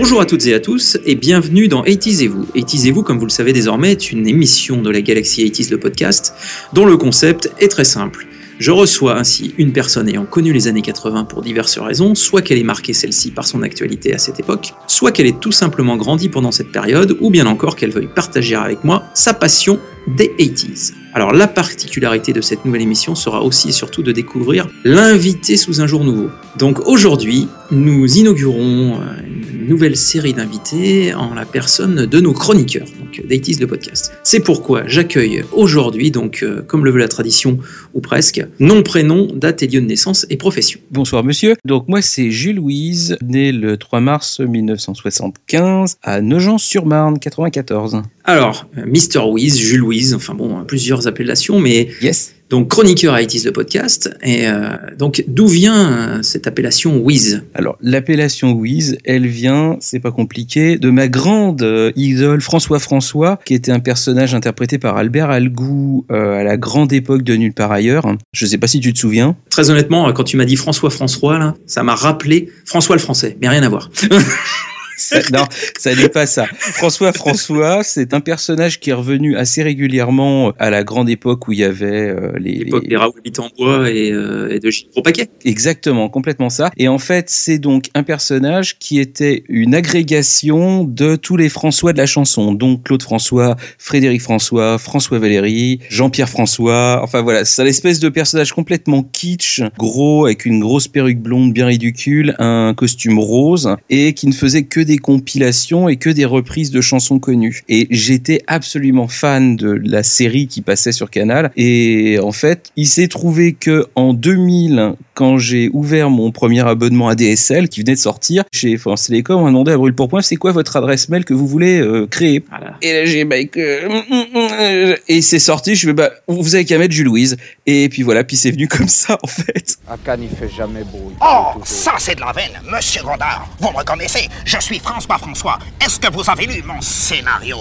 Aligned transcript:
Bonjour 0.00 0.20
à 0.20 0.26
toutes 0.26 0.46
et 0.46 0.54
à 0.54 0.60
tous 0.60 0.96
et 1.06 1.16
bienvenue 1.16 1.66
dans 1.66 1.82
80 1.82 2.20
et 2.20 2.28
vous. 2.28 2.46
80 2.54 2.84
et 2.84 2.90
vous, 2.92 3.02
comme 3.02 3.18
vous 3.18 3.26
le 3.26 3.32
savez 3.32 3.52
désormais, 3.52 3.90
est 3.90 4.12
une 4.12 4.28
émission 4.28 4.80
de 4.80 4.90
la 4.90 5.00
galaxie 5.00 5.42
80 5.50 5.70
le 5.72 5.80
podcast, 5.80 6.34
dont 6.72 6.86
le 6.86 6.96
concept 6.96 7.50
est 7.58 7.66
très 7.66 7.82
simple. 7.82 8.28
Je 8.60 8.70
reçois 8.70 9.18
ainsi 9.18 9.54
une 9.58 9.72
personne 9.72 10.08
ayant 10.08 10.24
connu 10.24 10.52
les 10.52 10.68
années 10.68 10.82
80 10.82 11.24
pour 11.24 11.42
diverses 11.42 11.78
raisons, 11.78 12.14
soit 12.14 12.42
qu'elle 12.42 12.58
ait 12.58 12.62
marqué 12.62 12.92
celle-ci 12.92 13.32
par 13.32 13.44
son 13.44 13.62
actualité 13.62 14.14
à 14.14 14.18
cette 14.18 14.38
époque, 14.38 14.72
soit 14.86 15.10
qu'elle 15.10 15.26
ait 15.26 15.36
tout 15.40 15.50
simplement 15.50 15.96
grandi 15.96 16.28
pendant 16.28 16.52
cette 16.52 16.70
période, 16.70 17.16
ou 17.20 17.30
bien 17.30 17.46
encore 17.46 17.74
qu'elle 17.74 17.90
veuille 17.90 18.10
partager 18.14 18.54
avec 18.54 18.84
moi 18.84 19.02
sa 19.14 19.34
passion 19.34 19.80
des 20.16 20.28
80s. 20.38 20.92
Alors 21.14 21.32
la 21.32 21.48
particularité 21.48 22.32
de 22.32 22.40
cette 22.40 22.64
nouvelle 22.64 22.82
émission 22.82 23.14
sera 23.14 23.42
aussi 23.42 23.70
et 23.70 23.72
surtout 23.72 24.02
de 24.02 24.12
découvrir 24.12 24.68
l'invité 24.84 25.56
sous 25.56 25.80
un 25.80 25.86
jour 25.86 26.04
nouveau. 26.04 26.28
Donc 26.56 26.86
aujourd'hui, 26.86 27.48
nous 27.70 28.06
inaugurons 28.18 29.00
euh, 29.00 29.37
nouvelle 29.68 29.96
série 29.96 30.32
d'invités 30.32 31.14
en 31.14 31.34
la 31.34 31.44
personne 31.44 32.06
de 32.06 32.20
nos 32.20 32.32
chroniqueurs, 32.32 32.88
donc 32.98 33.24
d'Aitis 33.26 33.58
le 33.60 33.66
podcast. 33.66 34.12
C'est 34.24 34.40
pourquoi 34.40 34.86
j'accueille 34.86 35.44
aujourd'hui, 35.52 36.10
donc 36.10 36.42
euh, 36.42 36.62
comme 36.62 36.84
le 36.84 36.90
veut 36.90 36.98
la 36.98 37.08
tradition 37.08 37.58
ou 37.94 38.00
presque, 38.00 38.44
nom, 38.58 38.82
prénom, 38.82 39.28
date 39.34 39.62
et 39.62 39.66
lieu 39.66 39.80
de 39.80 39.86
naissance 39.86 40.26
et 40.30 40.36
profession. 40.36 40.80
Bonsoir 40.90 41.22
monsieur, 41.22 41.54
donc 41.64 41.86
moi 41.86 42.02
c'est 42.02 42.30
Jules 42.30 42.56
Louise, 42.56 43.16
né 43.22 43.52
le 43.52 43.76
3 43.76 44.00
mars 44.00 44.40
1975 44.40 45.98
à 46.02 46.20
Nogent-sur-Marne, 46.22 47.18
94. 47.18 48.02
Alors, 48.28 48.66
Mr. 48.76 49.20
Wiz, 49.30 49.56
Jules 49.58 49.80
Louise, 49.80 50.12
enfin 50.12 50.34
bon, 50.34 50.62
plusieurs 50.66 51.06
appellations, 51.06 51.58
mais 51.60 51.88
Yes. 52.02 52.34
donc 52.50 52.68
chroniqueur 52.68 53.14
à 53.14 53.22
ITIS 53.22 53.42
le 53.46 53.52
podcast. 53.52 54.10
Et 54.22 54.46
euh, 54.46 54.68
donc, 54.98 55.24
d'où 55.28 55.46
vient 55.46 56.18
euh, 56.18 56.22
cette 56.22 56.46
appellation 56.46 56.98
Wiz? 56.98 57.42
Alors, 57.54 57.78
l'appellation 57.80 58.52
Wiz, 58.52 58.98
elle 59.06 59.26
vient, 59.26 59.78
c'est 59.80 59.98
pas 59.98 60.10
compliqué, 60.10 60.76
de 60.76 60.90
ma 60.90 61.08
grande 61.08 61.62
euh, 61.62 61.90
idole 61.96 62.42
François 62.42 62.78
François, 62.78 63.38
qui 63.46 63.54
était 63.54 63.72
un 63.72 63.80
personnage 63.80 64.34
interprété 64.34 64.76
par 64.76 64.98
Albert 64.98 65.30
Algou 65.30 66.04
à 66.10 66.44
la 66.44 66.58
grande 66.58 66.92
époque 66.92 67.22
de 67.22 67.34
Nulle 67.34 67.54
part 67.54 67.72
ailleurs. 67.72 68.14
Je 68.34 68.44
sais 68.44 68.58
pas 68.58 68.66
si 68.66 68.80
tu 68.80 68.92
te 68.92 68.98
souviens. 68.98 69.36
Très 69.48 69.70
honnêtement, 69.70 70.12
quand 70.12 70.24
tu 70.24 70.36
m'as 70.36 70.44
dit 70.44 70.56
François 70.56 70.90
François, 70.90 71.38
là, 71.38 71.54
ça 71.64 71.82
m'a 71.82 71.94
rappelé 71.94 72.50
François 72.66 72.94
le 72.94 73.00
Français, 73.00 73.38
mais 73.40 73.48
rien 73.48 73.62
à 73.62 73.70
voir. 73.70 73.90
Ça- 74.98 75.20
non, 75.32 75.44
ça 75.78 75.94
n'est 75.94 76.08
pas 76.08 76.26
ça. 76.26 76.46
François 76.58 77.12
François, 77.12 77.82
c'est 77.84 78.12
un 78.14 78.20
personnage 78.20 78.80
qui 78.80 78.90
est 78.90 78.94
revenu 78.94 79.36
assez 79.36 79.62
régulièrement 79.62 80.52
à 80.58 80.70
la 80.70 80.82
grande 80.84 81.08
époque 81.08 81.46
où 81.48 81.52
il 81.52 81.60
y 81.60 81.64
avait 81.64 82.08
euh, 82.10 82.32
les, 82.38 82.64
les- 82.84 82.96
Raoul 82.96 83.12
en 83.38 83.48
bois 83.56 83.90
et, 83.90 84.10
euh, 84.10 84.54
et 84.54 84.58
de 84.58 84.70
Gilles 84.70 84.88
Paquet. 85.04 85.28
Exactement, 85.44 86.08
complètement 86.08 86.50
ça. 86.50 86.70
Et 86.76 86.88
en 86.88 86.98
fait, 86.98 87.30
c'est 87.30 87.58
donc 87.58 87.86
un 87.94 88.02
personnage 88.02 88.78
qui 88.78 88.98
était 88.98 89.44
une 89.48 89.74
agrégation 89.74 90.84
de 90.84 91.16
tous 91.16 91.36
les 91.36 91.48
François 91.48 91.92
de 91.92 91.98
la 91.98 92.06
chanson. 92.06 92.52
Donc 92.52 92.84
Claude 92.84 93.02
François, 93.02 93.56
Frédéric 93.78 94.20
François, 94.22 94.78
François 94.78 95.18
Valéry, 95.18 95.78
Jean-Pierre 95.90 96.28
François. 96.28 97.00
Enfin 97.04 97.22
voilà, 97.22 97.44
c'est 97.44 97.62
l'espèce 97.64 98.00
de 98.00 98.08
personnage 98.08 98.52
complètement 98.52 99.02
kitsch, 99.04 99.62
gros, 99.78 100.26
avec 100.26 100.44
une 100.44 100.60
grosse 100.60 100.88
perruque 100.88 101.20
blonde 101.20 101.52
bien 101.52 101.66
ridicule, 101.66 102.34
un 102.38 102.74
costume 102.74 103.18
rose, 103.18 103.76
et 103.90 104.14
qui 104.14 104.26
ne 104.26 104.32
faisait 104.32 104.64
que 104.64 104.80
des 104.88 104.98
compilations 104.98 105.88
et 105.88 105.96
que 105.96 106.10
des 106.10 106.24
reprises 106.24 106.72
de 106.72 106.80
chansons 106.80 107.20
connues. 107.20 107.62
Et 107.68 107.86
j'étais 107.90 108.42
absolument 108.48 109.06
fan 109.06 109.54
de 109.54 109.70
la 109.70 110.02
série 110.02 110.48
qui 110.48 110.62
passait 110.62 110.92
sur 110.92 111.10
Canal. 111.10 111.52
Et 111.56 112.18
en 112.20 112.32
fait, 112.32 112.72
il 112.76 112.88
s'est 112.88 113.08
trouvé 113.08 113.52
que 113.52 113.86
en 113.94 114.14
2000, 114.14 114.94
quand 115.18 115.36
j'ai 115.36 115.68
ouvert 115.72 116.10
mon 116.10 116.30
premier 116.30 116.64
abonnement 116.64 117.08
ADSL 117.08 117.68
qui 117.68 117.80
venait 117.80 117.96
de 117.96 117.98
sortir 117.98 118.44
chez 118.54 118.76
France 118.76 119.08
Télécom, 119.08 119.40
on 119.40 119.42
m'a 119.42 119.48
demandé 119.48 119.72
à 119.72 119.76
brûle 119.76 119.92
pour 119.92 120.08
point, 120.08 120.22
c'est 120.22 120.36
quoi 120.36 120.52
votre 120.52 120.76
adresse 120.76 121.08
mail 121.08 121.24
que 121.24 121.34
vous 121.34 121.48
voulez 121.48 121.80
euh, 121.80 122.06
créer? 122.06 122.44
Voilà. 122.48 122.74
Et 122.82 122.92
là 122.92 123.04
j'ai 123.04 123.24
bah, 123.24 123.34
euh, 123.56 123.88
mm, 123.88 124.14
mm, 124.14 124.92
mm, 124.92 124.94
et 125.08 125.20
c'est 125.20 125.40
sorti, 125.40 125.74
je 125.74 125.88
vais 125.88 125.92
bah 125.92 126.12
vous 126.28 126.54
avez 126.54 126.64
qu'à 126.64 126.78
mettre 126.78 126.94
Jules 126.94 127.06
Louise 127.06 127.36
et 127.66 127.88
puis 127.88 128.04
voilà, 128.04 128.22
puis 128.22 128.36
c'est 128.36 128.52
venu 128.52 128.68
comme 128.68 128.86
ça 128.86 129.18
en 129.20 129.26
fait. 129.26 129.78
À 129.88 129.96
Cannes, 129.96 130.22
il 130.22 130.28
fait 130.28 130.54
jamais 130.56 130.84
beau. 130.84 131.12
Oh, 131.20 131.60
ça 131.64 131.94
c'est 131.98 132.14
de 132.14 132.20
la 132.20 132.30
veine, 132.30 132.52
Monsieur 132.72 133.02
Godard. 133.02 133.48
Vous 133.58 133.72
me 133.72 133.76
reconnaissez 133.76 134.28
Je 134.44 134.60
suis 134.60 134.78
François 134.78 135.18
François. 135.18 135.58
Est-ce 135.84 135.98
que 135.98 136.12
vous 136.12 136.30
avez 136.30 136.46
lu 136.46 136.62
mon 136.64 136.80
scénario? 136.80 137.56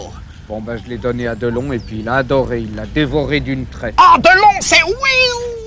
Bon, 0.47 0.61
ben, 0.61 0.77
je 0.77 0.87
l'ai 0.87 0.99
donné 0.99 1.25
à 1.25 1.33
Delon 1.33 1.73
et 1.73 1.79
puis 1.79 2.01
il 2.01 2.07
a 2.07 2.17
adoré, 2.17 2.59
il 2.59 2.75
l'a 2.75 2.85
dévoré 2.85 3.39
d'une 3.39 3.65
traite. 3.65 3.95
Oh, 3.99 4.19
de 4.19 4.39
long, 4.39 4.61
c'est 4.61 4.83
Wiz 4.83 5.66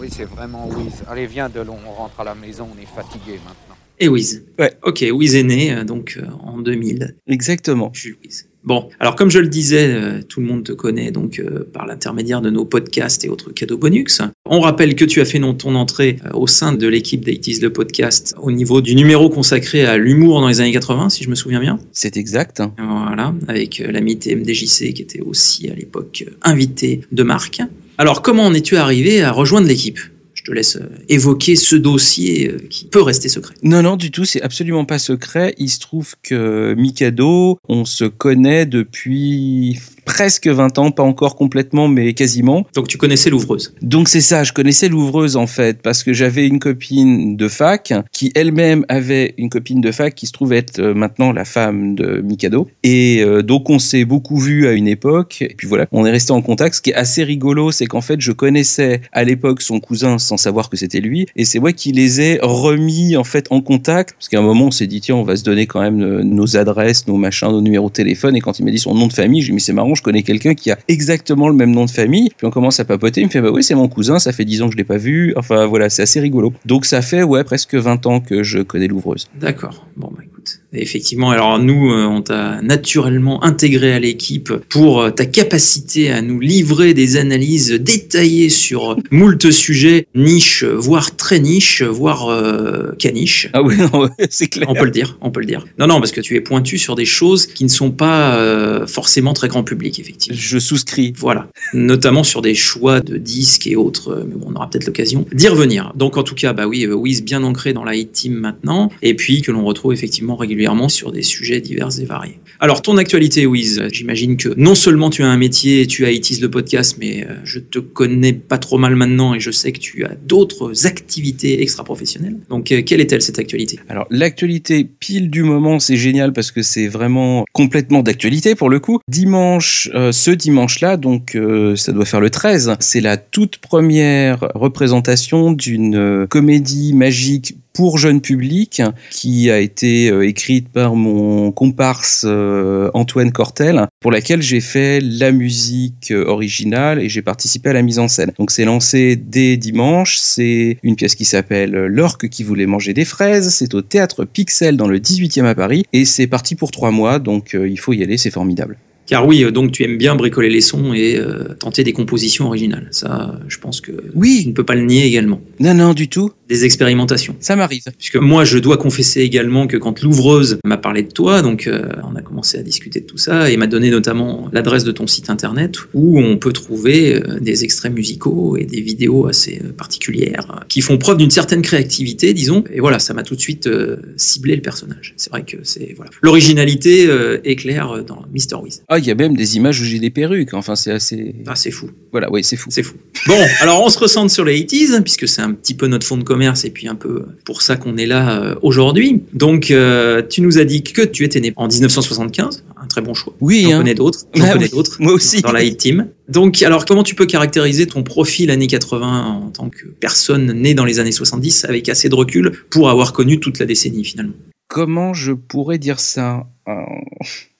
Oui, 0.00 0.08
c'est 0.10 0.24
vraiment 0.24 0.66
Wiz. 0.66 1.02
Allez, 1.10 1.26
viens, 1.26 1.50
Delon, 1.50 1.76
on 1.86 1.92
rentre 1.92 2.18
à 2.20 2.24
la 2.24 2.34
maison, 2.34 2.66
on 2.74 2.80
est 2.80 2.86
fatigué 2.86 3.38
maintenant. 3.44 3.76
Et 3.98 4.08
Wiz. 4.08 4.42
Ouais. 4.58 4.72
Ok, 4.82 5.04
Wiz 5.12 5.34
est 5.34 5.42
né 5.42 5.74
euh, 5.74 5.84
donc 5.84 6.18
euh, 6.18 6.26
en 6.42 6.58
2000. 6.58 7.16
Exactement. 7.26 7.90
Jules 7.92 8.16
Wiz. 8.24 8.46
Bon, 8.64 8.88
alors 8.98 9.14
comme 9.14 9.30
je 9.30 9.38
le 9.38 9.48
disais, 9.48 9.88
euh, 9.88 10.22
tout 10.22 10.40
le 10.40 10.46
monde 10.46 10.64
te 10.64 10.72
connaît 10.72 11.10
donc 11.10 11.38
euh, 11.38 11.68
par 11.70 11.86
l'intermédiaire 11.86 12.40
de 12.40 12.48
nos 12.48 12.64
podcasts 12.64 13.24
et 13.26 13.28
autres 13.28 13.52
cadeaux 13.52 13.76
bonus. 13.76 14.22
On 14.52 14.58
rappelle 14.58 14.96
que 14.96 15.04
tu 15.04 15.20
as 15.20 15.24
fait 15.24 15.38
non, 15.38 15.54
ton 15.54 15.76
entrée 15.76 16.16
euh, 16.26 16.30
au 16.34 16.48
sein 16.48 16.72
de 16.72 16.86
l'équipe 16.88 17.24
d'Aitis 17.24 17.60
le 17.60 17.72
podcast 17.72 18.34
au 18.42 18.50
niveau 18.50 18.80
du 18.80 18.96
numéro 18.96 19.30
consacré 19.30 19.84
à 19.84 19.96
l'humour 19.96 20.40
dans 20.40 20.48
les 20.48 20.60
années 20.60 20.72
80, 20.72 21.08
si 21.08 21.22
je 21.22 21.30
me 21.30 21.36
souviens 21.36 21.60
bien. 21.60 21.78
C'est 21.92 22.16
exact. 22.16 22.60
Voilà, 22.76 23.32
avec 23.46 23.80
euh, 23.80 23.92
l'ami 23.92 24.18
TMDJC 24.18 24.92
qui 24.92 25.02
était 25.02 25.20
aussi 25.20 25.70
à 25.70 25.74
l'époque 25.74 26.24
euh, 26.26 26.32
invité 26.42 27.02
de 27.12 27.22
Marc. 27.22 27.62
Alors 28.00 28.22
comment 28.22 28.46
en 28.46 28.54
es-tu 28.54 28.78
arrivé 28.78 29.20
à 29.20 29.30
rejoindre 29.30 29.68
l'équipe? 29.68 29.98
Je 30.32 30.42
te 30.42 30.52
laisse 30.52 30.76
euh, 30.76 30.88
évoquer 31.10 31.54
ce 31.54 31.76
dossier 31.76 32.48
euh, 32.48 32.56
qui 32.70 32.86
peut 32.86 33.02
rester 33.02 33.28
secret. 33.28 33.52
Non, 33.62 33.82
non, 33.82 33.96
du 33.96 34.10
tout, 34.10 34.24
c'est 34.24 34.40
absolument 34.40 34.86
pas 34.86 34.98
secret. 34.98 35.54
Il 35.58 35.68
se 35.68 35.80
trouve 35.80 36.14
que 36.22 36.72
Mikado, 36.78 37.58
on 37.68 37.84
se 37.84 38.06
connaît 38.06 38.64
depuis 38.64 39.78
presque 40.10 40.48
20 40.48 40.78
ans, 40.78 40.90
pas 40.90 41.04
encore 41.04 41.36
complètement, 41.36 41.86
mais 41.86 42.14
quasiment. 42.14 42.66
Donc 42.74 42.88
tu 42.88 42.98
connaissais 42.98 43.30
l'ouvreuse. 43.30 43.74
Donc 43.80 44.08
c'est 44.08 44.20
ça, 44.20 44.42
je 44.42 44.52
connaissais 44.52 44.88
l'ouvreuse 44.88 45.36
en 45.36 45.46
fait, 45.46 45.80
parce 45.82 46.02
que 46.02 46.12
j'avais 46.12 46.48
une 46.48 46.58
copine 46.58 47.36
de 47.36 47.48
fac 47.48 47.92
qui 48.10 48.32
elle-même 48.34 48.84
avait 48.88 49.34
une 49.38 49.48
copine 49.48 49.80
de 49.80 49.92
fac 49.92 50.16
qui 50.16 50.26
se 50.26 50.32
trouve 50.32 50.52
être 50.52 50.80
euh, 50.80 50.94
maintenant 50.94 51.30
la 51.30 51.44
femme 51.44 51.94
de 51.94 52.20
Mikado. 52.22 52.66
Et 52.82 53.22
euh, 53.22 53.42
donc 53.42 53.70
on 53.70 53.78
s'est 53.78 54.04
beaucoup 54.04 54.36
vu 54.36 54.66
à 54.66 54.72
une 54.72 54.88
époque, 54.88 55.42
et 55.42 55.54
puis 55.56 55.68
voilà, 55.68 55.86
on 55.92 56.04
est 56.04 56.10
resté 56.10 56.32
en 56.32 56.42
contact. 56.42 56.74
Ce 56.74 56.82
qui 56.82 56.90
est 56.90 56.94
assez 56.94 57.22
rigolo, 57.22 57.70
c'est 57.70 57.86
qu'en 57.86 58.00
fait 58.00 58.20
je 58.20 58.32
connaissais 58.32 59.02
à 59.12 59.22
l'époque 59.22 59.62
son 59.62 59.78
cousin 59.78 60.18
sans 60.18 60.36
savoir 60.36 60.70
que 60.70 60.76
c'était 60.76 61.00
lui, 61.00 61.26
et 61.36 61.44
c'est 61.44 61.60
moi 61.60 61.72
qui 61.72 61.92
les 61.92 62.20
ai 62.20 62.40
remis 62.42 63.16
en 63.16 63.24
fait 63.24 63.46
en 63.50 63.60
contact, 63.60 64.14
parce 64.14 64.28
qu'à 64.28 64.40
un 64.40 64.42
moment 64.42 64.66
on 64.66 64.70
s'est 64.72 64.88
dit 64.88 65.00
tiens 65.00 65.14
on 65.14 65.22
va 65.22 65.36
se 65.36 65.44
donner 65.44 65.68
quand 65.68 65.80
même 65.80 66.02
euh, 66.02 66.24
nos 66.24 66.56
adresses, 66.56 67.06
nos 67.06 67.16
machins, 67.16 67.48
nos 67.52 67.62
numéros 67.62 67.88
de 67.88 67.94
téléphone, 67.94 68.34
et 68.34 68.40
quand 68.40 68.58
il 68.58 68.64
m'a 68.64 68.72
dit 68.72 68.78
son 68.78 68.92
nom 68.92 69.06
de 69.06 69.12
famille, 69.12 69.40
j'ai 69.40 69.48
dit 69.48 69.52
mais 69.52 69.60
c'est 69.60 69.72
marrant, 69.72 69.94
je 70.00 70.02
connais 70.02 70.22
quelqu'un 70.22 70.54
qui 70.54 70.70
a 70.70 70.78
exactement 70.88 71.48
le 71.48 71.54
même 71.54 71.72
nom 71.72 71.84
de 71.84 71.90
famille, 71.90 72.30
puis 72.36 72.46
on 72.46 72.50
commence 72.50 72.80
à 72.80 72.86
papoter, 72.86 73.20
il 73.20 73.26
me 73.26 73.30
fait 73.30 73.42
bah 73.42 73.50
oui 73.52 73.62
c'est 73.62 73.74
mon 73.74 73.88
cousin, 73.88 74.18
ça 74.18 74.32
fait 74.32 74.46
10 74.46 74.62
ans 74.62 74.66
que 74.66 74.72
je 74.72 74.78
l'ai 74.78 74.84
pas 74.84 74.96
vu, 74.96 75.34
enfin 75.36 75.66
voilà 75.66 75.90
c'est 75.90 76.02
assez 76.02 76.20
rigolo. 76.20 76.52
Donc 76.64 76.86
ça 76.86 77.02
fait 77.02 77.22
ouais 77.22 77.44
presque 77.44 77.74
20 77.74 78.06
ans 78.06 78.20
que 78.20 78.42
je 78.42 78.60
connais 78.60 78.88
l'ouvreuse. 78.88 79.28
D'accord. 79.38 79.86
Bon, 79.96 80.10
bah 80.16 80.22
écoute. 80.24 80.39
Et 80.72 80.82
effectivement, 80.82 81.30
alors 81.30 81.58
nous, 81.58 81.90
euh, 81.90 82.04
on 82.04 82.22
t'a 82.22 82.62
naturellement 82.62 83.42
intégré 83.42 83.92
à 83.92 83.98
l'équipe 83.98 84.52
pour 84.68 85.00
euh, 85.00 85.10
ta 85.10 85.26
capacité 85.26 86.12
à 86.12 86.22
nous 86.22 86.38
livrer 86.38 86.94
des 86.94 87.16
analyses 87.16 87.72
détaillées 87.72 88.50
sur 88.50 88.96
moult 89.10 89.50
sujets, 89.50 90.06
niche, 90.14 90.62
voire 90.62 91.16
très 91.16 91.40
niche, 91.40 91.82
voire 91.82 92.28
euh, 92.28 92.92
caniche. 92.98 93.48
Ah 93.52 93.62
oui 93.62 93.74
c'est 94.30 94.46
clair. 94.46 94.68
On 94.70 94.74
peut 94.74 94.84
le 94.84 94.92
dire, 94.92 95.18
on 95.22 95.32
peut 95.32 95.40
le 95.40 95.46
dire. 95.46 95.66
Non, 95.78 95.88
non, 95.88 95.98
parce 95.98 96.12
que 96.12 96.20
tu 96.20 96.36
es 96.36 96.40
pointu 96.40 96.78
sur 96.78 96.94
des 96.94 97.04
choses 97.04 97.46
qui 97.46 97.64
ne 97.64 97.68
sont 97.68 97.90
pas 97.90 98.36
euh, 98.36 98.86
forcément 98.86 99.32
très 99.32 99.48
grand 99.48 99.64
public, 99.64 99.98
effectivement. 99.98 100.38
Je 100.40 100.58
souscris. 100.58 101.12
Voilà, 101.16 101.48
notamment 101.74 102.22
sur 102.22 102.42
des 102.42 102.54
choix 102.54 103.00
de 103.00 103.16
disques 103.16 103.66
et 103.66 103.74
autres, 103.74 104.24
mais 104.28 104.36
bon, 104.36 104.46
on 104.50 104.54
aura 104.54 104.70
peut-être 104.70 104.86
l'occasion 104.86 105.26
d'y 105.32 105.48
revenir. 105.48 105.92
Donc 105.96 106.16
en 106.16 106.22
tout 106.22 106.36
cas, 106.36 106.52
bah 106.52 106.68
oui, 106.68 106.86
Wiz 106.86 107.24
bien 107.24 107.42
ancré 107.42 107.72
dans 107.72 107.84
la 107.84 107.96
hit 107.96 108.12
team 108.12 108.34
maintenant, 108.34 108.90
et 109.02 109.14
puis 109.14 109.42
que 109.42 109.50
l'on 109.50 109.64
retrouve 109.64 109.92
effectivement 109.92 110.29
régulièrement 110.36 110.88
sur 110.88 111.12
des 111.12 111.22
sujets 111.22 111.60
divers 111.60 111.98
et 112.00 112.04
variés. 112.04 112.38
Alors 112.60 112.82
ton 112.82 112.96
actualité, 112.96 113.46
Wiz, 113.46 113.82
j'imagine 113.92 114.36
que 114.36 114.50
non 114.56 114.74
seulement 114.74 115.10
tu 115.10 115.22
as 115.22 115.28
un 115.28 115.36
métier, 115.36 115.86
tu 115.86 116.04
as 116.06 116.10
le 116.38 116.48
podcast, 116.48 116.96
mais 117.00 117.24
euh, 117.24 117.34
je 117.44 117.58
te 117.58 117.78
connais 117.78 118.32
pas 118.32 118.58
trop 118.58 118.78
mal 118.78 118.94
maintenant 118.94 119.34
et 119.34 119.40
je 119.40 119.50
sais 119.50 119.72
que 119.72 119.78
tu 119.78 120.04
as 120.04 120.14
d'autres 120.26 120.86
activités 120.86 121.62
extra-professionnelles. 121.62 122.36
Donc 122.48 122.70
euh, 122.70 122.82
quelle 122.82 123.00
est-elle 123.00 123.22
cette 123.22 123.38
actualité? 123.38 123.80
Alors 123.88 124.06
l'actualité 124.10 124.84
pile 124.84 125.30
du 125.30 125.42
moment, 125.42 125.80
c'est 125.80 125.96
génial 125.96 126.32
parce 126.32 126.52
que 126.52 126.62
c'est 126.62 126.86
vraiment 126.86 127.44
complètement 127.52 128.02
d'actualité 128.02 128.54
pour 128.54 128.70
le 128.70 128.78
coup. 128.78 129.00
Dimanche, 129.08 129.88
euh, 129.94 130.12
ce 130.12 130.30
dimanche-là, 130.30 130.96
donc 130.96 131.36
ça 131.76 131.92
doit 131.92 132.04
faire 132.04 132.20
le 132.20 132.30
13, 132.30 132.76
c'est 132.80 133.00
la 133.00 133.16
toute 133.16 133.58
première 133.58 134.48
représentation 134.54 135.52
d'une 135.52 136.26
comédie 136.28 136.92
magique 136.92 137.54
pour 137.72 137.98
jeune 137.98 138.20
public 138.20 138.82
qui 139.10 139.50
a 139.50 139.58
été 139.58 140.10
euh, 140.10 140.26
écrite 140.26 140.68
par 140.68 140.94
mon 140.94 141.52
comparse 141.52 142.24
euh, 142.26 142.90
Antoine 142.94 143.32
Cortel, 143.32 143.86
pour 144.00 144.10
laquelle 144.10 144.42
j'ai 144.42 144.60
fait 144.60 145.00
la 145.00 145.32
musique 145.32 146.10
euh, 146.10 146.24
originale 146.26 147.00
et 147.00 147.08
j'ai 147.08 147.22
participé 147.22 147.70
à 147.70 147.72
la 147.72 147.82
mise 147.82 147.98
en 147.98 148.08
scène. 148.08 148.32
Donc 148.38 148.50
c'est 148.50 148.64
lancé 148.64 149.16
dès 149.16 149.56
dimanche, 149.56 150.18
c'est 150.18 150.78
une 150.82 150.96
pièce 150.96 151.14
qui 151.14 151.24
s'appelle 151.24 151.70
L'orque 151.70 152.28
qui 152.28 152.42
voulait 152.44 152.66
manger 152.66 152.94
des 152.94 153.04
fraises, 153.04 153.50
c'est 153.50 153.74
au 153.74 153.82
théâtre 153.82 154.24
Pixel 154.24 154.76
dans 154.76 154.88
le 154.88 154.98
18e 154.98 155.44
à 155.44 155.54
Paris. 155.54 155.84
Et 155.92 156.04
c'est 156.04 156.26
parti 156.26 156.54
pour 156.54 156.70
trois 156.70 156.90
mois, 156.90 157.18
donc 157.18 157.54
il 157.54 157.78
faut 157.78 157.92
y 157.92 158.02
aller, 158.02 158.16
c'est 158.16 158.30
formidable. 158.30 158.78
Car 159.10 159.26
oui, 159.26 159.42
euh, 159.42 159.50
donc 159.50 159.72
tu 159.72 159.82
aimes 159.82 159.98
bien 159.98 160.14
bricoler 160.14 160.48
les 160.48 160.60
sons 160.60 160.94
et 160.94 161.16
euh, 161.16 161.52
tenter 161.58 161.82
des 161.82 161.92
compositions 161.92 162.46
originales. 162.46 162.86
Ça, 162.92 163.40
je 163.48 163.58
pense 163.58 163.80
que 163.80 163.90
oui. 164.14 164.42
tu 164.42 164.48
ne 164.50 164.52
peux 164.52 164.62
pas 164.62 164.76
le 164.76 164.82
nier 164.82 165.04
également. 165.04 165.40
Non, 165.58 165.74
non, 165.74 165.94
du 165.94 166.06
tout. 166.06 166.30
Des 166.48 166.64
expérimentations. 166.64 167.34
Ça 167.40 167.56
m'arrive. 167.56 167.82
Puisque 167.98 168.16
moi, 168.16 168.44
je 168.44 168.58
dois 168.58 168.76
confesser 168.76 169.22
également 169.22 169.66
que 169.66 169.76
quand 169.76 170.00
l'ouvreuse 170.02 170.58
m'a 170.64 170.76
parlé 170.76 171.02
de 171.02 171.10
toi, 171.10 171.42
donc 171.42 171.66
euh, 171.66 171.88
on 172.08 172.14
a 172.14 172.22
commencé 172.22 172.56
à 172.56 172.62
discuter 172.62 173.00
de 173.00 173.06
tout 173.06 173.18
ça 173.18 173.50
et 173.50 173.56
m'a 173.56 173.66
donné 173.66 173.90
notamment 173.90 174.48
l'adresse 174.52 174.84
de 174.84 174.92
ton 174.92 175.08
site 175.08 175.28
internet 175.28 175.74
où 175.92 176.20
on 176.20 176.36
peut 176.38 176.52
trouver 176.52 177.20
des 177.40 177.64
extraits 177.64 177.92
musicaux 177.92 178.56
et 178.56 178.64
des 178.64 178.80
vidéos 178.80 179.26
assez 179.26 179.60
particulières 179.76 180.64
qui 180.68 180.82
font 180.82 180.98
preuve 180.98 181.18
d'une 181.18 181.30
certaine 181.30 181.62
créativité, 181.62 182.32
disons. 182.32 182.62
Et 182.72 182.78
voilà, 182.78 183.00
ça 183.00 183.12
m'a 183.12 183.24
tout 183.24 183.34
de 183.34 183.40
suite 183.40 183.68
ciblé 184.16 184.54
le 184.54 184.62
personnage. 184.62 185.14
C'est 185.16 185.30
vrai 185.30 185.44
que 185.44 185.56
c'est 185.64 185.94
voilà, 185.96 186.10
l'originalité 186.22 187.08
est 187.44 187.56
claire 187.56 188.04
dans 188.04 188.22
Mister 188.32 188.56
Wiz. 188.56 188.82
Ah, 188.88 188.99
il 189.00 189.08
y 189.08 189.10
a 189.10 189.14
même 189.14 189.36
des 189.36 189.56
images 189.56 189.80
où 189.80 189.84
j'ai 189.84 189.98
des 189.98 190.10
perruques. 190.10 190.54
Enfin, 190.54 190.76
c'est 190.76 190.92
assez. 190.92 191.34
Ah, 191.46 191.54
c'est 191.56 191.70
fou. 191.70 191.90
Voilà, 192.12 192.30
oui, 192.30 192.44
c'est 192.44 192.56
fou. 192.56 192.68
C'est 192.70 192.82
fou. 192.82 192.94
Bon, 193.26 193.36
alors 193.60 193.82
on 193.82 193.88
se 193.88 193.98
recentre 193.98 194.30
sur 194.32 194.44
les 194.44 194.62
80s, 194.62 195.02
puisque 195.02 195.26
c'est 195.26 195.42
un 195.42 195.52
petit 195.52 195.74
peu 195.74 195.86
notre 195.86 196.06
fond 196.06 196.16
de 196.16 196.22
commerce 196.24 196.64
et 196.64 196.70
puis 196.70 196.88
un 196.88 196.94
peu 196.94 197.24
pour 197.44 197.62
ça 197.62 197.76
qu'on 197.76 197.96
est 197.96 198.06
là 198.06 198.40
euh, 198.40 198.54
aujourd'hui. 198.62 199.22
Donc, 199.32 199.70
euh, 199.70 200.22
tu 200.28 200.40
nous 200.42 200.58
as 200.58 200.64
dit 200.64 200.82
que 200.82 201.02
tu 201.02 201.24
étais 201.24 201.40
né 201.40 201.52
en 201.56 201.66
1975, 201.68 202.64
un 202.80 202.86
très 202.86 203.00
bon 203.00 203.14
choix. 203.14 203.34
Oui, 203.40 203.62
j'en 203.62 203.72
hein. 203.72 203.78
connais 203.78 203.94
d'autres. 203.94 204.20
J'en 204.34 204.44
Ah 204.44 204.52
connais 204.52 204.64
oui, 204.64 204.70
d'autres. 204.70 204.96
moi 205.00 205.12
aussi. 205.12 205.42
Dans 205.42 205.52
la 205.52 205.62
hit 205.64 205.76
team. 205.78 206.08
Donc, 206.28 206.62
alors, 206.62 206.84
comment 206.84 207.02
tu 207.02 207.14
peux 207.14 207.26
caractériser 207.26 207.86
ton 207.86 208.02
profil 208.02 208.50
années 208.50 208.66
80 208.68 209.24
en 209.46 209.50
tant 209.50 209.68
que 209.68 209.86
personne 209.86 210.52
née 210.52 210.74
dans 210.74 210.84
les 210.84 210.98
années 211.00 211.12
70 211.12 211.64
avec 211.64 211.88
assez 211.88 212.08
de 212.08 212.14
recul 212.14 212.52
pour 212.70 212.88
avoir 212.90 213.12
connu 213.12 213.40
toute 213.40 213.58
la 213.58 213.66
décennie 213.66 214.04
finalement? 214.04 214.34
Comment 214.68 215.12
je 215.14 215.32
pourrais 215.32 215.78
dire 215.78 215.98
ça? 215.98 216.46
Euh, 216.68 216.72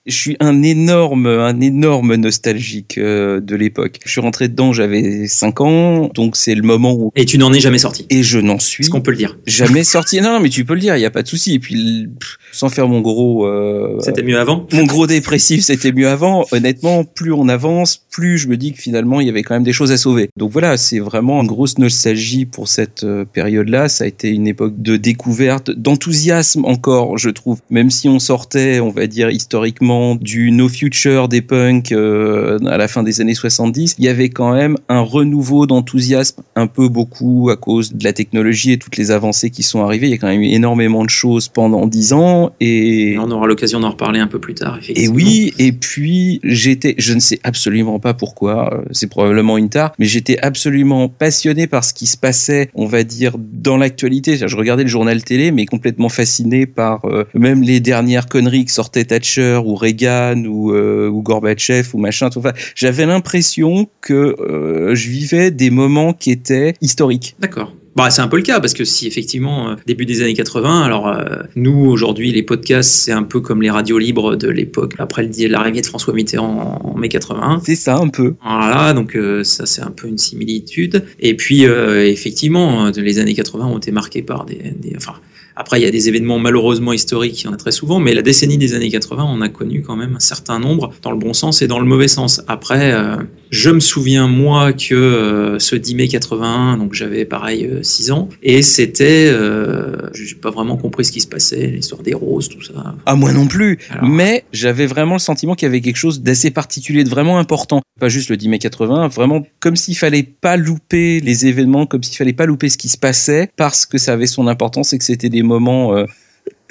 je 0.07 0.15
suis 0.15 0.37
un 0.39 0.63
énorme, 0.63 1.27
un 1.27 1.61
énorme 1.61 2.15
nostalgique 2.15 2.97
euh, 2.97 3.39
de 3.39 3.55
l'époque. 3.55 3.99
Je 4.03 4.09
suis 4.09 4.21
rentré 4.21 4.47
dedans, 4.47 4.73
j'avais 4.73 5.27
5 5.27 5.61
ans, 5.61 6.09
donc 6.15 6.35
c'est 6.35 6.55
le 6.55 6.63
moment 6.63 6.93
où... 6.93 7.11
Et 7.15 7.25
tu 7.25 7.37
n'en 7.37 7.53
es 7.53 7.59
jamais 7.59 7.77
sorti. 7.77 8.07
Et 8.09 8.23
je 8.23 8.39
n'en 8.39 8.57
suis 8.57 8.83
Est-ce 8.83 8.89
qu'on 8.89 9.01
peut 9.01 9.11
le 9.11 9.17
dire? 9.17 9.37
jamais 9.45 9.83
sorti. 9.83 10.19
Non, 10.21 10.39
mais 10.39 10.49
tu 10.49 10.65
peux 10.65 10.73
le 10.73 10.79
dire, 10.79 10.95
il 10.95 10.99
n'y 10.99 11.05
a 11.05 11.11
pas 11.11 11.21
de 11.21 11.27
souci. 11.27 11.53
Et 11.53 11.59
puis, 11.59 12.07
pff, 12.19 12.37
sans 12.51 12.69
faire 12.69 12.87
mon 12.87 13.01
gros... 13.01 13.45
euh, 13.45 13.97
C'était 13.99 14.23
mieux 14.23 14.39
avant? 14.39 14.65
mon 14.73 14.85
gros 14.85 15.05
dépressif, 15.05 15.63
c'était 15.63 15.91
mieux 15.91 16.07
avant. 16.07 16.45
Honnêtement, 16.51 17.03
plus 17.03 17.31
on 17.31 17.47
avance, 17.47 18.03
plus 18.09 18.39
je 18.39 18.47
me 18.47 18.57
dis 18.57 18.73
que 18.73 18.81
finalement, 18.81 19.21
il 19.21 19.27
y 19.27 19.29
avait 19.29 19.43
quand 19.43 19.53
même 19.53 19.63
des 19.63 19.73
choses 19.73 19.91
à 19.91 19.97
sauver. 19.97 20.29
Donc 20.35 20.49
voilà, 20.51 20.77
c'est 20.77 20.99
vraiment 20.99 21.41
une 21.41 21.47
grosse 21.47 21.77
nostalgie 21.77 22.45
pour 22.45 22.67
cette 22.69 23.03
euh, 23.03 23.23
période-là. 23.25 23.87
Ça 23.87 24.05
a 24.05 24.07
été 24.07 24.29
une 24.29 24.47
époque 24.47 24.81
de 24.81 24.97
découverte, 24.97 25.69
d'enthousiasme 25.69 26.65
encore, 26.65 27.19
je 27.19 27.29
trouve. 27.29 27.59
Même 27.69 27.91
si 27.91 28.09
on 28.09 28.17
sortait, 28.17 28.79
on 28.79 28.89
va 28.89 29.05
dire 29.05 29.29
historiquement, 29.29 29.90
du 30.19 30.51
No 30.51 30.69
Future 30.69 31.27
des 31.27 31.41
punks 31.41 31.91
euh, 31.91 32.57
à 32.67 32.77
la 32.77 32.87
fin 32.87 33.03
des 33.03 33.21
années 33.21 33.33
70, 33.33 33.95
il 33.97 34.05
y 34.05 34.07
avait 34.07 34.29
quand 34.29 34.53
même 34.53 34.77
un 34.89 35.01
renouveau 35.01 35.65
d'enthousiasme, 35.65 36.41
un 36.55 36.67
peu 36.67 36.89
beaucoup 36.89 37.49
à 37.51 37.55
cause 37.55 37.93
de 37.93 38.03
la 38.03 38.13
technologie 38.13 38.73
et 38.73 38.77
toutes 38.77 38.97
les 38.97 39.11
avancées 39.11 39.49
qui 39.49 39.63
sont 39.63 39.83
arrivées. 39.83 40.07
Il 40.07 40.11
y 40.11 40.13
a 40.13 40.17
quand 40.17 40.27
même 40.27 40.41
eu 40.41 40.49
énormément 40.49 41.03
de 41.03 41.09
choses 41.09 41.47
pendant 41.47 41.87
dix 41.87 42.13
ans 42.13 42.51
et 42.59 43.11
Et 43.11 43.17
on 43.17 43.29
aura 43.31 43.47
l'occasion 43.47 43.79
d'en 43.79 43.91
reparler 43.91 44.19
un 44.19 44.27
peu 44.27 44.39
plus 44.39 44.53
tard, 44.53 44.77
et 44.77 44.91
effectivement. 44.91 45.15
oui, 45.15 45.53
et 45.59 45.71
puis 45.71 46.39
j'étais, 46.43 46.95
je 46.97 47.13
ne 47.13 47.19
sais 47.19 47.39
absolument 47.43 47.99
pas 47.99 48.13
pourquoi, 48.13 48.73
euh, 48.73 48.81
c'est 48.91 49.09
probablement 49.09 49.57
une 49.57 49.69
tare, 49.69 49.93
mais 49.99 50.05
j'étais 50.05 50.37
absolument 50.39 51.09
passionné 51.09 51.67
par 51.67 51.83
ce 51.83 51.93
qui 51.93 52.07
se 52.07 52.17
passait, 52.17 52.69
on 52.73 52.85
va 52.85 53.03
dire, 53.03 53.35
dans 53.37 53.77
l'actualité. 53.77 54.37
Je 54.37 54.55
regardais 54.55 54.83
le 54.83 54.89
journal 54.89 55.23
télé, 55.23 55.51
mais 55.51 55.65
complètement 55.65 56.09
fasciné 56.09 56.65
par 56.65 57.05
euh, 57.05 57.25
même 57.33 57.61
les 57.61 57.79
dernières 57.79 58.27
conneries 58.27 58.65
que 58.65 58.71
sortait 58.71 59.05
Thatcher 59.05 59.59
ou 59.63 59.75
Reagan 59.81 60.45
ou, 60.45 60.71
euh, 60.73 61.09
ou 61.09 61.21
Gorbatchev 61.21 61.89
ou 61.93 61.97
machin. 61.97 62.29
tout. 62.29 62.39
Enfin, 62.39 62.53
j'avais 62.75 63.05
l'impression 63.05 63.87
que 64.01 64.35
euh, 64.39 64.95
je 64.95 65.09
vivais 65.09 65.51
des 65.51 65.69
moments 65.69 66.13
qui 66.13 66.31
étaient 66.31 66.73
historiques. 66.81 67.35
D'accord. 67.39 67.73
Bah, 67.93 68.09
c'est 68.09 68.21
un 68.21 68.29
peu 68.29 68.37
le 68.37 68.43
cas 68.43 68.61
parce 68.61 68.73
que 68.73 68.85
si 68.85 69.05
effectivement 69.05 69.71
euh, 69.71 69.75
début 69.85 70.05
des 70.05 70.21
années 70.21 70.33
80, 70.33 70.81
alors 70.83 71.09
euh, 71.09 71.43
nous 71.57 71.77
aujourd'hui 71.87 72.31
les 72.31 72.41
podcasts 72.41 72.89
c'est 72.89 73.11
un 73.11 73.23
peu 73.23 73.41
comme 73.41 73.61
les 73.61 73.69
radios 73.69 73.97
libres 73.99 74.37
de 74.37 74.47
l'époque 74.47 74.93
après 74.97 75.29
l'arrivée 75.49 75.81
de 75.81 75.85
François 75.85 76.13
Mitterrand 76.13 76.79
en, 76.85 76.89
en 76.91 76.97
mai 76.97 77.09
81. 77.09 77.59
C'est 77.65 77.75
ça 77.75 77.97
un 77.97 78.07
peu. 78.07 78.35
Voilà, 78.41 78.93
donc 78.93 79.17
euh, 79.17 79.43
ça 79.43 79.65
c'est 79.65 79.81
un 79.81 79.91
peu 79.91 80.07
une 80.07 80.17
similitude. 80.17 81.03
Et 81.19 81.35
puis 81.35 81.65
euh, 81.65 82.07
effectivement, 82.07 82.89
les 82.95 83.19
années 83.19 83.33
80 83.33 83.65
ont 83.67 83.77
été 83.77 83.91
marquées 83.91 84.21
par 84.21 84.45
des, 84.45 84.73
des- 84.79 84.93
enfin 84.95 85.15
après 85.55 85.79
il 85.79 85.83
y 85.83 85.87
a 85.87 85.91
des 85.91 86.07
événements 86.07 86.39
malheureusement 86.39 86.93
historiques, 86.93 87.41
il 87.41 87.45
y 87.45 87.47
en 87.47 87.53
a 87.53 87.57
très 87.57 87.71
souvent, 87.71 87.99
mais 87.99 88.13
la 88.13 88.21
décennie 88.21 88.57
des 88.57 88.73
années 88.73 88.89
80, 88.89 89.25
on 89.27 89.41
a 89.41 89.49
connu 89.49 89.81
quand 89.81 89.95
même 89.95 90.15
un 90.15 90.19
certain 90.19 90.59
nombre 90.59 90.93
dans 91.01 91.11
le 91.11 91.17
bon 91.17 91.33
sens 91.33 91.61
et 91.61 91.67
dans 91.67 91.79
le 91.79 91.85
mauvais 91.85 92.07
sens. 92.07 92.41
Après, 92.47 92.93
euh, 92.93 93.17
je 93.49 93.69
me 93.69 93.79
souviens 93.79 94.27
moi 94.27 94.73
que 94.73 94.95
euh, 94.95 95.59
ce 95.59 95.75
10 95.75 95.95
mai 95.95 96.07
81, 96.07 96.77
donc 96.77 96.93
j'avais 96.93 97.25
pareil 97.25 97.69
6 97.81 98.11
ans, 98.11 98.29
et 98.43 98.61
c'était, 98.61 99.27
euh, 99.29 99.97
j'ai 100.13 100.35
pas 100.35 100.51
vraiment 100.51 100.77
compris 100.77 101.05
ce 101.05 101.11
qui 101.11 101.21
se 101.21 101.27
passait, 101.27 101.67
l'histoire 101.67 102.01
des 102.01 102.13
roses, 102.13 102.49
tout 102.49 102.61
ça. 102.61 102.95
Ah 103.05 103.15
moi 103.15 103.31
non 103.33 103.47
plus. 103.47 103.79
Alors- 103.89 104.07
mais 104.07 104.45
j'avais 104.53 104.85
vraiment 104.85 105.13
le 105.15 105.19
sentiment 105.19 105.55
qu'il 105.55 105.65
y 105.65 105.69
avait 105.69 105.81
quelque 105.81 105.97
chose 105.97 106.21
d'assez 106.21 106.51
particulier, 106.51 107.03
de 107.03 107.09
vraiment 107.09 107.37
important. 107.39 107.81
Pas 107.99 108.09
juste 108.09 108.29
le 108.29 108.37
10 108.37 108.49
mai 108.49 108.59
80, 108.59 109.09
vraiment 109.09 109.45
comme 109.59 109.75
s'il 109.75 109.95
fallait 109.97 110.23
pas 110.23 110.57
louper 110.57 111.19
les 111.19 111.45
événements, 111.45 111.85
comme 111.85 112.01
s'il 112.03 112.15
fallait 112.17 112.33
pas 112.33 112.45
louper 112.45 112.69
ce 112.69 112.77
qui 112.77 112.89
se 112.89 112.97
passait, 112.97 113.49
parce 113.57 113.85
que 113.85 113.97
ça 113.97 114.13
avait 114.13 114.27
son 114.27 114.47
importance 114.47 114.93
et 114.93 114.97
que 114.97 115.03
c'était 115.03 115.29
des 115.29 115.40
moments... 115.43 115.95
euh, 115.95 116.05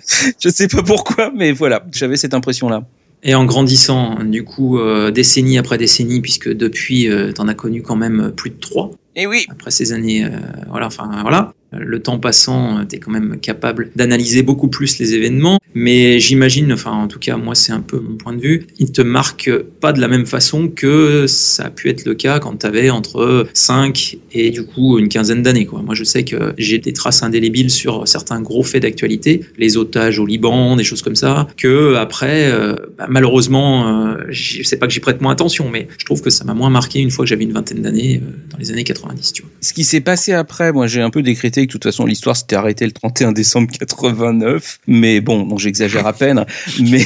Je 0.41 0.49
sais 0.49 0.69
pas 0.69 0.83
pourquoi, 0.83 1.31
mais 1.35 1.53
voilà, 1.53 1.85
j'avais 1.93 2.17
cette 2.17 2.35
impression-là. 2.35 2.85
Et 3.23 3.35
en 3.35 3.45
grandissant, 3.45 4.25
du 4.25 4.45
coup, 4.45 4.79
euh, 4.79 5.11
décennie 5.11 5.59
après 5.59 5.77
décennie, 5.77 6.21
puisque 6.21 6.49
depuis, 6.49 7.09
euh, 7.09 7.33
t'en 7.33 7.49
as 7.49 7.55
connu 7.55 7.83
quand 7.83 7.97
même 7.97 8.33
plus 8.35 8.51
de 8.51 8.57
trois. 8.57 8.91
Et 9.15 9.27
oui 9.27 9.45
Après 9.51 9.71
ces 9.71 9.93
années, 9.93 10.25
euh, 10.25 10.31
voilà, 10.69 10.87
enfin 10.87 11.11
voilà. 11.23 11.53
Le 11.73 12.01
temps 12.03 12.19
passant, 12.19 12.85
tu 12.89 12.97
es 12.97 12.99
quand 12.99 13.13
même 13.13 13.39
capable 13.41 13.91
d'analyser 13.95 14.43
beaucoup 14.43 14.69
plus 14.69 14.99
les 14.99 15.15
événements, 15.15 15.59
mais 15.75 16.19
j'imagine, 16.19 16.73
enfin 16.73 16.91
en 16.91 17.07
tout 17.07 17.21
cas 17.21 17.37
moi 17.37 17.55
c'est 17.55 17.71
un 17.73 17.81
peu 17.81 18.01
mon 18.01 18.17
point 18.17 18.33
de 18.35 18.41
vue, 18.41 18.67
il 18.79 18.91
te 18.91 19.03
marque 19.03 19.51
pas 19.81 19.93
de 19.93 20.01
la 20.01 20.09
même 20.09 20.27
façon 20.27 20.69
que 20.69 21.27
ça 21.29 21.67
a 21.67 21.71
pu 21.71 21.89
être 21.89 22.05
le 22.05 22.15
cas 22.15 22.41
quand 22.41 22.57
tu 22.59 22.67
avais 22.67 22.91
entre 22.91 23.47
5 23.55 24.17
et 24.33 24.51
du 24.51 24.65
coup 24.65 24.99
une 24.99 25.09
quinzaine 25.09 25.43
d'années. 25.43 25.69
Moi 25.71 25.95
je 25.95 26.03
sais 26.03 26.25
que 26.25 26.55
j'ai 26.59 26.79
des 26.79 26.93
traces 26.93 27.23
indélébiles 27.23 27.71
sur 27.71 28.09
certains 28.09 28.41
gros 28.43 28.65
faits 28.65 28.83
d'actualité, 28.83 29.43
les 29.57 29.77
otages 29.77 30.19
au 30.19 30.27
Liban, 30.27 30.75
des 30.75 30.85
choses 30.85 31.03
comme 31.03 31.15
ça, 31.17 31.47
que 31.57 31.95
après, 31.95 32.51
euh, 32.51 32.75
bah, 32.99 33.07
malheureusement, 33.09 34.09
euh, 34.09 34.17
j'y- 34.31 34.65
c'est 34.65 34.77
pas 34.79 34.87
que 34.89 34.93
j'y 34.93 35.01
prête 35.01 35.21
moins 35.21 35.33
attention, 35.33 35.69
mais 35.71 35.87
je 35.99 36.05
trouve 36.05 36.21
que 36.21 36.31
ça 36.31 36.45
m'a 36.45 36.55
moins 36.55 36.71
marqué 36.71 36.99
une 36.99 37.11
fois 37.11 37.25
que 37.25 37.29
j'avais 37.29 37.45
une 37.45 37.53
vingtaine 37.53 37.83
d'années 37.83 38.21
euh, 38.25 38.31
dans 38.51 38.59
les 38.59 38.73
années 38.73 38.85
90, 38.85 39.33
tu 39.33 39.43
vois. 39.43 39.51
Ce 39.61 39.73
qui 39.73 39.85
s'est 39.85 40.01
passé 40.01 40.33
après, 40.33 40.73
moi 40.73 40.87
j'ai 40.89 41.01
un 41.01 41.11
peu 41.11 41.23
décrété 41.23 41.60
que 41.67 41.69
de 41.69 41.73
toute 41.73 41.85
façon 41.85 42.07
l'histoire 42.07 42.37
s'était 42.37 42.57
arrêtée 42.57 42.87
le 42.87 42.93
31 42.93 43.33
décembre 43.33 43.71
89, 43.71 44.81
mais 44.87 45.21
bon, 45.21 45.57
j'exagère 45.57 46.07
à 46.07 46.13
peine, 46.13 46.45
mais 46.81 47.05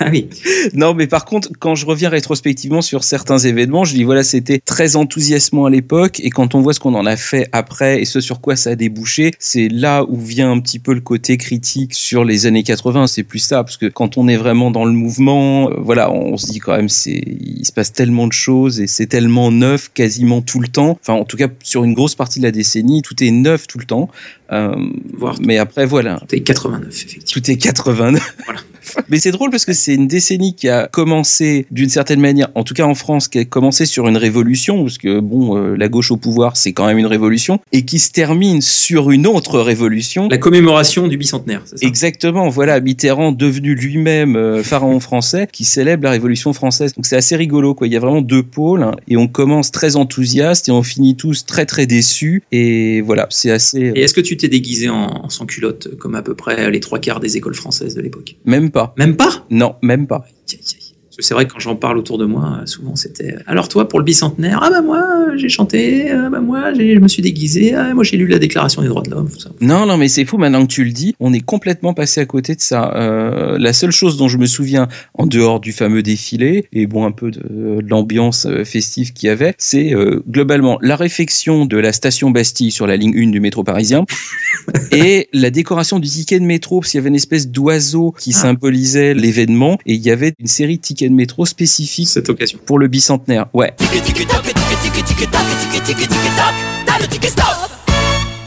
Ah 0.00 0.08
oui. 0.10 0.28
non, 0.74 0.94
mais 0.94 1.06
par 1.06 1.24
contre, 1.24 1.50
quand 1.58 1.74
je 1.74 1.86
reviens 1.86 2.08
rétrospectivement 2.08 2.82
sur 2.82 3.04
certains 3.04 3.38
événements, 3.38 3.84
je 3.84 3.94
dis 3.94 4.04
voilà, 4.04 4.22
c'était 4.22 4.58
très 4.58 4.96
enthousiasmant 4.96 5.66
à 5.66 5.70
l'époque, 5.70 6.20
et 6.20 6.30
quand 6.30 6.54
on 6.54 6.60
voit 6.60 6.72
ce 6.72 6.80
qu'on 6.80 6.94
en 6.94 7.06
a 7.06 7.16
fait 7.16 7.48
après 7.52 8.00
et 8.00 8.04
ce 8.04 8.20
sur 8.20 8.40
quoi 8.40 8.56
ça 8.56 8.70
a 8.70 8.74
débouché, 8.76 9.32
c'est 9.38 9.68
là 9.68 10.04
où 10.08 10.16
vient 10.16 10.50
un 10.50 10.60
petit 10.60 10.78
peu 10.78 10.92
le 10.94 11.00
côté 11.00 11.36
critique 11.36 11.94
sur 11.94 12.24
les 12.24 12.46
années 12.46 12.62
80. 12.62 13.06
C'est 13.06 13.22
plus 13.22 13.38
ça, 13.38 13.64
parce 13.64 13.76
que 13.76 13.86
quand 13.86 14.18
on 14.18 14.28
est 14.28 14.36
vraiment 14.36 14.70
dans 14.70 14.84
le 14.84 14.92
mouvement, 14.92 15.70
euh, 15.70 15.74
voilà, 15.78 16.12
on 16.12 16.36
se 16.36 16.46
dit 16.46 16.58
quand 16.58 16.76
même, 16.76 16.88
c'est, 16.88 17.22
il 17.40 17.64
se 17.64 17.72
passe 17.72 17.92
tellement 17.92 18.26
de 18.26 18.32
choses 18.32 18.80
et 18.80 18.86
c'est 18.86 19.06
tellement 19.06 19.50
neuf 19.50 19.90
quasiment 19.92 20.42
tout 20.42 20.60
le 20.60 20.68
temps. 20.68 20.98
Enfin, 21.00 21.14
en 21.14 21.24
tout 21.24 21.36
cas, 21.36 21.48
sur 21.62 21.84
une 21.84 21.94
grosse 21.94 22.14
partie 22.14 22.38
de 22.38 22.44
la 22.44 22.50
décennie, 22.50 23.02
tout 23.02 23.22
est 23.22 23.30
neuf 23.30 23.47
tout 23.56 23.78
le 23.78 23.84
temps. 23.84 24.10
Euh, 24.52 24.74
Voire 25.14 25.36
mais 25.40 25.58
après, 25.58 25.86
voilà, 25.86 26.20
T'es 26.28 26.40
89, 26.40 26.88
effectivement. 26.88 27.24
tout 27.32 27.50
est 27.50 27.56
89. 27.56 28.36
Voilà. 28.46 28.60
Mais 29.08 29.18
c'est 29.18 29.30
drôle 29.30 29.50
parce 29.50 29.64
que 29.64 29.72
c'est 29.72 29.94
une 29.94 30.08
décennie 30.08 30.54
qui 30.54 30.68
a 30.68 30.86
commencé 30.86 31.66
d'une 31.70 31.88
certaine 31.88 32.20
manière, 32.20 32.48
en 32.54 32.64
tout 32.64 32.74
cas 32.74 32.84
en 32.84 32.94
France, 32.94 33.28
qui 33.28 33.38
a 33.38 33.44
commencé 33.44 33.86
sur 33.86 34.08
une 34.08 34.16
révolution, 34.16 34.82
parce 34.84 34.98
que 34.98 35.20
bon, 35.20 35.56
euh, 35.56 35.76
la 35.76 35.88
gauche 35.88 36.10
au 36.10 36.16
pouvoir, 36.16 36.56
c'est 36.56 36.72
quand 36.72 36.86
même 36.86 36.98
une 36.98 37.06
révolution, 37.06 37.60
et 37.72 37.84
qui 37.84 37.98
se 37.98 38.10
termine 38.10 38.62
sur 38.62 39.10
une 39.10 39.26
autre 39.26 39.60
révolution. 39.60 40.28
La 40.28 40.38
commémoration 40.38 41.08
du 41.08 41.16
bicentenaire, 41.16 41.62
c'est 41.64 41.78
ça? 41.78 41.86
Exactement, 41.86 42.48
voilà, 42.48 42.80
Mitterrand 42.80 43.32
devenu 43.32 43.74
lui-même 43.74 44.36
euh, 44.36 44.62
pharaon 44.62 45.00
français, 45.00 45.48
qui 45.50 45.64
célèbre 45.64 46.04
la 46.04 46.10
Révolution 46.10 46.52
française. 46.52 46.94
Donc 46.94 47.06
c'est 47.06 47.16
assez 47.16 47.36
rigolo, 47.36 47.74
quoi. 47.74 47.86
Il 47.86 47.92
y 47.92 47.96
a 47.96 48.00
vraiment 48.00 48.22
deux 48.22 48.42
pôles, 48.42 48.82
hein, 48.82 48.92
et 49.08 49.16
on 49.16 49.28
commence 49.28 49.70
très 49.70 49.96
enthousiaste 49.96 50.68
et 50.68 50.72
on 50.72 50.82
finit 50.82 51.16
tous 51.16 51.44
très 51.46 51.66
très 51.66 51.86
déçus. 51.86 52.42
Et 52.52 53.00
voilà, 53.02 53.26
c'est 53.30 53.50
assez. 53.50 53.92
Et 53.94 54.02
est-ce 54.02 54.14
que 54.14 54.20
tu 54.20 54.36
t'es 54.38 54.48
déguisé 54.48 54.88
en, 54.88 55.24
en 55.24 55.28
sans 55.28 55.46
culotte, 55.46 55.96
comme 55.98 56.14
à 56.14 56.22
peu 56.22 56.34
près 56.34 56.70
les 56.70 56.80
trois 56.80 56.98
quarts 56.98 57.20
des 57.20 57.36
écoles 57.36 57.54
françaises 57.54 57.94
de 57.94 58.00
l'époque 58.00 58.36
Même 58.44 58.70
pas. 58.70 58.94
Même 58.96 59.16
pas? 59.16 59.46
Non, 59.50 59.76
même 59.82 60.06
pas. 60.06 60.24
Aïe, 60.26 60.58
aïe, 60.58 60.76
aïe. 60.80 60.87
C'est 61.20 61.34
vrai 61.34 61.46
que 61.46 61.52
quand 61.52 61.58
j'en 61.58 61.76
parle 61.76 61.98
autour 61.98 62.18
de 62.18 62.24
moi, 62.24 62.60
euh, 62.62 62.66
souvent 62.66 62.94
c'était 62.96 63.34
euh, 63.34 63.38
alors 63.46 63.68
toi 63.68 63.88
pour 63.88 63.98
le 63.98 64.04
bicentenaire, 64.04 64.60
ah 64.62 64.70
bah 64.70 64.82
moi 64.82 64.98
euh, 64.98 65.36
j'ai 65.36 65.48
chanté, 65.48 66.10
ah 66.10 66.28
bah 66.30 66.40
moi 66.40 66.72
je 66.74 66.98
me 66.98 67.08
suis 67.08 67.22
déguisé, 67.22 67.74
ah 67.74 67.92
moi 67.94 68.04
j'ai 68.04 68.16
lu 68.16 68.26
la 68.26 68.38
déclaration 68.38 68.82
des 68.82 68.88
droits 68.88 69.02
de 69.02 69.10
l'homme. 69.10 69.28
Non, 69.60 69.86
non, 69.86 69.96
mais 69.96 70.08
c'est 70.08 70.24
fou 70.24 70.38
maintenant 70.38 70.62
que 70.66 70.70
tu 70.72 70.84
le 70.84 70.92
dis. 70.92 71.14
On 71.20 71.32
est 71.32 71.40
complètement 71.40 71.94
passé 71.94 72.20
à 72.20 72.26
côté 72.26 72.54
de 72.54 72.60
ça. 72.60 72.92
Euh, 72.94 73.56
la 73.58 73.72
seule 73.72 73.90
chose 73.90 74.16
dont 74.16 74.28
je 74.28 74.38
me 74.38 74.46
souviens, 74.46 74.88
en 75.14 75.26
dehors 75.26 75.60
du 75.60 75.72
fameux 75.72 76.02
défilé 76.02 76.66
et 76.72 76.86
bon 76.86 77.04
un 77.04 77.12
peu 77.12 77.30
de, 77.30 77.40
de 77.40 77.88
l'ambiance 77.88 78.46
festive 78.64 79.12
qu'il 79.12 79.26
y 79.26 79.30
avait, 79.30 79.54
c'est 79.58 79.94
euh, 79.94 80.22
globalement 80.28 80.78
la 80.82 80.96
réfection 80.96 81.66
de 81.66 81.76
la 81.78 81.92
station 81.92 82.30
Bastille 82.30 82.70
sur 82.70 82.86
la 82.86 82.96
ligne 82.96 83.14
1 83.16 83.30
du 83.30 83.40
métro 83.40 83.64
parisien 83.64 84.04
et 84.92 85.28
la 85.32 85.50
décoration 85.50 85.98
du 85.98 86.08
ticket 86.08 86.38
de 86.40 86.44
métro 86.44 86.80
parce 86.80 86.90
qu'il 86.92 86.98
y 86.98 87.00
avait 87.00 87.08
une 87.08 87.14
espèce 87.16 87.48
d'oiseau 87.48 88.14
qui 88.18 88.30
Ah. 88.34 88.40
symbolisait 88.40 89.14
l'événement 89.14 89.78
et 89.86 89.94
il 89.94 90.00
y 90.04 90.10
avait 90.10 90.32
une 90.38 90.46
série 90.46 90.76
de 90.76 90.82
tickets 90.82 91.07
de 91.08 91.14
métro 91.14 91.46
spécifiques 91.46 92.08
Cette 92.08 92.28
occasion. 92.28 92.58
pour 92.64 92.78
le 92.78 92.88
bicentenaire. 92.88 93.46
Ouais. 93.52 93.74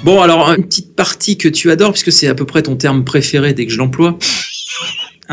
Bon 0.04 0.22
alors 0.22 0.50
une 0.52 0.64
petite 0.66 0.96
partie 0.96 1.38
que 1.38 1.48
tu 1.48 1.70
adores 1.70 1.92
puisque 1.92 2.12
c'est 2.12 2.28
à 2.28 2.34
peu 2.34 2.46
près 2.46 2.64
ton 2.64 2.76
terme 2.76 3.04
préféré 3.04 3.54
dès 3.54 3.66
que 3.66 3.72
je 3.72 3.78
l'emploie. 3.78 4.18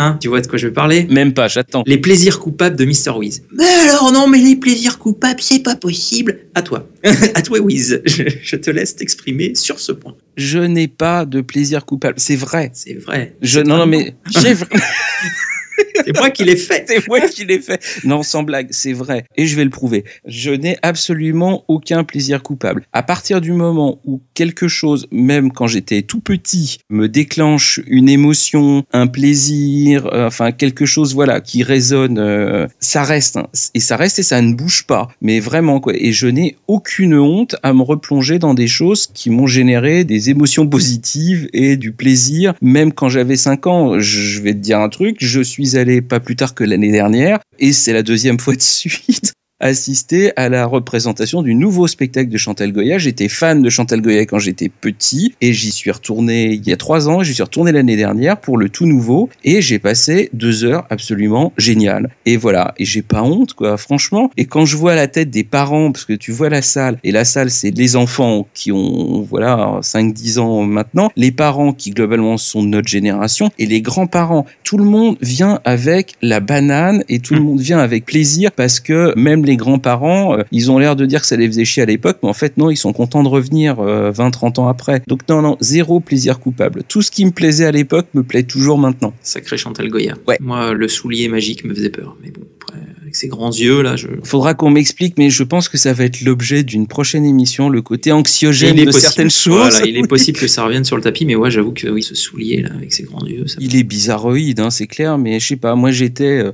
Hein, 0.00 0.16
tu 0.20 0.28
vois 0.28 0.40
de 0.40 0.47
quoi 0.47 0.58
je 0.58 0.68
veux 0.68 0.73
parler? 0.73 1.08
Même 1.11 1.35
pas, 1.35 1.49
j'attends. 1.49 1.82
Les 1.85 1.99
plaisirs 1.99 2.38
coupables 2.38 2.76
de 2.76 2.85
Mr. 2.85 3.18
Wiz. 3.18 3.42
Mais 3.52 3.64
alors 3.88 4.12
non, 4.12 4.28
mais 4.28 4.38
les 4.38 4.54
plaisirs 4.54 4.97
coupables, 4.99 5.40
c'est 5.40 5.58
pas 5.61 5.75
possible. 5.75 6.38
À 6.54 6.62
toi. 6.62 6.87
à 7.35 7.42
toi, 7.42 7.58
Wiz. 7.58 8.00
Je, 8.04 8.23
je 8.40 8.56
te 8.56 8.70
laisse 8.70 8.94
t'exprimer 8.94 9.56
sur 9.56 9.80
ce 9.80 9.90
point. 9.90 10.14
Je 10.37 10.61
n'ai 10.61 10.87
pas 10.87 11.25
de 11.25 11.40
plaisir 11.40 11.85
coupable. 11.85 12.14
C'est 12.18 12.37
vrai. 12.37 12.70
C'est 12.75 12.94
vrai. 12.94 13.35
Je, 13.42 13.58
non, 13.58 13.76
non, 13.76 13.87
mais 13.87 14.14
j'ai 14.40 14.54
C'est 16.04 16.16
moi 16.16 16.30
qui 16.30 16.44
l'ai 16.44 16.56
fait. 16.56 16.85
C'est 16.88 17.06
moi 17.08 17.20
qui 17.20 17.44
l'ai 17.44 17.58
fait. 17.61 17.80
Non, 18.04 18.23
sans 18.23 18.42
blague, 18.42 18.68
c'est 18.70 18.92
vrai. 18.92 19.25
Et 19.37 19.47
je 19.47 19.56
vais 19.56 19.64
le 19.64 19.70
prouver. 19.70 20.04
Je 20.26 20.50
n'ai 20.50 20.76
absolument 20.82 21.64
aucun 21.68 22.04
plaisir 22.04 22.42
coupable. 22.42 22.85
À 22.92 23.02
partir 23.02 23.40
du 23.40 23.52
moment 23.52 24.00
où 24.04 24.20
quelque 24.35 24.68
chose, 24.68 25.06
même 25.11 25.52
quand 25.52 25.66
j'étais 25.66 26.02
tout 26.02 26.20
petit, 26.20 26.78
me 26.88 27.08
déclenche 27.08 27.80
une 27.87 28.08
émotion, 28.08 28.85
un 28.92 29.06
plaisir, 29.06 30.06
euh, 30.12 30.26
enfin 30.26 30.52
quelque 30.52 30.87
chose, 30.87 31.14
voilà, 31.14 31.40
qui 31.40 31.62
résonne, 31.62 32.18
euh, 32.18 32.66
ça 32.80 33.02
reste. 33.02 33.37
hein. 33.37 33.49
Et 33.75 33.80
ça 33.80 33.97
reste 33.97 34.18
et 34.18 34.23
ça 34.23 34.40
ne 34.40 34.54
bouge 34.54 34.85
pas. 34.87 35.08
Mais 35.20 35.40
vraiment, 35.40 35.80
quoi. 35.80 35.92
Et 35.97 36.12
je 36.12 36.26
n'ai 36.26 36.56
aucune 36.68 37.14
honte 37.14 37.56
à 37.62 37.73
me 37.73 37.82
replonger 37.82 38.38
dans 38.38 38.54
des 38.54 38.68
choses 38.68 39.08
qui 39.12 39.30
m'ont 39.30 39.47
généré 39.47 40.04
des 40.04 40.30
émotions 40.30 40.66
positives 40.66 41.49
et 41.52 41.76
du 41.76 41.92
plaisir. 41.92 42.54
Même 42.62 42.92
quand 42.92 43.08
j'avais 43.08 43.37
5 43.37 43.66
ans, 43.66 43.99
je 43.99 44.40
vais 44.40 44.54
te 44.54 44.58
dire 44.58 44.78
un 44.80 44.88
truc, 44.88 45.16
je 45.20 45.40
suis 45.40 45.67
allé 45.76 46.00
pas 46.02 46.20
plus 46.20 46.37
tard 46.37 46.54
que 46.54 46.64
l'année 46.64 46.92
dernière, 46.92 47.38
et 47.58 47.72
c'est 47.72 47.92
la 47.92 48.02
deuxième 48.02 48.38
fois 48.38 48.54
de 48.54 48.62
suite, 48.62 49.34
assister 49.61 50.33
à 50.37 50.49
la 50.49 50.67
représentation 50.67 51.43
du 51.43 51.55
nouveau 51.55 51.87
spectacle 51.87 52.31
de 52.31 52.38
Chantal 52.38 52.73
Goya. 52.73 52.99
J'étais 52.99 53.29
fan 53.29 53.62
de 53.62 53.71
Chantal 53.71 54.00
Goya 54.00 54.25
quand 54.27 54.38
j'étais 54.38 54.69
petit, 54.69 55.35
et 55.41 55.53
j'y 55.53 55.71
suis 55.71 55.91
retourné 55.91 56.53
il 56.53 56.67
y 56.67 56.73
a 56.73 56.77
trois 56.77 57.09
ans, 57.09 57.23
et 57.23 57.25
j'y 57.25 57.35
suis 57.35 57.43
retourné 57.43 57.73
l'année 57.73 57.97
dernière 57.97 58.41
pour 58.41 58.57
le 58.57 58.69
tout 58.69 58.87
nouveau, 58.87 59.29
et 59.45 59.61
j'ai 59.61 59.79
passé 59.79 60.31
deux 60.33 60.65
heures 60.65 60.87
absolument 60.91 61.53
géniales. 61.57 62.11
Et 62.27 62.37
voilà, 62.37 62.75
et 62.79 62.85
j'ai 62.85 63.03
pas 63.03 63.23
honte, 63.23 63.55
quoi, 63.55 63.77
franchement. 63.77 64.31
Et 64.37 64.45
quand 64.45 64.65
je 64.65 64.77
vois 64.77 64.95
la 64.95 65.09
tête 65.09 65.31
des 65.31 65.45
parents, 65.45 65.91
parce 65.91 66.05
que 66.05 66.12
tu 66.12 66.31
vois 66.31 66.49
la 66.49 66.62
salle, 66.62 66.99
et 67.03 67.12
la 67.12 67.25
salle, 67.25 67.50
c'est 67.50 67.71
les 67.71 67.97
enfants 67.97 68.47
qui 68.55 68.71
ont, 68.71 69.23
voilà, 69.23 69.81
5-10 69.83 70.38
ans 70.38 70.62
maintenant, 70.62 71.11
les 71.17 71.33
parents 71.33 71.73
qui 71.73 71.91
globalement 71.91 72.37
sont 72.37 72.62
de 72.62 72.69
notre 72.69 72.88
génération, 72.88 73.50
et 73.59 73.67
les 73.67 73.81
grands-parents. 73.81 74.47
Tout 74.62 74.79
le 74.79 74.85
monde 74.85 75.17
vient 75.21 75.61
avec 75.65 76.15
la 76.23 76.41
banane, 76.41 77.03
et 77.09 77.19
tout 77.19 77.35
le 77.35 77.41
monde 77.41 77.61
vient 77.61 77.79
avec 77.79 78.05
plaisir, 78.05 78.53
parce 78.53 78.79
que 78.79 79.12
même 79.19 79.45
les 79.49 79.57
grands-parents, 79.57 80.38
euh, 80.38 80.43
ils 80.52 80.71
ont 80.71 80.78
l'air 80.78 80.95
de 80.95 81.07
dire 81.07 81.21
que 81.21 81.26
ça 81.26 81.37
les 81.37 81.47
faisait 81.47 81.64
chier 81.64 81.83
à 81.83 81.87
l'époque, 81.87 82.19
mais 82.23 82.28
en 82.28 82.35
fait, 82.35 82.57
non, 82.57 82.71
ils 82.71 82.76
sont 82.76 82.93
contents 82.93 83.23
de 83.23 83.28
revenir 83.28 83.81
euh, 83.81 84.12
20-30 84.12 84.61
ans 84.61 84.69
après. 84.69 85.02
Donc 85.09 85.23
non, 85.28 85.43
non, 85.43 85.57
zéro 85.61 86.00
plaisir 86.00 86.38
coupable. 86.38 86.83
Tout 86.87 87.02
ce 87.02 87.11
qui 87.11 87.25
me 87.25 87.31
plaisait 87.31 87.67
à 87.67 87.73
l'époque 87.73 88.07
me 88.14 88.23
plaît 88.23 88.45
toujours 88.45 88.78
maintenant. 88.78 89.12
Sacré 89.23 89.57
Chantal 89.57 89.88
Goya. 89.88 90.14
Ouais. 90.26 90.37
Moi, 90.40 90.73
le 90.75 90.88
soulier 90.88 91.28
magique 91.28 91.64
me 91.64 91.75
faisait 91.75 91.90
peur. 91.90 92.17
Mais 92.23 92.31
bon, 92.31 92.43
avec 93.02 93.16
ses 93.16 93.28
grands 93.28 93.50
yeux, 93.50 93.82
là, 93.82 93.96
je. 93.96 94.08
Faudra 94.25 94.54
qu'on 94.54 94.70
m'explique, 94.70 95.14
mais 95.18 95.30
je 95.30 95.42
pense 95.42 95.68
que 95.68 95.78
ça 95.78 95.92
va 95.92 96.04
être 96.04 96.20
l'objet 96.22 96.62
d'une 96.62 96.87
prochaine 96.87 97.25
émission, 97.25 97.68
le 97.68 97.80
côté 97.82 98.12
anxiogène 98.12 98.76
de 98.76 98.84
possible. 98.84 99.00
certaines 99.00 99.30
choses. 99.30 99.70
Voilà, 99.70 99.87
il 99.87 99.96
est 99.96 100.06
possible 100.08 100.38
que 100.38 100.46
ça 100.46 100.64
revienne 100.64 100.84
sur 100.84 100.96
le 100.96 101.02
tapis, 101.02 101.25
mais 101.26 101.34
ouais, 101.34 101.50
j'avoue 101.50 101.72
que 101.72 101.88
oui, 101.88 102.02
ce 102.02 102.14
soulier, 102.14 102.62
là, 102.62 102.70
avec 102.75 102.92
ses 102.92 103.04
grands 103.04 103.25
yeux, 103.26 103.46
ça. 103.46 103.56
Il 103.60 103.76
est 103.76 103.84
bizarroïde, 103.84 104.60
hein, 104.60 104.70
c'est 104.70 104.87
clair, 104.87 105.18
mais 105.18 105.40
je 105.40 105.46
sais 105.46 105.56
pas. 105.56 105.75
Moi, 105.75 105.90
j'étais. 105.90 106.38
euh, 106.38 106.52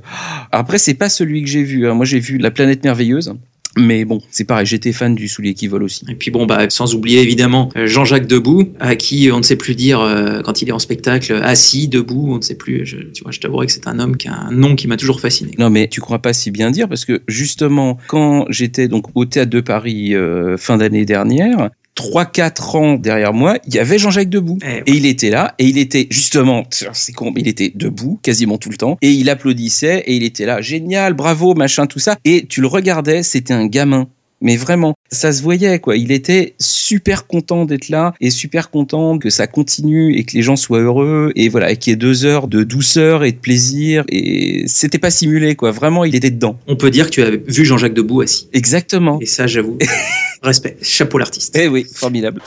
Après, 0.51 0.77
c'est 0.77 0.93
pas 0.93 1.09
celui 1.09 1.43
que 1.43 1.49
j'ai 1.49 1.63
vu. 1.63 1.87
hein. 1.87 1.93
Moi, 1.93 2.05
j'ai 2.05 2.19
vu 2.19 2.37
La 2.37 2.51
Planète 2.51 2.83
Merveilleuse. 2.83 3.33
Mais 3.77 4.05
bon, 4.05 4.21
c'est 4.29 4.45
pareil. 4.45 4.65
J'étais 4.65 4.91
fan 4.91 5.15
du 5.15 5.27
soulier 5.27 5.53
qui 5.53 5.67
vole 5.67 5.83
aussi. 5.83 6.05
Et 6.09 6.15
puis 6.15 6.31
bon, 6.31 6.45
bah, 6.45 6.69
sans 6.69 6.95
oublier 6.95 7.21
évidemment 7.21 7.69
euh, 7.75 7.87
Jean-Jacques 7.87 8.27
Debout, 8.27 8.69
à 8.79 8.95
qui 8.95 9.29
on 9.31 9.37
ne 9.37 9.43
sait 9.43 9.55
plus 9.55 9.75
dire 9.75 9.99
euh, 9.99 10.41
quand 10.41 10.61
il 10.61 10.69
est 10.69 10.71
en 10.71 10.79
spectacle, 10.79 11.33
assis, 11.43 11.87
debout, 11.87 12.27
on 12.31 12.37
ne 12.37 12.41
sait 12.41 12.55
plus. 12.55 12.85
Je, 12.85 12.97
tu 12.97 13.23
vois, 13.23 13.31
je 13.31 13.39
t'avouerai 13.39 13.65
que 13.65 13.71
c'est 13.71 13.87
un 13.87 13.99
homme 13.99 14.17
qui 14.17 14.27
a 14.27 14.35
un 14.35 14.51
nom 14.51 14.75
qui 14.75 14.87
m'a 14.87 14.97
toujours 14.97 15.19
fasciné. 15.19 15.51
Non, 15.57 15.69
mais 15.69 15.87
tu 15.87 15.99
crois 16.01 16.19
pas 16.19 16.33
si 16.33 16.51
bien 16.51 16.71
dire 16.71 16.87
parce 16.87 17.05
que 17.05 17.21
justement, 17.27 17.97
quand 18.07 18.45
j'étais 18.49 18.87
donc 18.87 19.07
au 19.15 19.25
théâtre 19.25 19.51
de 19.51 19.61
Paris 19.61 20.15
euh, 20.15 20.57
fin 20.57 20.77
d'année 20.77 21.05
dernière. 21.05 21.69
3-4 21.95 22.77
ans 22.77 22.93
derrière 22.95 23.33
moi, 23.33 23.57
il 23.67 23.73
y 23.73 23.79
avait 23.79 23.97
Jean-Jacques 23.97 24.29
Debout. 24.29 24.57
Eh 24.61 24.65
ouais. 24.65 24.83
Et 24.85 24.91
il 24.93 25.05
était 25.05 25.29
là, 25.29 25.55
et 25.59 25.65
il 25.65 25.77
était 25.77 26.07
justement, 26.09 26.63
c'est 26.69 27.13
con, 27.13 27.31
mais 27.33 27.41
il 27.41 27.47
était 27.47 27.71
debout 27.73 28.19
quasiment 28.21 28.57
tout 28.57 28.69
le 28.69 28.77
temps, 28.77 28.97
et 29.01 29.11
il 29.11 29.29
applaudissait, 29.29 29.99
et 30.05 30.15
il 30.15 30.23
était 30.23 30.45
là, 30.45 30.61
génial, 30.61 31.13
bravo, 31.13 31.55
machin, 31.55 31.87
tout 31.87 31.99
ça. 31.99 32.17
Et 32.25 32.45
tu 32.47 32.61
le 32.61 32.67
regardais, 32.67 33.23
c'était 33.23 33.53
un 33.53 33.67
gamin. 33.67 34.07
Mais 34.41 34.57
vraiment, 34.57 34.93
ça 35.11 35.31
se 35.31 35.41
voyait, 35.41 35.79
quoi. 35.79 35.95
Il 35.95 36.11
était 36.11 36.55
super 36.59 37.27
content 37.27 37.65
d'être 37.65 37.89
là 37.89 38.13
et 38.21 38.29
super 38.29 38.69
content 38.69 39.17
que 39.17 39.29
ça 39.29 39.47
continue 39.47 40.15
et 40.15 40.23
que 40.23 40.33
les 40.33 40.41
gens 40.41 40.55
soient 40.55 40.81
heureux 40.81 41.31
et 41.35 41.49
voilà, 41.49 41.71
et 41.71 41.77
qu'il 41.77 41.91
y 41.91 41.93
ait 41.93 41.97
deux 41.97 42.25
heures 42.25 42.47
de 42.47 42.63
douceur 42.63 43.23
et 43.23 43.31
de 43.31 43.37
plaisir 43.37 44.03
et 44.09 44.63
c'était 44.67 44.99
pas 44.99 45.11
simulé, 45.11 45.55
quoi. 45.55 45.71
Vraiment, 45.71 46.03
il 46.03 46.15
était 46.15 46.31
dedans. 46.31 46.59
On 46.67 46.75
peut 46.75 46.91
dire 46.91 47.05
que 47.07 47.11
tu 47.11 47.23
as 47.23 47.31
vu 47.31 47.65
Jean-Jacques 47.65 47.93
Debout 47.93 48.21
assis. 48.21 48.49
Exactement. 48.53 49.19
Et 49.21 49.25
ça, 49.25 49.47
j'avoue, 49.47 49.77
respect, 50.43 50.77
chapeau 50.81 51.17
l'artiste. 51.17 51.55
Eh 51.57 51.67
oui, 51.67 51.85
formidable. 51.91 52.41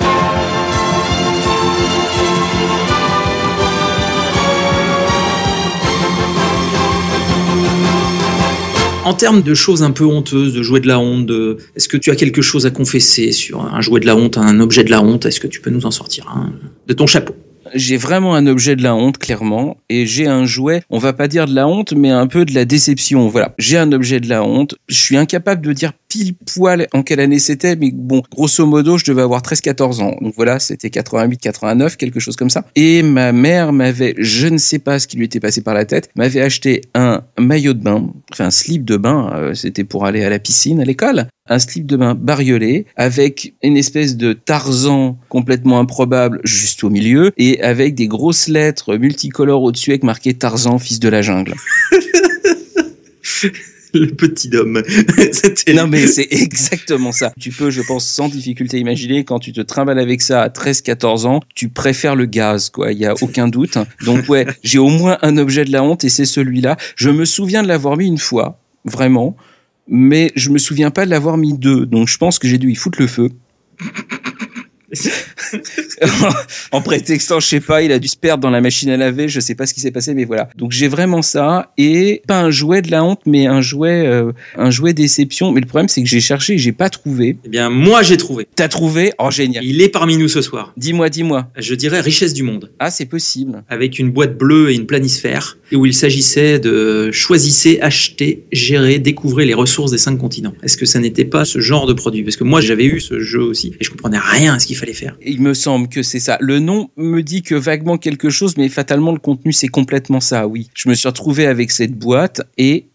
En 9.08 9.14
termes 9.14 9.40
de 9.40 9.54
choses 9.54 9.82
un 9.82 9.90
peu 9.90 10.04
honteuses, 10.04 10.52
de 10.52 10.62
jouer 10.62 10.80
de 10.80 10.86
la 10.86 11.00
honte, 11.00 11.30
est-ce 11.74 11.88
que 11.88 11.96
tu 11.96 12.10
as 12.10 12.14
quelque 12.14 12.42
chose 12.42 12.66
à 12.66 12.70
confesser 12.70 13.32
sur 13.32 13.62
un 13.62 13.80
jouet 13.80 14.00
de 14.00 14.06
la 14.06 14.14
honte, 14.14 14.36
un 14.36 14.60
objet 14.60 14.84
de 14.84 14.90
la 14.90 15.02
honte? 15.02 15.24
Est-ce 15.24 15.40
que 15.40 15.46
tu 15.46 15.62
peux 15.62 15.70
nous 15.70 15.86
en 15.86 15.90
sortir 15.90 16.28
un 16.28 16.52
de 16.86 16.92
ton 16.92 17.06
chapeau? 17.06 17.34
J'ai 17.74 17.96
vraiment 17.96 18.34
un 18.34 18.46
objet 18.46 18.76
de 18.76 18.82
la 18.82 18.94
honte, 18.94 19.18
clairement, 19.18 19.78
et 19.88 20.06
j'ai 20.06 20.26
un 20.26 20.44
jouet, 20.44 20.82
on 20.90 20.98
va 20.98 21.12
pas 21.12 21.28
dire 21.28 21.46
de 21.46 21.54
la 21.54 21.68
honte, 21.68 21.92
mais 21.92 22.10
un 22.10 22.26
peu 22.26 22.44
de 22.44 22.54
la 22.54 22.64
déception. 22.64 23.28
Voilà, 23.28 23.54
j'ai 23.58 23.76
un 23.78 23.92
objet 23.92 24.20
de 24.20 24.28
la 24.28 24.42
honte. 24.42 24.74
Je 24.88 24.98
suis 24.98 25.16
incapable 25.16 25.64
de 25.66 25.72
dire 25.72 25.92
pile 26.08 26.34
poil 26.34 26.86
en 26.92 27.02
quelle 27.02 27.20
année 27.20 27.38
c'était, 27.38 27.76
mais 27.76 27.90
bon, 27.92 28.22
grosso 28.30 28.64
modo, 28.64 28.96
je 28.98 29.04
devais 29.04 29.22
avoir 29.22 29.42
13-14 29.42 30.00
ans. 30.00 30.16
Donc 30.20 30.34
voilà, 30.36 30.58
c'était 30.58 30.88
88-89, 30.88 31.96
quelque 31.96 32.20
chose 32.20 32.36
comme 32.36 32.50
ça. 32.50 32.64
Et 32.76 33.02
ma 33.02 33.32
mère 33.32 33.72
m'avait, 33.72 34.14
je 34.18 34.46
ne 34.48 34.58
sais 34.58 34.78
pas 34.78 34.98
ce 34.98 35.06
qui 35.06 35.16
lui 35.16 35.26
était 35.26 35.40
passé 35.40 35.60
par 35.60 35.74
la 35.74 35.84
tête, 35.84 36.10
m'avait 36.16 36.40
acheté 36.40 36.82
un 36.94 37.22
maillot 37.40 37.74
de 37.74 37.82
bain, 37.82 38.12
enfin 38.32 38.46
un 38.46 38.50
slip 38.50 38.84
de 38.84 38.96
bain, 38.96 39.30
euh, 39.34 39.54
c'était 39.54 39.84
pour 39.84 40.06
aller 40.06 40.24
à 40.24 40.30
la 40.30 40.38
piscine 40.38 40.80
à 40.80 40.84
l'école, 40.84 41.26
un 41.48 41.58
slip 41.58 41.86
de 41.86 41.96
bain 41.96 42.14
bariolé 42.14 42.86
avec 42.96 43.54
une 43.62 43.76
espèce 43.76 44.16
de 44.16 44.32
Tarzan 44.32 45.18
complètement 45.28 45.78
improbable 45.78 46.40
juste 46.44 46.84
au 46.84 46.90
milieu 46.90 47.32
et 47.36 47.62
avec 47.62 47.94
des 47.94 48.06
grosses 48.08 48.48
lettres 48.48 48.96
multicolores 48.96 49.62
au-dessus 49.62 49.90
avec 49.90 50.04
marqué 50.04 50.34
Tarzan, 50.34 50.78
fils 50.78 51.00
de 51.00 51.08
la 51.08 51.22
jungle. 51.22 51.54
Le 53.94 54.06
petit 54.06 54.54
homme. 54.54 54.82
Non 55.74 55.86
mais 55.86 56.06
c'est 56.06 56.28
exactement 56.30 57.12
ça. 57.12 57.32
Tu 57.38 57.50
peux, 57.50 57.70
je 57.70 57.82
pense, 57.82 58.06
sans 58.06 58.28
difficulté 58.28 58.78
imaginer 58.78 59.24
quand 59.24 59.38
tu 59.38 59.52
te 59.52 59.60
trimbales 59.60 59.98
avec 59.98 60.22
ça 60.22 60.42
à 60.42 60.48
13-14 60.48 61.26
ans, 61.26 61.40
tu 61.54 61.68
préfères 61.68 62.16
le 62.16 62.26
gaz, 62.26 62.70
quoi. 62.70 62.92
Il 62.92 62.98
y 62.98 63.06
a 63.06 63.14
aucun 63.20 63.48
doute. 63.48 63.78
Donc 64.04 64.28
ouais, 64.28 64.46
j'ai 64.62 64.78
au 64.78 64.88
moins 64.88 65.18
un 65.22 65.36
objet 65.36 65.64
de 65.64 65.72
la 65.72 65.82
honte 65.82 66.04
et 66.04 66.08
c'est 66.08 66.24
celui-là. 66.24 66.76
Je 66.96 67.10
me 67.10 67.24
souviens 67.24 67.62
de 67.62 67.68
l'avoir 67.68 67.96
mis 67.96 68.06
une 68.06 68.18
fois, 68.18 68.60
vraiment, 68.84 69.36
mais 69.86 70.32
je 70.36 70.50
me 70.50 70.58
souviens 70.58 70.90
pas 70.90 71.04
de 71.04 71.10
l'avoir 71.10 71.36
mis 71.36 71.56
deux. 71.56 71.86
Donc 71.86 72.08
je 72.08 72.18
pense 72.18 72.38
que 72.38 72.48
j'ai 72.48 72.58
dû 72.58 72.70
y 72.70 72.74
foutre 72.74 73.00
le 73.00 73.06
feu. 73.06 73.30
en 76.72 76.80
prétextant, 76.80 77.40
je 77.40 77.46
sais 77.46 77.60
pas, 77.60 77.82
il 77.82 77.92
a 77.92 77.98
dû 77.98 78.08
se 78.08 78.16
perdre 78.16 78.42
dans 78.42 78.50
la 78.50 78.60
machine 78.60 78.90
à 78.90 78.96
laver, 78.96 79.28
je 79.28 79.40
sais 79.40 79.54
pas 79.54 79.66
ce 79.66 79.74
qui 79.74 79.80
s'est 79.80 79.90
passé, 79.90 80.14
mais 80.14 80.24
voilà. 80.24 80.48
Donc 80.56 80.72
j'ai 80.72 80.88
vraiment 80.88 81.22
ça 81.22 81.72
et 81.78 82.22
pas 82.26 82.40
un 82.40 82.50
jouet 82.50 82.82
de 82.82 82.90
la 82.90 83.04
honte, 83.04 83.20
mais 83.26 83.46
un 83.46 83.60
jouet, 83.60 84.06
euh, 84.06 84.32
un 84.56 84.70
jouet 84.70 84.92
déception. 84.94 85.52
Mais 85.52 85.60
le 85.60 85.66
problème, 85.66 85.88
c'est 85.88 86.02
que 86.02 86.08
j'ai 86.08 86.20
cherché, 86.20 86.54
et 86.54 86.58
j'ai 86.58 86.72
pas 86.72 86.88
trouvé. 86.90 87.36
Eh 87.44 87.48
bien, 87.48 87.70
moi, 87.70 88.02
j'ai 88.02 88.16
trouvé. 88.16 88.46
T'as 88.54 88.68
trouvé? 88.68 89.12
Oh 89.18 89.30
génial. 89.30 89.64
Il 89.64 89.80
est 89.80 89.88
parmi 89.88 90.16
nous 90.16 90.28
ce 90.28 90.40
soir. 90.40 90.72
Dis-moi, 90.76 91.08
dis-moi. 91.10 91.48
Je 91.56 91.74
dirais 91.74 92.00
richesse 92.00 92.34
du 92.34 92.42
monde, 92.42 92.70
Ah, 92.78 92.90
c'est 92.90 93.06
possible. 93.06 93.62
avec 93.68 93.98
une 93.98 94.10
boîte 94.10 94.36
bleue 94.38 94.70
et 94.70 94.74
une 94.74 94.86
planisphère, 94.86 95.58
et 95.72 95.76
où 95.76 95.86
il 95.86 95.94
s'agissait 95.94 96.58
de 96.58 97.10
choisissez, 97.12 97.78
acheter, 97.80 98.44
gérer, 98.52 98.98
découvrir 98.98 99.46
les 99.46 99.54
ressources 99.54 99.90
des 99.90 99.98
cinq 99.98 100.16
continents. 100.16 100.54
Est-ce 100.62 100.76
que 100.76 100.86
ça 100.86 100.98
n'était 100.98 101.24
pas 101.24 101.44
ce 101.44 101.60
genre 101.60 101.86
de 101.86 101.92
produit? 101.92 102.22
Parce 102.22 102.36
que 102.36 102.44
moi, 102.44 102.60
j'avais 102.60 102.84
eu 102.84 103.00
ce 103.00 103.20
jeu 103.20 103.42
aussi, 103.42 103.74
et 103.80 103.84
je 103.84 103.90
comprenais 103.90 104.18
rien 104.18 104.54
à 104.54 104.58
ce 104.58 104.66
qu'il 104.66 104.76
fallait 104.78 104.94
faire. 104.94 105.16
Il 105.24 105.40
me 105.40 105.54
semble 105.54 105.88
que 105.88 106.02
c'est 106.02 106.20
ça. 106.20 106.38
Le 106.40 106.58
nom 106.58 106.90
me 106.96 107.22
dit 107.22 107.42
que 107.42 107.54
vaguement 107.54 107.98
quelque 107.98 108.30
chose, 108.30 108.56
mais 108.56 108.68
fatalement 108.68 109.12
le 109.12 109.18
contenu 109.18 109.52
c'est 109.52 109.68
complètement 109.68 110.20
ça. 110.20 110.46
Oui. 110.46 110.70
Je 110.74 110.88
me 110.88 110.94
suis 110.94 111.08
retrouvé 111.08 111.46
avec 111.46 111.70
cette 111.70 111.94
boîte 111.94 112.42
et 112.56 112.86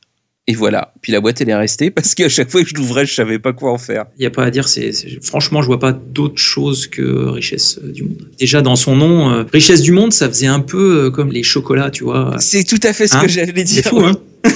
et 0.46 0.56
voilà. 0.56 0.94
Puis 1.02 1.14
la 1.14 1.22
boîte 1.22 1.40
elle 1.40 1.50
est 1.50 1.56
restée 1.56 1.90
parce 1.90 2.16
qu'à 2.16 2.28
chaque 2.28 2.50
fois 2.50 2.64
que 2.64 2.70
je 2.70 2.76
l'ouvrais, 2.76 3.06
je 3.06 3.14
savais 3.14 3.40
pas 3.40 3.54
quoi 3.54 3.72
en 3.72 3.78
faire. 3.78 4.06
Il 4.18 4.22
n'y 4.22 4.26
a 4.26 4.30
pas 4.30 4.44
à 4.44 4.52
dire, 4.52 4.68
c'est 4.68 4.92
franchement, 5.22 5.62
je 5.62 5.68
vois 5.68 5.80
pas 5.80 5.94
d'autre 5.94 6.38
chose 6.38 6.88
que 6.88 7.30
richesse 7.30 7.80
euh, 7.82 7.92
du 7.92 8.04
monde. 8.04 8.28
Déjà 8.38 8.62
dans 8.62 8.76
son 8.76 8.98
nom, 8.98 9.32
euh, 9.32 9.44
richesse 9.54 9.82
du 9.82 9.94
monde, 9.94 10.12
ça 10.12 10.28
faisait 10.28 10.48
un 10.48 10.60
peu 10.60 11.06
euh, 11.06 11.12
comme 11.12 11.32
les 11.32 11.44
chocolats, 11.44 11.92
tu 11.92 12.04
vois. 12.04 12.36
C'est 12.40 12.66
tout 12.66 12.80
à 12.84 12.92
fait 12.92 13.08
ce 13.08 13.16
Hein 13.16 13.22
que 13.22 13.30
j'allais 13.30 13.64
dire. 13.64 13.84
C'est 13.84 13.90
fou, 13.90 14.02
hein 14.02 14.18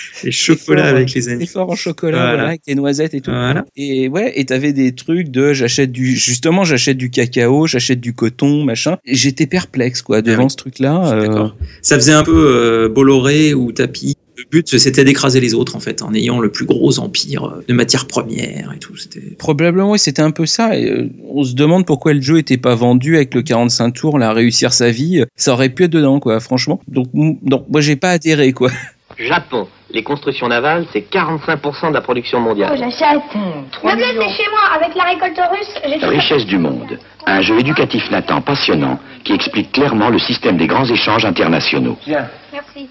Les 0.24 0.30
chocolats 0.30 0.84
fort, 0.84 0.94
avec 0.96 1.14
les 1.14 1.46
fort 1.46 1.70
en 1.70 1.76
chocolat, 1.76 2.18
Voilà. 2.18 2.32
voilà, 2.34 2.48
avec 2.48 2.62
les 2.66 2.74
noisettes 2.74 3.14
et 3.14 3.20
tout. 3.20 3.30
Voilà. 3.30 3.64
Et 3.76 4.08
ouais, 4.08 4.32
et 4.36 4.44
t'avais 4.44 4.72
des 4.72 4.92
trucs 4.94 5.28
de 5.30 5.52
j'achète 5.52 5.92
du 5.92 6.16
justement 6.16 6.64
j'achète 6.64 6.96
du 6.96 7.10
cacao, 7.10 7.66
j'achète 7.66 8.00
du 8.00 8.14
coton, 8.14 8.64
machin. 8.64 8.96
J'étais 9.04 9.46
perplexe 9.46 10.02
quoi 10.02 10.22
devant 10.22 10.42
Ah 10.42 10.44
oui. 10.44 10.50
ce 10.50 10.56
truc-là. 10.56 11.12
Euh. 11.12 11.48
Ça 11.82 11.96
faisait 11.96 12.12
un 12.12 12.22
peu 12.24 12.32
euh, 12.34 12.88
Bolloré 12.88 13.54
ou 13.54 13.72
Tapi. 13.72 14.14
Le 14.40 14.44
but, 14.52 14.78
c'était 14.78 15.02
d'écraser 15.02 15.40
les 15.40 15.52
autres, 15.52 15.74
en 15.74 15.80
fait, 15.80 16.00
en 16.00 16.14
ayant 16.14 16.38
le 16.38 16.48
plus 16.52 16.64
gros 16.64 17.00
empire 17.00 17.42
euh, 17.46 17.64
de 17.66 17.74
matières 17.74 18.06
premières 18.06 18.72
et 18.72 18.78
tout. 18.78 18.96
C'était 18.96 19.20
Probablement, 19.36 19.90
oui, 19.90 19.98
c'était 19.98 20.22
un 20.22 20.30
peu 20.30 20.46
ça. 20.46 20.78
Et, 20.78 20.88
euh, 20.88 21.08
on 21.28 21.42
se 21.42 21.54
demande 21.54 21.84
pourquoi 21.84 22.12
le 22.14 22.20
jeu 22.20 22.38
était 22.38 22.56
pas 22.56 22.76
vendu 22.76 23.16
avec 23.16 23.34
le 23.34 23.42
45 23.42 23.90
tours, 23.90 24.16
là, 24.16 24.32
réussir 24.32 24.72
sa 24.72 24.92
vie. 24.92 25.24
Ça 25.34 25.54
aurait 25.54 25.70
pu 25.70 25.82
être 25.84 25.90
dedans, 25.90 26.20
quoi, 26.20 26.38
franchement. 26.38 26.80
Donc, 26.86 27.08
donc 27.42 27.66
moi, 27.68 27.80
j'ai 27.80 27.96
pas 27.96 28.10
adhéré, 28.12 28.52
quoi. 28.52 28.70
Japon, 29.16 29.66
les 29.90 30.02
constructions 30.02 30.48
navales, 30.48 30.84
c'est 30.92 31.00
45% 31.10 31.88
de 31.88 31.94
la 31.94 32.00
production 32.00 32.38
Oh, 32.38 32.42
mondiale. 32.42 32.76
j'achète. 32.78 33.20
Me 33.34 33.94
blessez 33.96 34.28
chez 34.36 34.48
moi, 34.50 34.60
avec 34.76 34.94
la 34.94 35.04
récolte 35.04 35.40
russe, 35.50 35.74
j'ai 35.84 35.98
tout 35.98 36.08
Richesse 36.08 36.44
du 36.46 36.58
monde, 36.58 36.98
un 37.26 37.40
jeu 37.40 37.58
éducatif 37.58 38.08
natant 38.10 38.40
passionnant 38.40 38.98
qui 39.24 39.32
explique 39.32 39.72
clairement 39.72 40.10
le 40.10 40.18
système 40.18 40.56
des 40.56 40.66
grands 40.66 40.84
échanges 40.84 41.24
internationaux. 41.24 41.96
Merci. 42.06 42.88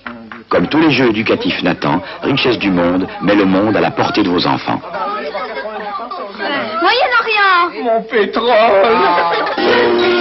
Comme 0.50 0.68
tous 0.68 0.80
les 0.80 0.92
jeux 0.92 1.10
éducatifs 1.10 1.62
natants, 1.64 2.02
Richesse 2.24 2.58
du 2.60 2.72
monde 2.72 3.08
met 3.22 3.36
le 3.36 3.46
monde 3.46 3.76
à 3.78 3.82
la 3.82 3.92
portée 3.92 4.24
de 4.24 4.30
vos 4.30 4.46
enfants. 4.48 4.82
Moyenne 6.38 7.18
rien. 7.24 7.84
Mon 7.84 8.02
pétrole 8.04 8.48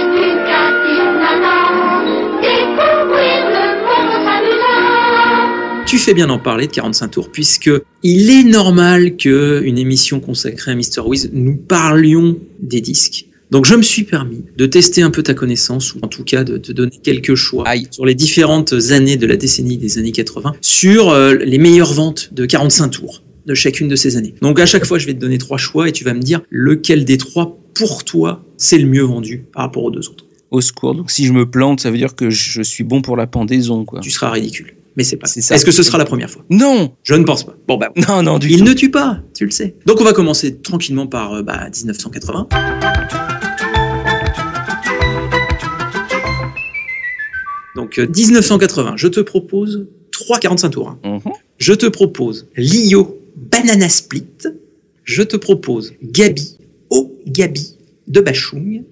Tu 5.97 6.03
fais 6.03 6.13
bien 6.13 6.27
d'en 6.27 6.37
parler 6.37 6.67
de 6.67 6.71
45 6.73 7.07
tours, 7.07 7.31
puisque 7.31 7.71
il 8.03 8.29
est 8.29 8.43
normal 8.43 9.17
que 9.17 9.63
une 9.65 9.79
émission 9.79 10.19
consacrée 10.19 10.73
à 10.73 10.75
Mr. 10.75 11.01
Wiz, 11.03 11.31
nous 11.33 11.57
parlions 11.57 12.37
des 12.59 12.81
disques. 12.81 13.25
Donc 13.49 13.65
je 13.65 13.73
me 13.73 13.81
suis 13.81 14.03
permis 14.03 14.43
de 14.55 14.67
tester 14.67 15.01
un 15.01 15.09
peu 15.09 15.23
ta 15.23 15.33
connaissance, 15.33 15.95
ou 15.95 15.99
en 16.03 16.07
tout 16.07 16.23
cas 16.23 16.43
de 16.43 16.59
te 16.59 16.71
donner 16.71 16.99
quelques 17.01 17.33
choix 17.33 17.65
sur 17.89 18.05
les 18.05 18.13
différentes 18.13 18.75
années 18.91 19.17
de 19.17 19.25
la 19.25 19.37
décennie 19.37 19.79
des 19.79 19.97
années 19.97 20.11
80, 20.11 20.53
sur 20.61 21.09
euh, 21.09 21.33
les 21.33 21.57
meilleures 21.57 21.93
ventes 21.93 22.31
de 22.31 22.45
45 22.45 22.89
tours 22.89 23.23
de 23.47 23.55
chacune 23.55 23.87
de 23.87 23.95
ces 23.95 24.17
années. 24.17 24.35
Donc 24.43 24.59
à 24.59 24.67
chaque 24.67 24.85
fois, 24.85 24.99
je 24.99 25.07
vais 25.07 25.15
te 25.15 25.19
donner 25.19 25.39
trois 25.39 25.57
choix 25.57 25.89
et 25.89 25.91
tu 25.91 26.03
vas 26.03 26.13
me 26.13 26.21
dire 26.21 26.41
lequel 26.51 27.05
des 27.05 27.17
trois, 27.17 27.57
pour 27.73 28.03
toi, 28.03 28.45
c'est 28.57 28.77
le 28.77 28.85
mieux 28.85 29.01
vendu 29.01 29.45
par 29.51 29.63
rapport 29.63 29.85
aux 29.85 29.91
deux 29.91 30.07
autres. 30.09 30.25
Au 30.51 30.61
secours. 30.61 30.93
Donc, 30.93 31.09
si 31.11 31.25
je 31.25 31.33
me 31.33 31.49
plante, 31.49 31.81
ça 31.81 31.89
veut 31.91 31.97
dire 31.97 32.15
que 32.15 32.29
je 32.29 32.61
suis 32.61 32.83
bon 32.85 33.01
pour 33.01 33.17
la 33.17 33.27
pendaison, 33.27 33.83
quoi. 33.83 33.99
Tu 33.99 34.11
seras 34.11 34.29
ridicule. 34.29 34.76
Mais 34.97 35.03
c'est 35.03 35.17
pas. 35.17 35.27
Est-ce 35.27 35.63
que 35.63 35.71
ce 35.71 35.83
sera 35.83 35.97
la 35.99 36.05
première 36.05 36.29
fois? 36.29 36.43
Non! 36.49 36.95
Je 37.03 37.13
ne 37.13 37.23
pense 37.23 37.45
pas. 37.45 37.55
Bon 37.67 37.77
bah 37.77 37.91
Non, 38.09 38.23
non, 38.23 38.39
du 38.39 38.49
Il 38.49 38.59
tout. 38.59 38.65
ne 38.65 38.73
tue 38.73 38.89
pas, 38.91 39.21
tu 39.35 39.45
le 39.45 39.51
sais. 39.51 39.75
Donc 39.85 40.01
on 40.01 40.03
va 40.03 40.11
commencer 40.13 40.57
tranquillement 40.57 41.05
par 41.07 41.33
euh, 41.35 41.43
bah, 41.43 41.69
1980. 41.73 42.47
Donc 47.75 47.99
euh, 47.99 48.07
1980, 48.07 48.93
je 48.97 49.07
te 49.07 49.19
propose 49.19 49.87
3 50.11 50.39
45 50.39 50.69
tours. 50.69 50.89
hein. 50.89 50.99
Mhm. 51.23 51.31
Je 51.57 51.73
te 51.73 51.85
propose 51.85 52.47
Lio 52.55 53.17
Banana 53.35 53.89
Split. 53.89 54.23
Je 55.03 55.23
te 55.23 55.37
propose 55.37 55.93
Gabi, 56.03 56.57
Oh 56.89 57.15
Gabi 57.27 57.75
de 58.07 58.21
Bachung. 58.21 58.83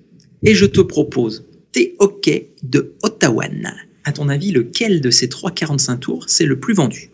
Et 0.43 0.53
je 0.53 0.65
te 0.65 0.81
propose 0.81 1.45
Te-Ok 1.71 2.29
de 2.63 2.93
Ottawan. 3.01 3.73
À 4.05 4.11
ton 4.11 4.29
avis, 4.29 4.51
lequel 4.51 5.01
de 5.01 5.09
ces 5.09 5.29
3 5.29 5.51
45 5.51 5.97
tours 5.97 6.23
c'est 6.27 6.45
le 6.45 6.59
plus 6.59 6.75
vendu? 6.75 7.09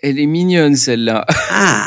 Elle 0.00 0.18
est 0.18 0.26
mignonne, 0.26 0.76
celle-là. 0.76 1.24
Ah, 1.50 1.86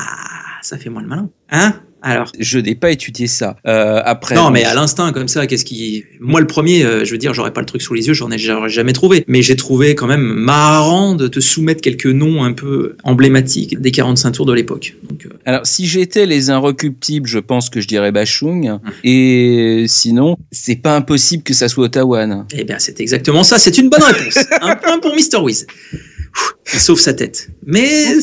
ça 0.62 0.78
fait 0.78 0.90
moins 0.90 1.02
le 1.02 1.08
malin. 1.08 1.30
Hein? 1.52 1.74
Alors 2.08 2.32
Je 2.40 2.60
n'ai 2.60 2.76
pas 2.76 2.92
étudié 2.92 3.28
ça. 3.28 3.58
Euh, 3.68 4.02
après. 4.04 4.36
Non, 4.36 4.50
mais 4.50 4.64
à 4.64 4.74
l'instinct, 4.74 5.12
comme 5.12 5.28
ça, 5.28 5.46
qu'est-ce 5.46 5.66
qui. 5.66 6.06
Moi, 6.20 6.40
le 6.40 6.48
premier, 6.48 6.84
euh, 6.84 7.04
je 7.06 7.12
veux 7.12 7.18
dire, 7.18 7.34
j'aurais 7.34 7.52
pas 7.52 7.60
le 7.60 7.66
truc 7.66 7.82
sous 7.82 7.94
les 7.94 8.08
yeux, 8.08 8.14
j'en 8.14 8.32
ai 8.32 8.38
jamais 8.38 8.94
trouvé. 8.94 9.24
Mais 9.28 9.42
j'ai 9.42 9.56
trouvé 9.56 9.94
quand 9.96 10.08
même 10.08 10.22
marrant 10.22 11.16
de 11.16 11.28
te 11.28 11.40
soumettre 11.40 11.82
quelques 11.82 12.06
noms 12.08 12.44
un 12.44 12.54
peu 12.54 12.96
emblématiques 13.04 13.80
des 13.80 13.92
45 13.92 14.32
tours 14.32 14.46
de 14.46 14.54
l'époque. 14.54 14.96
Donc, 15.04 15.26
euh, 15.26 15.30
Alors, 15.46 15.66
si 15.66 15.86
j'étais 15.86 16.26
les 16.26 16.50
inrecuptibles, 16.50 17.28
je 17.28 17.40
pense 17.40 17.70
que 17.70 17.82
je 17.82 17.88
dirais 17.88 18.12
Bachung. 18.12 18.70
Hum. 18.70 18.80
Et 19.04 19.86
sinon, 19.88 20.38
c'est 20.52 20.78
pas 20.78 20.96
impossible 20.96 21.44
que 21.44 21.54
ça 21.54 21.68
soit 21.68 21.86
Ottawa. 21.86 22.26
eh 22.54 22.64
bien, 22.64 22.80
c'est 22.80 23.00
exactement 23.02 23.44
ça. 23.44 23.60
C'est 23.60 23.78
une 23.78 23.90
bonne 23.90 24.04
réponse. 24.04 24.38
un 24.62 24.76
point 24.76 25.00
pour 25.00 25.14
Mr. 25.14 25.42
Wiz. 25.42 25.68
Sauve 26.66 27.00
sa 27.00 27.14
tête. 27.14 27.50
Mais 27.66 28.16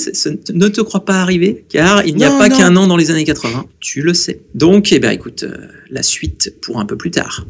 ne 0.52 0.68
te 0.68 0.80
crois 0.80 1.04
pas 1.04 1.14
arriver, 1.14 1.64
car 1.68 2.04
il 2.06 2.16
n'y 2.16 2.24
a 2.24 2.30
Non, 2.30 2.38
pas 2.38 2.48
qu'un 2.48 2.76
an 2.76 2.86
dans 2.86 2.96
les 2.96 3.10
années 3.10 3.24
80. 3.24 3.64
Tu 3.80 4.02
le 4.02 4.14
sais. 4.14 4.40
Donc, 4.54 4.92
eh 4.92 4.98
bien, 4.98 5.10
écoute, 5.10 5.44
euh, 5.44 5.68
la 5.90 6.02
suite 6.02 6.54
pour 6.60 6.78
un 6.78 6.84
peu 6.84 6.96
plus 6.96 7.10
tard. 7.10 7.46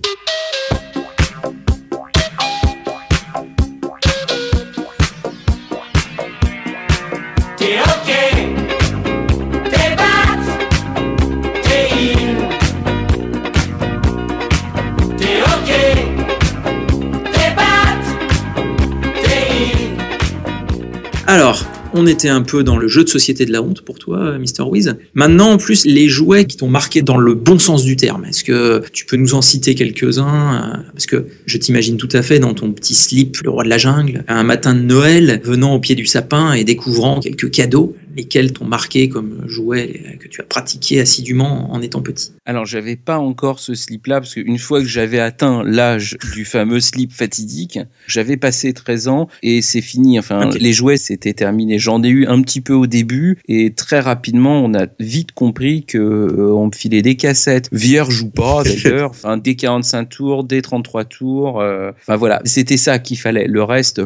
On 21.94 22.07
était 22.07 22.28
un 22.28 22.42
peu 22.42 22.64
dans 22.64 22.76
le 22.76 22.88
jeu 22.88 23.04
de 23.04 23.09
société 23.09 23.46
de 23.46 23.52
la 23.52 23.62
honte 23.62 23.83
pour 23.83 23.98
toi, 23.98 24.18
euh, 24.18 24.38
Mr. 24.38 24.68
Wiz. 24.68 24.96
Maintenant, 25.14 25.52
en 25.52 25.57
plus, 25.57 25.87
les 25.87 26.09
jouets 26.09 26.44
qui 26.44 26.57
t'ont 26.57 26.68
marqué 26.68 27.02
dans 27.02 27.16
le 27.16 27.35
bon 27.35 27.59
sens 27.59 27.85
du 27.85 27.96
terme. 27.96 28.24
Est-ce 28.24 28.44
que 28.44 28.83
tu 28.92 29.07
peux 29.07 29.16
nous 29.16 29.35
en 29.35 29.42
citer 29.42 29.74
quelques-uns 29.74 30.74
euh, 30.74 30.83
Parce 30.92 31.07
que 31.07 31.26
je 31.46 31.57
t'imagine 31.57 31.96
tout 31.96 32.09
à 32.12 32.22
fait 32.22 32.40
dans 32.40 32.52
ton 32.52 32.72
petit 32.72 32.94
slip, 32.94 33.38
le 33.42 33.50
roi 33.50 33.64
de 33.64 33.68
la 33.68 33.78
jungle, 33.78 34.24
un 34.28 34.42
matin 34.42 34.74
de 34.74 34.80
Noël, 34.80 35.40
venant 35.44 35.74
au 35.74 35.78
pied 35.78 35.94
du 35.94 36.07
sapin 36.07 36.52
et 36.52 36.64
découvrant 36.64 37.20
quelques 37.20 37.50
cadeaux, 37.50 37.94
lesquels 38.16 38.53
t'ont 38.53 38.64
marqué 38.66 39.09
comme 39.09 39.42
jouet 39.46 40.16
que 40.20 40.29
tu 40.29 40.40
as 40.40 40.44
pratiqué 40.44 41.00
assidûment 41.00 41.72
en 41.72 41.81
étant 41.83 42.03
petit. 42.03 42.33
Alors, 42.44 42.66
j'avais 42.66 42.96
pas 42.96 43.18
encore 43.18 43.59
ce 43.61 43.74
slip-là, 43.74 44.20
parce 44.20 44.35
qu'une 44.35 44.59
fois 44.59 44.81
que 44.81 44.87
j'avais 44.88 45.18
atteint 45.18 45.62
l'âge 45.64 46.16
du 46.35 46.44
fameux 46.44 46.81
slip 46.81 47.12
fatidique, 47.12 47.79
j'avais 48.07 48.37
passé 48.37 48.72
13 48.72 49.09
ans 49.09 49.29
et 49.42 49.62
c'est 49.62 49.81
fini. 49.81 50.18
Enfin, 50.18 50.50
les 50.50 50.72
jouets, 50.72 50.96
c'était 50.96 51.33
terminé. 51.35 51.79
J'en 51.79 52.03
ai 52.03 52.09
eu 52.09 52.27
un 52.27 52.40
petit 52.42 52.61
peu 52.61 52.72
au 52.74 52.87
début 52.87 53.38
et 53.48 53.72
très 53.72 54.00
rapidement, 54.00 54.62
on 54.64 54.74
a 54.74 54.87
vite 55.00 55.33
compris 55.33 55.85
que 55.85 55.98
euh, 55.98 56.53
on 56.55 56.66
me 56.66 56.72
filait 56.72 57.03
des 57.03 57.16
cassettes 57.16 57.68
vierges 57.72 58.22
ou 58.22 58.31
pas 58.31 58.62
d'ailleurs, 58.64 59.11
enfin 59.11 59.37
des 59.37 59.57
45 59.57 60.09
tours, 60.09 60.44
des 60.44 60.62
33 60.62 61.05
tours. 61.05 61.61
euh, 61.61 61.90
Enfin 62.00 62.16
voilà, 62.16 62.40
c'était 62.44 62.77
ça 62.77 62.98
qu'il 62.98 63.18
fallait. 63.18 63.46
Le 63.46 63.62
reste, 63.62 64.03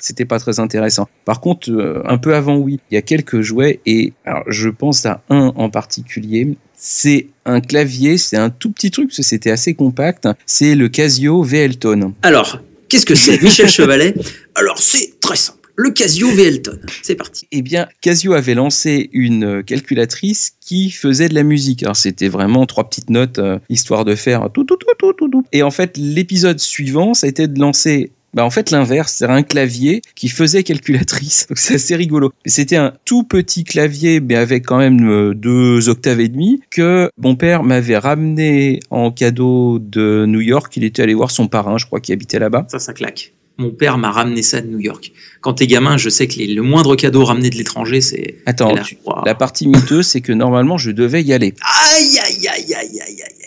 c'était 0.00 0.24
pas 0.24 0.38
très 0.38 0.60
intéressant. 0.60 1.08
Par 1.24 1.40
contre, 1.40 1.70
euh, 1.70 2.02
un 2.04 2.18
peu 2.18 2.34
avant, 2.34 2.56
oui, 2.56 2.80
il 2.90 2.94
y 2.94 2.98
a 2.98 3.02
quelques 3.02 3.40
jouets 3.48 3.80
et 3.86 4.12
alors 4.24 4.44
je 4.48 4.68
pense 4.68 5.04
à 5.06 5.22
un 5.30 5.52
en 5.56 5.70
particulier. 5.70 6.56
C'est 6.80 7.26
un 7.44 7.60
clavier, 7.60 8.18
c'est 8.18 8.36
un 8.36 8.50
tout 8.50 8.70
petit 8.70 8.92
truc, 8.92 9.08
parce 9.08 9.16
que 9.16 9.22
c'était 9.24 9.50
assez 9.50 9.74
compact. 9.74 10.28
C'est 10.46 10.76
le 10.76 10.88
Casio 10.88 11.42
VL 11.42 11.76
Tone. 11.76 12.12
Alors, 12.22 12.60
qu'est-ce 12.88 13.04
que 13.04 13.16
c'est, 13.16 13.42
Michel 13.42 13.68
Chevalet? 13.68 14.14
Alors, 14.54 14.78
c'est 14.78 15.18
très 15.18 15.34
simple. 15.34 15.58
le 15.78 15.90
Casio 15.90 16.28
VLTON. 16.28 16.78
C'est 17.02 17.14
parti. 17.14 17.46
Eh 17.52 17.62
bien, 17.62 17.88
Casio 18.00 18.32
avait 18.32 18.54
lancé 18.54 19.10
une 19.12 19.62
calculatrice 19.62 20.52
qui 20.60 20.90
faisait 20.90 21.28
de 21.28 21.34
la 21.34 21.44
musique. 21.44 21.84
Alors, 21.84 21.96
c'était 21.96 22.28
vraiment 22.28 22.66
trois 22.66 22.88
petites 22.88 23.10
notes, 23.10 23.38
euh, 23.38 23.58
histoire 23.70 24.04
de 24.04 24.16
faire 24.16 24.48
tout, 24.52 24.64
tout, 24.64 24.76
tout, 24.76 24.86
tout, 24.98 25.12
tout, 25.12 25.28
tout. 25.28 25.44
Et 25.52 25.62
en 25.62 25.70
fait, 25.70 25.96
l'épisode 25.96 26.58
suivant, 26.58 27.14
ça 27.14 27.26
a 27.26 27.30
été 27.30 27.46
de 27.46 27.58
lancer 27.60 28.10
bah 28.34 28.44
en 28.44 28.50
fait 28.50 28.70
l'inverse, 28.70 29.14
c'est 29.18 29.26
un 29.26 29.42
clavier 29.42 30.02
qui 30.14 30.28
faisait 30.28 30.62
calculatrice. 30.62 31.46
Donc 31.48 31.58
c'est 31.58 31.74
assez 31.74 31.96
rigolo. 31.96 32.32
C'était 32.46 32.76
un 32.76 32.92
tout 33.04 33.22
petit 33.24 33.64
clavier, 33.64 34.20
mais 34.20 34.34
avec 34.36 34.66
quand 34.66 34.78
même 34.78 35.08
euh, 35.08 35.34
deux 35.34 35.88
octaves 35.88 36.20
et 36.20 36.28
demi, 36.28 36.60
que 36.70 37.10
mon 37.18 37.36
père 37.36 37.62
m'avait 37.64 37.98
ramené 37.98 38.80
en 38.90 39.10
cadeau 39.10 39.78
de 39.78 40.24
New 40.26 40.40
York. 40.40 40.76
Il 40.76 40.84
était 40.84 41.02
allé 41.02 41.14
voir 41.14 41.30
son 41.30 41.48
parrain, 41.48 41.78
je 41.78 41.86
crois, 41.86 42.00
qui 42.00 42.12
habitait 42.12 42.38
là-bas. 42.38 42.66
Ça, 42.70 42.78
ça 42.78 42.92
claque. 42.92 43.32
Mon 43.60 43.70
père 43.70 43.98
m'a 43.98 44.12
ramené 44.12 44.42
ça 44.42 44.60
de 44.60 44.68
New 44.68 44.78
York. 44.78 45.10
Quand 45.40 45.54
t'es 45.54 45.66
gamin, 45.66 45.96
je 45.96 46.08
sais 46.10 46.28
que 46.28 46.34
les- 46.36 46.46
le 46.54 46.62
moindre 46.62 46.94
cadeau 46.94 47.24
ramené 47.24 47.50
de 47.50 47.56
l'étranger, 47.56 48.00
c'est. 48.00 48.36
Attends, 48.46 48.72
là, 48.72 48.82
tu- 48.82 48.96
waouh. 49.04 49.24
la 49.26 49.34
partie 49.34 49.66
miteuse, 49.66 50.06
c'est 50.06 50.20
que 50.20 50.30
normalement 50.32 50.78
je 50.78 50.92
devais 50.92 51.24
y 51.24 51.32
aller. 51.32 51.54
Aïe, 51.92 52.18
aïe, 52.24 52.46
aïe, 52.46 52.74
aïe, 52.74 53.00
aïe, 53.00 53.22
aïe. 53.22 53.37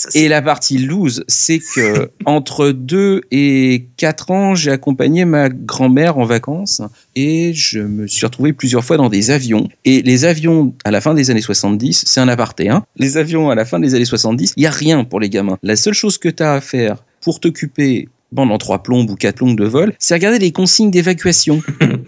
Ça, 0.00 0.08
Et 0.14 0.28
la 0.28 0.40
partie 0.40 0.78
loose, 0.78 1.24
c'est 1.28 1.58
que 1.58 2.10
entre 2.24 2.70
2 2.70 3.20
et 3.30 3.88
4 3.98 4.30
ans, 4.30 4.54
j'ai 4.54 4.70
accompagné 4.70 5.26
ma 5.26 5.50
grand-mère 5.50 6.16
en 6.16 6.24
vacances 6.24 6.80
et 7.16 7.52
je 7.52 7.80
me 7.80 8.06
suis 8.06 8.24
retrouvé 8.24 8.54
plusieurs 8.54 8.82
fois 8.82 8.96
dans 8.96 9.10
des 9.10 9.30
avions. 9.30 9.68
Et 9.84 10.00
les 10.00 10.24
avions 10.24 10.72
à 10.84 10.90
la 10.90 11.02
fin 11.02 11.12
des 11.12 11.30
années 11.30 11.42
70, 11.42 12.04
c'est 12.06 12.20
un 12.20 12.28
aparté, 12.28 12.70
hein. 12.70 12.86
Les 12.96 13.18
avions 13.18 13.50
à 13.50 13.54
la 13.54 13.66
fin 13.66 13.78
des 13.78 13.94
années 13.94 14.06
70, 14.06 14.54
il 14.56 14.62
y 14.62 14.66
a 14.66 14.70
rien 14.70 15.04
pour 15.04 15.20
les 15.20 15.28
gamins. 15.28 15.58
La 15.62 15.76
seule 15.76 15.92
chose 15.92 16.16
que 16.16 16.30
tu 16.30 16.42
as 16.42 16.54
à 16.54 16.60
faire 16.62 17.04
pour 17.20 17.38
t'occuper 17.38 18.08
pendant 18.34 18.56
trois 18.56 18.82
plombes 18.82 19.10
ou 19.10 19.16
quatre 19.16 19.36
plombes 19.36 19.58
de 19.58 19.66
vol, 19.66 19.92
c'est 19.98 20.14
regarder 20.14 20.38
les 20.38 20.52
consignes 20.52 20.90
d'évacuation. 20.90 21.60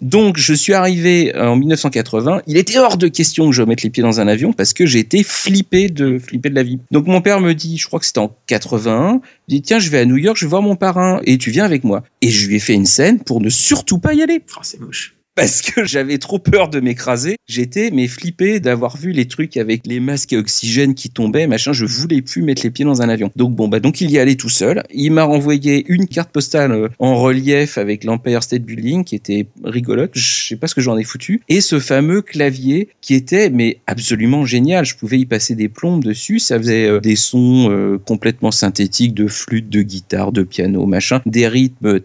Donc, 0.00 0.38
je 0.38 0.54
suis 0.54 0.72
arrivé 0.72 1.32
en 1.36 1.56
1980. 1.56 2.42
Il 2.46 2.56
était 2.56 2.78
hors 2.78 2.96
de 2.96 3.08
question 3.08 3.50
que 3.50 3.54
je 3.54 3.62
mette 3.62 3.82
les 3.82 3.90
pieds 3.90 4.02
dans 4.02 4.20
un 4.20 4.28
avion 4.28 4.52
parce 4.52 4.72
que 4.72 4.86
j'étais 4.86 5.22
flippé 5.22 5.88
de 5.88 6.18
flipper 6.18 6.50
de 6.50 6.54
la 6.54 6.62
vie. 6.62 6.78
Donc, 6.90 7.06
mon 7.06 7.20
père 7.20 7.40
me 7.40 7.54
dit, 7.54 7.76
je 7.78 7.86
crois 7.86 8.00
que 8.00 8.06
c'était 8.06 8.20
en 8.20 8.34
81, 8.46 9.20
il 9.48 9.56
dit 9.56 9.62
tiens, 9.62 9.78
je 9.78 9.90
vais 9.90 9.98
à 9.98 10.04
New 10.06 10.16
York, 10.16 10.36
je 10.38 10.46
vais 10.46 10.50
voir 10.50 10.62
mon 10.62 10.76
parrain 10.76 11.20
et 11.24 11.38
tu 11.38 11.50
viens 11.50 11.64
avec 11.64 11.84
moi. 11.84 12.02
Et 12.22 12.30
je 12.30 12.48
lui 12.48 12.56
ai 12.56 12.60
fait 12.60 12.74
une 12.74 12.86
scène 12.86 13.20
pour 13.20 13.40
ne 13.40 13.48
surtout 13.48 13.98
pas 13.98 14.14
y 14.14 14.22
aller 14.22 14.42
Oh, 14.56 14.60
c'est 14.62 14.80
moche. 14.80 15.14
Parce 15.40 15.62
que 15.62 15.86
j'avais 15.86 16.18
trop 16.18 16.38
peur 16.38 16.68
de 16.68 16.80
m'écraser. 16.80 17.36
J'étais 17.48 17.90
mais 17.90 18.08
flippé 18.08 18.60
d'avoir 18.60 18.98
vu 18.98 19.12
les 19.12 19.26
trucs 19.26 19.56
avec 19.56 19.86
les 19.86 19.98
masques 19.98 20.34
à 20.34 20.36
oxygène 20.36 20.94
qui 20.94 21.08
tombaient, 21.08 21.46
machin. 21.46 21.72
Je 21.72 21.86
voulais 21.86 22.20
plus 22.20 22.42
mettre 22.42 22.62
les 22.62 22.70
pieds 22.70 22.84
dans 22.84 23.00
un 23.00 23.08
avion. 23.08 23.30
Donc 23.36 23.54
bon 23.54 23.66
bah 23.66 23.80
donc 23.80 24.02
il 24.02 24.10
y 24.10 24.18
allait 24.18 24.34
tout 24.34 24.50
seul. 24.50 24.82
Il 24.92 25.12
m'a 25.12 25.24
renvoyé 25.24 25.86
une 25.88 26.06
carte 26.06 26.30
postale 26.30 26.72
euh, 26.72 26.88
en 26.98 27.16
relief 27.16 27.78
avec 27.78 28.04
l'Empire 28.04 28.42
State 28.42 28.64
Building 28.64 29.02
qui 29.02 29.14
était 29.14 29.46
rigolote. 29.64 30.10
Je 30.12 30.48
sais 30.48 30.56
pas 30.56 30.66
ce 30.66 30.74
que 30.74 30.82
j'en 30.82 30.98
ai 30.98 31.04
foutu. 31.04 31.40
Et 31.48 31.62
ce 31.62 31.78
fameux 31.78 32.20
clavier 32.20 32.90
qui 33.00 33.14
était 33.14 33.48
mais 33.48 33.78
absolument 33.86 34.44
génial. 34.44 34.84
Je 34.84 34.94
pouvais 34.94 35.18
y 35.18 35.24
passer 35.24 35.54
des 35.54 35.70
plombes 35.70 36.04
dessus. 36.04 36.38
Ça 36.38 36.58
faisait 36.58 36.86
euh, 36.86 37.00
des 37.00 37.16
sons 37.16 37.70
euh, 37.70 37.96
complètement 37.96 38.50
synthétiques 38.50 39.14
de 39.14 39.26
flûte, 39.26 39.70
de 39.70 39.80
guitare, 39.80 40.32
de 40.32 40.42
piano, 40.42 40.84
machin, 40.84 41.22
des 41.24 41.48
rythmes 41.48 41.98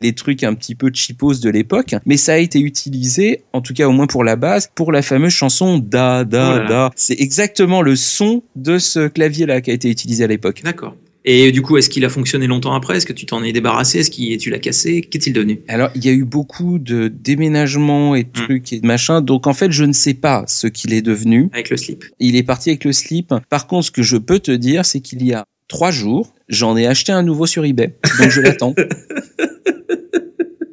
des 0.00 0.12
trucs 0.12 0.43
un 0.44 0.54
petit 0.54 0.74
peu 0.74 0.90
cheapos 0.92 1.40
de 1.40 1.50
l'époque, 1.50 1.94
mais 2.06 2.16
ça 2.16 2.34
a 2.34 2.36
été 2.38 2.60
utilisé, 2.60 3.42
en 3.52 3.60
tout 3.60 3.74
cas 3.74 3.86
au 3.88 3.92
moins 3.92 4.06
pour 4.06 4.24
la 4.24 4.36
base, 4.36 4.70
pour 4.74 4.92
la 4.92 5.02
fameuse 5.02 5.32
chanson 5.32 5.78
Da 5.78 6.24
Da 6.24 6.62
Oh. 6.64 6.68
Da. 6.68 6.90
C'est 6.96 7.18
exactement 7.20 7.82
le 7.82 7.96
son 7.96 8.42
de 8.56 8.78
ce 8.78 9.08
clavier-là 9.08 9.60
qui 9.60 9.70
a 9.70 9.74
été 9.74 9.88
utilisé 9.90 10.24
à 10.24 10.26
l'époque. 10.26 10.62
D'accord. 10.64 10.94
Et 11.26 11.52
du 11.52 11.62
coup, 11.62 11.78
est-ce 11.78 11.88
qu'il 11.88 12.04
a 12.04 12.10
fonctionné 12.10 12.46
longtemps 12.46 12.74
après? 12.74 12.98
Est-ce 12.98 13.06
que 13.06 13.14
tu 13.14 13.24
t'en 13.24 13.42
es 13.42 13.50
débarrassé? 13.52 14.00
Est-ce 14.00 14.10
que 14.10 14.36
tu 14.36 14.50
l'as 14.50 14.58
cassé? 14.58 15.00
Qu'est-il 15.00 15.32
devenu? 15.32 15.60
Alors, 15.68 15.88
il 15.94 16.04
y 16.04 16.10
a 16.10 16.12
eu 16.12 16.24
beaucoup 16.24 16.78
de 16.78 17.08
déménagements 17.08 18.14
et 18.14 18.24
de 18.24 18.28
Hmm. 18.28 18.44
trucs 18.44 18.72
et 18.74 18.80
de 18.80 18.86
machin, 18.86 19.22
donc 19.22 19.46
en 19.46 19.54
fait, 19.54 19.72
je 19.72 19.84
ne 19.84 19.94
sais 19.94 20.12
pas 20.12 20.44
ce 20.46 20.66
qu'il 20.66 20.92
est 20.92 21.00
devenu. 21.00 21.48
Avec 21.54 21.70
le 21.70 21.78
slip. 21.78 22.04
Il 22.20 22.36
est 22.36 22.42
parti 22.42 22.68
avec 22.68 22.84
le 22.84 22.92
slip. 22.92 23.32
Par 23.48 23.66
contre, 23.66 23.86
ce 23.86 23.90
que 23.90 24.02
je 24.02 24.18
peux 24.18 24.38
te 24.38 24.50
dire, 24.50 24.84
c'est 24.84 25.00
qu'il 25.00 25.24
y 25.24 25.32
a 25.32 25.44
trois 25.66 25.90
jours, 25.90 26.34
j'en 26.50 26.76
ai 26.76 26.86
acheté 26.86 27.10
un 27.10 27.22
nouveau 27.22 27.46
sur 27.46 27.64
eBay, 27.64 27.94
donc 28.20 28.28
je 28.28 28.42
l'attends. 28.42 28.74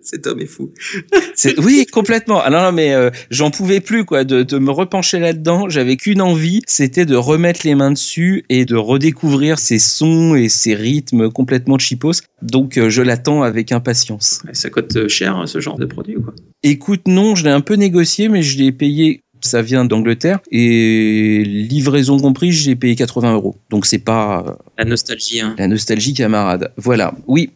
Cet 0.03 0.27
homme 0.27 0.39
est 0.39 0.45
fou. 0.47 0.71
Oui, 1.57 1.85
complètement. 1.91 2.41
Ah 2.43 2.49
non, 2.49 2.61
non, 2.61 2.71
mais 2.71 2.93
euh, 2.93 3.09
j'en 3.29 3.51
pouvais 3.51 3.79
plus 3.79 4.05
quoi 4.05 4.23
de, 4.23 4.43
de 4.43 4.57
me 4.57 4.71
repencher 4.71 5.19
là-dedans. 5.19 5.69
J'avais 5.69 5.95
qu'une 5.97 6.21
envie, 6.21 6.61
c'était 6.67 7.05
de 7.05 7.15
remettre 7.15 7.61
les 7.65 7.75
mains 7.75 7.91
dessus 7.91 8.43
et 8.49 8.65
de 8.65 8.75
redécouvrir 8.75 9.59
ces 9.59 9.79
sons 9.79 10.35
et 10.35 10.49
ces 10.49 10.75
rythmes 10.75 11.29
complètement 11.29 11.77
cheapos. 11.77 12.21
Donc 12.41 12.77
euh, 12.77 12.89
je 12.89 13.01
l'attends 13.01 13.43
avec 13.43 13.71
impatience. 13.71 14.41
Ça 14.53 14.69
coûte 14.69 14.95
euh, 14.95 15.07
cher 15.07 15.43
ce 15.45 15.59
genre 15.59 15.77
de 15.77 15.85
produit 15.85 16.17
ou 16.17 16.21
quoi 16.23 16.33
Écoute, 16.63 17.01
non, 17.07 17.35
je 17.35 17.43
l'ai 17.43 17.49
un 17.51 17.61
peu 17.61 17.75
négocié, 17.75 18.29
mais 18.29 18.41
je 18.41 18.57
l'ai 18.57 18.71
payé. 18.71 19.21
Ça 19.43 19.63
vient 19.63 19.85
d'Angleterre 19.85 20.39
et 20.51 21.41
livraison 21.43 22.19
comprise, 22.19 22.61
je 22.61 22.69
l'ai 22.69 22.75
payé 22.75 22.95
80 22.95 23.33
euros. 23.33 23.55
Donc 23.71 23.87
c'est 23.87 23.97
pas 23.97 24.59
La 24.77 24.85
nostalgie, 24.85 25.41
hein. 25.41 25.55
la 25.57 25.67
nostalgie 25.67 26.13
camarade. 26.13 26.71
Voilà. 26.77 27.15
Oui. 27.25 27.49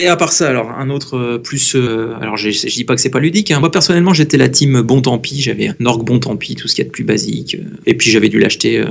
Et 0.00 0.06
à 0.06 0.16
part 0.16 0.30
ça, 0.32 0.48
alors 0.48 0.70
un 0.70 0.90
autre 0.90 1.16
euh, 1.16 1.38
plus, 1.38 1.74
euh, 1.74 2.14
alors 2.20 2.36
j'ai- 2.36 2.52
je 2.52 2.66
dis 2.72 2.84
pas 2.84 2.94
que 2.94 3.00
c'est 3.00 3.10
pas 3.10 3.18
ludique. 3.18 3.50
hein. 3.50 3.58
Moi 3.58 3.70
personnellement, 3.72 4.14
j'étais 4.14 4.36
la 4.36 4.48
team 4.48 4.80
bon 4.82 5.00
tant 5.02 5.18
pis. 5.18 5.40
J'avais 5.42 5.68
un 5.68 5.86
orgue 5.86 6.06
bon 6.06 6.20
tant 6.20 6.36
pis, 6.36 6.54
tout 6.54 6.68
ce 6.68 6.74
qu'il 6.76 6.84
y 6.84 6.86
a 6.86 6.88
de 6.88 6.92
plus 6.92 7.02
basique. 7.04 7.56
euh, 7.56 7.64
Et 7.86 7.94
puis 7.94 8.10
j'avais 8.10 8.28
dû 8.28 8.38
l'acheter. 8.38 8.78
euh, 8.78 8.86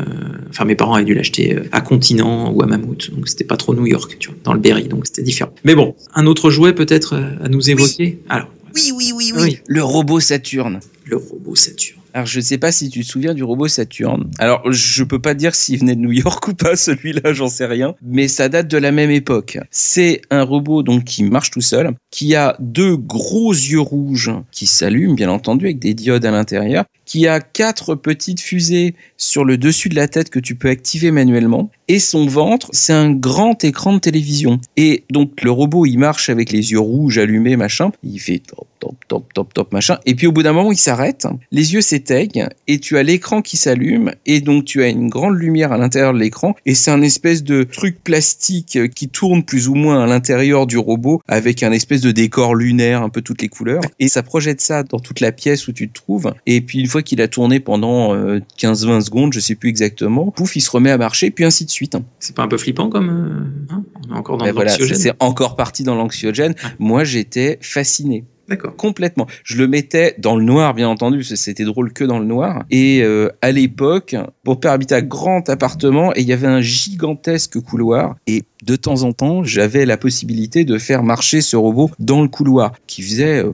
Enfin, 0.50 0.66
mes 0.66 0.76
parents 0.76 0.96
avaient 0.96 1.06
dû 1.06 1.14
l'acheter 1.14 1.58
à 1.72 1.82
Continent 1.82 2.52
ou 2.52 2.62
à 2.62 2.66
Mammouth. 2.66 3.12
Donc 3.12 3.28
c'était 3.30 3.44
pas 3.46 3.58
trop 3.58 3.74
New 3.76 3.86
York, 3.86 4.18
tu 4.20 4.30
vois, 4.30 4.38
dans 4.44 4.54
le 4.54 4.60
Berry. 4.60 4.84
Donc 4.88 5.06
c'était 5.08 5.24
différent. 5.24 5.52
Mais 5.64 5.76
bon, 5.76 5.96
un 6.16 6.26
autre 6.26 6.50
jouet 6.50 6.74
peut-être 6.74 7.16
à 7.44 7.48
nous 7.48 7.70
évoquer? 7.70 8.20
Alors, 8.30 8.50
Oui, 8.76 8.92
oui, 8.96 9.12
oui, 9.16 9.32
oui. 9.36 9.58
Le 9.68 9.84
robot 9.84 10.20
Saturne. 10.20 10.80
le 11.06 11.16
robot 11.18 11.56
Saturne. 11.56 12.00
Alors, 12.18 12.26
je 12.26 12.40
sais 12.40 12.58
pas 12.58 12.72
si 12.72 12.90
tu 12.90 13.02
te 13.02 13.06
souviens 13.06 13.36
du 13.36 13.44
robot 13.44 13.68
Saturne. 13.68 14.32
Alors, 14.40 14.64
je 14.72 15.04
peux 15.04 15.20
pas 15.20 15.36
dire 15.36 15.54
s'il 15.54 15.80
venait 15.80 15.96
de 15.96 16.02
New 16.02 16.12
York 16.12 16.48
ou 16.48 16.56
pas, 16.56 16.76
celui-là, 16.76 17.32
j'en 17.32 17.48
sais 17.48 17.68
rien. 17.68 17.94
Mais 18.02 18.28
ça 18.28 18.50
date 18.50 18.68
de 18.68 18.78
la 18.80 18.92
même 18.92 19.12
époque. 19.12 19.60
C'est 19.70 20.22
un 20.32 20.42
robot, 20.42 20.82
donc, 20.82 21.04
qui 21.04 21.24
marche 21.24 21.52
tout 21.52 21.62
seul, 21.62 21.92
qui 22.10 22.34
a 22.34 22.56
deux 22.60 22.98
gros 22.98 23.52
yeux 23.52 23.82
rouges 23.82 24.32
qui 24.52 24.66
s'allument, 24.66 25.14
bien 25.14 25.30
entendu, 25.30 25.66
avec 25.66 25.78
des 25.78 25.94
diodes 25.94 26.26
à 26.26 26.32
l'intérieur, 26.32 26.86
qui 27.08 27.26
a 27.26 27.40
quatre 27.40 27.96
petites 27.96 28.42
fusées 28.42 28.94
sur 29.16 29.46
le 29.46 29.58
dessus 29.58 29.90
de 29.90 29.96
la 29.96 30.08
tête 30.08 30.30
que 30.30 30.40
tu 30.40 30.54
peux 30.54 30.70
activer 30.70 31.10
manuellement. 31.10 31.72
Et 31.88 32.00
son 32.00 32.26
ventre, 32.26 32.70
c'est 32.74 32.94
un 32.94 33.12
grand 33.12 33.64
écran 33.64 33.94
de 33.94 34.00
télévision. 34.00 34.60
Et 34.76 35.06
donc, 35.10 35.42
le 35.42 35.50
robot, 35.50 35.86
il 35.86 35.98
marche 35.98 36.30
avec 36.30 36.52
les 36.52 36.72
yeux 36.72 36.80
rouges 36.80 37.18
allumés, 37.18 37.56
machin. 37.56 37.92
Il 38.04 38.20
fait 38.20 38.40
top, 38.40 38.68
top, 38.80 38.96
top, 39.08 39.34
top, 39.34 39.54
top, 39.54 39.72
machin. 39.72 39.98
Et 40.06 40.14
puis, 40.14 40.28
au 40.28 40.34
bout 40.34 40.44
d'un 40.44 40.52
moment, 40.52 40.74
il 40.74 40.78
s'arrête. 40.78 41.28
Les 41.52 41.74
yeux 41.74 41.80
s'éteignent 41.80 42.50
et 42.68 42.80
tu 42.80 42.98
as 42.98 43.04
l'écran 43.04 43.42
qui 43.42 43.56
s'allume. 43.56 44.12
Et 44.26 44.42
donc, 44.42 44.66
tu 44.66 44.84
as 44.84 44.90
une 44.90 45.08
grande 45.08 45.38
lumière 45.38 45.72
à 45.72 45.78
l'intérieur 45.78 46.14
de 46.14 46.20
l'écran. 46.20 46.58
Et 46.66 46.76
c'est 46.76 46.92
un 46.92 47.02
espèce 47.02 47.42
de 47.42 47.64
truc 47.64 48.04
plastique 48.04 48.78
qui 48.94 49.08
tourne 49.08 49.44
plus 49.44 49.70
ou 49.70 49.76
moins 49.76 50.04
à 50.04 50.08
l'intérieur 50.08 50.68
du 50.68 50.78
robot 50.78 51.22
avec 51.30 51.64
un 51.64 51.72
espèce 51.72 52.02
de 52.02 52.12
décor 52.12 52.54
lunaire, 52.54 53.02
un 53.02 53.10
peu 53.10 53.22
toutes 53.22 53.42
les 53.42 53.50
couleurs. 53.50 53.82
Et 54.02 54.10
ça 54.10 54.24
projette 54.24 54.60
ça 54.60 54.84
dans 54.84 55.00
toute 55.00 55.22
la 55.22 55.32
pièce 55.32 55.70
où 55.70 55.72
tu 55.72 55.88
te 55.88 55.94
trouves. 55.94 56.34
Et 56.46 56.60
puis, 56.60 56.80
une 56.80 56.88
fois 56.88 56.97
qu'il 57.02 57.22
a 57.22 57.28
tourné 57.28 57.60
pendant 57.60 58.16
euh, 58.16 58.40
15-20 58.60 59.02
secondes, 59.02 59.34
je 59.34 59.40
sais 59.40 59.56
plus 59.56 59.70
exactement, 59.70 60.32
pouf, 60.32 60.56
il 60.56 60.62
se 60.62 60.70
remet 60.70 60.92
à 60.92 60.98
marcher, 60.98 61.32
puis 61.32 61.46
ainsi 61.46 61.66
de 61.66 61.70
suite. 61.70 61.98
C'est 62.20 62.36
pas 62.36 62.44
un 62.44 62.48
peu 62.48 62.58
flippant 62.58 62.90
comme 62.90 63.10
euh, 63.10 63.74
hein 63.74 63.84
On 64.10 64.16
est 64.16 64.18
encore 64.18 64.38
dans 64.38 64.46
Ben 64.46 64.54
voilà, 64.54 64.72
l'anxiogène. 64.72 64.98
c'est 64.98 65.14
encore 65.20 65.56
parti 65.56 65.84
dans 65.84 65.96
l'anxiogène. 65.96 66.56
Ah. 66.64 66.72
Moi, 66.80 67.04
j'étais 67.04 67.60
fasciné. 67.62 68.26
D'accord. 68.48 68.76
Complètement. 68.78 69.28
Je 69.44 69.58
le 69.58 69.68
mettais 69.68 70.16
dans 70.20 70.38
le 70.38 70.44
noir, 70.44 70.74
bien 70.74 70.88
entendu, 70.88 71.18
parce 71.18 71.30
que 71.30 71.36
c'était 71.36 71.66
drôle 71.66 71.92
que 71.92 72.06
dans 72.06 72.20
le 72.20 72.26
noir. 72.26 72.64
Et 72.72 73.02
euh, 73.04 73.30
à 73.42 73.52
l'époque, 73.52 74.16
mon 74.46 74.56
père 74.56 74.72
habitait 74.72 74.96
un 74.96 75.02
grand 75.02 75.50
appartement 75.50 76.14
et 76.16 76.22
il 76.22 76.28
y 76.28 76.34
avait 76.34 76.48
un 76.48 76.62
gigantesque 76.62 77.60
couloir. 77.60 78.16
Et 78.26 78.44
de 78.64 78.76
temps 78.78 79.04
en 79.04 79.12
temps, 79.12 79.44
j'avais 79.44 79.86
la 79.86 79.98
possibilité 79.98 80.64
de 80.64 80.78
faire 80.78 81.04
marcher 81.04 81.42
ce 81.42 81.58
robot 81.58 81.92
dans 82.00 82.22
le 82.22 82.30
couloir, 82.30 82.74
qui 82.88 83.02
faisait 83.02 83.44
euh, 83.44 83.52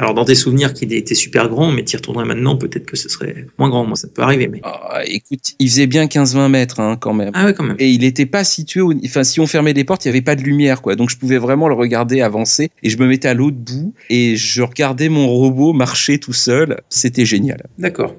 Alors 0.00 0.14
dans 0.14 0.24
tes 0.24 0.34
souvenirs 0.34 0.72
qu'il 0.72 0.94
était 0.94 1.14
super 1.14 1.50
grand, 1.50 1.70
mais 1.70 1.84
tu 1.84 1.92
y 1.92 1.96
retournerais 1.98 2.24
maintenant, 2.24 2.56
peut-être 2.56 2.86
que 2.86 2.96
ce 2.96 3.10
serait 3.10 3.46
moins 3.58 3.68
grand. 3.68 3.84
Moi, 3.84 3.96
ça 3.96 4.08
peut 4.08 4.22
arriver, 4.22 4.48
mais 4.48 4.62
ah, 4.64 5.02
écoute, 5.04 5.52
il 5.58 5.68
faisait 5.68 5.86
bien 5.86 6.06
15-20 6.06 6.48
mètres 6.48 6.80
hein, 6.80 6.96
quand 6.98 7.12
même. 7.12 7.30
ah 7.34 7.44
ouais, 7.44 7.52
quand 7.52 7.64
même. 7.64 7.76
Et 7.78 7.90
il 7.90 8.00
n'était 8.00 8.24
pas 8.24 8.42
situé, 8.42 8.80
au... 8.80 8.94
enfin 9.04 9.24
si 9.24 9.40
on 9.40 9.46
fermait 9.46 9.74
les 9.74 9.84
portes, 9.84 10.06
il 10.06 10.08
n'y 10.08 10.12
avait 10.16 10.22
pas 10.22 10.36
de 10.36 10.42
lumière, 10.42 10.80
quoi. 10.80 10.96
Donc 10.96 11.10
je 11.10 11.18
pouvais 11.18 11.36
vraiment 11.36 11.68
le 11.68 11.74
regarder 11.74 12.22
avancer 12.22 12.70
et 12.82 12.88
je 12.88 12.96
me 12.96 13.06
mettais 13.06 13.28
à 13.28 13.34
l'autre 13.34 13.58
bout 13.58 13.92
et 14.08 14.36
je 14.36 14.62
regardais 14.62 15.10
mon 15.10 15.28
robot 15.28 15.74
marcher 15.74 16.18
tout 16.18 16.32
seul. 16.32 16.80
C'était 16.88 17.26
génial. 17.26 17.66
D'accord. 17.76 18.14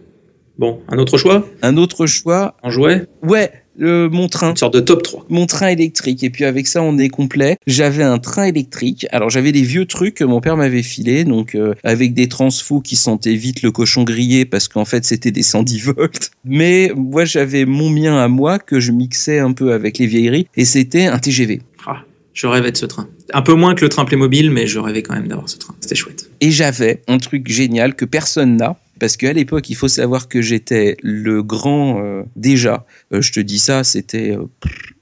Bon, 0.60 0.82
un 0.88 1.00
autre 1.00 1.17
choix? 1.17 1.48
Un 1.63 1.78
autre 1.78 2.06
choix, 2.06 2.58
En 2.62 2.70
jouet? 2.70 3.08
Ouais, 3.24 3.61
Le, 3.77 4.10
mon 4.10 4.27
train. 4.27 4.51
Une 4.51 4.57
sorte 4.57 4.73
de 4.73 4.79
top 4.79 5.03
3. 5.03 5.25
Mon 5.29 5.45
train 5.45 5.67
électrique. 5.67 6.23
Et 6.23 6.29
puis 6.29 6.45
avec 6.45 6.67
ça, 6.67 6.81
on 6.81 6.97
est 6.97 7.10
complet. 7.10 7.57
J'avais 7.67 8.03
un 8.03 8.19
train 8.19 8.43
électrique. 8.43 9.05
Alors 9.12 9.29
j'avais 9.29 9.51
des 9.51 9.62
vieux 9.62 9.86
trucs 9.86 10.15
que 10.15 10.23
mon 10.23 10.41
père 10.41 10.57
m'avait 10.57 10.84
filé, 10.84 11.23
donc 11.23 11.55
euh, 11.55 11.73
avec 11.84 12.13
des 12.13 12.27
transfos 12.27 12.81
qui 12.81 12.95
sentaient 12.95 13.36
vite 13.36 13.62
le 13.62 13.71
cochon 13.71 14.03
grillé 14.03 14.45
parce 14.45 14.67
qu'en 14.67 14.86
fait 14.86 15.05
c'était 15.05 15.31
des 15.31 15.43
110 15.43 15.79
volts. 15.81 16.31
Mais 16.45 16.91
moi 16.95 17.25
j'avais 17.25 17.65
mon 17.65 17.89
mien 17.89 18.17
à 18.17 18.27
moi 18.27 18.60
que 18.60 18.79
je 18.79 18.91
mixais 18.91 19.39
un 19.39 19.53
peu 19.53 19.73
avec 19.73 19.97
les 19.97 20.07
vieilleries 20.07 20.47
et 20.55 20.65
c'était 20.65 21.05
un 21.05 21.19
TGV. 21.19 21.62
Ah, 21.88 22.03
je 22.34 22.47
rêvais 22.47 22.71
de 22.71 22.77
ce 22.77 22.86
train. 22.86 23.07
Un 23.34 23.41
peu 23.41 23.53
moins 23.53 23.75
que 23.75 23.81
le 23.81 23.89
train 23.89 24.05
Playmobil, 24.05 24.51
mais 24.51 24.67
je 24.67 24.79
rêvais 24.79 25.01
quand 25.01 25.13
même 25.13 25.27
d'avoir 25.27 25.49
ce 25.49 25.57
train. 25.57 25.75
C'était 25.79 25.95
chouette. 25.95 26.29
Et 26.41 26.51
j'avais 26.51 27.01
un 27.07 27.17
truc 27.17 27.47
génial 27.49 27.95
que 27.95 28.05
personne 28.05 28.57
n'a. 28.57 28.77
Parce 29.02 29.18
qu'à 29.18 29.34
l'époque, 29.34 29.68
il 29.72 29.76
faut 29.76 29.88
savoir 29.88 30.28
que 30.30 30.42
j'étais 30.44 30.96
le 31.02 31.42
grand 31.44 32.02
euh, 32.06 32.22
déjà. 32.36 32.86
euh, 33.12 33.20
je 33.22 33.32
te 33.34 33.40
dis 33.40 33.58
ça, 33.60 33.84
c'était 33.84 34.38
euh, 34.38 34.44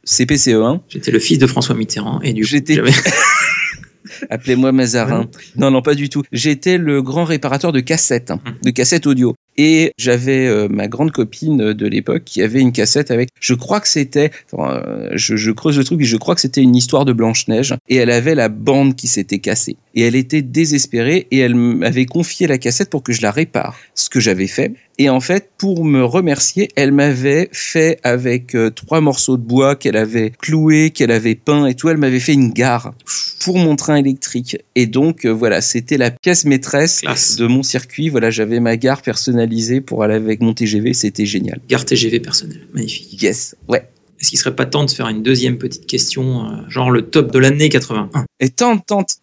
CPCE1. 0.08 0.80
J'étais 0.88 1.12
le 1.12 1.20
fils 1.20 1.38
de 1.38 1.46
François 1.46 1.76
Mitterrand 1.76 2.22
et 2.22 2.32
du 2.34 2.44
J'étais- 2.46 2.80
Appelez-moi 4.30 4.72
Mazarin. 4.72 5.28
Non, 5.56 5.70
non, 5.72 5.82
pas 5.82 5.94
du 5.96 6.10
tout. 6.10 6.24
J'étais 6.32 6.78
le 6.78 7.02
grand 7.02 7.26
réparateur 7.26 7.72
de 7.72 7.80
cassettes, 7.80 8.32
hein, 8.32 8.40
Mhm. 8.46 8.54
de 8.64 8.70
cassettes 8.72 9.06
audio. 9.08 9.36
Et 9.58 9.92
j'avais 9.98 10.48
euh, 10.48 10.68
ma 10.70 10.88
grande 10.88 11.12
copine 11.12 11.74
de 11.74 11.88
l'époque 11.88 12.24
qui 12.26 12.42
avait 12.42 12.62
une 12.62 12.72
cassette 12.72 13.12
avec, 13.12 13.30
je 13.42 13.54
crois 13.54 13.82
que 13.82 13.88
c'était, 13.90 14.32
euh, 14.54 15.10
je, 15.14 15.36
je 15.36 15.52
creuse 15.52 15.78
le 15.78 15.84
truc, 15.84 16.00
et 16.02 16.06
je 16.06 16.16
crois 16.18 16.34
que 16.36 16.42
c'était 16.42 16.62
une 16.62 16.76
histoire 16.78 17.04
de 17.06 17.12
Blanche-Neige. 17.14 17.76
Et 17.90 17.98
elle 17.98 18.10
avait 18.12 18.36
la 18.36 18.48
bande 18.50 18.96
qui 18.96 19.08
s'était 19.08 19.40
cassée. 19.40 19.76
Et 19.96 20.02
elle 20.02 20.16
était 20.16 20.42
désespérée 20.42 21.28
et 21.32 21.40
elle 21.40 21.56
m'avait 21.56 22.06
confié 22.06 22.48
la 22.48 22.58
cassette 22.58 22.90
pour 22.90 23.04
que 23.04 23.12
je 23.14 23.22
la 23.22 23.32
répare. 23.32 23.78
Ce 23.96 24.10
que 24.10 24.20
j'avais 24.20 24.48
fait. 24.48 24.74
Et 24.98 25.10
en 25.10 25.22
fait, 25.22 25.50
pour 25.58 25.86
me 25.86 26.04
remercier, 26.04 26.68
elle 26.76 26.92
m'avait 26.92 27.50
fait 27.54 28.00
avec 28.04 28.54
euh, 28.56 28.70
trois 28.70 29.00
morceaux 29.00 29.38
de 29.38 29.42
bois 29.44 29.76
qu'elle 29.76 29.96
avait 29.96 30.32
cloués, 30.42 30.92
qu'elle 30.92 31.12
avait 31.12 31.36
peint 31.36 31.66
et 31.68 31.74
tout, 31.74 31.88
elle 31.90 31.98
m'avait 31.98 32.20
fait 32.20 32.34
une 32.34 32.52
gare 32.52 32.94
pour 33.40 33.58
mon 33.58 33.78
train 33.78 33.96
électrique. 33.96 34.58
Et 34.76 34.88
donc, 34.88 35.26
euh, 35.26 35.30
voilà, 35.30 35.62
c'était 35.62 35.98
la 35.98 36.12
pièce 36.12 36.44
maîtresse 36.46 37.00
Classe. 37.02 37.38
de 37.38 37.48
mon 37.48 37.64
circuit. 37.64 38.10
Voilà, 38.10 38.30
j'avais 38.30 38.60
ma 38.60 38.76
gare 38.76 39.02
personnalisée 39.02 39.80
pour 39.80 40.04
aller 40.04 40.16
avec 40.16 40.42
mon 40.42 40.54
TGV, 40.54 40.94
c'était 40.94 41.26
génial. 41.26 41.60
Gare 41.70 41.86
TGV 41.86 42.20
personnel. 42.20 42.68
Magnifique. 42.74 43.22
Yes, 43.22 43.56
ouais. 43.70 43.84
Est-ce 44.20 44.32
qu'il 44.32 44.40
serait 44.40 44.56
pas 44.56 44.66
temps 44.66 44.84
de 44.84 44.92
faire 44.92 45.08
une 45.08 45.24
deuxième 45.24 45.58
petite 45.58 45.86
question, 45.88 46.44
euh, 46.44 46.50
genre 46.68 46.92
le 46.92 47.04
top 47.04 47.32
de 47.32 47.40
l'année 47.40 47.70
81 47.70 48.26
Et 48.42 48.50
tente, 48.50 48.86
tente. 48.86 49.20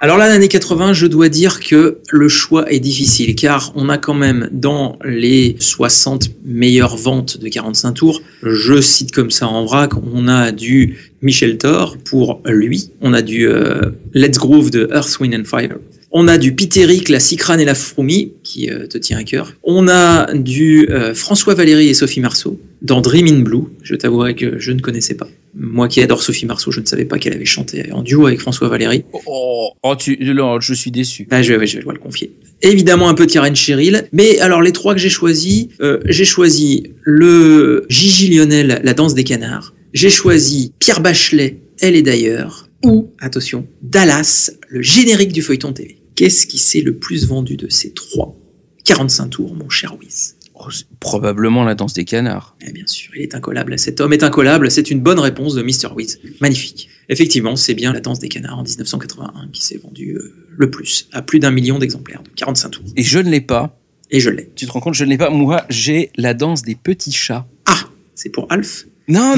Alors 0.00 0.16
là, 0.16 0.28
l'année 0.28 0.48
80, 0.48 0.94
je 0.94 1.06
dois 1.06 1.28
dire 1.28 1.60
que 1.60 1.98
le 2.10 2.28
choix 2.28 2.70
est 2.72 2.80
difficile, 2.80 3.34
car 3.34 3.72
on 3.74 3.90
a 3.90 3.98
quand 3.98 4.14
même 4.14 4.48
dans 4.52 4.98
les 5.04 5.56
60 5.58 6.30
meilleures 6.46 6.96
ventes 6.96 7.36
de 7.36 7.48
45 7.48 7.92
tours, 7.92 8.22
je 8.42 8.80
cite 8.80 9.12
comme 9.12 9.30
ça 9.30 9.48
en 9.48 9.64
vrac, 9.64 9.90
on 10.14 10.28
a 10.28 10.50
du 10.52 10.96
Michel 11.20 11.58
Thor 11.58 11.98
pour 11.98 12.40
lui, 12.46 12.90
on 13.02 13.12
a 13.12 13.20
du 13.20 13.48
euh, 13.48 13.90
Let's 14.14 14.38
Groove 14.38 14.70
de 14.70 14.88
Earth, 14.94 15.18
Wind 15.20 15.34
and 15.34 15.44
Fire, 15.44 15.76
on 16.10 16.28
a 16.28 16.38
du 16.38 16.54
Pitéric, 16.54 17.08
la 17.08 17.20
Cicrane 17.20 17.60
et 17.60 17.64
la 17.64 17.74
Froumi, 17.74 18.32
qui 18.42 18.70
euh, 18.70 18.86
te 18.86 18.96
tient 18.98 19.18
à 19.18 19.24
cœur. 19.24 19.52
On 19.62 19.88
a 19.88 20.32
du 20.32 20.88
euh, 20.90 21.14
François 21.14 21.54
Valéry 21.54 21.88
et 21.88 21.94
Sophie 21.94 22.20
Marceau 22.20 22.58
dans 22.82 23.00
Dream 23.00 23.26
in 23.26 23.40
Blue. 23.40 23.64
Je 23.82 23.94
t'avouerai 23.94 24.34
que 24.34 24.58
je 24.58 24.72
ne 24.72 24.80
connaissais 24.80 25.14
pas. 25.14 25.28
Moi 25.54 25.88
qui 25.88 26.00
adore 26.00 26.22
Sophie 26.22 26.46
Marceau, 26.46 26.70
je 26.70 26.80
ne 26.80 26.86
savais 26.86 27.04
pas 27.04 27.18
qu'elle 27.18 27.34
avait 27.34 27.44
chanté 27.44 27.92
en 27.92 28.02
duo 28.02 28.26
avec 28.26 28.40
François 28.40 28.68
Valéry. 28.68 29.04
Oh, 29.26 29.70
oh, 29.82 29.96
tu, 29.96 30.16
non, 30.34 30.60
je 30.60 30.74
suis 30.74 30.90
déçu. 30.90 31.26
Ah, 31.30 31.42
je, 31.42 31.54
ouais, 31.54 31.66
je 31.66 31.80
dois 31.80 31.92
le 31.92 31.98
confier. 31.98 32.32
Évidemment 32.62 33.08
un 33.08 33.14
peu 33.14 33.26
de 33.26 33.32
Karen 33.32 33.54
Cheryl, 33.54 34.08
mais 34.12 34.38
alors 34.40 34.62
les 34.62 34.72
trois 34.72 34.94
que 34.94 35.00
j'ai 35.00 35.08
choisis, 35.08 35.68
euh, 35.80 36.00
j'ai 36.06 36.24
choisi 36.24 36.92
le 37.02 37.86
Gigi 37.88 38.28
Lionel, 38.28 38.80
la 38.82 38.94
danse 38.94 39.14
des 39.14 39.24
canards. 39.24 39.74
J'ai 39.92 40.10
choisi 40.10 40.72
Pierre 40.78 41.00
Bachelet, 41.00 41.60
elle 41.80 41.96
est 41.96 42.02
d'ailleurs, 42.02 42.68
ou, 42.84 43.10
attention, 43.20 43.66
Dallas, 43.82 44.50
le 44.68 44.82
générique 44.82 45.32
du 45.32 45.42
feuilleton 45.42 45.72
TV. 45.72 45.97
Qu'est-ce 46.18 46.48
qui 46.48 46.58
s'est 46.58 46.80
le 46.80 46.96
plus 46.96 47.28
vendu 47.28 47.56
de 47.56 47.68
ces 47.68 47.92
trois 47.92 48.34
45 48.82 49.28
tours, 49.28 49.54
mon 49.54 49.68
cher 49.68 49.96
Wiz? 50.00 50.34
Oh, 50.56 50.66
probablement 50.98 51.62
la 51.62 51.76
danse 51.76 51.94
des 51.94 52.04
canards. 52.04 52.56
Eh 52.60 52.72
bien 52.72 52.88
sûr, 52.88 53.14
il 53.14 53.22
est 53.22 53.36
incollable. 53.36 53.78
Cet 53.78 54.00
homme 54.00 54.12
est 54.12 54.24
incollable. 54.24 54.68
C'est 54.68 54.90
une 54.90 54.98
bonne 54.98 55.20
réponse 55.20 55.54
de 55.54 55.62
Mr. 55.62 55.94
Wiz. 55.94 56.18
Magnifique. 56.40 56.88
Effectivement, 57.08 57.54
c'est 57.54 57.74
bien 57.74 57.92
la 57.92 58.00
danse 58.00 58.18
des 58.18 58.28
canards 58.28 58.58
en 58.58 58.64
1981 58.64 59.50
qui 59.52 59.64
s'est 59.64 59.76
vendue 59.76 60.16
euh, 60.16 60.34
le 60.56 60.68
plus, 60.68 61.08
à 61.12 61.22
plus 61.22 61.38
d'un 61.38 61.52
million 61.52 61.78
d'exemplaires, 61.78 62.24
de 62.24 62.30
45 62.30 62.70
tours. 62.70 62.84
Et 62.96 63.04
je 63.04 63.20
ne 63.20 63.30
l'ai 63.30 63.40
pas. 63.40 63.78
Et 64.10 64.18
je 64.18 64.30
l'ai. 64.30 64.50
Tu 64.56 64.66
te 64.66 64.72
rends 64.72 64.80
compte, 64.80 64.94
je 64.94 65.04
ne 65.04 65.10
l'ai 65.10 65.18
pas. 65.18 65.30
Moi, 65.30 65.66
j'ai 65.68 66.10
la 66.16 66.34
danse 66.34 66.62
des 66.62 66.74
petits 66.74 67.12
chats. 67.12 67.46
Ah, 67.64 67.84
c'est 68.16 68.30
pour 68.30 68.50
Alf? 68.50 68.86
Non, 69.08 69.36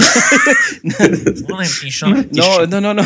non, 0.83 1.07
non, 2.33 2.67
non, 2.67 2.81
non, 2.81 2.95
non. 2.95 3.05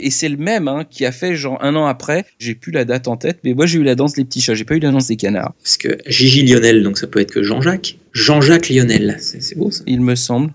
Et 0.00 0.10
c'est 0.10 0.28
le 0.28 0.36
même 0.36 0.68
hein, 0.68 0.84
qui 0.88 1.04
a 1.04 1.12
fait 1.12 1.36
genre 1.36 1.58
un 1.62 1.76
an 1.76 1.86
après. 1.86 2.24
J'ai 2.38 2.54
plus 2.54 2.72
la 2.72 2.84
date 2.84 3.08
en 3.08 3.16
tête, 3.16 3.38
mais 3.44 3.54
moi 3.54 3.66
j'ai 3.66 3.78
eu 3.78 3.82
la 3.82 3.94
danse 3.94 4.14
des 4.14 4.24
petits 4.24 4.40
chats. 4.40 4.54
J'ai 4.54 4.64
pas 4.64 4.76
eu 4.76 4.80
la 4.80 4.90
danse 4.90 5.08
des 5.08 5.16
canards. 5.16 5.54
Parce 5.62 5.76
que 5.76 5.98
Gigi 6.06 6.42
Lionel, 6.42 6.82
donc 6.82 6.98
ça 6.98 7.06
peut 7.06 7.20
être 7.20 7.32
que 7.32 7.42
Jean-Jacques. 7.42 7.98
Jean-Jacques 8.12 8.68
Lionel, 8.68 9.16
c'est 9.20 9.56
beau 9.56 9.70
ça. 9.70 9.84
Il 9.86 10.00
me 10.00 10.14
semble. 10.14 10.52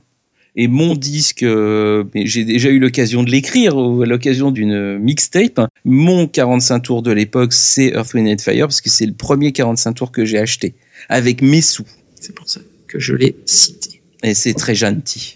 Et 0.57 0.69
mon 0.69 0.95
disque, 0.95 1.43
euh, 1.43 2.05
j'ai 2.15 2.45
déjà 2.45 2.69
eu 2.69 2.79
l'occasion 2.79 3.23
de 3.23 3.29
l'écrire 3.29 3.77
à 3.77 4.05
l'occasion 4.05 4.51
d'une 4.51 4.97
mixtape. 4.99 5.59
Mon 5.83 6.27
45 6.27 6.79
tours 6.79 7.01
de 7.01 7.11
l'époque, 7.11 7.51
c'est 7.51 7.87
Earth, 7.87 8.13
Wind 8.13 8.29
and 8.29 8.41
Fire 8.41 8.67
parce 8.67 8.79
que 8.79 8.89
c'est 8.89 9.05
le 9.05 9.13
premier 9.13 9.51
45 9.51 9.93
tours 9.93 10.11
que 10.11 10.23
j'ai 10.23 10.37
acheté 10.37 10.73
avec 11.09 11.41
mes 11.41 11.61
sous. 11.61 11.85
C'est 12.19 12.33
pour 12.33 12.47
ça 12.49 12.61
que 12.87 12.99
je 12.99 13.13
l'ai 13.13 13.35
cité. 13.45 14.01
Et 14.23 14.33
c'est 14.33 14.53
très 14.53 14.75
gentil. 14.75 15.35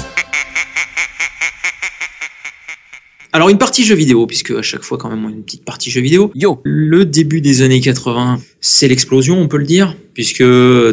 Alors 3.33 3.47
une 3.49 3.57
partie 3.57 3.85
jeu 3.85 3.95
vidéo, 3.95 4.27
puisque 4.27 4.51
à 4.51 4.61
chaque 4.61 4.83
fois 4.83 4.97
quand 4.97 5.09
même 5.09 5.23
on 5.23 5.29
a 5.29 5.31
une 5.31 5.43
petite 5.43 5.63
partie 5.63 5.89
jeu 5.89 6.01
vidéo. 6.01 6.31
Yo, 6.35 6.59
Le 6.63 7.05
début 7.05 7.39
des 7.39 7.61
années 7.61 7.79
80, 7.79 8.39
c'est 8.59 8.89
l'explosion, 8.89 9.39
on 9.39 9.47
peut 9.47 9.57
le 9.57 9.63
dire, 9.63 9.95
puisque 10.13 10.43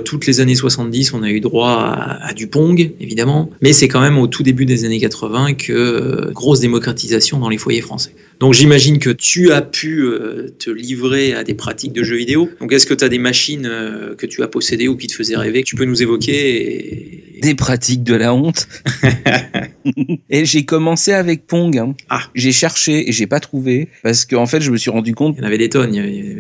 toutes 0.05 0.25
les 0.27 0.39
années 0.41 0.55
70, 0.55 1.15
on 1.15 1.25
a 1.25 1.31
eu 1.31 1.41
droit 1.41 1.71
à, 1.71 2.29
à 2.29 2.35
du 2.35 2.47
Pong, 2.47 2.93
évidemment, 3.01 3.51
mais 3.61 3.73
c'est 3.73 3.89
quand 3.89 4.01
même 4.01 4.19
au 4.19 4.29
tout 4.29 4.45
début 4.45 4.67
des 4.67 4.85
années 4.85 5.01
80 5.01 5.55
que 5.55 5.73
euh, 5.73 6.31
grosse 6.33 6.61
démocratisation 6.61 7.41
dans 7.41 7.49
les 7.49 7.59
foyers 7.59 7.81
français. 7.81 8.15
Donc 8.39 8.55
j'imagine 8.55 9.01
que 9.01 9.11
tu 9.11 9.51
as 9.51 9.63
pu 9.63 10.03
euh, 10.05 10.47
te 10.61 10.71
livrer 10.71 11.35
à 11.35 11.43
des 11.43 11.55
pratiques 11.55 11.93
de 11.93 12.05
jeux 12.05 12.17
vidéo. 12.19 12.49
Donc 12.61 12.73
est-ce 12.73 12.87
que 12.87 12.95
tu 12.95 13.03
as 13.03 13.09
des 13.09 13.19
machines 13.19 13.67
euh, 13.67 14.15
que 14.15 14.27
tu 14.27 14.45
as 14.45 14.49
possédées 14.49 14.87
ou 14.87 14.97
qui 14.97 15.09
te 15.09 15.15
faisaient 15.15 15.37
rêver 15.37 15.63
que 15.65 15.69
tu 15.69 15.75
peux 15.75 15.85
nous 15.87 16.03
évoquer 16.03 17.35
et- 17.35 17.41
des 17.43 17.55
pratiques 17.55 18.03
de 18.03 18.15
la 18.15 18.35
honte. 18.35 18.67
et 20.31 20.45
j'ai 20.45 20.65
commencé 20.65 21.13
avec 21.13 21.47
Pong. 21.47 21.77
hein. 21.79 21.95
Ah. 22.09 22.23
J'ai 22.35 22.53
cherché 22.53 23.09
et 23.09 23.13
j'ai 23.13 23.27
pas 23.27 23.41
trouvé 23.41 23.89
parce 24.03 24.25
qu'en 24.25 24.47
fait 24.47 24.61
je 24.61 24.71
me 24.71 24.77
suis 24.77 24.91
rendu 24.91 25.15
compte 25.15 25.37
Il 25.39 25.41
y 25.41 25.45
en 25.45 25.47
avait 25.47 25.59
des 25.59 25.69
tonnes. 25.69 25.93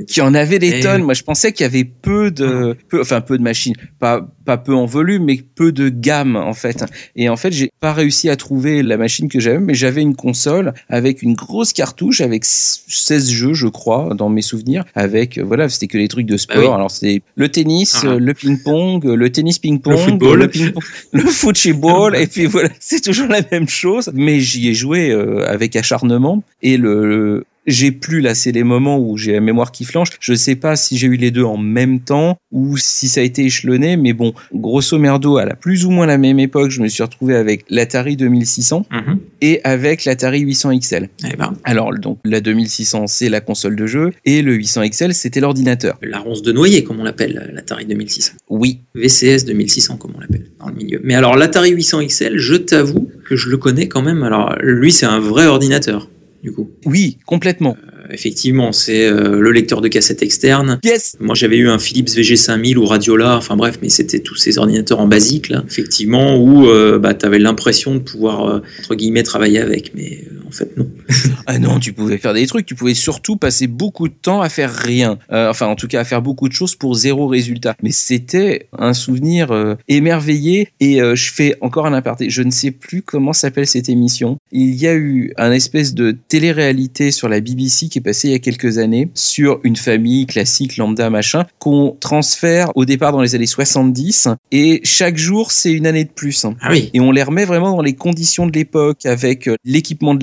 qu'il 0.06 0.18
y 0.18 0.20
en 0.26 0.34
avait 0.34 0.58
des 0.58 0.74
Eh 0.78 0.80
tonnes. 0.80 1.02
Moi 1.02 1.14
je 1.14 1.22
pensais 1.22 1.52
qu'il 1.52 1.64
y 1.64 1.66
avait 1.66 1.84
peu 1.84 2.30
de, 2.30 2.76
peu, 2.88 3.00
enfin 3.00 3.20
peu 3.20 3.38
de 3.38 3.42
machines, 3.42 3.74
pas 3.98 4.26
pas 4.44 4.56
peu 4.56 4.74
en 4.74 4.86
volume, 4.86 5.24
mais 5.24 5.40
peu 5.54 5.72
de 5.72 5.88
gamme 5.90 6.36
en 6.36 6.54
fait. 6.54 6.84
Et 7.16 7.28
en 7.28 7.36
fait 7.36 7.52
j'ai 7.52 7.70
pas 7.80 7.92
réussi 7.92 8.28
à 8.30 8.36
trouver 8.36 8.82
la 8.82 8.96
machine 8.96 9.28
que 9.28 9.40
j'avais, 9.40 9.58
mais 9.60 9.74
j'avais 9.74 10.00
une 10.02 10.16
console 10.16 10.72
avec 10.88 11.22
une 11.22 11.34
grosse 11.34 11.72
cartouche 11.72 12.20
avec 12.20 12.44
16 12.44 13.30
jeux 13.30 13.54
je 13.54 13.68
crois 13.68 14.14
dans 14.14 14.28
mes 14.28 14.42
souvenirs. 14.42 14.84
Avec 14.94 15.38
euh, 15.38 15.44
voilà 15.44 15.68
c'était 15.68 15.86
que 15.86 15.98
les 15.98 16.08
trucs 16.08 16.26
de 16.26 16.36
sport. 16.36 16.56
Bah 16.56 16.62
oui. 16.68 16.74
Alors 16.74 16.90
c'était 16.90 17.22
le 17.36 17.48
tennis, 17.48 18.00
Ah. 18.02 18.08
euh, 18.08 18.18
le 18.18 18.34
ping 18.34 18.58
pong, 18.62 19.04
le 19.04 19.30
tennis 19.30 19.58
ping 19.58 19.80
pong, 19.80 19.92
Le 19.92 19.98
football. 19.98 20.38
le 20.40 20.48
ping 20.48 20.72
pong 20.72 20.82
le 21.12 21.20
football 21.22 22.16
et 22.16 22.26
puis 22.26 22.46
voilà 22.46 22.68
c'est 22.80 23.00
toujours 23.02 23.27
la 23.36 23.42
même 23.52 23.68
chose 23.68 24.10
mais 24.14 24.40
j'y 24.40 24.68
ai 24.68 24.74
joué 24.74 25.10
euh, 25.10 25.46
avec 25.48 25.76
acharnement. 25.76 26.42
Et 26.62 26.76
le, 26.76 27.06
le- 27.08 27.44
j'ai 27.68 27.92
plus 27.92 28.20
là 28.20 28.34
c'est 28.34 28.52
les 28.52 28.64
moments 28.64 28.98
où 28.98 29.16
j'ai 29.16 29.32
la 29.32 29.40
mémoire 29.40 29.70
qui 29.72 29.84
flanche 29.84 30.08
je 30.20 30.34
sais 30.34 30.56
pas 30.56 30.74
si 30.76 30.96
j'ai 30.98 31.06
eu 31.06 31.16
les 31.16 31.30
deux 31.30 31.44
en 31.44 31.56
même 31.56 32.00
temps 32.00 32.36
ou 32.50 32.76
si 32.76 33.08
ça 33.08 33.20
a 33.20 33.24
été 33.24 33.44
échelonné 33.44 33.96
mais 33.96 34.12
bon 34.12 34.32
grosso 34.54 34.98
merdo 34.98 35.36
à 35.36 35.44
la 35.44 35.54
plus 35.54 35.84
ou 35.84 35.90
moins 35.90 36.06
la 36.06 36.18
même 36.18 36.38
époque 36.38 36.70
je 36.70 36.80
me 36.80 36.88
suis 36.88 37.02
retrouvé 37.02 37.34
avec 37.36 37.64
l'Atari 37.70 38.16
2600 38.16 38.86
Mhm. 38.90 39.18
et 39.42 39.60
avec 39.64 40.04
l'Atari 40.04 40.40
800 40.40 40.78
XL 40.78 41.08
Eh 41.30 41.36
ben, 41.36 41.54
alors 41.64 41.92
donc 41.98 42.18
la 42.24 42.40
2600 42.40 43.06
c'est 43.06 43.28
la 43.28 43.40
console 43.40 43.76
de 43.76 43.86
jeu 43.86 44.12
et 44.24 44.42
le 44.42 44.54
800 44.54 44.88
XL 44.88 45.14
c'était 45.14 45.40
l'ordinateur 45.40 45.98
la 46.02 46.18
ronce 46.20 46.42
de 46.42 46.52
noyer, 46.52 46.84
comme 46.84 47.00
on 47.00 47.04
l'appelle, 47.04 47.50
l'Atari 47.54 47.84
2600. 47.84 48.32
oui 48.48 48.80
VCS 48.94 49.44
2600 49.44 49.96
comme 49.98 50.12
on 50.16 50.20
l'appelle 50.20 50.46
dans 50.58 50.68
le 50.68 50.74
milieu. 50.74 51.00
Mais 51.04 51.14
alors 51.14 51.36
l'Atari 51.36 51.70
800 51.70 52.06
XL, 52.06 52.38
je 52.38 52.54
t'avoue 52.54 53.08
que 53.28 53.36
je 53.36 53.48
le 53.50 53.56
connais 53.58 53.88
quand 53.88 54.02
même. 54.02 54.22
Alors 54.22 54.56
lui 54.62 54.90
c'est 54.92 55.06
un 55.06 55.20
vrai 55.20 55.46
ordinateur 55.46 56.08
du 56.42 56.52
coup. 56.52 56.70
oui 56.84 57.18
complètement 57.26 57.76
Euh, 57.76 58.12
effectivement, 58.12 58.72
c'est 58.72 59.06
euh, 59.06 59.40
le 59.40 59.52
lecteur 59.52 59.80
de 59.80 59.88
cassette 59.88 60.22
externe. 60.22 60.78
Yes 60.84 61.16
Moi, 61.20 61.34
j'avais 61.34 61.56
eu 61.56 61.68
un 61.68 61.78
Philips 61.78 62.08
VG5000 62.08 62.76
ou 62.76 62.84
Radiola, 62.84 63.36
enfin 63.36 63.56
bref, 63.56 63.78
mais 63.82 63.88
c'était 63.88 64.20
tous 64.20 64.36
ces 64.36 64.58
ordinateurs 64.58 65.00
en 65.00 65.06
basique, 65.06 65.48
là, 65.48 65.64
effectivement, 65.66 66.36
où 66.36 66.68
euh, 66.68 66.98
bah, 66.98 67.14
tu 67.14 67.26
avais 67.26 67.38
l'impression 67.38 67.94
de 67.94 68.00
pouvoir, 68.00 68.46
euh, 68.46 68.60
entre 68.80 68.94
guillemets, 68.94 69.22
travailler 69.22 69.58
avec, 69.58 69.92
mais 69.94 70.24
en 70.48 70.52
fait, 70.52 70.76
non. 70.76 70.86
Ah 71.50 71.58
non, 71.58 71.78
tu 71.78 71.94
pouvais 71.94 72.18
faire 72.18 72.34
des 72.34 72.46
trucs, 72.46 72.66
tu 72.66 72.74
pouvais 72.74 72.92
surtout 72.92 73.36
passer 73.36 73.68
beaucoup 73.68 74.08
de 74.08 74.12
temps 74.12 74.42
à 74.42 74.50
faire 74.50 74.70
rien. 74.70 75.18
Euh, 75.32 75.48
enfin, 75.48 75.66
en 75.66 75.76
tout 75.76 75.88
cas, 75.88 76.00
à 76.00 76.04
faire 76.04 76.20
beaucoup 76.20 76.46
de 76.46 76.52
choses 76.52 76.74
pour 76.74 76.94
zéro 76.94 77.26
résultat. 77.26 77.74
Mais 77.82 77.90
c'était 77.90 78.68
un 78.76 78.92
souvenir 78.92 79.50
euh, 79.50 79.74
émerveillé. 79.88 80.68
Et 80.80 81.00
euh, 81.00 81.14
je 81.14 81.32
fais 81.32 81.56
encore 81.62 81.86
un 81.86 81.94
aparté. 81.94 82.28
Je 82.28 82.42
ne 82.42 82.50
sais 82.50 82.70
plus 82.70 83.00
comment 83.00 83.32
s'appelle 83.32 83.66
cette 83.66 83.88
émission. 83.88 84.36
Il 84.52 84.74
y 84.74 84.86
a 84.86 84.94
eu 84.94 85.32
un 85.38 85.50
espèce 85.52 85.94
de 85.94 86.16
télé-réalité 86.28 87.12
sur 87.12 87.30
la 87.30 87.40
BBC 87.40 87.88
qui 87.88 87.98
est 87.98 88.02
passée 88.02 88.28
il 88.28 88.32
y 88.32 88.34
a 88.34 88.40
quelques 88.40 88.76
années 88.76 89.08
sur 89.14 89.60
une 89.64 89.76
famille 89.76 90.26
classique, 90.26 90.76
lambda, 90.76 91.08
machin, 91.08 91.46
qu'on 91.58 91.96
transfère 91.98 92.70
au 92.74 92.84
départ 92.84 93.12
dans 93.12 93.22
les 93.22 93.34
années 93.34 93.46
70. 93.46 94.28
Et 94.52 94.80
chaque 94.84 95.16
jour, 95.16 95.50
c'est 95.50 95.72
une 95.72 95.86
année 95.86 96.04
de 96.04 96.10
plus. 96.10 96.44
Ah 96.60 96.68
oui. 96.70 96.90
Et 96.92 97.00
on 97.00 97.10
les 97.10 97.22
remet 97.22 97.46
vraiment 97.46 97.70
dans 97.70 97.82
les 97.82 97.94
conditions 97.94 98.46
de 98.46 98.52
l'époque, 98.52 99.06
avec 99.06 99.48
l'équipement 99.64 100.14
de 100.14 100.22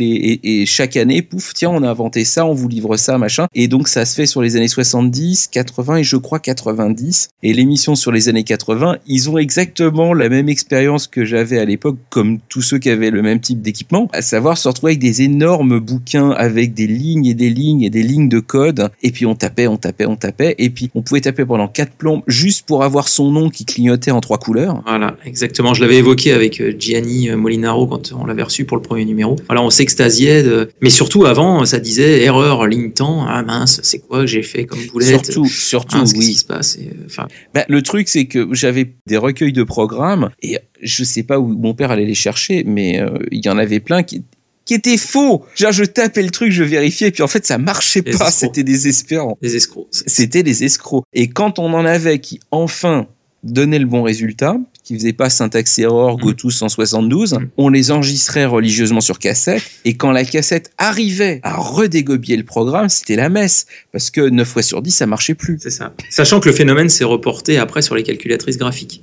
et, 0.00 0.62
et 0.62 0.66
chaque 0.66 0.96
année, 0.96 1.22
pouf, 1.22 1.52
tiens, 1.54 1.70
on 1.70 1.82
a 1.82 1.90
inventé 1.90 2.24
ça, 2.24 2.46
on 2.46 2.52
vous 2.52 2.68
livre 2.68 2.96
ça, 2.96 3.18
machin. 3.18 3.46
Et 3.54 3.68
donc 3.68 3.88
ça 3.88 4.04
se 4.04 4.14
fait 4.14 4.26
sur 4.26 4.42
les 4.42 4.56
années 4.56 4.68
70, 4.68 5.48
80 5.48 5.96
et 5.96 6.04
je 6.04 6.16
crois 6.16 6.38
90. 6.38 7.30
Et 7.42 7.52
l'émission 7.52 7.94
sur 7.94 8.12
les 8.12 8.28
années 8.28 8.44
80, 8.44 8.96
ils 9.06 9.30
ont 9.30 9.38
exactement 9.38 10.14
la 10.14 10.28
même 10.28 10.48
expérience 10.48 11.06
que 11.06 11.24
j'avais 11.24 11.58
à 11.58 11.64
l'époque, 11.64 11.96
comme 12.10 12.38
tous 12.48 12.62
ceux 12.62 12.78
qui 12.78 12.90
avaient 12.90 13.10
le 13.10 13.22
même 13.22 13.40
type 13.40 13.60
d'équipement, 13.62 14.08
à 14.12 14.22
savoir 14.22 14.58
se 14.58 14.68
retrouver 14.68 14.92
avec 14.92 15.00
des 15.00 15.22
énormes 15.22 15.80
bouquins 15.80 16.30
avec 16.30 16.74
des 16.74 16.86
lignes 16.86 17.26
et 17.26 17.34
des 17.34 17.50
lignes 17.50 17.82
et 17.82 17.90
des 17.90 18.02
lignes 18.02 18.28
de 18.28 18.40
code. 18.40 18.90
Et 19.02 19.10
puis 19.10 19.26
on 19.26 19.34
tapait, 19.34 19.66
on 19.66 19.76
tapait, 19.76 20.06
on 20.06 20.16
tapait. 20.16 20.54
Et 20.58 20.70
puis 20.70 20.90
on 20.94 21.02
pouvait 21.02 21.20
taper 21.20 21.44
pendant 21.44 21.68
quatre 21.68 21.92
plombes 21.92 22.22
juste 22.26 22.66
pour 22.66 22.84
avoir 22.84 23.08
son 23.08 23.30
nom 23.30 23.50
qui 23.50 23.64
clignotait 23.64 24.10
en 24.10 24.20
trois 24.20 24.38
couleurs. 24.38 24.82
Voilà, 24.86 25.16
exactement. 25.24 25.74
Je 25.74 25.82
l'avais 25.82 25.96
évoqué 25.96 26.32
avec 26.32 26.60
euh, 26.60 26.74
Gianni 26.78 27.30
euh, 27.30 27.36
Molinaro 27.36 27.86
quand 27.86 28.12
on 28.12 28.26
l'avait 28.26 28.42
reçu 28.42 28.64
pour 28.64 28.76
le 28.76 28.82
premier 28.82 29.04
numéro. 29.04 29.36
Voilà, 29.46 29.62
on 29.62 29.70
s'extasiait, 29.70 30.42
de... 30.42 30.68
mais 30.80 30.90
surtout 30.90 31.24
avant, 31.26 31.64
ça 31.64 31.78
disait 31.78 32.22
erreur, 32.22 32.66
ligne 32.66 32.92
temps. 32.92 33.24
Ah 33.28 33.42
mince, 33.42 33.80
c'est 33.82 33.98
quoi 34.00 34.20
que 34.20 34.26
j'ai 34.26 34.42
fait 34.42 34.64
comme 34.66 34.84
boulette? 34.92 35.24
Surtout, 35.26 35.46
surtout, 35.48 35.96
Mince, 35.98 36.12
qu'est-ce 36.12 36.24
qui 36.24 36.30
oui. 36.32 36.36
se 36.38 36.44
passe 36.44 36.76
Et, 36.76 36.88
euh, 36.88 37.04
Enfin, 37.06 37.26
Bah, 37.54 37.64
le 37.68 37.82
truc, 37.82 38.08
c'est 38.08 38.26
que 38.26 38.48
j'avais 38.52 38.92
des 39.06 39.16
recueils 39.16 39.52
de 39.52 39.62
programmes 39.62 40.30
et 40.42 40.58
je 40.82 41.04
sais 41.04 41.22
pas 41.22 41.38
où 41.38 41.46
mon 41.48 41.74
père 41.74 41.90
allait 41.90 42.04
les 42.06 42.14
chercher, 42.14 42.64
mais 42.66 43.00
euh, 43.00 43.18
il 43.30 43.44
y 43.44 43.48
en 43.48 43.58
avait 43.58 43.80
plein 43.80 44.02
qui 44.02 44.22
qui 44.64 44.74
étaient 44.74 44.96
faux. 44.96 45.44
Genre, 45.54 45.70
je 45.70 45.84
tapais 45.84 46.22
le 46.24 46.30
truc, 46.30 46.50
je 46.50 46.64
vérifiais, 46.64 47.06
et 47.06 47.10
puis 47.12 47.22
en 47.22 47.28
fait, 47.28 47.46
ça 47.46 47.56
marchait 47.56 48.02
Les 48.04 48.10
pas. 48.18 48.32
C'était 48.32 48.64
désespérant. 48.64 49.38
des 49.40 49.54
escrocs. 49.54 49.86
C'était 49.92 50.42
des 50.42 50.64
escrocs. 50.64 51.04
Et 51.14 51.28
quand 51.28 51.60
on 51.60 51.72
en 51.72 51.84
avait 51.84 52.18
qui 52.18 52.40
enfin 52.50 53.06
donnaient 53.44 53.78
le 53.78 53.86
bon 53.86 54.02
résultat, 54.02 54.56
qui 54.86 54.94
faisaient 54.94 55.12
pas 55.12 55.30
syntaxe 55.30 55.80
error. 55.80 56.16
GoTo 56.16 56.48
172, 56.48 57.32
Mhm. 57.34 57.48
on 57.56 57.68
les 57.70 57.90
enregistrait 57.90 58.44
religieusement 58.44 59.00
sur 59.00 59.18
cassette. 59.18 59.62
Et 59.84 59.94
quand 59.96 60.12
la 60.12 60.24
cassette 60.24 60.70
arrivait 60.78 61.40
à 61.42 61.56
redégobiller 61.56 62.36
le 62.36 62.44
programme, 62.44 62.88
c'était 62.88 63.16
la 63.16 63.28
messe. 63.28 63.66
Parce 63.90 64.10
que 64.10 64.20
9 64.28 64.46
fois 64.46 64.62
sur 64.62 64.82
10, 64.82 64.92
ça 64.92 65.06
marchait 65.06 65.34
plus. 65.34 65.58
C'est 65.60 65.70
ça. 65.70 65.92
Sachant 66.08 66.38
que 66.38 66.48
le 66.48 66.54
phénomène 66.54 66.88
s'est 66.88 67.02
reporté 67.04 67.58
après 67.58 67.82
sur 67.82 67.96
les 67.96 68.04
calculatrices 68.04 68.58
graphiques. 68.58 69.02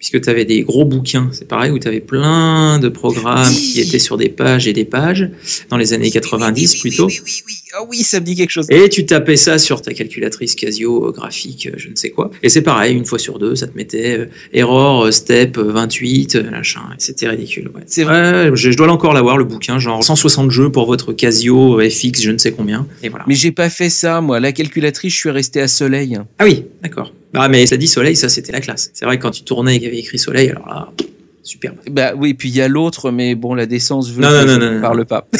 Puisque 0.00 0.22
tu 0.22 0.30
avais 0.30 0.46
des 0.46 0.62
gros 0.62 0.86
bouquins, 0.86 1.28
c'est 1.30 1.46
pareil, 1.46 1.70
où 1.70 1.78
tu 1.78 1.86
avais 1.86 2.00
plein 2.00 2.78
de 2.78 2.88
programmes 2.88 3.52
qui 3.52 3.82
étaient 3.82 3.98
sur 3.98 4.16
des 4.16 4.30
pages 4.30 4.66
et 4.66 4.72
des 4.72 4.86
pages, 4.86 5.28
dans 5.68 5.76
les 5.76 5.92
années 5.92 6.10
90 6.10 6.76
plutôt. 6.76 7.04
Oui, 7.06 7.20
oui, 7.22 7.42
oui. 7.46 7.54
Ah 7.74 7.84
oui, 7.86 7.98
ça 7.98 8.18
me 8.18 8.24
dit 8.24 8.34
quelque 8.34 8.48
chose. 8.50 8.64
Et 8.70 8.88
tu 8.88 9.04
tapais 9.04 9.36
ça 9.36 9.58
sur 9.58 9.82
ta 9.82 9.92
calculatrice 9.92 10.54
Casio 10.54 11.06
euh, 11.06 11.12
graphique, 11.12 11.66
euh, 11.66 11.76
je 11.76 11.90
ne 11.90 11.96
sais 11.96 12.08
quoi. 12.08 12.30
Et 12.42 12.48
c'est 12.48 12.62
pareil, 12.62 12.96
une 12.96 13.04
fois 13.04 13.18
sur 13.18 13.38
deux, 13.38 13.54
ça 13.56 13.66
te 13.66 13.76
mettait 13.76 14.18
euh, 14.20 14.26
error, 14.54 15.04
euh, 15.04 15.10
step 15.10 15.58
euh, 15.58 15.70
28, 15.70 16.34
euh, 16.36 16.50
machin. 16.50 16.80
C'était 16.96 17.28
ridicule. 17.28 17.70
Ouais. 17.74 17.82
C'est 17.84 18.04
vrai. 18.04 18.50
je, 18.54 18.70
je 18.70 18.76
dois 18.78 18.88
encore 18.90 19.12
l'avoir, 19.12 19.36
le 19.36 19.44
bouquin, 19.44 19.78
genre 19.78 20.02
160 20.02 20.50
jeux 20.50 20.72
pour 20.72 20.86
votre 20.86 21.12
Casio 21.12 21.78
FX, 21.78 22.22
je 22.22 22.30
ne 22.30 22.38
sais 22.38 22.52
combien. 22.52 22.86
Et 23.02 23.10
voilà. 23.10 23.26
Mais 23.28 23.34
j'ai 23.34 23.52
pas 23.52 23.68
fait 23.68 23.90
ça, 23.90 24.22
moi. 24.22 24.40
La 24.40 24.52
calculatrice, 24.52 25.12
je 25.12 25.18
suis 25.18 25.30
resté 25.30 25.60
à 25.60 25.68
Soleil. 25.68 26.18
Ah 26.38 26.44
oui, 26.46 26.64
d'accord. 26.82 27.12
Ah 27.34 27.48
mais 27.48 27.66
ça 27.66 27.76
dit 27.76 27.88
soleil, 27.88 28.16
ça 28.16 28.28
c'était 28.28 28.52
la 28.52 28.60
classe. 28.60 28.90
C'est 28.92 29.04
vrai 29.04 29.16
que 29.18 29.22
quand 29.22 29.30
tu 29.30 29.42
tournais 29.42 29.76
et 29.76 29.78
qu'il 29.78 29.88
y 29.88 29.90
avait 29.90 30.00
écrit 30.00 30.18
soleil, 30.18 30.50
alors 30.50 30.66
là, 30.68 30.92
superbe. 31.42 31.76
Bah 31.90 32.12
oui, 32.16 32.34
puis 32.34 32.48
il 32.48 32.56
y 32.56 32.60
a 32.60 32.68
l'autre, 32.68 33.10
mais 33.10 33.34
bon, 33.34 33.54
la 33.54 33.66
décence 33.66 34.10
veut 34.10 34.22
Non, 34.22 34.28
que 34.28 34.46
non, 34.46 34.54
je 34.54 34.58
non, 34.58 34.72
ne 34.74 34.80
parle 34.80 35.04
pas. 35.06 35.26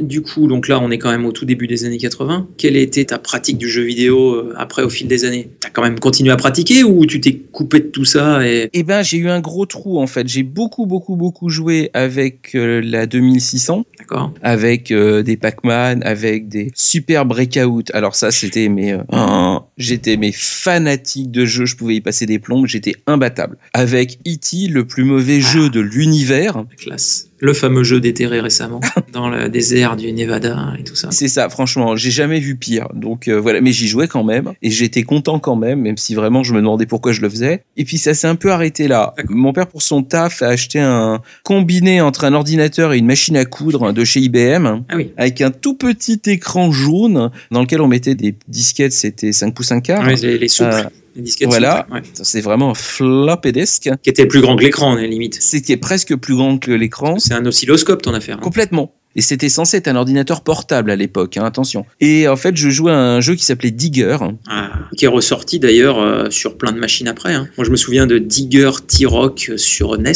Du 0.00 0.22
coup, 0.22 0.46
donc 0.46 0.68
là, 0.68 0.78
on 0.80 0.92
est 0.92 0.98
quand 0.98 1.10
même 1.10 1.26
au 1.26 1.32
tout 1.32 1.44
début 1.44 1.66
des 1.66 1.84
années 1.84 1.98
80. 1.98 2.48
Quelle 2.56 2.76
était 2.76 3.06
ta 3.06 3.18
pratique 3.18 3.58
du 3.58 3.68
jeu 3.68 3.82
vidéo 3.82 4.34
euh, 4.34 4.54
après 4.56 4.82
au 4.82 4.88
fil 4.88 5.08
des 5.08 5.24
années? 5.24 5.50
T'as 5.58 5.70
quand 5.70 5.82
même 5.82 5.98
continué 5.98 6.30
à 6.30 6.36
pratiquer 6.36 6.84
ou 6.84 7.04
tu 7.04 7.20
t'es 7.20 7.34
coupé 7.34 7.80
de 7.80 7.86
tout 7.86 8.04
ça 8.04 8.46
et 8.46 8.70
Eh 8.72 8.82
ben, 8.84 9.02
j'ai 9.02 9.18
eu 9.18 9.28
un 9.28 9.40
gros 9.40 9.66
trou 9.66 10.00
en 10.00 10.06
fait. 10.06 10.28
J'ai 10.28 10.44
beaucoup, 10.44 10.86
beaucoup, 10.86 11.16
beaucoup 11.16 11.48
joué 11.48 11.90
avec 11.94 12.54
euh, 12.54 12.80
la 12.84 13.06
2600, 13.06 13.84
d'accord 13.98 14.32
avec 14.42 14.90
euh, 14.90 15.22
des 15.22 15.36
Pac-Man, 15.36 16.02
avec 16.04 16.48
des 16.48 16.70
super 16.74 17.24
breakout. 17.24 17.90
Alors 17.92 18.14
ça, 18.14 18.30
c'était 18.30 18.68
mes, 18.68 18.92
euh, 18.92 19.02
oh, 19.12 19.60
j'étais 19.76 20.16
mes 20.16 20.32
fanatiques 20.32 21.30
de 21.30 21.44
jeux. 21.44 21.66
Je 21.66 21.76
pouvais 21.76 21.96
y 21.96 22.00
passer 22.00 22.26
des 22.26 22.38
plombes. 22.38 22.66
J'étais 22.66 22.94
imbattable. 23.06 23.56
Avec 23.72 24.18
E.T., 24.26 24.68
le 24.68 24.86
plus 24.86 25.04
mauvais 25.04 25.17
jeu 25.40 25.70
de 25.70 25.80
l'univers. 25.80 26.56
La 26.58 26.76
classe. 26.76 27.24
Le 27.40 27.52
fameux 27.52 27.84
jeu 27.84 28.00
déterré 28.00 28.40
récemment 28.40 28.80
dans 29.12 29.28
le 29.28 29.48
désert 29.48 29.94
du 29.94 30.12
Nevada 30.12 30.72
et 30.76 30.82
tout 30.82 30.96
ça. 30.96 31.12
C'est 31.12 31.28
ça, 31.28 31.48
franchement, 31.48 31.94
j'ai 31.94 32.10
jamais 32.10 32.40
vu 32.40 32.56
pire. 32.56 32.88
Donc 32.94 33.28
euh, 33.28 33.40
voilà, 33.40 33.60
mais 33.60 33.70
j'y 33.70 33.86
jouais 33.86 34.08
quand 34.08 34.24
même 34.24 34.54
et 34.60 34.70
j'étais 34.72 35.04
content 35.04 35.38
quand 35.38 35.54
même, 35.54 35.80
même 35.82 35.96
si 35.96 36.16
vraiment 36.16 36.42
je 36.42 36.52
me 36.52 36.58
demandais 36.58 36.86
pourquoi 36.86 37.12
je 37.12 37.20
le 37.20 37.28
faisais. 37.28 37.62
Et 37.76 37.84
puis 37.84 37.96
ça 37.98 38.12
s'est 38.14 38.26
un 38.26 38.34
peu 38.34 38.50
arrêté 38.50 38.88
là. 38.88 39.14
Mon 39.28 39.52
père 39.52 39.68
pour 39.68 39.82
son 39.82 40.02
taf 40.02 40.42
a 40.42 40.48
acheté 40.48 40.80
un 40.80 41.20
combiné 41.44 42.00
entre 42.00 42.24
un 42.24 42.32
ordinateur 42.34 42.92
et 42.92 42.98
une 42.98 43.06
machine 43.06 43.36
à 43.36 43.44
coudre 43.44 43.92
de 43.92 44.04
chez 44.04 44.18
IBM 44.18 44.82
Ah 44.88 44.96
oui. 44.96 45.12
avec 45.16 45.40
un 45.40 45.52
tout 45.52 45.74
petit 45.74 46.20
écran 46.26 46.72
jaune 46.72 47.30
dans 47.52 47.60
lequel 47.60 47.80
on 47.82 47.86
mettait 47.88 48.16
des 48.16 48.34
disquettes, 48.48 48.92
c'était 48.92 49.30
5 49.32 49.54
pouces 49.54 49.70
un 49.70 49.80
quart. 49.80 50.04
Ouais, 50.04 50.16
les, 50.16 50.38
les 50.38 50.48
souples, 50.48 50.70
Euh, 50.72 50.82
les 51.18 51.24
disquettes 51.24 51.48
voilà. 51.48 51.86
ouais. 51.92 52.00
C'est 52.14 52.40
vraiment 52.40 52.70
un 52.70 52.74
floppy 52.74 53.52
disk. 53.52 53.90
Qui 54.02 54.10
était 54.10 54.26
plus 54.26 54.40
grand 54.40 54.56
que 54.56 54.62
l'écran, 54.62 54.92
à 54.94 54.96
la 55.00 55.06
limite. 55.06 55.36
C'était 55.42 55.76
presque 55.76 56.16
plus 56.16 56.36
grand 56.36 56.58
que 56.58 56.70
l'écran. 56.70 57.18
C'est 57.18 57.34
un 57.34 57.44
oscilloscope 57.44 58.00
ton 58.02 58.14
affaire. 58.14 58.38
hein. 58.38 58.42
Complètement. 58.42 58.94
Et 59.16 59.20
c'était 59.20 59.48
censé 59.48 59.78
être 59.78 59.88
un 59.88 59.96
ordinateur 59.96 60.42
portable 60.42 60.90
à 60.90 60.96
l'époque, 60.96 61.36
hein, 61.38 61.44
attention. 61.44 61.84
Et 62.00 62.28
en 62.28 62.36
fait, 62.36 62.56
je 62.56 62.68
jouais 62.70 62.92
à 62.92 62.96
un 62.98 63.20
jeu 63.20 63.34
qui 63.34 63.44
s'appelait 63.44 63.70
Digger. 63.72 64.18
Ah, 64.48 64.70
qui 64.96 65.04
est 65.06 65.08
ressorti 65.08 65.58
d'ailleurs 65.58 66.00
euh, 66.00 66.30
sur 66.30 66.56
plein 66.56 66.72
de 66.72 66.78
machines 66.78 67.08
après. 67.08 67.34
hein. 67.34 67.48
Moi 67.56 67.64
je 67.64 67.70
me 67.70 67.76
souviens 67.76 68.06
de 68.06 68.18
Digger 68.18 68.70
T-Rock 68.86 69.52
sur 69.56 69.98
NES, 69.98 70.12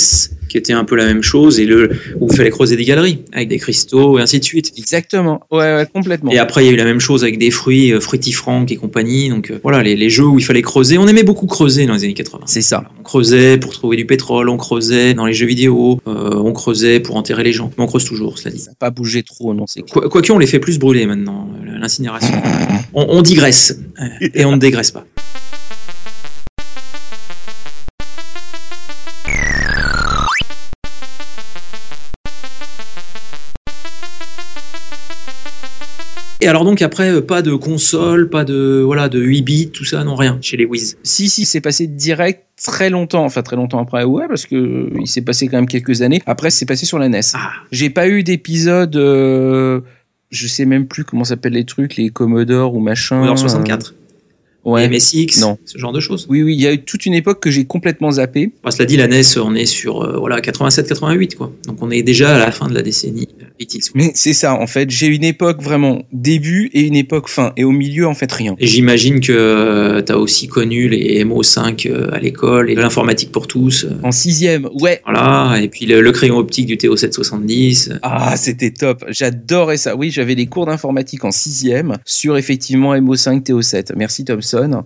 qui 0.48 0.56
était 0.58 0.72
un 0.72 0.84
peu 0.84 0.94
la 0.96 1.06
même 1.06 1.22
chose, 1.22 1.58
et 1.58 1.66
le, 1.66 1.90
où 2.20 2.28
il 2.30 2.36
fallait 2.36 2.50
creuser 2.50 2.76
des 2.76 2.84
galeries, 2.84 3.24
avec 3.32 3.48
des 3.48 3.58
cristaux 3.58 4.18
et 4.18 4.22
ainsi 4.22 4.38
de 4.38 4.44
suite. 4.44 4.72
Exactement. 4.76 5.40
Ouais, 5.50 5.74
ouais, 5.74 5.86
complètement. 5.92 6.30
Et 6.30 6.38
après, 6.38 6.62
il 6.64 6.66
y 6.66 6.70
a 6.70 6.72
eu 6.72 6.76
la 6.76 6.84
même 6.84 7.00
chose 7.00 7.22
avec 7.24 7.38
des 7.38 7.50
fruits, 7.50 7.92
euh, 7.92 8.00
Fruitifranc 8.00 8.66
et 8.68 8.76
compagnie. 8.76 9.30
Donc 9.30 9.50
euh, 9.50 9.58
voilà, 9.62 9.82
les, 9.82 9.96
les 9.96 10.10
jeux 10.10 10.26
où 10.26 10.38
il 10.38 10.44
fallait 10.44 10.62
creuser. 10.62 10.98
On 10.98 11.08
aimait 11.08 11.22
beaucoup 11.24 11.46
creuser 11.46 11.86
dans 11.86 11.94
les 11.94 12.04
années 12.04 12.14
80. 12.14 12.44
C'est 12.46 12.62
ça. 12.62 12.84
On 13.00 13.02
creusait 13.02 13.56
pour 13.58 13.72
trouver 13.72 13.96
du 13.96 14.04
pétrole, 14.06 14.48
on 14.48 14.56
creusait 14.58 15.14
dans 15.14 15.26
les 15.26 15.32
jeux 15.32 15.46
vidéo, 15.46 16.00
euh, 16.06 16.34
on 16.36 16.52
creusait 16.52 17.00
pour 17.00 17.16
enterrer 17.16 17.42
les 17.44 17.52
gens. 17.52 17.70
Mais 17.76 17.84
on 17.84 17.86
creuse 17.86 18.04
toujours, 18.04 18.38
cela 18.38 18.54
dit. 18.54 18.66
Pas 18.82 18.90
bougé 18.90 19.22
trop, 19.22 19.54
non, 19.54 19.64
c'est 19.68 19.82
clair. 19.82 19.92
Quoi- 19.92 20.08
Quoique 20.08 20.32
on 20.32 20.38
les 20.38 20.48
fait 20.48 20.58
plus 20.58 20.76
brûler 20.80 21.06
maintenant, 21.06 21.48
euh, 21.64 21.78
l'incinération. 21.78 22.34
On, 22.94 23.06
on 23.10 23.22
digresse, 23.22 23.78
euh, 24.00 24.28
et 24.34 24.44
on 24.44 24.52
ne 24.52 24.56
dégraisse 24.58 24.90
pas. 24.90 25.06
Et 36.42 36.48
alors 36.48 36.64
donc 36.64 36.82
après, 36.82 37.08
euh, 37.08 37.20
pas 37.20 37.40
de 37.40 37.54
console, 37.54 38.28
pas 38.28 38.44
de 38.44 38.82
voilà 38.84 39.08
de 39.08 39.20
8 39.20 39.42
bits, 39.42 39.70
tout 39.70 39.84
ça, 39.84 40.02
non 40.02 40.16
rien 40.16 40.38
chez 40.40 40.56
les 40.56 40.64
Wiz. 40.64 40.98
Si, 41.04 41.28
si, 41.28 41.44
c'est 41.44 41.60
passé 41.60 41.86
direct 41.86 42.42
très 42.60 42.90
longtemps, 42.90 43.24
enfin 43.24 43.42
très 43.42 43.54
longtemps 43.54 43.78
après, 43.78 44.02
ouais, 44.02 44.26
parce 44.26 44.46
que 44.46 44.56
euh, 44.56 44.90
il 45.00 45.06
s'est 45.06 45.22
passé 45.22 45.46
quand 45.46 45.58
même 45.58 45.68
quelques 45.68 46.02
années. 46.02 46.20
Après, 46.26 46.50
c'est 46.50 46.66
passé 46.66 46.84
sur 46.84 46.98
la 46.98 47.08
NES. 47.08 47.20
Ah, 47.34 47.52
J'ai 47.70 47.90
pas 47.90 48.08
eu 48.08 48.24
d'épisode, 48.24 48.96
euh, 48.96 49.82
je 50.30 50.48
sais 50.48 50.64
même 50.64 50.88
plus 50.88 51.04
comment 51.04 51.22
s'appellent 51.22 51.52
les 51.52 51.64
trucs, 51.64 51.94
les 51.94 52.10
Commodore 52.10 52.74
ou 52.74 52.80
machin. 52.80 53.20
Commodore 53.20 53.38
64. 53.38 53.94
Ouais. 54.64 54.88
MSX, 54.88 55.40
Non. 55.40 55.58
ce 55.64 55.76
genre 55.78 55.92
de 55.92 56.00
choses. 56.00 56.26
Oui, 56.28 56.42
oui, 56.42 56.54
il 56.54 56.60
y 56.60 56.66
a 56.66 56.72
eu 56.72 56.78
toute 56.82 57.04
une 57.06 57.14
époque 57.14 57.40
que 57.40 57.50
j'ai 57.50 57.64
complètement 57.64 58.12
zappé. 58.12 58.52
Cela 58.70 58.84
dit, 58.86 58.96
la 58.96 59.08
NES, 59.08 59.22
on 59.42 59.54
est 59.54 59.66
sur 59.66 60.02
euh, 60.02 60.16
voilà 60.18 60.40
87-88 60.40 61.34
quoi. 61.34 61.52
Donc 61.66 61.78
on 61.82 61.90
est 61.90 62.02
déjà 62.02 62.36
à 62.36 62.38
la 62.38 62.50
fin 62.52 62.68
de 62.68 62.74
la 62.74 62.82
décennie 62.82 63.28
euh, 63.42 63.44
80s. 63.64 63.90
Mais 63.94 64.12
c'est 64.14 64.32
ça, 64.32 64.54
en 64.54 64.66
fait, 64.66 64.88
j'ai 64.90 65.06
une 65.08 65.24
époque 65.24 65.62
vraiment 65.62 66.02
début 66.12 66.70
et 66.74 66.82
une 66.82 66.94
époque 66.96 67.28
fin. 67.28 67.52
Et 67.56 67.64
au 67.64 67.72
milieu, 67.72 68.06
en 68.06 68.14
fait, 68.14 68.30
rien. 68.30 68.54
Et 68.58 68.66
j'imagine 68.66 69.20
que 69.20 70.00
tu 70.06 70.12
as 70.12 70.18
aussi 70.18 70.46
connu 70.48 70.88
les 70.88 71.24
MO5 71.24 71.88
euh, 71.90 72.10
à 72.12 72.18
l'école 72.20 72.70
et 72.70 72.74
l'informatique 72.74 73.32
pour 73.32 73.46
tous. 73.48 73.84
euh, 73.84 73.90
En 74.04 74.12
sixième, 74.12 74.68
ouais. 74.80 75.00
Voilà, 75.04 75.60
et 75.60 75.68
puis 75.68 75.86
le, 75.86 76.00
le 76.00 76.12
crayon 76.12 76.36
optique 76.38 76.66
du 76.66 76.76
TO770. 76.76 77.98
Ah, 78.02 78.36
c'était 78.36 78.70
top. 78.70 79.04
J'adorais 79.08 79.76
ça. 79.76 79.96
Oui, 79.96 80.10
j'avais 80.10 80.34
les 80.34 80.46
cours 80.46 80.66
d'informatique 80.66 81.24
en 81.24 81.30
sixième 81.30 81.96
sur 82.04 82.36
effectivement 82.36 82.94
MO5 82.96 83.42
TO7. 83.42 83.92
Merci 83.96 84.24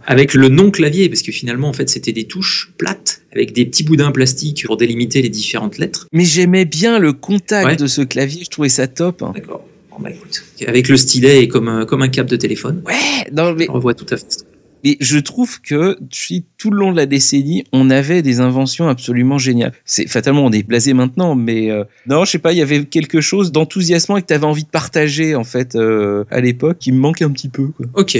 Avec 0.06 0.34
le 0.34 0.48
non-clavier, 0.48 1.08
parce 1.08 1.22
que 1.22 1.32
finalement, 1.32 1.68
en 1.68 1.72
fait, 1.72 1.88
c'était 1.88 2.12
des 2.12 2.24
touches 2.24 2.72
plates 2.78 3.22
avec 3.32 3.52
des 3.52 3.66
petits 3.66 3.84
boudins 3.84 4.10
plastiques 4.12 4.64
pour 4.66 4.76
délimiter 4.76 5.22
les 5.22 5.28
différentes 5.28 5.78
lettres. 5.78 6.06
Mais 6.12 6.24
j'aimais 6.24 6.64
bien 6.64 6.98
le 6.98 7.12
contact 7.12 7.66
Ouais. 7.66 7.76
de 7.76 7.86
ce 7.86 8.02
clavier. 8.02 8.42
Je 8.44 8.50
trouvais 8.50 8.68
ça 8.68 8.86
top. 8.86 9.22
D'accord. 9.34 9.66
Bon, 9.90 9.96
bah, 10.02 10.10
écoute. 10.10 10.42
Avec 10.66 10.88
le 10.88 10.96
stylet 10.96 11.42
et 11.42 11.48
comme, 11.48 11.68
un- 11.68 11.84
comme 11.86 12.02
un 12.02 12.08
câble 12.08 12.28
de 12.30 12.36
téléphone. 12.36 12.82
Ouais, 12.86 12.94
non, 13.32 13.54
mais 13.54 13.66
On 13.70 13.74
revoit 13.74 13.94
tout 13.94 14.06
à 14.10 14.16
fait. 14.16 14.44
Et 14.84 14.98
je 15.00 15.18
trouve 15.18 15.60
que 15.62 15.96
depuis 16.00 16.44
tout 16.58 16.70
le 16.70 16.78
long 16.78 16.92
de 16.92 16.96
la 16.96 17.06
décennie, 17.06 17.64
on 17.72 17.90
avait 17.90 18.22
des 18.22 18.38
inventions 18.40 18.86
absolument 18.88 19.36
géniales. 19.36 19.72
C'est 19.84 20.06
fatalement 20.06 20.44
on 20.44 20.52
est 20.52 20.62
blasé 20.62 20.92
maintenant, 20.92 21.34
mais 21.34 21.70
euh, 21.72 21.82
non, 22.06 22.24
je 22.24 22.30
sais 22.32 22.38
pas, 22.38 22.52
il 22.52 22.58
y 22.58 22.62
avait 22.62 22.84
quelque 22.84 23.20
chose 23.20 23.50
d'enthousiasmant 23.50 24.16
et 24.18 24.22
que 24.22 24.28
tu 24.28 24.34
avais 24.34 24.44
envie 24.44 24.62
de 24.62 24.68
partager 24.68 25.34
en 25.34 25.42
fait 25.44 25.74
euh, 25.74 26.24
à 26.30 26.40
l'époque 26.40 26.78
qui 26.78 26.92
me 26.92 26.98
manquait 26.98 27.24
un 27.24 27.30
petit 27.32 27.48
peu. 27.48 27.68
Quoi. 27.68 27.86
Ok. 27.94 28.16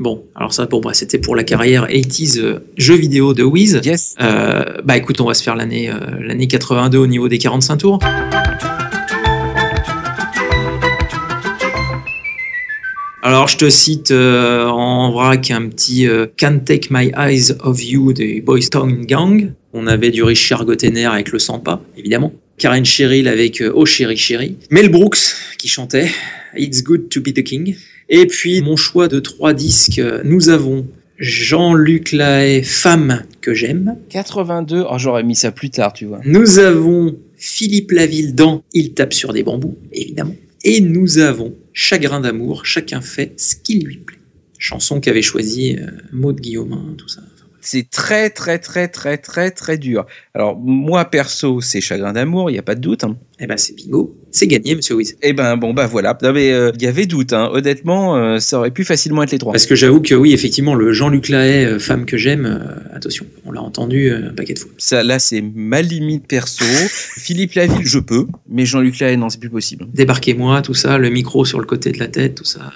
Bon, 0.00 0.24
alors 0.34 0.54
ça, 0.54 0.64
bon, 0.64 0.80
bah, 0.80 0.94
c'était 0.94 1.18
pour 1.18 1.36
la 1.36 1.44
carrière 1.44 1.86
80s 1.86 2.38
euh, 2.38 2.60
jeux 2.78 2.96
vidéo 2.96 3.34
de 3.34 3.42
Wiz. 3.42 3.82
Yes. 3.84 4.14
Euh, 4.18 4.64
bah 4.82 4.96
écoute, 4.96 5.20
on 5.20 5.26
va 5.26 5.34
se 5.34 5.42
faire 5.42 5.54
l'année 5.54 5.90
euh, 5.90 5.98
l'année 6.22 6.46
82 6.46 6.96
au 6.96 7.06
niveau 7.06 7.28
des 7.28 7.36
45 7.36 7.76
tours. 7.76 7.98
Alors 13.22 13.48
je 13.48 13.58
te 13.58 13.68
cite 13.68 14.10
euh, 14.10 14.64
en 14.64 15.12
vrac 15.12 15.50
un 15.50 15.68
petit 15.68 16.08
euh, 16.08 16.26
Can't 16.38 16.60
Take 16.64 16.88
My 16.90 17.12
Eyes 17.14 17.52
Off 17.60 17.84
You 17.84 18.14
des 18.14 18.40
Boys 18.40 18.70
Town 18.70 19.04
Gang. 19.04 19.52
On 19.74 19.86
avait 19.86 20.10
du 20.10 20.22
Richard 20.22 20.64
Gottener 20.64 21.04
avec 21.04 21.30
le 21.30 21.38
Sampa, 21.38 21.82
évidemment. 21.98 22.32
Karen 22.56 22.86
Cheryl 22.86 23.28
avec 23.28 23.60
euh, 23.60 23.70
Oh 23.74 23.84
Chéri 23.84 24.16
Chéri. 24.16 24.56
Mel 24.70 24.88
Brooks 24.88 25.18
qui 25.58 25.68
chantait 25.68 26.10
It's 26.56 26.82
Good 26.82 27.10
to 27.10 27.20
Be 27.20 27.34
the 27.34 27.42
King. 27.42 27.76
Et 28.10 28.26
puis 28.26 28.60
mon 28.60 28.76
choix 28.76 29.08
de 29.08 29.20
trois 29.20 29.54
disques, 29.54 30.00
euh, 30.00 30.20
nous 30.24 30.48
avons 30.48 30.86
Jean-Luc 31.18 32.12
Lahaye, 32.12 32.64
Femme 32.64 33.22
que 33.40 33.54
j'aime. 33.54 33.96
82. 34.08 34.84
Oh, 34.90 34.98
j'aurais 34.98 35.22
mis 35.22 35.36
ça 35.36 35.52
plus 35.52 35.70
tard, 35.70 35.92
tu 35.92 36.06
vois. 36.06 36.20
Nous 36.24 36.58
avons 36.58 37.16
Philippe 37.36 37.92
Laville 37.92 38.34
dans 38.34 38.64
Il 38.72 38.94
tape 38.94 39.12
sur 39.12 39.32
des 39.32 39.42
bambous, 39.42 39.78
évidemment. 39.92 40.34
Et 40.64 40.80
nous 40.80 41.18
avons 41.18 41.54
Chagrin 41.72 42.20
d'amour, 42.20 42.66
chacun 42.66 43.00
fait 43.00 43.32
ce 43.36 43.54
qui 43.54 43.78
lui 43.78 43.98
plaît. 43.98 44.18
Chanson 44.58 45.00
qu'avait 45.00 45.22
choisi 45.22 45.76
euh, 45.76 45.86
Maud 46.12 46.40
Guillaumin, 46.40 46.94
tout 46.98 47.08
ça. 47.08 47.22
C'est 47.60 47.90
très 47.90 48.30
très 48.30 48.58
très 48.58 48.88
très 48.88 49.18
très 49.18 49.50
très 49.50 49.78
dur. 49.78 50.06
Alors 50.34 50.56
moi 50.58 51.04
perso, 51.04 51.60
c'est 51.60 51.80
chagrin 51.80 52.12
d'amour, 52.12 52.50
il 52.50 52.56
y 52.56 52.58
a 52.58 52.62
pas 52.62 52.74
de 52.74 52.80
doute. 52.80 53.04
Hein. 53.04 53.16
Eh 53.38 53.46
ben 53.46 53.56
c'est 53.56 53.74
bingo, 53.74 54.16
c'est 54.30 54.46
gagné, 54.46 54.74
Monsieur 54.74 54.94
Wiz. 54.96 55.16
Eh 55.22 55.32
ben 55.32 55.56
bon 55.56 55.72
bah 55.72 55.86
voilà. 55.86 56.16
Non 56.22 56.32
mais 56.32 56.52
euh, 56.52 56.72
il 56.74 56.82
y 56.82 56.86
avait 56.86 57.06
doute. 57.06 57.32
Hein. 57.32 57.50
Honnêtement, 57.52 58.16
euh, 58.16 58.38
ça 58.38 58.58
aurait 58.58 58.70
pu 58.70 58.84
facilement 58.84 59.22
être 59.22 59.32
les 59.32 59.38
trois. 59.38 59.52
Parce 59.52 59.66
que 59.66 59.74
j'avoue 59.74 60.00
que 60.00 60.14
oui, 60.14 60.32
effectivement, 60.32 60.74
le 60.74 60.92
Jean-Luc 60.92 61.28
Lahaye, 61.28 61.64
euh, 61.64 61.78
Femme 61.78 62.04
que 62.04 62.16
j'aime, 62.16 62.46
euh, 62.46 62.96
attention, 62.96 63.26
on 63.44 63.52
l'a 63.52 63.62
entendu 63.62 64.10
un 64.10 64.32
paquet 64.34 64.54
de 64.54 64.58
fois. 64.58 64.70
Ça 64.78 65.02
là 65.02 65.18
c'est 65.18 65.42
ma 65.42 65.82
limite 65.82 66.26
perso. 66.26 66.64
Philippe 67.16 67.54
Laville, 67.54 67.86
je 67.86 67.98
peux, 67.98 68.26
mais 68.48 68.66
Jean-Luc 68.66 68.98
Lahaye 69.00 69.16
non, 69.16 69.28
c'est 69.28 69.40
plus 69.40 69.50
possible. 69.50 69.86
Débarquez-moi, 69.92 70.62
tout 70.62 70.74
ça, 70.74 70.98
le 70.98 71.10
micro 71.10 71.44
sur 71.44 71.60
le 71.60 71.66
côté 71.66 71.92
de 71.92 71.98
la 71.98 72.08
tête, 72.08 72.36
tout 72.36 72.44
ça. 72.44 72.72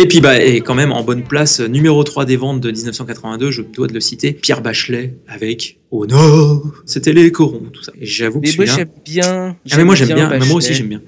Et 0.00 0.08
puis, 0.08 0.22
bah, 0.22 0.42
et 0.42 0.62
quand 0.62 0.74
même, 0.74 0.92
en 0.92 1.02
bonne 1.02 1.24
place, 1.24 1.60
numéro 1.60 2.02
3 2.02 2.24
des 2.24 2.38
ventes 2.38 2.62
de 2.62 2.70
1982, 2.70 3.50
je 3.50 3.60
dois 3.60 3.86
de 3.86 3.92
le 3.92 4.00
citer, 4.00 4.32
Pierre 4.32 4.62
Bachelet 4.62 5.18
avec 5.28 5.78
Au 5.90 6.06
Nord. 6.06 6.62
C'était 6.86 7.12
les 7.12 7.30
corons, 7.30 7.64
tout 7.70 7.82
ça. 7.82 7.92
J'avoue 8.00 8.40
que 8.40 8.48
Mais 8.48 8.54
moi 8.56 8.66
celui-là. 8.66 8.76
j'aime 8.76 9.02
bien. 9.04 9.56
Ah, 9.70 9.76
mais 9.76 9.84
moi 9.84 9.94
j'aime 9.94 10.14
bien, 10.14 10.30
mais 10.30 10.46
moi 10.46 10.56
aussi 10.56 10.72
j'aime 10.72 10.88
bien. 10.88 11.02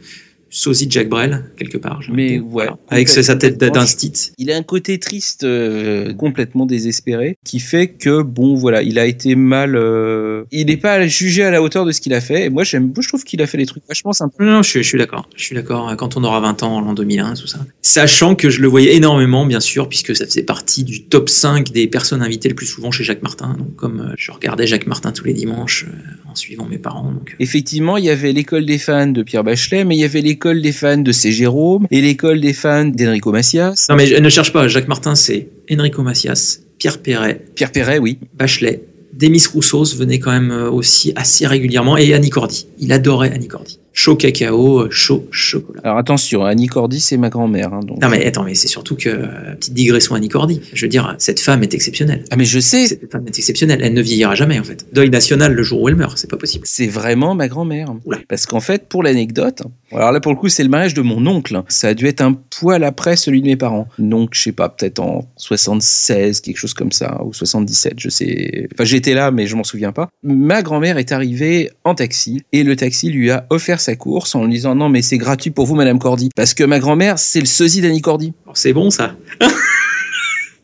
Sosie 0.54 0.86
de 0.86 0.92
Jacques 0.92 1.08
Brel, 1.08 1.44
quelque 1.56 1.78
part. 1.78 2.00
Mais 2.12 2.38
ouais. 2.38 2.66
Avec 2.88 3.08
sa 3.08 3.22
tête 3.36 3.52
Complètement. 3.54 3.80
d'un 3.80 3.86
stit. 3.86 4.12
Il 4.36 4.50
a 4.52 4.56
un 4.56 4.62
côté 4.62 4.98
triste, 4.98 5.44
euh, 5.44 6.12
complètement 6.12 6.66
désespéré, 6.66 7.38
qui 7.42 7.58
fait 7.58 7.88
que 7.88 8.20
bon 8.22 8.54
voilà, 8.54 8.82
il 8.82 8.98
a 8.98 9.06
été 9.06 9.34
mal. 9.34 9.76
euh, 9.76 10.44
il 10.52 10.66
n'est 10.66 10.76
pas 10.76 11.06
jugé 11.06 11.42
à 11.42 11.50
la 11.50 11.62
hauteur 11.62 11.86
de 11.86 11.92
ce 11.92 12.02
qu'il 12.02 12.12
a 12.12 12.20
fait. 12.20 12.44
Et 12.44 12.50
moi 12.50 12.64
j'aime, 12.64 12.92
je 13.00 13.08
trouve 13.08 13.24
qu'il 13.24 13.40
a 13.40 13.46
fait 13.46 13.56
des 13.56 13.64
trucs 13.64 13.84
vachement 13.88 14.12
sympas. 14.12 14.44
Non, 14.44 14.52
non, 14.52 14.62
je, 14.62 14.68
suis- 14.68 14.82
je 14.82 14.88
suis 14.88 14.98
d'accord. 14.98 15.26
Je 15.36 15.42
suis 15.42 15.54
d'accord. 15.54 15.90
Quand 15.96 16.18
on 16.18 16.24
aura 16.24 16.40
20 16.40 16.62
ans, 16.64 16.80
l'an 16.82 16.92
2001, 16.92 17.32
tout 17.34 17.46
ça. 17.46 17.58
Sachant 17.80 18.34
que 18.34 18.50
je 18.50 18.60
le 18.60 18.68
voyais 18.68 18.94
énormément, 18.94 19.46
bien 19.46 19.60
sûr, 19.60 19.88
puisque 19.88 20.14
ça 20.14 20.26
faisait 20.26 20.42
partie 20.42 20.84
du 20.84 21.04
top 21.04 21.30
5 21.30 21.70
des 21.72 21.86
personnes 21.88 22.20
invitées 22.20 22.50
le 22.50 22.54
plus 22.54 22.66
souvent 22.66 22.90
chez 22.90 23.04
Jacques 23.04 23.22
Martin. 23.22 23.54
Donc, 23.58 23.74
comme 23.76 24.00
euh, 24.00 24.14
je 24.18 24.30
regardais 24.30 24.66
Jacques 24.66 24.86
Martin 24.86 25.12
tous 25.12 25.24
les 25.24 25.32
dimanches 25.34 25.86
euh, 25.88 26.30
en 26.30 26.34
suivant 26.34 26.66
mes 26.66 26.78
parents. 26.78 27.10
Donc, 27.10 27.36
Effectivement, 27.40 27.96
il 27.96 28.04
y 28.04 28.10
avait 28.10 28.32
l'école 28.32 28.66
des 28.66 28.78
fans 28.78 29.06
de 29.06 29.22
Pierre 29.22 29.44
Bachelet, 29.44 29.84
mais 29.86 29.96
il 29.96 30.00
y 30.00 30.04
avait 30.04 30.20
l'école 30.20 30.41
des 30.50 30.72
fans 30.72 30.98
de 30.98 31.12
C. 31.12 31.30
Jérôme 31.32 31.86
et 31.90 32.00
l'école 32.00 32.40
des 32.40 32.52
fans 32.52 32.84
d'Enrico 32.84 33.30
Macias. 33.32 33.86
Non, 33.88 33.96
mais 33.96 34.06
je- 34.06 34.16
ne 34.16 34.28
cherche 34.28 34.52
pas. 34.52 34.66
Jacques 34.68 34.88
Martin, 34.88 35.14
c'est 35.14 35.48
Enrico 35.70 36.02
Macias, 36.02 36.58
Pierre 36.78 36.98
Perret, 37.00 37.40
Pierre 37.54 37.70
Perret, 37.72 37.98
oui. 37.98 38.18
Bachelet. 38.34 38.82
Demis 39.12 39.44
Roussos 39.52 39.94
venait 39.96 40.18
quand 40.18 40.32
même 40.32 40.50
euh, 40.50 40.70
aussi 40.70 41.12
assez 41.16 41.46
régulièrement 41.46 41.96
et 41.96 42.12
Annie 42.14 42.30
Cordy. 42.30 42.66
Il 42.78 42.92
adorait 42.92 43.30
Annie 43.32 43.46
Cordy. 43.48 43.78
Chaud 43.94 44.16
cacao, 44.16 44.90
chaud 44.90 45.26
chocolat. 45.30 45.80
Alors 45.84 45.98
attention, 45.98 46.44
Annie 46.44 46.66
Cordy, 46.66 46.98
c'est 47.00 47.16
ma 47.18 47.28
grand-mère. 47.28 47.74
hein, 47.74 47.80
donc. 47.86 48.00
Non 48.00 48.08
mais 48.08 48.24
attends, 48.26 48.44
mais 48.44 48.54
c'est 48.54 48.68
surtout 48.68 48.96
que 48.96 49.08
euh, 49.10 49.54
petite 49.58 49.74
digression 49.74 50.14
Annie 50.14 50.28
Cordy. 50.28 50.60
Je 50.72 50.84
veux 50.84 50.88
dire, 50.88 51.14
cette 51.18 51.40
femme 51.40 51.62
est 51.62 51.74
exceptionnelle. 51.74 52.24
Ah 52.30 52.36
mais 52.36 52.44
je 52.46 52.58
sais, 52.58 52.86
Cette 52.86 53.10
femme 53.12 53.26
est 53.26 53.36
exceptionnelle. 53.38 53.80
Elle 53.82 53.94
ne 53.94 54.00
vieillira 54.02 54.34
jamais 54.34 54.58
en 54.58 54.64
fait. 54.64 54.86
Deuil 54.94 55.10
national 55.10 55.52
le 55.52 55.62
jour 55.62 55.82
où 55.82 55.88
elle 55.88 55.96
meurt, 55.96 56.16
c'est 56.16 56.30
pas 56.30 56.36
possible. 56.38 56.64
c'est 56.66 56.86
vraiment 56.86 57.34
ma 57.34 57.48
grand-mère. 57.48 57.88
Parce 58.28 58.46
qu'en 58.46 58.60
fait, 58.60 58.88
pour 58.88 59.02
l'anecdote, 59.02 59.62
alors 59.92 60.10
là 60.12 60.20
pour 60.20 60.32
le 60.32 60.38
coup, 60.38 60.48
c'est 60.48 60.62
le 60.62 60.70
mariage 60.70 60.94
de 60.94 61.02
mon 61.02 61.26
oncle. 61.26 61.62
Ça 61.68 61.88
a 61.88 61.94
dû 61.94 62.06
être 62.06 62.22
un 62.22 62.32
poil 62.32 62.84
après 62.84 63.16
celui 63.16 63.42
de 63.42 63.46
mes 63.46 63.56
parents. 63.56 63.88
Donc 63.98 64.30
je 64.32 64.40
sais 64.40 64.52
pas, 64.52 64.68
peut-être 64.70 65.00
en 65.00 65.26
76, 65.36 66.40
quelque 66.40 66.56
chose 66.56 66.74
comme 66.74 66.92
ça, 66.92 67.20
ou 67.24 67.32
77, 67.32 67.94
je 67.98 68.08
sais. 68.08 68.68
Enfin 68.72 68.84
j'étais 68.84 69.14
là, 69.14 69.30
mais 69.30 69.46
je 69.46 69.54
m'en 69.56 69.64
souviens 69.64 69.92
pas. 69.92 70.08
Ma 70.22 70.62
grand-mère 70.62 70.96
est 70.98 71.12
arrivée 71.12 71.70
en 71.84 71.94
taxi 71.94 72.42
et 72.52 72.62
le 72.64 72.74
taxi 72.76 73.10
lui 73.10 73.30
a 73.30 73.46
offert 73.50 73.80
sa 73.82 73.96
course 73.96 74.34
en 74.34 74.44
lui 74.44 74.52
disant 74.52 74.74
non 74.74 74.88
mais 74.88 75.02
c'est 75.02 75.18
gratuit 75.18 75.50
pour 75.50 75.66
vous, 75.66 75.74
Madame 75.74 75.98
Cordy, 75.98 76.30
parce 76.34 76.54
que 76.54 76.64
ma 76.64 76.78
grand-mère 76.78 77.18
c'est 77.18 77.40
le 77.40 77.46
sosie 77.46 77.80
d'Annie 77.80 78.00
Cordy. 78.00 78.32
Alors, 78.44 78.56
C'est 78.56 78.72
bon 78.72 78.90
ça. 78.90 79.16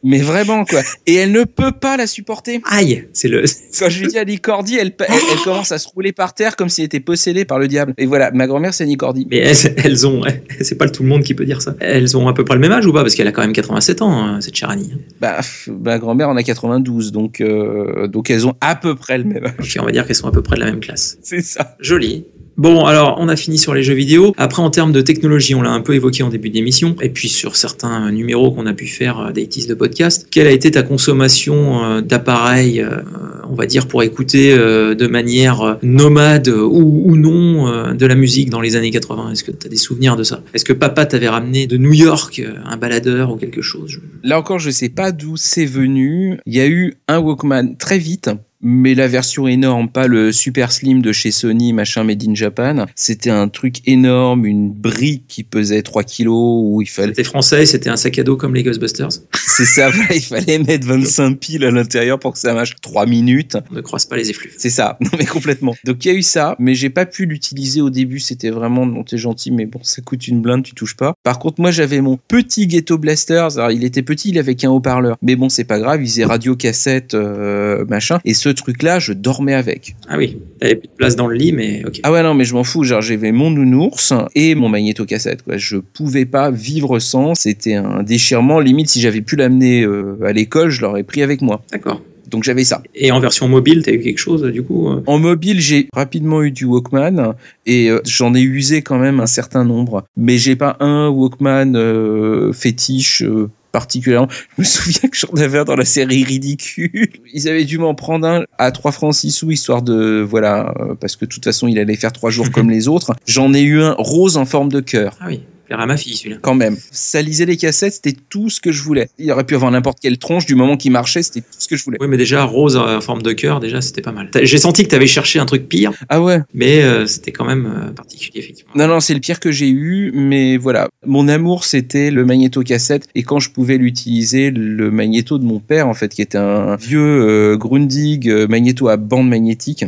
Mais 0.04 0.20
vraiment 0.20 0.64
quoi. 0.64 0.82
Et 1.06 1.14
elle 1.14 1.32
ne 1.32 1.44
peut 1.44 1.72
pas 1.72 1.96
la 1.96 2.06
supporter. 2.06 2.60
Aïe, 2.64 3.08
c'est 3.12 3.28
le. 3.28 3.44
Quand 3.78 3.88
je 3.88 4.00
lui 4.00 4.08
dis 4.08 4.18
Annie 4.18 4.38
Cordy, 4.38 4.76
elle, 4.76 4.92
elle, 5.00 5.06
elle 5.08 5.38
commence 5.42 5.72
à 5.72 5.78
se 5.78 5.88
rouler 5.88 6.12
par 6.12 6.34
terre 6.34 6.56
comme 6.56 6.68
si 6.68 6.82
elle 6.82 6.86
était 6.86 7.00
possédée 7.00 7.44
par 7.44 7.58
le 7.58 7.66
diable. 7.66 7.94
Et 7.98 8.06
voilà, 8.06 8.30
ma 8.30 8.46
grand-mère 8.46 8.74
c'est 8.74 8.84
Annie 8.84 8.96
Cordy. 8.96 9.26
Mais 9.30 9.38
elles, 9.38 9.74
elles 9.76 10.06
ont, 10.06 10.22
c'est 10.60 10.78
pas 10.78 10.88
tout 10.88 11.02
le 11.02 11.08
monde 11.08 11.22
qui 11.24 11.34
peut 11.34 11.44
dire 11.44 11.60
ça. 11.60 11.74
Elles 11.80 12.16
ont 12.16 12.28
à 12.28 12.32
peu 12.32 12.44
près 12.44 12.54
le 12.54 12.60
même 12.60 12.72
âge 12.72 12.86
ou 12.86 12.92
pas? 12.92 13.02
Parce 13.02 13.14
qu'elle 13.14 13.28
a 13.28 13.32
quand 13.32 13.42
même 13.42 13.52
87 13.52 14.02
ans, 14.02 14.12
hein, 14.12 14.40
cette 14.40 14.54
chère 14.54 14.70
Annie. 14.70 14.92
Bah, 15.20 15.36
pff, 15.38 15.68
ma 15.82 15.98
grand-mère 15.98 16.28
en 16.28 16.36
a 16.36 16.42
92, 16.42 17.10
donc 17.10 17.40
euh, 17.40 18.06
donc 18.06 18.30
elles 18.30 18.46
ont 18.46 18.54
à 18.60 18.76
peu 18.76 18.94
près 18.94 19.18
le 19.18 19.24
même 19.24 19.46
âge. 19.46 19.78
On 19.80 19.84
va 19.84 19.90
dire 19.90 20.06
qu'elles 20.06 20.16
sont 20.16 20.28
à 20.28 20.32
peu 20.32 20.42
près 20.42 20.54
de 20.56 20.60
la 20.60 20.66
même 20.66 20.80
classe. 20.80 21.18
C'est 21.22 21.42
ça. 21.42 21.76
Joli. 21.80 22.24
Bon, 22.58 22.86
alors, 22.86 23.16
on 23.20 23.28
a 23.28 23.36
fini 23.36 23.56
sur 23.56 23.72
les 23.72 23.84
jeux 23.84 23.94
vidéo. 23.94 24.34
Après, 24.36 24.60
en 24.60 24.70
termes 24.70 24.90
de 24.90 25.00
technologie, 25.00 25.54
on 25.54 25.62
l'a 25.62 25.70
un 25.70 25.80
peu 25.80 25.94
évoqué 25.94 26.24
en 26.24 26.28
début 26.28 26.50
d'émission. 26.50 26.96
Et 27.00 27.08
puis, 27.08 27.28
sur 27.28 27.54
certains 27.54 28.10
numéros 28.10 28.50
qu'on 28.50 28.66
a 28.66 28.74
pu 28.74 28.88
faire 28.88 29.20
euh, 29.20 29.30
des 29.30 29.46
de 29.46 29.74
podcast, 29.74 30.26
quelle 30.28 30.48
a 30.48 30.50
été 30.50 30.72
ta 30.72 30.82
consommation 30.82 31.84
euh, 31.84 32.00
d'appareils, 32.00 32.80
euh, 32.80 33.02
on 33.48 33.54
va 33.54 33.66
dire 33.66 33.86
pour 33.86 34.02
écouter 34.02 34.56
de 34.56 35.06
manière 35.06 35.78
nomade 35.82 36.48
ou, 36.48 37.16
non 37.16 37.94
de 37.94 38.06
la 38.06 38.14
musique 38.14 38.50
dans 38.50 38.60
les 38.60 38.76
années 38.76 38.90
80 38.90 39.32
Est-ce 39.32 39.42
que 39.42 39.52
tu 39.52 39.66
as 39.66 39.70
des 39.70 39.76
souvenirs 39.76 40.16
de 40.16 40.22
ça? 40.22 40.42
Est-ce 40.52 40.64
que 40.64 40.72
papa 40.72 41.06
t'avait 41.06 41.28
ramené 41.28 41.66
de 41.66 41.76
New 41.76 41.94
York 41.94 42.42
un 42.64 42.76
baladeur 42.76 43.32
ou 43.32 43.36
quelque 43.36 43.62
chose? 43.62 44.00
Là 44.22 44.38
encore, 44.38 44.58
je 44.58 44.70
sais 44.70 44.90
pas 44.90 45.12
d'où 45.12 45.36
c'est 45.36 45.64
venu. 45.64 46.38
Il 46.44 46.54
y 46.54 46.60
a 46.60 46.66
eu 46.66 46.94
un 47.08 47.18
Walkman 47.20 47.76
très 47.78 47.98
vite. 47.98 48.30
Mais 48.60 48.94
la 48.94 49.06
version 49.06 49.46
énorme, 49.46 49.88
pas 49.88 50.08
le 50.08 50.32
super 50.32 50.72
slim 50.72 51.00
de 51.00 51.12
chez 51.12 51.30
Sony, 51.30 51.72
machin 51.72 52.02
made 52.02 52.24
in 52.26 52.34
Japan. 52.34 52.86
C'était 52.96 53.30
un 53.30 53.48
truc 53.48 53.86
énorme, 53.86 54.46
une 54.46 54.72
brique 54.72 55.24
qui 55.28 55.44
pesait 55.44 55.82
3 55.82 56.02
kilos 56.02 56.62
où 56.64 56.82
il 56.82 56.88
fallait, 56.88 57.08
C'était 57.08 57.22
français, 57.22 57.66
c'était 57.66 57.88
un 57.88 57.96
sac 57.96 58.18
à 58.18 58.24
dos 58.24 58.36
comme 58.36 58.54
les 58.56 58.64
Ghostbusters. 58.64 59.10
c'est 59.34 59.64
ça, 59.64 59.90
il 60.10 60.20
fallait 60.20 60.58
mettre 60.58 60.88
25 60.88 61.38
piles 61.38 61.64
à 61.64 61.70
l'intérieur 61.70 62.18
pour 62.18 62.32
que 62.32 62.38
ça 62.38 62.52
marche 62.52 62.74
3 62.82 63.06
minutes. 63.06 63.56
On 63.70 63.74
ne 63.74 63.80
croise 63.80 64.06
pas 64.06 64.16
les 64.16 64.28
effluves. 64.30 64.54
C'est 64.58 64.70
ça, 64.70 64.98
non 65.00 65.10
mais 65.16 65.26
complètement. 65.26 65.76
Donc 65.84 66.04
il 66.04 66.08
y 66.08 66.10
a 66.10 66.14
eu 66.14 66.22
ça, 66.22 66.56
mais 66.58 66.74
j'ai 66.74 66.90
pas 66.90 67.06
pu 67.06 67.26
l'utiliser 67.26 67.80
au 67.80 67.90
début. 67.90 68.18
C'était 68.18 68.50
vraiment, 68.50 68.86
non 68.86 69.04
t'es 69.04 69.18
gentil, 69.18 69.52
mais 69.52 69.66
bon, 69.66 69.78
ça 69.84 70.02
coûte 70.02 70.26
une 70.26 70.42
blinde, 70.42 70.64
tu 70.64 70.74
touches 70.74 70.96
pas. 70.96 71.14
Par 71.22 71.38
contre, 71.38 71.60
moi 71.60 71.70
j'avais 71.70 72.00
mon 72.00 72.16
petit 72.16 72.66
Ghetto 72.66 72.98
Blasters. 72.98 73.56
Alors 73.56 73.70
il 73.70 73.84
était 73.84 74.02
petit, 74.02 74.30
il 74.30 74.38
avait 74.38 74.56
qu'un 74.56 74.70
haut-parleur, 74.70 75.16
mais 75.22 75.36
bon 75.36 75.48
c'est 75.48 75.64
pas 75.64 75.78
grave, 75.78 76.02
il 76.02 76.08
faisait 76.08 76.24
radio 76.24 76.56
cassette, 76.56 77.14
euh, 77.14 77.84
machin. 77.88 78.18
Et 78.24 78.34
ce 78.34 78.47
truc-là, 78.52 78.98
je 78.98 79.12
dormais 79.12 79.54
avec. 79.54 79.96
Ah 80.08 80.16
oui, 80.18 80.38
t'avais 80.60 80.76
plus 80.76 80.88
de 80.88 80.94
place 80.94 81.16
dans 81.16 81.26
le 81.26 81.36
lit, 81.36 81.52
mais 81.52 81.84
ok. 81.86 82.00
Ah 82.02 82.12
ouais 82.12 82.22
non, 82.22 82.34
mais 82.34 82.44
je 82.44 82.54
m'en 82.54 82.64
fous. 82.64 82.84
Genre 82.84 83.00
j'avais 83.00 83.32
mon 83.32 83.50
nounours 83.50 84.12
et 84.34 84.54
mon 84.54 84.68
magnéto 84.68 85.04
cassette. 85.04 85.42
Quoi. 85.42 85.56
Je 85.56 85.76
pouvais 85.76 86.24
pas 86.24 86.50
vivre 86.50 86.98
sans. 86.98 87.34
C'était 87.34 87.74
un 87.74 88.02
déchirement. 88.02 88.60
Limite, 88.60 88.88
si 88.88 89.00
j'avais 89.00 89.20
pu 89.20 89.36
l'amener 89.36 89.82
euh, 89.82 90.18
à 90.24 90.32
l'école, 90.32 90.70
je 90.70 90.80
l'aurais 90.82 91.02
pris 91.02 91.22
avec 91.22 91.42
moi. 91.42 91.62
D'accord. 91.72 92.00
Donc 92.28 92.44
j'avais 92.44 92.64
ça. 92.64 92.82
Et 92.94 93.10
en 93.10 93.20
version 93.20 93.48
mobile, 93.48 93.82
t'as 93.82 93.92
eu 93.92 94.00
quelque 94.00 94.18
chose 94.18 94.42
du 94.44 94.62
coup 94.62 94.88
euh? 94.88 95.02
En 95.06 95.18
mobile, 95.18 95.60
j'ai 95.60 95.88
rapidement 95.92 96.42
eu 96.42 96.50
du 96.50 96.64
Walkman 96.64 97.34
et 97.66 97.90
euh, 97.90 98.00
j'en 98.04 98.34
ai 98.34 98.42
usé 98.42 98.82
quand 98.82 98.98
même 98.98 99.20
un 99.20 99.26
certain 99.26 99.64
nombre. 99.64 100.04
Mais 100.16 100.36
j'ai 100.36 100.56
pas 100.56 100.76
un 100.80 101.08
Walkman 101.08 101.74
euh, 101.74 102.52
fétiche 102.52 103.22
euh, 103.22 103.48
particulièrement. 103.72 104.28
Je 104.30 104.62
me 104.62 104.64
souviens 104.64 105.08
que 105.08 105.16
j'en 105.16 105.42
avais 105.42 105.58
un 105.58 105.64
dans 105.64 105.76
la 105.76 105.84
série 105.84 106.24
Ridicule. 106.24 107.08
Ils 107.32 107.48
avaient 107.48 107.64
dû 107.64 107.78
m'en 107.78 107.94
prendre 107.94 108.26
un 108.26 108.44
à 108.58 108.70
3 108.70 108.92
francs 108.92 109.14
6 109.14 109.30
sous 109.30 109.50
histoire 109.50 109.82
de 109.82 110.24
voilà 110.28 110.72
euh, 110.80 110.94
parce 110.94 111.16
que 111.16 111.24
de 111.24 111.30
toute 111.30 111.44
façon 111.44 111.68
il 111.68 111.78
allait 111.78 111.96
faire 111.96 112.12
3 112.12 112.30
jours 112.30 112.50
comme 112.52 112.70
les 112.70 112.88
autres. 112.88 113.14
J'en 113.26 113.52
ai 113.54 113.62
eu 113.62 113.80
un 113.82 113.94
rose 113.98 114.36
en 114.36 114.44
forme 114.44 114.70
de 114.70 114.80
cœur. 114.80 115.16
Ah 115.20 115.26
oui, 115.28 115.42
plaire 115.68 115.80
à 115.80 115.86
ma 115.86 115.96
fille 115.96 116.16
celui-là. 116.16 116.38
Quand 116.42 116.54
même, 116.54 116.76
ça 116.90 117.22
lisait 117.22 117.46
les 117.46 117.56
cassettes, 117.56 117.94
c'était 117.94 118.16
tout 118.28 118.50
ce 118.50 118.60
que 118.60 118.72
je 118.72 118.82
voulais. 118.82 119.08
Il 119.18 119.30
aurait 119.30 119.44
pu 119.44 119.54
avoir 119.54 119.70
n'importe 119.70 120.00
quelle 120.00 120.18
tronche 120.18 120.46
du 120.46 120.54
moment 120.54 120.76
qu'il 120.76 120.90
marchait, 120.90 121.22
c'était 121.22 121.42
tout 121.42 121.46
ce 121.58 121.68
que 121.68 121.76
je 121.76 121.84
voulais. 121.84 121.98
Oui, 122.00 122.08
mais 122.08 122.16
déjà, 122.16 122.42
rose 122.44 122.76
en 122.76 123.00
forme 123.00 123.22
de 123.22 123.32
cœur, 123.32 123.60
déjà, 123.60 123.80
c'était 123.80 124.02
pas 124.02 124.12
mal. 124.12 124.30
J'ai 124.42 124.58
senti 124.58 124.82
que 124.82 124.88
t'avais 124.88 125.06
cherché 125.06 125.38
un 125.38 125.46
truc 125.46 125.68
pire, 125.68 125.92
Ah 126.08 126.20
ouais, 126.20 126.40
mais 126.54 126.82
euh, 126.82 127.06
c'était 127.06 127.32
quand 127.32 127.44
même 127.44 127.66
euh, 127.66 127.92
particulier, 127.92 128.40
effectivement. 128.40 128.72
Non, 128.74 128.88
non, 128.88 129.00
c'est 129.00 129.14
le 129.14 129.20
pire 129.20 129.40
que 129.40 129.52
j'ai 129.52 129.68
eu, 129.68 130.10
mais 130.12 130.56
voilà. 130.56 130.88
Mon 131.06 131.28
amour, 131.28 131.64
c'était 131.64 132.10
le 132.10 132.24
magnéto 132.24 132.62
cassette, 132.62 133.08
et 133.14 133.22
quand 133.22 133.38
je 133.38 133.50
pouvais 133.50 133.76
l'utiliser, 133.76 134.50
le 134.50 134.90
magnéto 134.90 135.38
de 135.38 135.44
mon 135.44 135.60
père, 135.60 135.88
en 135.88 135.94
fait, 135.94 136.14
qui 136.14 136.22
était 136.22 136.38
un 136.38 136.76
vieux 136.76 137.00
euh, 137.00 137.56
Grundig 137.56 138.28
euh, 138.28 138.46
magnéto 138.48 138.88
à 138.88 138.96
bande 138.96 139.28
magnétique 139.28 139.84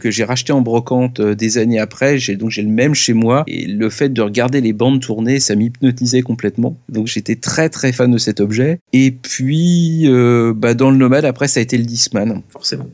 que 0.00 0.10
j'ai 0.10 0.24
racheté 0.24 0.52
en 0.52 0.60
brocante 0.60 1.20
euh, 1.20 1.34
des 1.36 1.58
années 1.58 1.78
après. 1.78 2.18
J'ai 2.18 2.36
donc 2.36 2.50
j'ai 2.50 2.62
le 2.62 2.68
même 2.68 2.94
chez 2.94 3.12
moi 3.12 3.44
et 3.46 3.66
le 3.66 3.88
fait 3.90 4.08
de 4.08 4.20
regarder 4.20 4.60
les 4.60 4.72
bandes 4.72 5.00
tourner, 5.00 5.38
ça 5.38 5.54
m'hypnotisait 5.54 6.22
complètement. 6.22 6.76
Donc 6.88 7.06
j'étais 7.06 7.36
très 7.36 7.68
très 7.68 7.92
fan 7.92 8.10
de 8.10 8.18
cet 8.18 8.40
objet. 8.40 8.80
Et 8.92 9.12
puis 9.12 10.08
euh, 10.08 10.52
bah 10.56 10.74
dans 10.74 10.90
le 10.90 10.96
nomade 10.96 11.24
après 11.24 11.46
ça 11.46 11.60
a 11.60 11.62
été 11.62 11.78
le 11.78 11.84
Discman. 11.84 12.42
Forcément. 12.48 12.86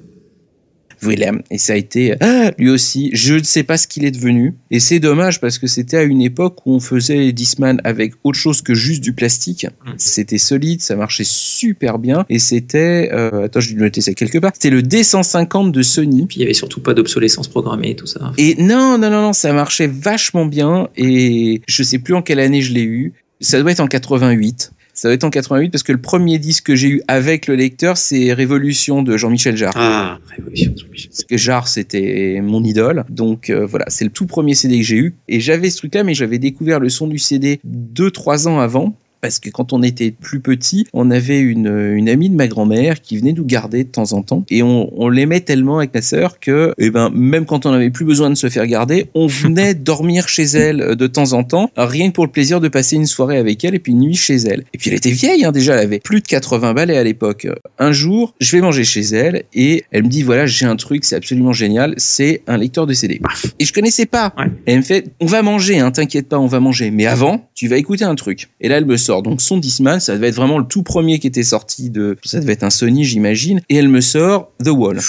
Willem. 1.07 1.43
Et 1.51 1.59
ça 1.59 1.75
a 1.75 1.77
été, 1.77 2.15
ah, 2.21 2.51
lui 2.59 2.71
aussi, 2.71 3.11
je 3.13 3.35
ne 3.35 3.43
sais 3.43 3.63
pas 3.63 3.77
ce 3.77 3.87
qu'il 3.87 4.05
est 4.05 4.11
devenu. 4.11 4.55
Et 4.71 4.81
c'est 4.81 4.99
dommage 4.99 5.41
parce 5.41 5.59
que 5.59 5.67
c'était 5.67 5.99
à 5.99 6.03
une 6.03 6.23
époque 6.23 6.67
où 6.67 6.75
on 6.75 6.81
faisait 6.81 7.33
Discman 7.33 7.81
avec 7.85 8.15
autre 8.25 8.39
chose 8.39 8.63
que 8.63 8.75
juste 8.75 9.03
du 9.03 9.13
plastique. 9.13 9.65
Mm. 9.65 9.91
C'était 9.97 10.39
solide, 10.39 10.81
ça 10.83 10.97
marchait 10.97 11.25
super 11.25 11.99
bien. 11.99 12.25
Et 12.29 12.39
c'était, 12.39 13.11
euh, 13.13 13.45
attends, 13.45 13.61
je 13.61 13.75
vais 13.75 13.81
noter 13.81 14.01
ça 14.01 14.13
quelque 14.15 14.39
part. 14.39 14.53
C'était 14.55 14.71
le 14.71 14.83
D150 14.83 15.71
de 15.71 15.83
Sony. 15.83 16.27
Puis 16.27 16.39
il 16.39 16.41
y 16.41 16.45
avait 16.45 16.55
surtout 16.55 16.81
pas 16.81 16.95
d'obsolescence 16.95 17.49
programmée, 17.49 17.95
tout 17.97 18.07
ça. 18.07 18.33
Et 18.39 18.55
non, 18.63 18.99
non, 18.99 19.11
non, 19.11 19.23
non, 19.23 19.33
ça 19.33 19.53
marchait 19.53 19.87
vachement 19.87 20.47
bien. 20.47 20.89
Et 20.97 21.63
je 21.67 21.83
sais 21.83 21.99
plus 21.99 22.15
en 22.15 22.23
quelle 22.23 22.41
année 22.41 22.63
je 22.63 22.73
l'ai 22.73 22.85
eu. 22.85 23.13
Ça 23.41 23.61
doit 23.61 23.71
être 23.71 23.81
en 23.81 23.87
88. 23.87 24.73
Ça 24.97 25.09
doit 25.09 25.15
être 25.15 25.25
en 25.25 25.31
88 25.31 25.69
parce 25.69 25.83
que 25.83 25.93
le 25.93 26.01
premier 26.01 26.39
disque 26.39 26.65
que 26.65 26.75
j'ai 26.75 26.89
eu 26.89 27.03
avec 27.07 27.49
le 27.49 27.55
lecteur, 27.55 27.99
c'est 27.99 28.33
Révolution 28.33 29.03
de 29.03 29.19
Jean-Michel 29.19 29.55
Jarre. 29.55 29.75
Ah, 29.77 30.19
Révolution. 30.35 30.73
Jean-Michel. 30.75 31.11
Parce 31.11 31.25
que 31.25 31.37
Jarre, 31.37 31.69
c'était 31.69 32.41
mon 32.43 32.65
idole. 32.65 33.05
Donc 33.11 33.51
euh, 33.51 33.67
voilà, 33.67 33.85
c'est 33.89 34.05
le 34.07 34.11
tout 34.11 34.25
premier 34.25 34.55
CD 34.55 34.79
que 34.79 34.85
j'ai 34.85 34.97
eu. 34.97 35.15
Et 35.29 35.39
j'avais 35.41 35.69
ce 35.69 35.77
truc-là, 35.77 36.03
mais 36.03 36.15
j'avais 36.15 36.39
découvert 36.39 36.81
le 36.81 36.89
son 36.89 37.09
du 37.09 37.19
CD 37.19 37.61
deux, 37.63 38.11
trois 38.11 38.49
ans 38.49 38.59
avant. 38.59 38.97
Parce 39.21 39.39
que 39.39 39.51
quand 39.51 39.73
on 39.73 39.83
était 39.83 40.11
plus 40.11 40.41
petit, 40.41 40.87
on 40.93 41.11
avait 41.11 41.41
une, 41.41 41.95
une 41.95 42.09
amie 42.09 42.31
de 42.31 42.37
ma 42.37 42.49
grand-mère 42.49 43.01
qui 43.01 43.19
venait 43.19 43.33
nous 43.33 43.45
garder 43.45 43.85
de 43.85 43.89
temps 43.89 44.13
en 44.13 44.23
temps. 44.23 44.45
Et 44.51 44.63
on, 44.63 44.91
on 45.01 45.09
l'aimait 45.09 45.41
tellement 45.41 45.79
avec 45.79 45.95
ma 45.95 46.03
sœur 46.03 46.39
que, 46.41 46.75
eh 46.79 46.91
ben, 46.91 47.11
même 47.11 47.47
quand 47.47 47.67
on 47.67 47.73
n'avait 47.73 47.91
plus 47.91 48.05
besoin 48.05 48.31
de 48.31 48.35
se 48.35 48.49
faire 48.49 48.67
garder, 48.67 49.09
on 49.15 49.27
venait 49.27 49.75
dormir 49.75 50.29
chez 50.29 50.45
elle 50.45 50.81
euh, 50.81 50.95
de 50.95 51.07
temps 51.07 51.33
en 51.33 51.45
temps, 51.45 51.71
rien 51.77 52.09
que 52.09 52.15
pour 52.15 52.25
le 52.25 52.31
plaisir 52.31 52.61
de 52.61 52.69
passer 52.69 52.97
une 52.97 53.07
soirée 53.07 53.39
avec 53.39 53.65
elle 53.65 53.75
et 53.75 53.79
puis 53.79 53.93
une 53.93 54.01
nuit 54.01 54.15
chez 54.15 54.37
elle. 54.37 54.65
Et 54.75 54.79
puis 54.79 54.91
elle 54.91 54.97
était 54.97 55.11
vieille, 55.11 55.45
hein, 55.45 55.53
déjà, 55.53 55.75
elle 55.75 55.85
avait 55.85 56.01
plus 56.01 56.21
de 56.21 56.27
80 56.27 56.75
balais 56.75 56.97
à 56.97 57.05
l'époque. 57.05 57.47
Un 57.79 57.93
jour, 57.93 58.35
je 58.41 58.57
vais 58.57 58.63
manger 58.63 58.85
chez 58.85 59.03
elle 59.03 59.45
et 59.55 59.85
elle 59.91 60.05
me 60.05 60.09
dit, 60.09 60.23
voilà, 60.23 60.47
j'ai 60.47 60.67
un 60.67 60.77
truc, 60.77 61.05
c'est 61.05 61.17
absolument 61.17 61.53
génial, 61.53 61.95
c'est 61.97 62.43
un 62.47 62.57
lecteur 62.57 62.87
de 62.87 62.93
CD. 62.93 63.21
Et 63.59 63.65
je 63.65 63.73
connaissais 63.73 64.07
pas. 64.07 64.33
Ouais. 64.39 64.47
Et 64.67 64.73
elle 64.73 64.79
me 64.79 64.83
fait, 64.83 65.05
on 65.21 65.27
va 65.27 65.43
manger, 65.43 65.79
hein, 65.79 65.91
t'inquiète 65.91 66.29
pas, 66.29 66.39
on 66.39 66.47
va 66.47 66.61
manger. 66.61 66.91
Mais 66.91 67.07
avant, 67.07 67.49
tu 67.55 67.69
vas 67.69 67.77
écouter 67.77 68.05
un 68.05 68.15
truc. 68.15 68.49
Et 68.61 68.69
là, 68.69 68.79
elle 68.79 68.87
me 68.87 68.97
sort 69.07 69.23
donc 69.23 69.41
son 69.41 69.59
Discman, 69.59 70.01
ça 70.01 70.15
devait 70.15 70.29
être 70.29 70.37
vraiment 70.37 70.59
le 70.59 70.67
tout 70.67 70.83
premier 70.83 71.19
qui 71.19 71.27
était 71.27 71.43
sorti 71.43 71.91
de, 71.91 72.17
ça 72.25 72.41
devait 72.41 72.55
être 72.55 72.65
un 72.65 72.71
Sony, 72.71 73.05
j'imagine. 73.05 73.61
Et 73.69 73.77
elle 73.77 73.89
me 73.89 74.01
sort 74.01 74.53
The 74.63 74.69
Wall. 74.69 75.01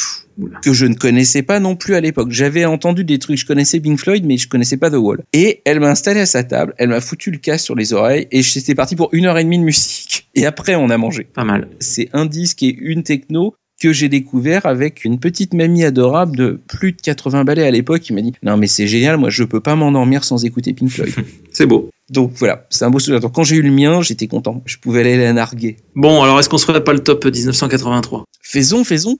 Que 0.62 0.72
je 0.72 0.86
ne 0.86 0.94
connaissais 0.94 1.42
pas 1.42 1.60
non 1.60 1.76
plus 1.76 1.96
à 1.96 2.00
l'époque. 2.00 2.32
J'avais 2.32 2.66
entendu 2.66 3.04
des 3.04 3.18
trucs, 3.18 3.40
je 3.40 3.46
connaissais 3.46 3.80
Pink 3.80 4.00
Floyd, 4.00 4.24
mais 4.24 4.38
je 4.38 4.48
connaissais 4.48 4.78
pas 4.78 4.92
The 4.92 4.98
Wall. 4.98 5.24
Et 5.34 5.62
elle 5.66 5.80
m'a 5.80 5.90
installé 5.90 6.20
à 6.20 6.28
sa 6.28 6.44
table, 6.44 6.76
elle 6.78 6.90
m'a 6.90 7.02
foutu 7.02 7.32
le 7.32 7.40
casque 7.40 7.66
sur 7.66 7.76
les 7.76 7.94
oreilles, 7.94 8.28
et 8.32 8.44
j'étais 8.44 8.76
parti 8.76 8.96
pour 8.96 9.10
une 9.14 9.26
heure 9.26 9.38
et 9.40 9.44
demie 9.44 9.58
de 9.58 9.64
musique. 9.64 10.30
Et 10.36 10.46
après, 10.46 10.76
on 10.76 10.92
a 10.92 10.98
mangé 10.98 11.24
Pas 11.24 11.44
mal. 11.44 11.70
c'est 11.80 12.10
un 12.14 12.28
disque 12.28 12.62
et 12.62 12.76
une 12.80 13.02
techno 13.02 13.56
que 13.80 13.94
j'ai 13.94 14.10
découvert 14.10 14.66
avec 14.66 15.06
une 15.06 15.20
petite 15.20 15.54
mamie 15.54 15.84
adorable 15.84 16.36
de 16.36 16.60
plus 16.68 16.94
de 16.94 17.02
80 17.02 17.44
balais 17.44 17.66
à 17.66 17.72
l'époque 17.72 18.02
qui 18.02 18.14
m'a 18.14 18.22
dit 18.22 18.34
non 18.44 18.58
mais 18.58 18.68
c'est 18.68 18.88
génial 18.88 19.18
moi 19.18 19.30
je 19.30 19.44
peux 19.44 19.60
pas 19.60 19.76
m'endormir 19.76 20.24
sans 20.24 20.46
écouter 20.46 20.74
Pink 20.74 20.90
Floyd. 20.90 21.14
C'est 21.52 21.66
beau. 21.66 21.90
donc 22.10 22.32
voilà 22.36 22.66
c'est 22.70 22.86
un 22.86 22.90
beau 22.90 23.00
souvenir. 23.00 23.20
Donc, 23.20 23.34
quand 23.34 23.44
j'ai 23.44 23.56
eu 23.56 23.62
le 23.62 23.72
mien 23.72 24.02
j'étais 24.02 24.28
content. 24.28 24.62
Je 24.66 24.78
pouvais 24.78 25.02
aller 25.02 25.18
la 25.18 25.34
narguer. 25.34 25.78
Bon, 25.96 26.22
alors 26.22 26.40
est-ce 26.40 26.50
qu'on 26.50 26.58
se 26.58 26.66
ferait 26.66 26.84
pas 26.84 26.94
le 26.94 27.00
top 27.00 27.26
1983 27.26 28.26
faisons 28.42 28.84
faisons. 28.84 29.18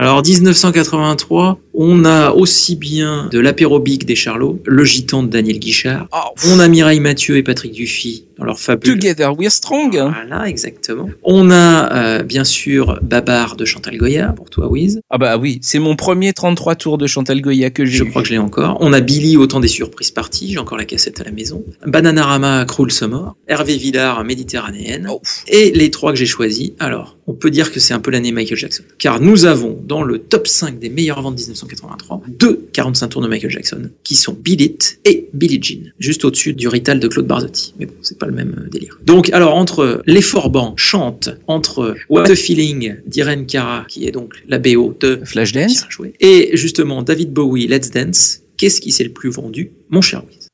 Alors 0.00 0.22
1983, 0.22 1.58
on 1.80 2.04
a 2.04 2.32
aussi 2.32 2.74
bien 2.74 3.28
de 3.30 3.38
l'apérobique 3.38 4.04
des 4.04 4.16
Charlots, 4.16 4.60
le 4.66 4.84
gitan 4.84 5.22
de 5.22 5.28
Daniel 5.28 5.60
Guichard, 5.60 6.08
oh, 6.12 6.34
on 6.48 6.58
a 6.58 6.66
Mireille 6.66 6.98
Mathieu 6.98 7.36
et 7.36 7.44
Patrick 7.44 7.72
Dufy 7.72 8.24
dans 8.36 8.44
leur 8.44 8.58
fabule. 8.58 8.98
Together 8.98 9.38
We're 9.38 9.50
Strong 9.50 9.92
Voilà, 9.92 10.48
exactement. 10.48 11.08
On 11.22 11.50
a 11.50 11.92
euh, 11.92 12.22
bien 12.24 12.44
sûr 12.44 12.98
Babar 13.02 13.54
de 13.56 13.64
Chantal 13.64 13.96
Goya, 13.96 14.32
pour 14.32 14.50
toi 14.50 14.68
Wiz. 14.68 15.00
ah 15.10 15.18
bah 15.18 15.38
oui 15.38 15.58
c'est 15.62 15.78
mon 15.78 15.94
premier 15.94 16.32
33 16.32 16.74
tours 16.74 16.98
de 16.98 17.06
Chantal 17.06 17.40
Goya 17.40 17.70
que 17.70 17.84
j'ai 17.84 17.98
Je 17.98 18.04
crois 18.04 18.22
que 18.22 18.28
je 18.28 18.32
l'ai 18.32 18.38
encore. 18.38 18.78
On 18.80 18.92
a 18.92 19.00
Billy, 19.00 19.36
autant 19.36 19.60
des 19.60 19.68
surprises 19.68 20.10
parties, 20.10 20.52
j'ai 20.52 20.58
encore 20.58 20.78
la 20.78 20.84
cassette 20.84 21.20
à 21.20 21.24
la 21.24 21.30
maison. 21.30 21.64
Bananarama, 21.86 22.64
Cruel 22.64 22.90
Summer. 22.90 23.36
Hervé 23.46 23.76
Villard, 23.76 24.24
Méditerranéenne. 24.24 25.06
Oh. 25.10 25.22
Et 25.46 25.70
les 25.70 25.90
trois 25.90 26.12
que 26.12 26.18
j'ai 26.18 26.26
choisis, 26.26 26.72
alors, 26.80 27.16
on 27.26 27.34
peut 27.34 27.50
dire 27.50 27.70
que 27.70 27.78
c'est 27.78 27.94
un 27.94 28.00
peu 28.00 28.10
l'année 28.10 28.32
Michael 28.32 28.56
Jackson. 28.56 28.82
Car 28.98 29.20
nous 29.20 29.44
avons, 29.44 29.78
dans 29.86 30.02
le 30.02 30.18
top 30.18 30.46
5 30.46 30.78
des 30.78 30.88
meilleures 30.88 31.22
ventes 31.22 31.36
1983, 31.68 32.22
deux 32.28 32.68
45 32.72 33.08
tours 33.08 33.22
de 33.22 33.28
Michael 33.28 33.50
Jackson, 33.50 33.90
qui 34.04 34.14
sont 34.14 34.32
Beat 34.32 34.60
It 34.60 35.00
et 35.04 35.28
Billie 35.32 35.60
Jean, 35.62 35.92
juste 35.98 36.24
au-dessus 36.24 36.52
du 36.54 36.68
Rital 36.68 37.00
de 37.00 37.08
Claude 37.08 37.26
Barzotti. 37.26 37.74
Mais 37.78 37.86
bon, 37.86 37.94
c'est 38.02 38.18
pas 38.18 38.26
le 38.26 38.32
même 38.32 38.64
euh, 38.64 38.68
délire. 38.68 38.98
Donc, 39.04 39.30
alors, 39.30 39.54
entre 39.54 40.02
Les 40.06 40.22
Forbans 40.22 40.74
chante, 40.76 41.30
entre 41.46 41.96
What 42.08 42.30
a 42.30 42.34
Feeling 42.34 42.96
d'Irene 43.06 43.46
Cara, 43.46 43.84
qui 43.88 44.06
est 44.06 44.10
donc 44.10 44.34
la 44.48 44.58
BO 44.58 44.96
de 45.00 45.20
Flashdance. 45.24 45.86
Et 46.20 46.50
justement, 46.54 47.02
David 47.02 47.32
Bowie, 47.32 47.66
Let's 47.66 47.90
Dance, 47.90 48.40
qu'est-ce 48.56 48.80
qui 48.80 48.92
s'est 48.92 49.04
le 49.04 49.12
plus 49.12 49.30
vendu 49.30 49.72
Mon 49.90 50.00
cher 50.00 50.22
Wiz. 50.26 50.48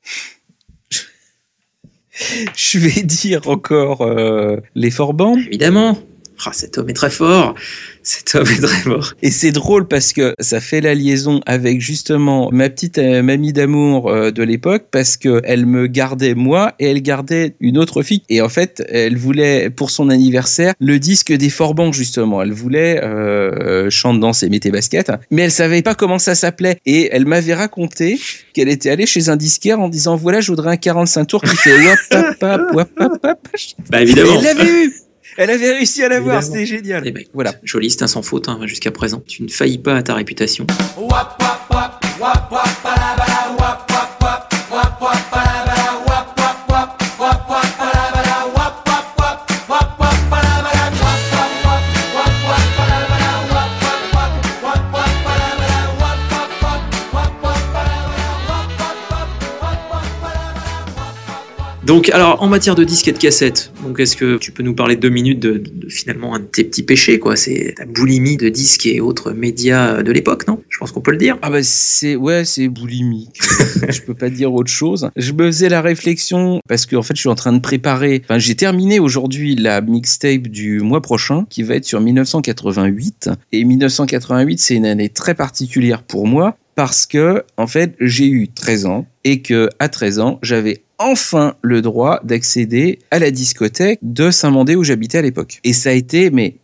je 2.57 2.79
vais 2.79 3.03
dire 3.03 3.49
encore 3.49 4.03
euh, 4.03 4.57
les 4.75 4.91
Forbans 4.91 5.37
Évidemment, 5.37 5.99
Ah, 6.45 6.51
cet 6.53 6.79
homme 6.79 6.91
est 6.91 6.95
très 6.95 7.11
fort. 7.11 7.55
Cet 8.03 8.35
homme 8.35 8.47
est 8.49 8.61
très 8.61 8.77
fort. 8.83 9.15
Et 9.23 9.31
c'est 9.31 9.53
drôle 9.53 9.87
parce 9.87 10.13
que 10.13 10.35
ça 10.41 10.61
fait 10.61 10.81
la 10.81 10.95
liaison 10.95 11.41
avec 11.47 11.81
justement 11.81 12.51
ma 12.53 12.69
petite 12.69 12.99
euh, 12.99 13.23
mamie 13.23 13.53
d'amour 13.53 14.11
euh, 14.11 14.31
de 14.31 14.43
l'époque 14.43 14.87
parce 14.91 15.17
que 15.17 15.41
elle 15.45 15.65
me 15.65 15.87
gardait 15.87 16.35
moi 16.35 16.75
et 16.79 16.87
elle 16.91 17.03
gardait 17.03 17.55
une 17.61 17.79
autre 17.79 18.03
fille. 18.03 18.23
Et 18.29 18.43
en 18.43 18.49
fait, 18.49 18.85
elle 18.89 19.17
voulait 19.17 19.71
pour 19.71 19.91
son 19.91 20.11
anniversaire 20.11 20.75
le 20.81 20.99
disque 20.99 21.33
des 21.33 21.51
Forbanques 21.51 21.95
justement. 21.95 22.43
Elle 22.43 22.53
voulait 22.53 23.03
euh, 23.03 23.89
chante, 23.91 24.21
danse 24.21 24.43
et 24.43 24.49
mettez 24.49 24.71
basket, 24.71 25.13
mais 25.31 25.43
elle 25.43 25.53
savait 25.53 25.83
pas 25.83 25.95
comment 25.95 26.19
ça 26.19 26.35
s'appelait. 26.35 26.79
Et 26.85 27.09
elle 27.13 27.27
m'avait 27.27 27.55
raconté 27.55 28.21
qu'elle 28.53 28.69
était 28.69 28.91
allée 28.91 29.07
chez 29.07 29.29
un 29.29 29.37
disquaire 29.37 29.81
en 29.81 29.89
disant 29.89 30.17
voilà, 30.17 30.41
je 30.41 30.51
voudrais 30.51 30.73
un 30.73 30.77
45 30.77 31.25
tours 31.27 31.43
qui 31.43 31.57
fait 31.57 31.77
wap 32.43 32.61
wap. 32.75 32.91
Bah 33.89 34.03
évidemment. 34.03 34.35
Elle 34.39 34.45
l'avait 34.45 34.85
eu. 34.87 35.04
Elle 35.37 35.51
avait 35.51 35.73
réussi 35.73 36.03
à 36.03 36.09
l'avoir, 36.09 36.43
c'était 36.43 36.67
génial. 36.67 37.03
Eh 37.07 37.11
ben, 37.11 37.25
Voilà. 37.33 37.55
Joli, 37.63 37.91
c'est 37.91 38.03
un 38.03 38.07
sans 38.07 38.23
faute 38.23 38.49
hein, 38.49 38.59
jusqu'à 38.65 38.91
présent. 38.91 39.23
Tu 39.27 39.43
ne 39.43 39.49
faillis 39.49 39.79
pas 39.79 39.97
à 39.97 40.03
ta 40.03 40.15
réputation. 40.15 40.67
Wap 40.97 41.43
wap 41.43 41.71
wap 41.71 42.05
Donc, 61.87 62.09
alors, 62.09 62.43
en 62.43 62.49
matière 62.49 62.75
de 62.75 62.83
disques 62.83 63.09
et 63.09 63.13
de 63.13 63.19
cassettes, 63.19 63.71
donc 63.83 64.01
est-ce 64.01 64.17
que 64.17 64.39
tu 64.39 64.53
peux 64.53 64.63
nous 64.63 64.75
parler 64.75 64.97
deux 64.97 65.11
minutes 65.11 65.41
de, 65.41 65.59
de- 65.59 65.89
finalement 65.91 66.35
un 66.35 66.39
de 66.41 66.45
tes 66.45 66.65
petits 66.65 66.83
péchés, 66.83 67.19
quoi? 67.19 67.37
C'est 67.37 67.75
ta 67.77 67.85
boulimie 67.85 68.39
de 68.39 68.49
disques 68.49 68.87
et 68.87 69.03
autres 69.03 69.33
médias 69.33 70.03
de 70.03 70.11
l'époque, 70.11 70.49
non? 70.49 70.63
Je 70.71 70.79
pense 70.79 70.93
qu'on 70.93 71.03
peut 71.03 71.11
le 71.11 71.19
dire. 71.19 71.37
Ah 71.43 71.51
bah 71.51 71.63
c'est 71.63 72.17
ouais 72.17 72.47
c'est 72.47 72.69
boulimique. 72.69 73.39
je 73.91 74.01
peux 74.01 74.15
pas 74.15 74.31
dire 74.31 74.55
autre 74.55 74.71
chose. 74.71 75.11
Je 75.17 75.33
me 75.33 75.45
faisais 75.47 75.69
la 75.69 75.83
réflexion 75.83 76.61
parce 76.67 76.87
que 76.87 76.97
en 76.97 77.03
fait 77.03 77.17
je 77.17 77.21
suis 77.21 77.29
en 77.29 77.35
train 77.35 77.53
de 77.53 77.61
préparer. 77.61 78.23
Enfin 78.25 78.39
j'ai 78.39 78.55
terminé 78.55 78.99
aujourd'hui 78.99 79.55
la 79.55 79.83
mixtape 79.83 80.49
du 80.49 80.81
mois 80.81 81.03
prochain 81.03 81.45
qui 81.51 81.63
va 81.63 81.75
être 81.75 81.85
sur 81.85 82.01
1988 82.01 83.29
et 83.53 83.63
1988 83.65 84.59
c'est 84.59 84.75
une 84.77 84.87
année 84.87 85.11
très 85.11 85.35
particulière 85.35 86.03
pour 86.03 86.27
moi 86.27 86.57
parce 86.77 87.05
que 87.07 87.45
en 87.57 87.67
fait 87.67 87.95
j'ai 88.01 88.27
eu 88.27 88.49
13 88.49 88.87
ans 88.87 89.07
et 89.25 89.43
que 89.43 89.69
à 89.79 89.89
13 89.89 90.19
ans 90.19 90.39
j'avais 90.43 90.83
enfin 90.99 91.55
le 91.63 91.83
droit 91.83 92.21
d'accéder 92.25 92.99
à 93.11 93.19
la 93.19 93.31
discothèque 93.31 93.99
de 94.03 94.31
Saint-Mandé 94.31 94.77
où 94.77 94.85
j'habitais 94.85 95.19
à 95.19 95.23
l'époque. 95.23 95.61
Et 95.65 95.73
ça 95.73 95.91
a 95.91 95.93
été 95.93 96.31
mais 96.31 96.59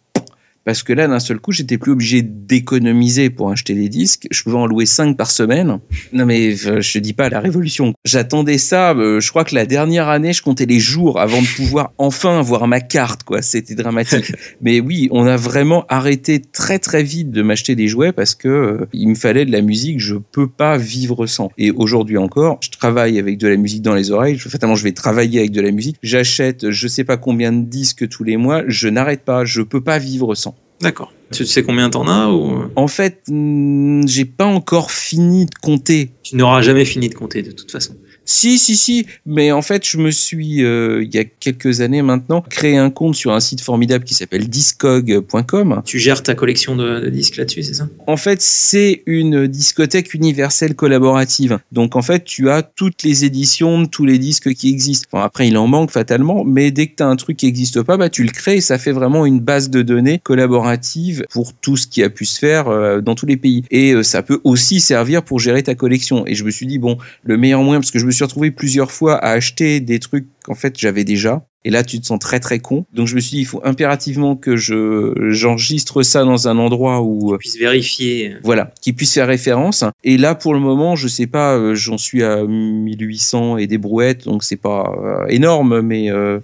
parce 0.64 0.82
que 0.82 0.92
là, 0.92 1.08
d'un 1.08 1.20
seul 1.20 1.38
coup, 1.38 1.52
j'étais 1.52 1.78
plus 1.78 1.92
obligé 1.92 2.22
d'économiser 2.22 3.30
pour 3.30 3.50
acheter 3.50 3.74
des 3.74 3.88
disques. 3.88 4.26
Je 4.30 4.42
pouvais 4.42 4.56
en 4.56 4.66
louer 4.66 4.86
5 4.86 5.16
par 5.16 5.30
semaine. 5.30 5.78
Non, 6.12 6.26
mais 6.26 6.54
euh, 6.66 6.80
je 6.80 6.92
te 6.92 6.98
dis 6.98 7.12
pas 7.12 7.28
la 7.28 7.40
révolution. 7.40 7.94
J'attendais 8.04 8.58
ça. 8.58 8.92
euh, 8.92 9.20
je 9.20 9.30
crois 9.30 9.44
que 9.44 9.54
la 9.54 9.66
dernière 9.66 10.08
année, 10.08 10.32
je 10.32 10.42
comptais 10.42 10.66
les 10.66 10.80
jours 10.80 11.20
avant 11.20 11.40
de 11.40 11.46
pouvoir 11.46 11.92
enfin 11.98 12.38
avoir 12.38 12.66
ma 12.66 12.80
carte, 12.80 13.22
quoi. 13.22 13.42
C'était 13.42 13.74
dramatique. 13.74 14.32
mais 14.61 14.80
oui, 14.80 15.08
on 15.11 15.26
a 15.26 15.36
vraiment 15.36 15.84
arrêté 15.88 16.40
très 16.40 16.78
très 16.78 17.02
vite 17.02 17.30
de 17.30 17.42
m'acheter 17.42 17.74
des 17.74 17.88
jouets 17.88 18.12
parce 18.12 18.34
que 18.34 18.48
euh, 18.48 18.88
il 18.92 19.08
me 19.08 19.14
fallait 19.14 19.44
de 19.44 19.52
la 19.52 19.62
musique. 19.62 20.00
Je 20.00 20.16
peux 20.16 20.48
pas 20.48 20.76
vivre 20.76 21.26
sans. 21.26 21.50
Et 21.58 21.70
aujourd'hui 21.70 22.18
encore, 22.18 22.58
je 22.62 22.70
travaille 22.70 23.18
avec 23.18 23.38
de 23.38 23.48
la 23.48 23.56
musique 23.56 23.82
dans 23.82 23.94
les 23.94 24.11
oreilles. 24.11 24.38
Fatalement, 24.38 24.76
je 24.76 24.84
vais 24.84 24.92
travailler 24.92 25.40
avec 25.40 25.52
de 25.52 25.61
la 25.61 25.70
musique. 25.70 25.96
J'achète 26.02 26.70
je 26.70 26.88
sais 26.88 27.04
pas 27.04 27.16
combien 27.16 27.52
de 27.52 27.62
disques 27.62 28.08
tous 28.08 28.24
les 28.24 28.36
mois. 28.36 28.62
Je 28.66 28.88
n'arrête 28.88 29.22
pas. 29.24 29.44
Je 29.44 29.62
peux 29.62 29.80
pas 29.80 29.98
vivre 29.98 30.34
sans. 30.34 30.54
D'accord. 30.80 31.12
Tu 31.32 31.46
sais 31.46 31.62
combien 31.62 31.90
t'en 31.90 32.08
as 32.08 32.28
ou? 32.28 32.64
En 32.74 32.88
fait, 32.88 33.22
hmm, 33.28 34.06
j'ai 34.06 34.24
pas 34.24 34.46
encore 34.46 34.90
fini 34.90 35.46
de 35.46 35.54
compter. 35.60 36.10
tu 36.22 36.36
n'auras 36.36 36.62
jamais 36.62 36.84
fini 36.84 37.08
de 37.08 37.14
compter 37.14 37.42
de 37.42 37.52
toute 37.52 37.70
façon 37.70 37.94
Si, 38.24 38.58
si, 38.58 38.76
si. 38.76 39.06
Mais 39.26 39.52
en 39.52 39.62
fait, 39.62 39.86
je 39.86 39.98
me 39.98 40.10
suis, 40.10 40.64
euh, 40.64 41.02
il 41.02 41.14
y 41.14 41.18
a 41.18 41.24
quelques 41.24 41.80
années 41.80 42.02
maintenant, 42.02 42.42
créé 42.42 42.76
un 42.76 42.90
compte 42.90 43.14
sur 43.14 43.32
un 43.32 43.40
site 43.40 43.60
formidable 43.60 44.04
qui 44.04 44.14
s'appelle 44.14 44.48
discog.com. 44.48 45.82
Tu 45.84 45.98
gères 45.98 46.22
ta 46.22 46.34
collection 46.34 46.76
de, 46.76 47.00
de 47.00 47.08
disques 47.10 47.36
là-dessus, 47.36 47.62
c'est 47.62 47.74
ça? 47.74 47.88
En 48.06 48.16
fait, 48.16 48.40
c'est 48.40 49.02
une 49.06 49.46
discothèque 49.46 50.14
universelle 50.14 50.74
collaborative. 50.74 51.58
Donc, 51.72 51.96
en 51.96 52.02
fait, 52.02 52.24
tu 52.24 52.50
as 52.50 52.62
toutes 52.62 53.02
les 53.02 53.24
éditions 53.24 53.82
de 53.82 53.86
tous 53.86 54.04
les 54.04 54.18
disques 54.18 54.52
qui 54.54 54.68
existent. 54.68 55.08
Enfin, 55.12 55.24
après, 55.24 55.48
il 55.48 55.56
en 55.56 55.66
manque 55.66 55.90
fatalement, 55.90 56.44
mais 56.44 56.70
dès 56.70 56.86
que 56.86 56.96
tu 56.96 57.02
as 57.02 57.06
un 57.06 57.16
truc 57.16 57.36
qui 57.36 57.46
n'existe 57.46 57.82
pas, 57.82 57.96
bah, 57.96 58.08
tu 58.08 58.22
le 58.22 58.30
crées 58.30 58.56
et 58.56 58.60
ça 58.60 58.78
fait 58.78 58.92
vraiment 58.92 59.26
une 59.26 59.40
base 59.40 59.70
de 59.70 59.82
données 59.82 60.18
collaborative 60.18 61.24
pour 61.30 61.52
tout 61.54 61.76
ce 61.76 61.86
qui 61.86 62.02
a 62.02 62.10
pu 62.10 62.24
se 62.24 62.38
faire 62.38 62.68
euh, 62.68 63.00
dans 63.00 63.14
tous 63.14 63.26
les 63.26 63.36
pays. 63.36 63.64
Et 63.70 63.92
euh, 63.92 64.02
ça 64.02 64.22
peut 64.22 64.40
aussi 64.44 64.80
servir 64.80 65.22
pour 65.22 65.38
gérer 65.38 65.62
ta 65.62 65.74
collection. 65.74 66.26
Et 66.26 66.34
je 66.34 66.44
me 66.44 66.50
suis 66.50 66.66
dit, 66.66 66.78
bon, 66.78 66.98
le 67.24 67.36
meilleur 67.36 67.62
moyen, 67.62 67.80
parce 67.80 67.90
que 67.90 67.98
je 67.98 68.06
me 68.06 68.09
suis 68.11 68.24
retrouvé 68.24 68.50
plusieurs 68.50 68.90
fois 68.90 69.16
à 69.16 69.30
acheter 69.30 69.80
des 69.80 69.98
trucs 69.98 70.26
qu'en 70.44 70.54
fait 70.54 70.78
j'avais 70.78 71.04
déjà. 71.04 71.44
Et 71.64 71.70
là, 71.70 71.84
tu 71.84 72.00
te 72.00 72.06
sens 72.06 72.18
très 72.18 72.40
très 72.40 72.58
con. 72.58 72.86
Donc 72.94 73.06
je 73.06 73.14
me 73.14 73.20
suis 73.20 73.36
dit, 73.36 73.42
il 73.42 73.46
faut 73.46 73.61
impérativement 73.64 74.34
que 74.34 74.56
je 74.56 75.12
j'enregistre 75.28 76.02
ça 76.02 76.24
dans 76.24 76.48
un 76.48 76.56
endroit 76.56 77.02
où 77.02 77.34
euh, 77.34 77.36
Puisse 77.36 77.58
vérifier. 77.58 78.36
voilà, 78.42 78.72
qui 78.80 78.94
puisse 78.94 79.12
faire 79.12 79.26
référence. 79.26 79.84
Et 80.02 80.16
là, 80.16 80.34
pour 80.34 80.54
le 80.54 80.61
moment, 80.61 80.96
je 80.96 81.06
sais 81.06 81.26
pas, 81.26 81.56
euh, 81.56 81.74
j'en 81.74 81.98
suis 81.98 82.22
à 82.22 82.42
1800 82.44 83.58
et 83.58 83.66
des 83.66 83.76
brouettes, 83.76 84.24
donc 84.24 84.42
c'est 84.42 84.56
pas 84.56 84.90
euh, 84.96 85.26
énorme, 85.28 85.82
mais 85.82 86.11
euh, 86.11 86.40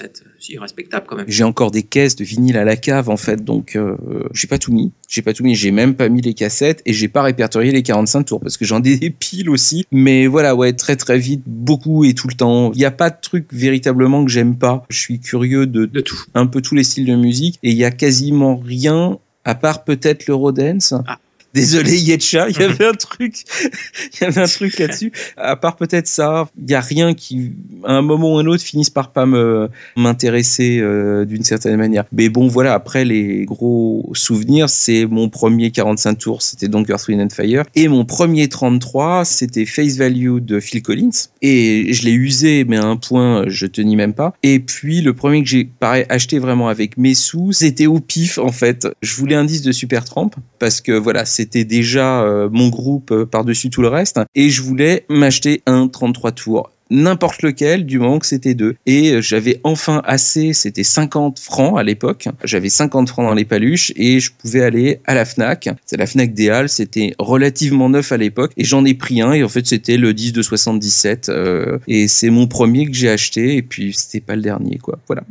À 0.00 0.04
être 0.04 0.22
si, 0.38 0.58
respectable 0.58 1.06
quand 1.08 1.16
même. 1.16 1.26
j'ai 1.28 1.44
encore 1.44 1.70
des 1.70 1.82
caisses 1.82 2.16
de 2.16 2.24
vinyle 2.24 2.56
à 2.56 2.64
la 2.64 2.76
cave 2.76 3.08
en 3.08 3.16
fait, 3.16 3.44
donc 3.44 3.76
euh, 3.76 3.96
j'ai 4.32 4.46
pas 4.46 4.58
tout 4.58 4.72
mis. 4.72 4.92
J'ai 5.08 5.22
pas 5.22 5.32
tout 5.32 5.42
mis, 5.42 5.54
j'ai 5.54 5.70
même 5.70 5.94
pas 5.94 6.08
mis 6.08 6.20
les 6.20 6.34
cassettes 6.34 6.82
et 6.86 6.92
j'ai 6.92 7.08
pas 7.08 7.22
répertorié 7.22 7.72
les 7.72 7.82
45 7.82 8.24
tours 8.24 8.40
parce 8.40 8.56
que 8.56 8.64
j'en 8.64 8.82
ai 8.82 8.96
des 8.98 9.10
piles 9.10 9.50
aussi. 9.50 9.86
Mais 9.90 10.26
voilà, 10.26 10.54
ouais, 10.54 10.72
très 10.72 10.96
très 10.96 11.18
vite, 11.18 11.42
beaucoup 11.46 12.04
et 12.04 12.14
tout 12.14 12.28
le 12.28 12.34
temps. 12.34 12.72
Il 12.74 12.80
y 12.80 12.84
a 12.84 12.90
pas 12.90 13.10
de 13.10 13.16
truc 13.20 13.46
véritablement 13.52 14.24
que 14.24 14.30
j'aime 14.30 14.56
pas. 14.56 14.84
Je 14.88 14.98
suis 14.98 15.20
curieux 15.20 15.66
de 15.66 15.86
De 15.86 16.00
tout. 16.00 16.22
un 16.34 16.46
peu 16.46 16.60
tous 16.60 16.74
les 16.74 16.84
styles 16.84 17.06
de 17.06 17.16
musique 17.16 17.58
et 17.62 17.70
il 17.70 17.76
y 17.76 17.84
a 17.84 17.90
quasiment 17.90 18.56
rien 18.56 19.18
à 19.44 19.54
part 19.54 19.84
peut-être 19.84 20.26
l'Eurodance. 20.26 20.94
Ah. 21.06 21.18
Désolé 21.54 21.96
Yetcha, 21.96 22.48
il 22.50 22.58
y 22.58 22.62
avait 22.62 22.86
un 22.86 22.92
truc, 22.92 23.44
il 24.14 24.22
y 24.22 24.24
avait 24.24 24.40
un 24.40 24.46
truc 24.46 24.78
là-dessus. 24.78 25.12
À 25.36 25.56
part 25.56 25.76
peut-être 25.76 26.06
ça, 26.06 26.48
il 26.62 26.70
y 26.70 26.74
a 26.74 26.80
rien 26.80 27.14
qui, 27.14 27.52
à 27.84 27.94
un 27.94 28.02
moment 28.02 28.34
ou 28.34 28.38
un 28.38 28.46
autre, 28.46 28.62
finisse 28.62 28.90
par 28.90 29.12
pas 29.12 29.24
me 29.24 29.68
m'intéresser 29.96 30.78
euh, 30.80 31.24
d'une 31.24 31.44
certaine 31.44 31.76
manière. 31.76 32.04
Mais 32.12 32.28
bon, 32.28 32.48
voilà. 32.48 32.74
Après 32.74 33.04
les 33.04 33.44
gros 33.44 34.10
souvenirs, 34.14 34.68
c'est 34.68 35.06
mon 35.06 35.28
premier 35.28 35.70
45 35.70 36.14
tours, 36.18 36.42
c'était 36.42 36.68
donc 36.68 36.90
Earth, 36.90 37.08
Wind 37.08 37.22
and 37.22 37.34
Fire, 37.34 37.64
et 37.74 37.88
mon 37.88 38.04
premier 38.04 38.48
33, 38.48 39.24
c'était 39.24 39.64
Face 39.64 39.96
Value 39.96 40.38
de 40.40 40.60
Phil 40.60 40.82
Collins. 40.82 41.28
Et 41.40 41.92
je 41.92 42.04
l'ai 42.04 42.12
usé, 42.12 42.64
mais 42.64 42.76
à 42.76 42.84
un 42.84 42.96
point, 42.96 43.44
je 43.46 43.66
te 43.66 43.80
nie 43.80 43.96
même 43.96 44.14
pas. 44.14 44.34
Et 44.42 44.60
puis 44.60 45.00
le 45.00 45.14
premier 45.14 45.42
que 45.42 45.48
j'ai 45.48 45.70
acheté 45.80 46.38
vraiment 46.38 46.68
avec 46.68 46.96
mes 46.98 47.14
sous, 47.14 47.52
c'était 47.52 47.86
au 47.86 48.00
pif 48.00 48.38
en 48.38 48.52
fait. 48.52 48.86
Je 49.02 49.16
voulais 49.16 49.34
un 49.34 49.44
disque 49.44 49.64
de 49.64 49.72
Supertramp 49.72 50.30
parce 50.58 50.80
que 50.80 50.92
voilà, 50.92 51.24
c'était 51.38 51.64
déjà 51.64 52.22
euh, 52.22 52.48
mon 52.50 52.68
groupe 52.68 53.12
euh, 53.12 53.24
par-dessus 53.24 53.70
tout 53.70 53.80
le 53.80 53.86
reste, 53.86 54.18
et 54.34 54.50
je 54.50 54.60
voulais 54.60 55.04
m'acheter 55.08 55.62
un 55.66 55.86
33 55.86 56.32
tours. 56.32 56.70
N'importe 56.90 57.42
lequel 57.42 57.86
du 57.86 58.00
moment 58.00 58.18
que 58.18 58.26
c'était 58.26 58.54
deux. 58.54 58.74
Et 58.86 59.12
euh, 59.12 59.20
j'avais 59.20 59.60
enfin 59.62 60.02
assez 60.04 60.52
c'était 60.52 60.82
50 60.82 61.38
francs 61.38 61.78
à 61.78 61.82
l'époque. 61.82 62.28
J'avais 62.42 62.70
50 62.70 63.08
francs 63.08 63.26
dans 63.26 63.34
les 63.34 63.44
paluches 63.44 63.92
et 63.94 64.20
je 64.20 64.32
pouvais 64.32 64.62
aller 64.62 65.00
à 65.04 65.14
la 65.14 65.24
Fnac. 65.24 65.68
C'est 65.84 65.98
la 65.98 66.06
Fnac 66.06 66.32
des 66.32 66.48
Halles 66.48 66.70
c'était 66.70 67.14
relativement 67.18 67.90
neuf 67.90 68.10
à 68.10 68.16
l'époque. 68.16 68.52
Et 68.56 68.64
j'en 68.64 68.84
ai 68.84 68.94
pris 68.94 69.20
un 69.20 69.32
et 69.32 69.44
en 69.44 69.48
fait 69.48 69.66
c'était 69.66 69.98
le 69.98 70.14
10 70.14 70.32
de 70.32 70.42
77 70.42 71.28
euh, 71.28 71.78
et 71.86 72.08
c'est 72.08 72.30
mon 72.30 72.46
premier 72.46 72.86
que 72.86 72.94
j'ai 72.94 73.10
acheté 73.10 73.56
et 73.56 73.62
puis 73.62 73.92
c'était 73.92 74.20
pas 74.20 74.34
le 74.34 74.42
dernier 74.42 74.78
quoi. 74.78 74.98
Voilà 75.06 75.22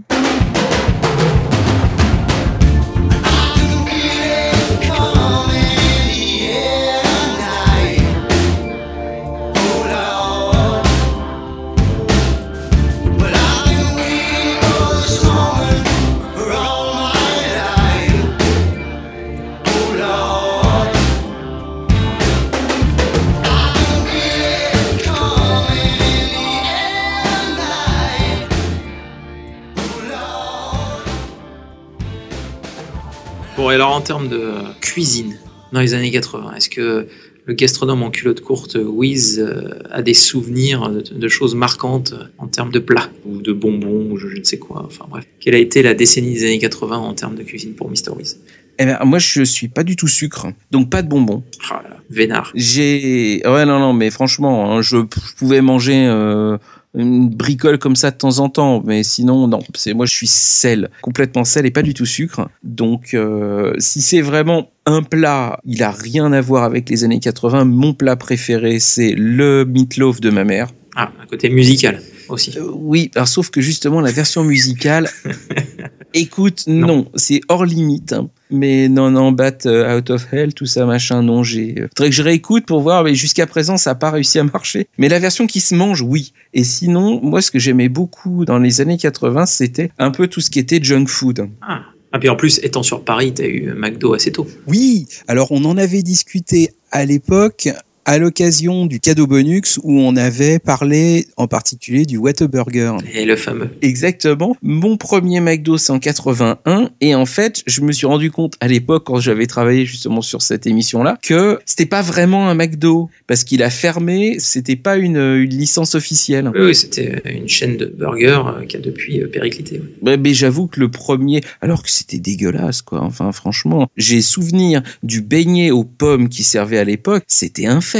Bon, 33.67 33.71
et 33.71 33.75
alors 33.75 33.91
en 33.91 33.99
termes 33.99 34.29
de 34.29 34.53
cuisine, 34.79 35.37
dans 35.73 35.81
les 35.81 35.93
années 35.93 36.09
80, 36.09 36.53
est-ce 36.55 36.69
que 36.69 37.05
le 37.43 37.53
gastronome 37.53 38.01
en 38.01 38.11
culotte 38.11 38.39
courte 38.39 38.77
Wiz 38.81 39.39
euh, 39.39 39.77
a 39.91 40.01
des 40.01 40.13
souvenirs 40.13 40.89
de, 40.89 41.01
de 41.01 41.27
choses 41.27 41.53
marquantes 41.53 42.13
en 42.37 42.47
termes 42.47 42.71
de 42.71 42.79
plats 42.79 43.09
ou 43.25 43.41
de 43.41 43.51
bonbons 43.51 44.09
ou 44.09 44.17
je, 44.17 44.29
je 44.29 44.37
ne 44.37 44.43
sais 44.45 44.57
quoi? 44.57 44.83
Enfin 44.85 45.03
bref, 45.09 45.25
quelle 45.41 45.53
a 45.53 45.57
été 45.57 45.81
la 45.81 45.95
décennie 45.95 46.35
des 46.35 46.45
années 46.45 46.59
80 46.59 46.95
en 46.95 47.13
termes 47.13 47.35
de 47.35 47.43
cuisine 47.43 47.73
pour 47.73 47.89
Mr. 47.89 48.11
Wiz? 48.15 48.39
Eh 48.79 48.85
ben, 48.85 48.99
moi, 49.03 49.19
je 49.19 49.43
suis 49.43 49.67
pas 49.67 49.83
du 49.83 49.97
tout 49.97 50.07
sucre, 50.07 50.47
donc 50.71 50.89
pas 50.89 51.01
de 51.01 51.09
bonbons. 51.09 51.43
Ah 51.69 51.83
là, 51.83 51.97
Vénard. 52.09 52.53
J'ai, 52.55 53.41
ouais, 53.43 53.65
non, 53.65 53.79
non, 53.79 53.91
mais 53.91 54.11
franchement, 54.11 54.77
hein, 54.77 54.81
je, 54.81 54.95
je 54.97 55.35
pouvais 55.35 55.59
manger 55.59 56.07
euh, 56.07 56.57
une 56.97 57.29
bricole 57.29 57.77
comme 57.77 57.95
ça 57.95 58.11
de 58.11 58.17
temps 58.17 58.39
en 58.39 58.49
temps, 58.49 58.81
mais 58.85 59.03
sinon, 59.03 59.47
non. 59.47 59.59
C'est 59.75 59.93
moi, 59.93 60.05
je 60.05 60.13
suis 60.13 60.27
sel, 60.27 60.89
complètement 61.01 61.43
sel 61.43 61.65
et 61.65 61.71
pas 61.71 61.83
du 61.83 61.93
tout 61.93 62.05
sucre. 62.05 62.49
Donc, 62.63 63.13
euh, 63.13 63.73
si 63.77 64.01
c'est 64.01 64.21
vraiment 64.21 64.71
un 64.85 65.03
plat, 65.03 65.59
il 65.65 65.83
a 65.83 65.91
rien 65.91 66.31
à 66.33 66.41
voir 66.41 66.63
avec 66.63 66.89
les 66.89 67.03
années 67.03 67.19
80. 67.19 67.65
Mon 67.65 67.93
plat 67.93 68.15
préféré, 68.15 68.79
c'est 68.79 69.13
le 69.15 69.65
meatloaf 69.65 70.19
de 70.19 70.29
ma 70.29 70.43
mère. 70.43 70.69
Ah, 70.95 71.11
un 71.21 71.27
côté 71.27 71.49
musical 71.49 72.01
aussi. 72.29 72.57
Euh, 72.57 72.71
oui, 72.73 73.11
alors, 73.15 73.27
sauf 73.27 73.49
que 73.49 73.61
justement, 73.61 74.01
la 74.01 74.11
version 74.11 74.43
musicale, 74.43 75.09
écoute, 76.17 76.63
Non. 76.67 76.87
non, 76.87 77.05
c'est 77.15 77.41
hors 77.49 77.65
limite. 77.65 78.13
hein. 78.13 78.29
Mais 78.49 78.87
non, 78.89 79.11
non, 79.11 79.31
Bat 79.31 79.65
euh, 79.65 79.97
Out 79.97 80.09
of 80.09 80.27
Hell, 80.33 80.53
tout 80.53 80.65
ça, 80.65 80.85
machin, 80.85 81.21
non, 81.21 81.43
j'ai. 81.43 81.75
euh, 81.79 81.87
Faudrait 81.97 82.09
que 82.09 82.15
je 82.15 82.21
réécoute 82.23 82.65
pour 82.65 82.81
voir, 82.81 83.03
mais 83.03 83.13
jusqu'à 83.15 83.45
présent, 83.45 83.75
ça 83.77 83.91
n'a 83.91 83.95
pas 83.95 84.09
réussi 84.11 84.39
à 84.39 84.43
marcher. 84.43 84.87
Mais 84.97 85.09
la 85.09 85.19
version 85.19 85.47
qui 85.47 85.59
se 85.59 85.75
mange, 85.75 86.01
oui. 86.01 86.33
Et 86.53 86.63
sinon, 86.63 87.19
moi, 87.21 87.41
ce 87.41 87.51
que 87.51 87.59
j'aimais 87.59 87.89
beaucoup 87.89 88.45
dans 88.45 88.57
les 88.59 88.79
années 88.81 88.97
80, 88.97 89.45
c'était 89.45 89.91
un 89.99 90.11
peu 90.11 90.27
tout 90.27 90.39
ce 90.41 90.49
qui 90.49 90.59
était 90.59 90.79
junk 90.81 91.05
food. 91.07 91.49
Ah. 91.61 91.81
Ah, 92.13 92.19
puis 92.19 92.29
en 92.29 92.37
plus, 92.37 92.59
étant 92.63 92.83
sur 92.83 93.03
Paris, 93.03 93.33
t'as 93.33 93.45
eu 93.47 93.73
McDo 93.75 94.13
assez 94.13 94.31
tôt. 94.31 94.47
Oui, 94.65 95.07
alors 95.27 95.51
on 95.51 95.65
en 95.65 95.77
avait 95.77 96.03
discuté 96.03 96.69
à 96.91 97.03
l'époque 97.03 97.67
à 98.07 98.17
l'occasion 98.19 98.85
du 98.85 99.01
cadeau 99.01 99.27
bonus 99.27 99.79
où 99.83 99.99
on 99.99 100.15
avait 100.15 100.59
parlé 100.59 101.27
en 101.35 101.47
particulier 101.47 102.05
du 102.05 102.17
Whataburger. 102.17 102.93
Et 103.13 103.25
le 103.25 103.35
fameux. 103.35 103.69
Exactement. 103.81 104.55
Mon 104.61 104.95
premier 104.95 105.41
McDo, 105.41 105.77
c'est 105.77 105.91
en 105.91 105.99
81. 105.99 106.89
Et 107.01 107.15
en 107.15 107.25
fait, 107.25 107.63
je 107.67 107.81
me 107.81 107.91
suis 107.91 108.07
rendu 108.07 108.31
compte 108.31 108.55
à 108.61 108.69
l'époque, 108.69 109.03
quand 109.05 109.19
j'avais 109.19 109.45
travaillé 109.45 109.85
justement 109.85 110.21
sur 110.21 110.41
cette 110.41 110.65
émission-là, 110.65 111.17
que 111.21 111.59
c'était 111.65 111.85
pas 111.85 112.01
vraiment 112.01 112.47
un 112.47 112.55
McDo. 112.55 113.09
Parce 113.27 113.43
qu'il 113.43 113.61
a 113.61 113.69
fermé, 113.69 114.37
c'était 114.39 114.77
pas 114.77 114.95
une, 114.95 115.17
une 115.17 115.49
licence 115.49 115.93
officielle. 115.93 116.49
Oui, 116.55 116.67
oui, 116.67 116.75
c'était 116.75 117.21
une 117.25 117.49
chaîne 117.49 117.75
de 117.75 117.87
burgers 117.87 118.41
euh, 118.45 118.65
qui 118.65 118.77
a 118.77 118.79
depuis 118.79 119.21
euh, 119.21 119.27
périclité. 119.27 119.81
Ouais, 120.01 120.15
mais 120.15 120.33
j'avoue 120.33 120.67
que 120.67 120.79
le 120.79 120.89
premier, 120.89 121.41
alors 121.59 121.83
que 121.83 121.91
c'était 121.91 122.19
dégueulasse, 122.19 122.81
quoi. 122.81 123.01
Enfin, 123.01 123.33
franchement, 123.33 123.89
j'ai 123.97 124.21
souvenir 124.21 124.81
du 125.03 125.19
beignet 125.19 125.71
aux 125.71 125.83
pommes 125.83 126.29
qui 126.29 126.43
servait 126.43 126.77
à 126.77 126.85
l'époque, 126.85 127.23
c'était 127.27 127.65
infect. 127.65 127.96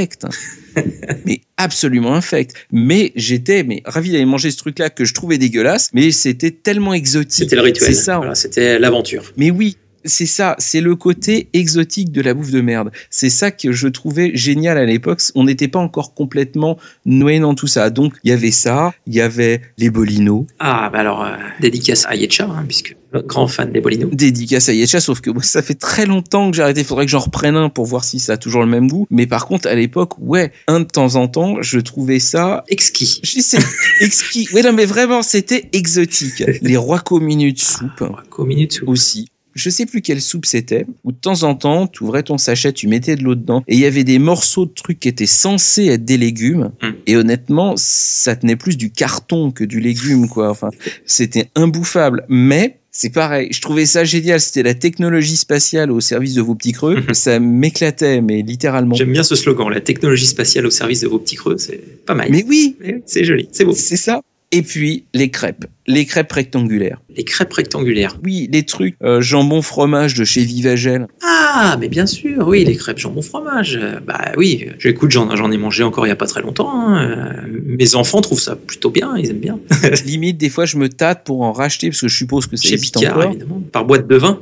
Mais 1.26 1.42
absolument 1.58 2.14
infect. 2.14 2.54
Mais 2.72 3.12
j'étais 3.16 3.64
mais 3.64 3.82
ravi 3.86 4.12
d'aller 4.12 4.26
manger 4.26 4.52
ce 4.52 4.58
truc-là 4.58 4.90
que 4.90 5.06
je 5.06 5.14
trouvais 5.14 5.38
dégueulasse, 5.38 5.90
mais 5.94 6.12
c'était 6.12 6.52
tellement 6.52 6.94
exotique. 6.94 7.44
C'était 7.44 7.56
le 7.56 7.62
rituel. 7.64 7.94
C'est 7.94 8.02
ça. 8.02 8.18
Voilà, 8.18 8.36
c'était 8.36 8.80
l'aventure. 8.80 9.34
Mais 9.38 9.52
oui, 9.52 9.78
c'est 10.06 10.26
ça, 10.26 10.56
c'est 10.60 10.82
le 10.82 10.96
côté 10.96 11.50
exotique 11.54 12.12
de 12.12 12.22
la 12.22 12.34
bouffe 12.34 12.52
de 12.52 12.62
merde. 12.62 12.92
C'est 13.10 13.30
ça 13.30 13.52
que 13.52 13.72
je 13.72 13.88
trouvais 13.88 14.32
génial 14.36 14.78
à 14.78 14.86
l'époque. 14.86 15.22
On 15.36 15.44
n'était 15.44 15.68
pas 15.68 15.80
encore 15.80 16.14
complètement 16.14 16.78
noyé 17.06 17.40
dans 17.40 17.56
tout 17.56 17.68
ça. 17.68 17.90
Donc 17.90 18.14
il 18.24 18.30
y 18.30 18.34
avait 18.34 18.52
ça, 18.52 18.94
il 19.06 19.16
y 19.16 19.22
avait 19.22 19.62
les 19.78 19.90
bolinos, 19.90 20.46
Ah, 20.60 20.90
bah 20.92 21.00
alors, 21.00 21.24
euh, 21.24 21.36
dédicace 21.60 22.06
à 22.08 22.16
Yetcha, 22.16 22.46
hein, 22.46 22.64
puisque 22.68 22.96
grand 23.26 23.48
fan 23.48 23.72
des 23.72 23.82
Bolinos. 23.82 24.10
dédicace 24.12 24.70
à 24.70 24.74
Yetcha, 24.74 25.00
sauf 25.00 25.22
que 25.22 25.32
ça 25.42 25.62
fait 25.62 25.76
très 25.76 26.06
longtemps 26.06 26.52
que 26.52 26.58
j'ai 26.58 26.64
arrêté. 26.64 26.84
Faudrait 26.84 27.06
que 27.06 27.12
j'en 27.12 27.20
reprenne 27.20 27.56
un 27.56 27.70
pour 27.70 27.86
voir 27.86 28.04
si 28.04 28.20
ça 28.20 28.34
a 28.34 28.38
toujours 28.38 28.62
le 28.62 28.68
même 28.68 28.90
goût. 28.90 29.08
Mais 29.10 29.28
par 29.28 29.46
contre, 29.46 29.68
à 29.68 29.76
l'époque, 29.76 30.14
ouais, 30.20 30.52
un 30.68 30.82
de 30.82 30.86
temps 30.86 31.16
en 31.16 31.28
temps, 31.28 31.62
je 31.62 31.80
trouvais 31.80 32.20
ça 32.20 32.64
Exquis. 32.68 33.20
je 33.24 33.40
sais, 33.40 33.60
exquis. 34.02 34.48
Oui, 34.54 34.62
non, 34.62 34.74
mais 34.74 34.86
vraiment, 34.86 35.22
c'était 35.22 35.70
exotique. 35.74 36.44
Les 36.62 36.78
rois 36.78 37.00
de 37.00 37.58
soupe 37.58 38.04
minutes 38.40 38.82
aussi. 38.86 39.30
Je 39.58 39.70
sais 39.70 39.86
plus 39.86 40.02
quelle 40.02 40.22
soupe 40.22 40.46
c'était, 40.46 40.86
où 41.04 41.12
de 41.12 41.18
temps 41.18 41.44
en 41.44 41.56
temps, 41.56 41.88
tu 41.88 42.04
ouvrais 42.04 42.24
ton 42.24 42.38
sachet, 42.38 42.72
tu 42.74 42.88
mettais 42.88 43.16
de 43.16 43.24
l'eau 43.24 43.36
dedans, 43.36 43.64
et 43.68 43.74
il 43.74 43.80
y 43.80 43.86
avait 43.86 44.04
des 44.04 44.20
morceaux 44.20 44.66
de 44.66 44.72
trucs 44.74 45.00
qui 45.00 45.08
étaient 45.10 45.26
censés 45.26 45.86
être 45.88 46.06
des 46.06 46.18
légumes, 46.18 46.72
Mm. 46.82 46.88
et 47.08 47.16
honnêtement, 47.18 47.74
ça 47.76 48.36
tenait 48.36 48.56
plus 48.56 48.78
du 48.78 48.92
carton 48.92 49.52
que 49.52 49.64
du 49.64 49.80
légume, 49.80 50.28
quoi. 50.30 50.50
Enfin, 50.50 50.70
c'était 51.06 51.50
imbouffable. 51.56 52.24
Mais, 52.30 52.78
c'est 52.92 53.10
pareil, 53.12 53.50
je 53.52 53.62
trouvais 53.62 53.86
ça 53.86 54.04
génial, 54.04 54.40
c'était 54.40 54.64
la 54.64 54.74
technologie 54.74 55.38
spatiale 55.38 55.92
au 55.92 56.00
service 56.00 56.34
de 56.36 56.42
vos 56.42 56.56
petits 56.56 56.72
creux, 56.72 57.04
ça 57.14 57.40
m'éclatait, 57.40 58.22
mais 58.22 58.42
littéralement. 58.42 58.96
J'aime 58.96 59.12
bien 59.12 59.24
ce 59.24 59.36
slogan, 59.36 59.70
la 59.70 59.82
technologie 59.82 60.26
spatiale 60.28 60.66
au 60.66 60.72
service 60.72 61.02
de 61.02 61.08
vos 61.08 61.20
petits 61.20 61.36
creux, 61.36 61.58
c'est 61.58 62.06
pas 62.06 62.14
mal. 62.16 62.28
Mais 62.32 62.44
oui, 62.48 62.76
Mais 62.80 63.02
C'est 63.06 63.24
joli, 63.24 63.50
c'est 63.52 63.66
beau. 63.66 63.74
c'est 63.74 63.98
ça. 63.98 64.22
Et 64.54 64.62
puis, 64.62 65.04
les 65.14 65.30
crêpes. 65.30 65.66
Les 65.88 66.06
crêpes 66.06 66.32
rectangulaires. 66.32 67.02
Les 67.14 67.26
crêpes 67.26 67.52
rectangulaires. 67.52 68.18
Oui, 68.24 68.48
les 68.52 68.64
trucs 68.64 68.96
euh, 69.04 69.20
jambon 69.20 69.62
fromage 69.62 70.14
de 70.14 70.24
chez 70.24 70.42
Vivagel. 70.46 71.08
Ah, 71.22 71.76
mais 71.80 71.90
bien 71.90 72.06
sûr, 72.06 72.48
oui, 72.48 72.64
les 72.64 72.78
crêpes 72.78 72.98
jambon 72.98 73.22
fromage. 73.22 73.78
Euh, 73.82 74.00
Bah 74.06 74.32
oui, 74.38 74.68
j'écoute, 74.80 75.12
j'en 75.12 75.36
j'en 75.36 75.52
ai 75.52 75.58
mangé 75.58 75.84
encore 75.84 76.06
il 76.06 76.10
y 76.10 76.14
a 76.14 76.16
pas 76.16 76.28
très 76.28 76.42
longtemps. 76.42 76.70
hein. 76.72 77.10
Euh, 77.46 77.60
Mes 77.66 77.96
enfants 77.96 78.22
trouvent 78.22 78.40
ça 78.40 78.56
plutôt 78.56 78.90
bien, 78.90 79.18
ils 79.18 79.30
aiment 79.32 79.40
bien. 79.40 79.60
Limite, 80.06 80.38
des 80.38 80.50
fois, 80.50 80.66
je 80.66 80.78
me 80.78 80.88
tâte 80.88 81.26
pour 81.26 81.42
en 81.42 81.52
racheter 81.52 81.90
parce 81.90 82.00
que 82.00 82.08
je 82.08 82.16
suppose 82.16 82.48
que 82.48 82.56
ça 82.56 82.70
Chez 82.70 82.78
Picard, 82.78 83.18
encore. 83.18 83.32
évidemment, 83.32 83.62
par 83.74 83.84
boîte 83.84 84.08
de 84.08 84.16
vin. 84.16 84.42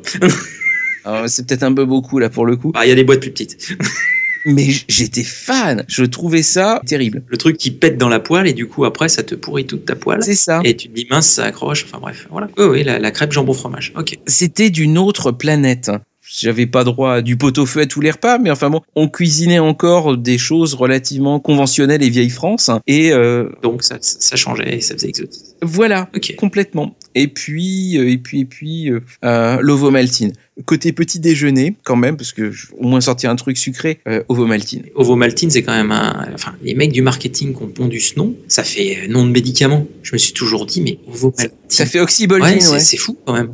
Alors, 1.03 1.27
c'est 1.29 1.47
peut-être 1.47 1.63
un 1.63 1.73
peu 1.73 1.85
beaucoup 1.85 2.19
là 2.19 2.29
pour 2.29 2.45
le 2.45 2.55
coup. 2.57 2.71
Ah, 2.75 2.85
Il 2.85 2.89
y 2.89 2.91
a 2.91 2.95
des 2.95 3.03
boîtes 3.03 3.21
plus 3.21 3.31
petites. 3.31 3.57
Mais 4.45 4.67
j'étais 4.87 5.23
fan. 5.23 5.83
Je 5.87 6.03
trouvais 6.05 6.43
ça 6.43 6.81
terrible. 6.85 7.23
Le 7.27 7.37
truc 7.37 7.57
qui 7.57 7.71
pète 7.71 7.97
dans 7.97 8.09
la 8.09 8.19
poêle 8.19 8.47
et 8.47 8.53
du 8.53 8.67
coup 8.67 8.85
après 8.85 9.09
ça 9.09 9.23
te 9.23 9.35
pourrit 9.35 9.65
toute 9.65 9.85
ta 9.85 9.95
poêle. 9.95 10.19
C'est 10.23 10.35
ça. 10.35 10.61
Et 10.63 10.75
tu 10.75 10.87
te 10.89 10.93
dis 10.95 11.07
mince, 11.09 11.27
ça 11.27 11.45
accroche. 11.45 11.85
Enfin 11.85 11.99
bref, 11.99 12.27
voilà. 12.31 12.47
Oui, 12.57 12.65
oui, 12.65 12.83
la, 12.83 12.99
la 12.99 13.11
crêpe 13.11 13.31
jambon 13.31 13.53
fromage. 13.53 13.91
Ok. 13.97 14.17
C'était 14.27 14.69
d'une 14.69 14.97
autre 14.97 15.31
planète. 15.31 15.91
J'avais 16.27 16.65
pas 16.65 16.83
droit 16.83 17.13
à 17.13 17.21
du 17.21 17.37
pot-au-feu 17.37 17.81
à 17.81 17.85
tous 17.85 18.01
les 18.01 18.09
repas, 18.09 18.39
mais 18.39 18.49
enfin 18.49 18.71
bon, 18.71 18.81
on 18.95 19.07
cuisinait 19.07 19.59
encore 19.59 20.17
des 20.17 20.39
choses 20.39 20.73
relativement 20.73 21.39
conventionnelles 21.39 22.01
et 22.01 22.09
vieille 22.09 22.31
France. 22.31 22.71
Et 22.87 23.11
euh, 23.13 23.49
Donc 23.61 23.83
ça, 23.83 23.97
ça 24.01 24.35
changeait 24.35 24.75
et 24.77 24.81
ça 24.81 24.95
faisait 24.95 25.09
exotique. 25.09 25.43
voilà, 25.61 26.09
Ok. 26.15 26.33
complètement. 26.35 26.95
Et 27.15 27.27
puis, 27.27 27.97
euh, 27.97 28.09
et 28.09 28.17
puis, 28.17 28.41
et 28.41 28.45
puis, 28.45 28.91
euh, 28.91 28.99
euh, 29.23 29.57
l'ovomaltine. 29.61 30.33
Côté 30.65 30.93
petit 30.93 31.19
déjeuner, 31.19 31.75
quand 31.83 31.97
même, 31.97 32.15
parce 32.15 32.31
que 32.31 32.49
je- 32.51 32.67
au 32.77 32.87
moins 32.87 33.01
sortir 33.01 33.29
un 33.29 33.35
truc 33.35 33.57
sucré, 33.57 33.99
euh, 34.07 34.23
ovomaltine. 34.29 34.83
Ovomaltine, 34.95 35.49
c'est 35.49 35.63
quand 35.63 35.73
même 35.75 35.91
un. 35.91 36.27
Enfin, 36.33 36.53
les 36.63 36.75
mecs 36.75 36.93
du 36.93 37.01
marketing 37.01 37.53
qui 37.55 37.61
ont 37.63 37.67
pondu 37.67 37.99
ce 37.99 38.17
nom, 38.17 38.35
ça 38.47 38.63
fait 38.63 38.99
euh, 39.03 39.07
nom 39.09 39.25
de 39.25 39.31
médicament. 39.31 39.85
Je 40.03 40.13
me 40.13 40.17
suis 40.17 40.31
toujours 40.33 40.65
dit, 40.65 40.79
mais 40.81 40.99
Ovomaltine. 41.07 41.49
Ça 41.67 41.85
fait 41.85 41.99
oxyboltine, 41.99 42.57
Ouais, 42.59 42.69
ouais. 42.69 42.79
c'est 42.79 42.95
fou 42.97 43.17
quand 43.25 43.33
même. 43.33 43.51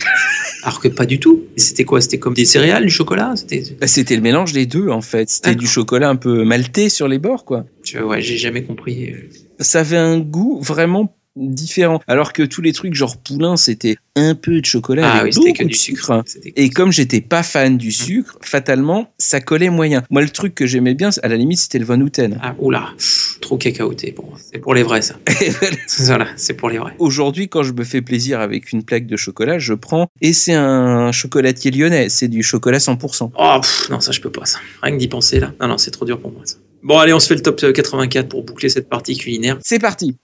Alors 0.64 0.80
que 0.80 0.88
pas 0.89 1.05
du 1.07 1.20
tout. 1.20 1.41
C'était 1.55 1.86
quoi? 1.86 2.01
C'était 2.01 2.20
comme 2.20 2.34
des 2.36 2.45
céréales, 2.45 2.84
du 2.86 2.91
chocolat? 2.91 3.34
C'était. 3.36 3.64
Bah, 3.80 3.88
c'était 3.88 4.16
le 4.16 4.22
mélange 4.22 4.53
des 4.53 4.66
deux, 4.68 4.89
en 4.89 5.01
fait. 5.01 5.28
C'était 5.30 5.55
du 5.55 5.66
chocolat 5.68 6.09
un 6.09 6.16
peu 6.18 6.43
maltais 6.43 6.89
sur 6.89 7.07
les 7.07 7.18
bords, 7.20 7.45
quoi. 7.45 7.66
Je- 7.84 7.97
Ouais, 7.99 8.22
j'ai 8.22 8.38
jamais 8.38 8.64
compris. 8.64 9.12
euh. 9.12 9.18
Ça 9.59 9.80
avait 9.82 9.97
un 9.97 10.20
goût 10.20 10.59
vraiment 10.62 11.16
différent. 11.36 12.01
Alors 12.07 12.34
que 12.34 12.43
tous 12.43 12.61
les 12.61 12.73
trucs 12.73 12.93
genre 12.93 13.17
poulain, 13.17 13.57
c'était 13.57 13.97
un 14.15 14.36
peu 14.36 14.59
de 14.59 14.65
chocolat 14.65 15.09
Ah 15.13 15.23
oui, 15.23 15.34
c'était 15.34 15.47
beaucoup 15.47 15.57
que 15.59 15.63
de 15.63 15.69
du 15.69 15.75
sucre. 15.75 16.23
Et 16.55 16.69
comme 16.69 16.91
j'étais 16.91 17.21
pas 17.21 17.43
fan 17.43 17.77
du 17.77 17.91
sucre, 17.91 18.38
fatalement, 18.41 19.13
ça 19.17 19.39
collait 19.39 19.69
moyen. 19.69 20.03
Moi, 20.09 20.21
le 20.21 20.29
truc 20.29 20.55
que 20.55 20.65
j'aimais 20.65 20.93
bien, 20.93 21.09
à 21.23 21.27
la 21.27 21.38
limite, 21.38 21.59
c'était 21.59 21.79
le 21.79 21.86
Van 21.86 21.99
Houten. 21.99 22.39
Ah, 22.41 22.55
oula, 22.59 22.89
pff, 22.97 23.39
trop 23.41 23.57
cacaoté 23.57 24.11
pour 24.11 24.25
moi. 24.25 24.38
C'est 24.51 24.59
pour 24.59 24.73
les 24.73 24.84
vrais, 24.84 25.01
ça. 25.01 25.15
voilà, 25.99 26.27
c'est 26.36 26.53
pour 26.53 26.69
les 26.69 26.77
vrais. 26.77 26.93
Aujourd'hui, 26.99 27.47
quand 27.47 27.63
je 27.63 27.73
me 27.73 27.84
fais 27.84 28.01
plaisir 28.01 28.39
avec 28.39 28.71
une 28.71 28.84
plaque 28.84 29.07
de 29.07 29.17
chocolat, 29.17 29.59
je 29.59 29.73
prends 29.73 30.07
et 30.21 30.34
c'est 30.34 30.53
un 30.53 31.11
chocolatier 31.11 31.71
lyonnais, 31.71 32.09
c'est 32.09 32.27
du 32.27 32.43
chocolat 32.43 32.79
100%. 32.79 33.32
Oh, 33.38 33.57
pff, 33.61 33.89
non, 33.89 33.99
ça, 33.99 34.11
je 34.11 34.19
peux 34.19 34.32
pas, 34.32 34.45
ça. 34.45 34.59
Rien 34.82 34.95
que 34.95 34.99
d'y 34.99 35.07
penser, 35.07 35.39
là. 35.39 35.53
Non, 35.61 35.67
non, 35.67 35.77
c'est 35.77 35.91
trop 35.91 36.05
dur 36.05 36.19
pour 36.19 36.32
moi, 36.32 36.41
ça. 36.45 36.57
Bon, 36.84 36.97
allez, 36.97 37.13
on 37.13 37.19
se 37.19 37.27
fait 37.27 37.36
le 37.36 37.41
top 37.41 37.59
euh, 37.63 37.71
84 37.71 38.27
pour 38.27 38.43
boucler 38.43 38.69
cette 38.69 38.89
partie 38.89 39.15
culinaire. 39.15 39.59
C'est 39.61 39.79
parti. 39.79 40.17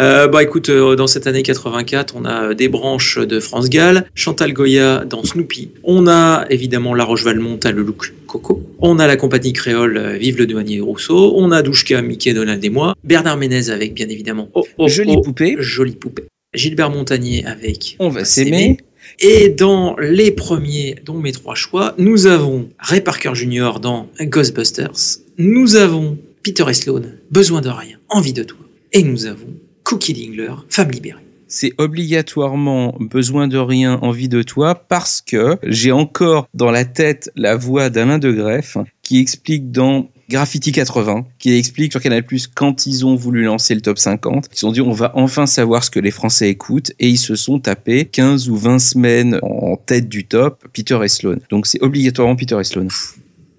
Euh, 0.00 0.26
bah 0.26 0.42
écoute, 0.42 0.70
euh, 0.70 0.96
dans 0.96 1.06
cette 1.06 1.28
année 1.28 1.44
84, 1.44 2.14
on 2.16 2.24
a 2.24 2.50
euh, 2.50 2.54
des 2.54 2.68
branches 2.68 3.18
de 3.18 3.38
France 3.38 3.70
Gall, 3.70 4.06
Chantal 4.14 4.52
Goya 4.52 5.04
dans 5.04 5.22
Snoopy. 5.22 5.70
On 5.84 6.08
a 6.08 6.46
évidemment 6.50 6.94
La 6.94 7.04
Roche-Valmont 7.04 7.60
à 7.62 7.70
le 7.70 7.82
look 7.82 8.12
Coco. 8.26 8.60
On 8.80 8.98
a 8.98 9.06
la 9.06 9.16
compagnie 9.16 9.52
créole 9.52 9.96
euh, 9.96 10.16
Vive 10.16 10.38
le 10.38 10.46
douanier 10.46 10.80
Rousseau. 10.80 11.34
On 11.36 11.52
a 11.52 11.62
Douchka, 11.62 12.02
Mickey, 12.02 12.34
Donald 12.34 12.64
et 12.64 12.70
moi. 12.70 12.94
Bernard 13.04 13.36
Ménez 13.36 13.70
avec 13.70 13.94
bien 13.94 14.08
évidemment 14.08 14.48
Oh, 14.54 14.66
oh, 14.78 14.88
Jolie 14.88 15.14
oh, 15.16 15.22
poupée. 15.22 15.56
Jolie 15.60 15.94
poupée. 15.94 16.24
Gilbert 16.54 16.90
Montagnier 16.90 17.46
avec 17.46 17.96
On 18.00 18.08
va 18.08 18.24
s'aimer. 18.24 18.78
Et 19.20 19.48
dans 19.48 19.96
les 19.98 20.32
premiers, 20.32 20.96
dont 21.04 21.18
mes 21.18 21.30
trois 21.30 21.54
choix, 21.54 21.94
nous 21.98 22.26
avons 22.26 22.68
Ray 22.80 23.00
Parker 23.00 23.34
Jr. 23.34 23.78
dans 23.80 24.08
Ghostbusters. 24.20 25.20
Nous 25.38 25.76
avons 25.76 26.18
Peter 26.42 26.64
et 26.68 26.74
Sloan, 26.74 27.02
Besoin 27.30 27.60
de 27.60 27.68
rien, 27.68 27.98
Envie 28.08 28.32
de 28.32 28.42
toi. 28.42 28.58
Et 28.92 29.02
nous 29.02 29.26
avons 29.26 29.54
Cookie 29.84 30.14
Dingler, 30.14 30.54
Femme 30.70 30.90
libérée. 30.90 31.20
c'est 31.46 31.72
obligatoirement 31.78 32.96
besoin 32.98 33.48
de 33.48 33.58
rien, 33.58 33.98
envie 34.02 34.28
de 34.28 34.42
toi, 34.42 34.74
parce 34.74 35.20
que 35.20 35.58
j'ai 35.62 35.92
encore 35.92 36.48
dans 36.54 36.70
la 36.70 36.84
tête 36.84 37.30
la 37.36 37.56
voix 37.56 37.90
d'Alain 37.90 38.18
de 38.18 38.32
Greff 38.32 38.78
qui 39.02 39.20
explique 39.20 39.70
dans 39.70 40.10
Graffiti 40.30 40.72
80, 40.72 41.26
qui 41.38 41.54
explique 41.54 41.92
sur 41.92 42.00
Canal 42.00 42.24
Plus 42.24 42.46
quand 42.46 42.86
ils 42.86 43.04
ont 43.04 43.14
voulu 43.14 43.44
lancer 43.44 43.74
le 43.74 43.82
top 43.82 43.98
50. 43.98 44.46
Ils 44.50 44.54
se 44.54 44.60
sont 44.60 44.72
dit 44.72 44.80
on 44.80 44.92
va 44.92 45.12
enfin 45.14 45.46
savoir 45.46 45.84
ce 45.84 45.90
que 45.90 46.00
les 46.00 46.10
Français 46.10 46.48
écoutent 46.48 46.92
et 46.98 47.08
ils 47.08 47.18
se 47.18 47.36
sont 47.36 47.60
tapés 47.60 48.06
15 48.06 48.48
ou 48.48 48.56
20 48.56 48.78
semaines 48.78 49.38
en 49.42 49.76
tête 49.76 50.08
du 50.08 50.24
top, 50.26 50.64
Peter 50.72 50.98
et 51.04 51.08
Sloan. 51.08 51.40
Donc 51.50 51.66
c'est 51.66 51.82
obligatoirement 51.82 52.36
Peter 52.36 52.58
et 52.58 52.64
Sloan. 52.64 52.88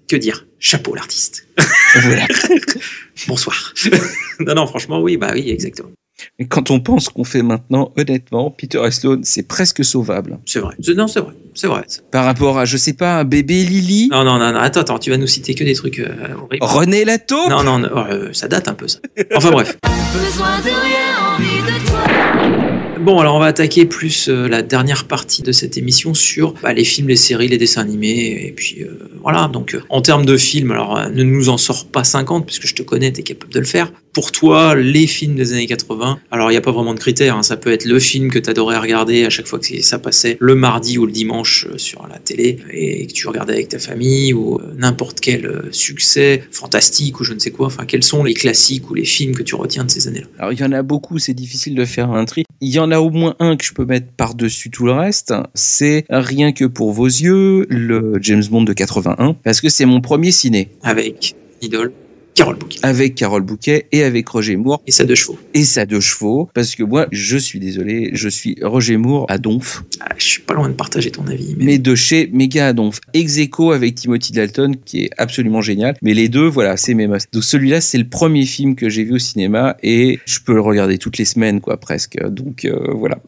Que 0.08 0.16
dire? 0.16 0.46
Chapeau 0.58 0.94
l'artiste. 0.94 1.46
Bonsoir. 3.28 3.74
non, 4.40 4.54
non, 4.54 4.66
franchement, 4.66 5.00
oui, 5.00 5.16
bah 5.16 5.30
oui, 5.34 5.50
exactement. 5.50 5.90
Mais 6.38 6.46
quand 6.46 6.70
on 6.70 6.80
pense 6.80 7.08
qu'on 7.08 7.24
fait 7.24 7.42
maintenant, 7.42 7.92
honnêtement, 7.96 8.50
Peter 8.50 8.80
et 8.86 8.90
Sloan, 8.90 9.20
c'est 9.22 9.46
presque 9.46 9.84
sauvable. 9.84 10.38
C'est 10.46 10.60
vrai. 10.60 10.74
Non, 10.94 11.08
c'est 11.08 11.20
vrai. 11.20 11.32
C'est 11.54 11.66
vrai. 11.66 11.84
Par 12.10 12.24
rapport 12.24 12.58
à, 12.58 12.64
je 12.64 12.76
sais 12.76 12.92
pas, 12.92 13.18
un 13.20 13.24
bébé 13.24 13.64
Lily, 13.64 14.08
Non, 14.10 14.24
non, 14.24 14.38
non, 14.38 14.52
non, 14.52 14.58
attends, 14.58 14.80
attends, 14.80 14.98
tu 14.98 15.10
vas 15.10 15.16
nous 15.16 15.26
citer 15.26 15.54
que 15.54 15.64
des 15.64 15.74
trucs 15.74 15.98
euh, 15.98 16.34
horribles. 16.36 16.64
René 16.64 17.04
Lato. 17.04 17.48
Non, 17.48 17.62
non, 17.62 17.78
non, 17.78 17.88
euh, 17.94 18.32
ça 18.32 18.48
date 18.48 18.68
un 18.68 18.74
peu 18.74 18.88
ça. 18.88 18.98
Enfin 19.34 19.50
bref. 19.50 19.76
Besoin 20.12 20.58
de 20.58 20.64
rien, 20.64 21.36
envie 21.36 21.62
de 21.62 21.86
toi. 21.86 22.76
Bon, 23.06 23.20
alors 23.20 23.36
on 23.36 23.38
va 23.38 23.46
attaquer 23.46 23.84
plus 23.84 24.28
euh, 24.28 24.48
la 24.48 24.62
dernière 24.62 25.04
partie 25.04 25.42
de 25.42 25.52
cette 25.52 25.76
émission 25.76 26.12
sur 26.12 26.54
bah, 26.54 26.72
les 26.72 26.82
films, 26.82 27.06
les 27.06 27.14
séries, 27.16 27.46
les 27.46 27.58
dessins 27.58 27.82
animés, 27.82 28.46
et 28.48 28.52
puis 28.52 28.82
euh, 28.82 28.98
voilà. 29.22 29.46
Donc, 29.46 29.74
euh, 29.74 29.82
en 29.90 30.00
termes 30.02 30.26
de 30.26 30.36
films, 30.36 30.72
alors 30.72 30.98
euh, 30.98 31.08
ne 31.10 31.22
nous 31.22 31.48
en 31.48 31.56
sors 31.56 31.86
pas 31.86 32.02
50, 32.02 32.46
puisque 32.46 32.66
je 32.66 32.74
te 32.74 32.82
connais, 32.82 33.12
t'es 33.12 33.22
capable 33.22 33.52
de 33.52 33.60
le 33.60 33.66
faire. 33.66 33.92
Pour 34.16 34.32
toi, 34.32 34.74
les 34.74 35.06
films 35.06 35.34
des 35.34 35.52
années 35.52 35.66
80, 35.66 36.20
alors 36.30 36.50
il 36.50 36.54
n'y 36.54 36.56
a 36.56 36.62
pas 36.62 36.72
vraiment 36.72 36.94
de 36.94 36.98
critères, 36.98 37.36
hein, 37.36 37.42
ça 37.42 37.58
peut 37.58 37.70
être 37.70 37.84
le 37.84 37.98
film 37.98 38.30
que 38.30 38.38
t'adorais 38.38 38.78
regarder 38.78 39.26
à 39.26 39.28
chaque 39.28 39.46
fois 39.46 39.58
que 39.58 39.82
ça 39.82 39.98
passait 39.98 40.38
le 40.40 40.54
mardi 40.54 40.96
ou 40.96 41.04
le 41.04 41.12
dimanche 41.12 41.66
euh, 41.70 41.76
sur 41.76 42.08
la 42.08 42.18
télé, 42.18 42.56
et 42.72 43.08
que 43.08 43.12
tu 43.12 43.28
regardais 43.28 43.52
avec 43.52 43.68
ta 43.68 43.78
famille, 43.78 44.32
ou 44.32 44.56
euh, 44.56 44.72
n'importe 44.78 45.20
quel 45.20 45.44
euh, 45.44 45.68
succès 45.70 46.44
fantastique, 46.50 47.20
ou 47.20 47.24
je 47.24 47.34
ne 47.34 47.38
sais 47.38 47.50
quoi. 47.50 47.66
Enfin, 47.66 47.84
quels 47.84 48.02
sont 48.02 48.24
les 48.24 48.32
classiques 48.32 48.88
ou 48.88 48.94
les 48.94 49.04
films 49.04 49.34
que 49.34 49.42
tu 49.42 49.54
retiens 49.54 49.84
de 49.84 49.90
ces 49.90 50.08
années-là? 50.08 50.28
Alors 50.38 50.54
il 50.54 50.60
y 50.60 50.64
en 50.64 50.72
a 50.72 50.82
beaucoup, 50.82 51.18
c'est 51.18 51.34
difficile 51.34 51.74
de 51.74 51.84
faire 51.84 52.10
un 52.10 52.24
tri. 52.24 52.44
Il 52.62 52.72
y 52.72 52.78
en 52.78 52.90
a 52.92 53.00
au 53.00 53.10
moins 53.10 53.36
un 53.38 53.54
que 53.58 53.66
je 53.66 53.74
peux 53.74 53.84
mettre 53.84 54.06
par-dessus 54.16 54.70
tout 54.70 54.86
le 54.86 54.92
reste. 54.92 55.34
C'est 55.52 56.06
Rien 56.08 56.52
que 56.52 56.64
pour 56.64 56.92
vos 56.92 57.04
yeux, 57.04 57.66
le 57.68 58.14
James 58.22 58.44
Bond 58.50 58.62
de 58.62 58.72
81, 58.72 59.34
parce 59.44 59.60
que 59.60 59.68
c'est 59.68 59.84
mon 59.84 60.00
premier 60.00 60.30
ciné. 60.30 60.70
Avec 60.82 61.34
Idol, 61.60 61.92
Carole 62.36 62.56
Bouquet, 62.56 62.78
Avec 62.82 63.14
Carole 63.14 63.42
Bouquet 63.42 63.86
et 63.92 64.04
avec 64.04 64.28
Roger 64.28 64.56
Moore 64.56 64.82
et 64.86 64.92
sa 64.92 65.04
deux 65.04 65.14
chevaux. 65.14 65.38
et 65.54 65.64
sa 65.64 65.86
deux 65.86 66.00
chevaux, 66.00 66.50
parce 66.52 66.74
que 66.74 66.82
moi, 66.82 67.06
je 67.10 67.38
suis 67.38 67.58
désolé, 67.58 68.10
je 68.12 68.28
suis 68.28 68.56
Roger 68.62 68.98
Moore 68.98 69.24
à 69.30 69.38
Donf, 69.38 69.82
Ah, 70.00 70.14
je 70.18 70.24
suis 70.26 70.42
pas 70.42 70.52
loin 70.52 70.68
de 70.68 70.74
partager 70.74 71.10
ton 71.10 71.26
avis, 71.28 71.54
mais, 71.56 71.64
mais 71.64 71.78
de 71.78 71.94
chez 71.94 72.28
Méga 72.32 72.68
à 72.68 72.72
Donf. 72.74 73.00
Ex 73.14 73.38
aequo 73.38 73.72
avec 73.72 73.94
Timothy 73.94 74.32
Dalton, 74.32 74.76
qui 74.84 75.04
est 75.04 75.10
absolument 75.16 75.62
génial. 75.62 75.96
Mais 76.02 76.12
les 76.12 76.28
deux, 76.28 76.46
voilà, 76.46 76.76
c'est 76.76 76.92
mes 76.92 77.06
must. 77.06 77.32
Donc 77.32 77.42
celui-là, 77.42 77.80
c'est 77.80 77.98
le 77.98 78.08
premier 78.08 78.44
film 78.44 78.76
que 78.76 78.90
j'ai 78.90 79.04
vu 79.04 79.14
au 79.14 79.18
cinéma 79.18 79.76
et 79.82 80.20
je 80.26 80.38
peux 80.40 80.52
le 80.54 80.60
regarder 80.60 80.98
toutes 80.98 81.16
les 81.16 81.24
semaines, 81.24 81.62
quoi, 81.62 81.78
presque. 81.78 82.22
Donc 82.28 82.66
euh, 82.66 82.92
voilà. 82.94 83.18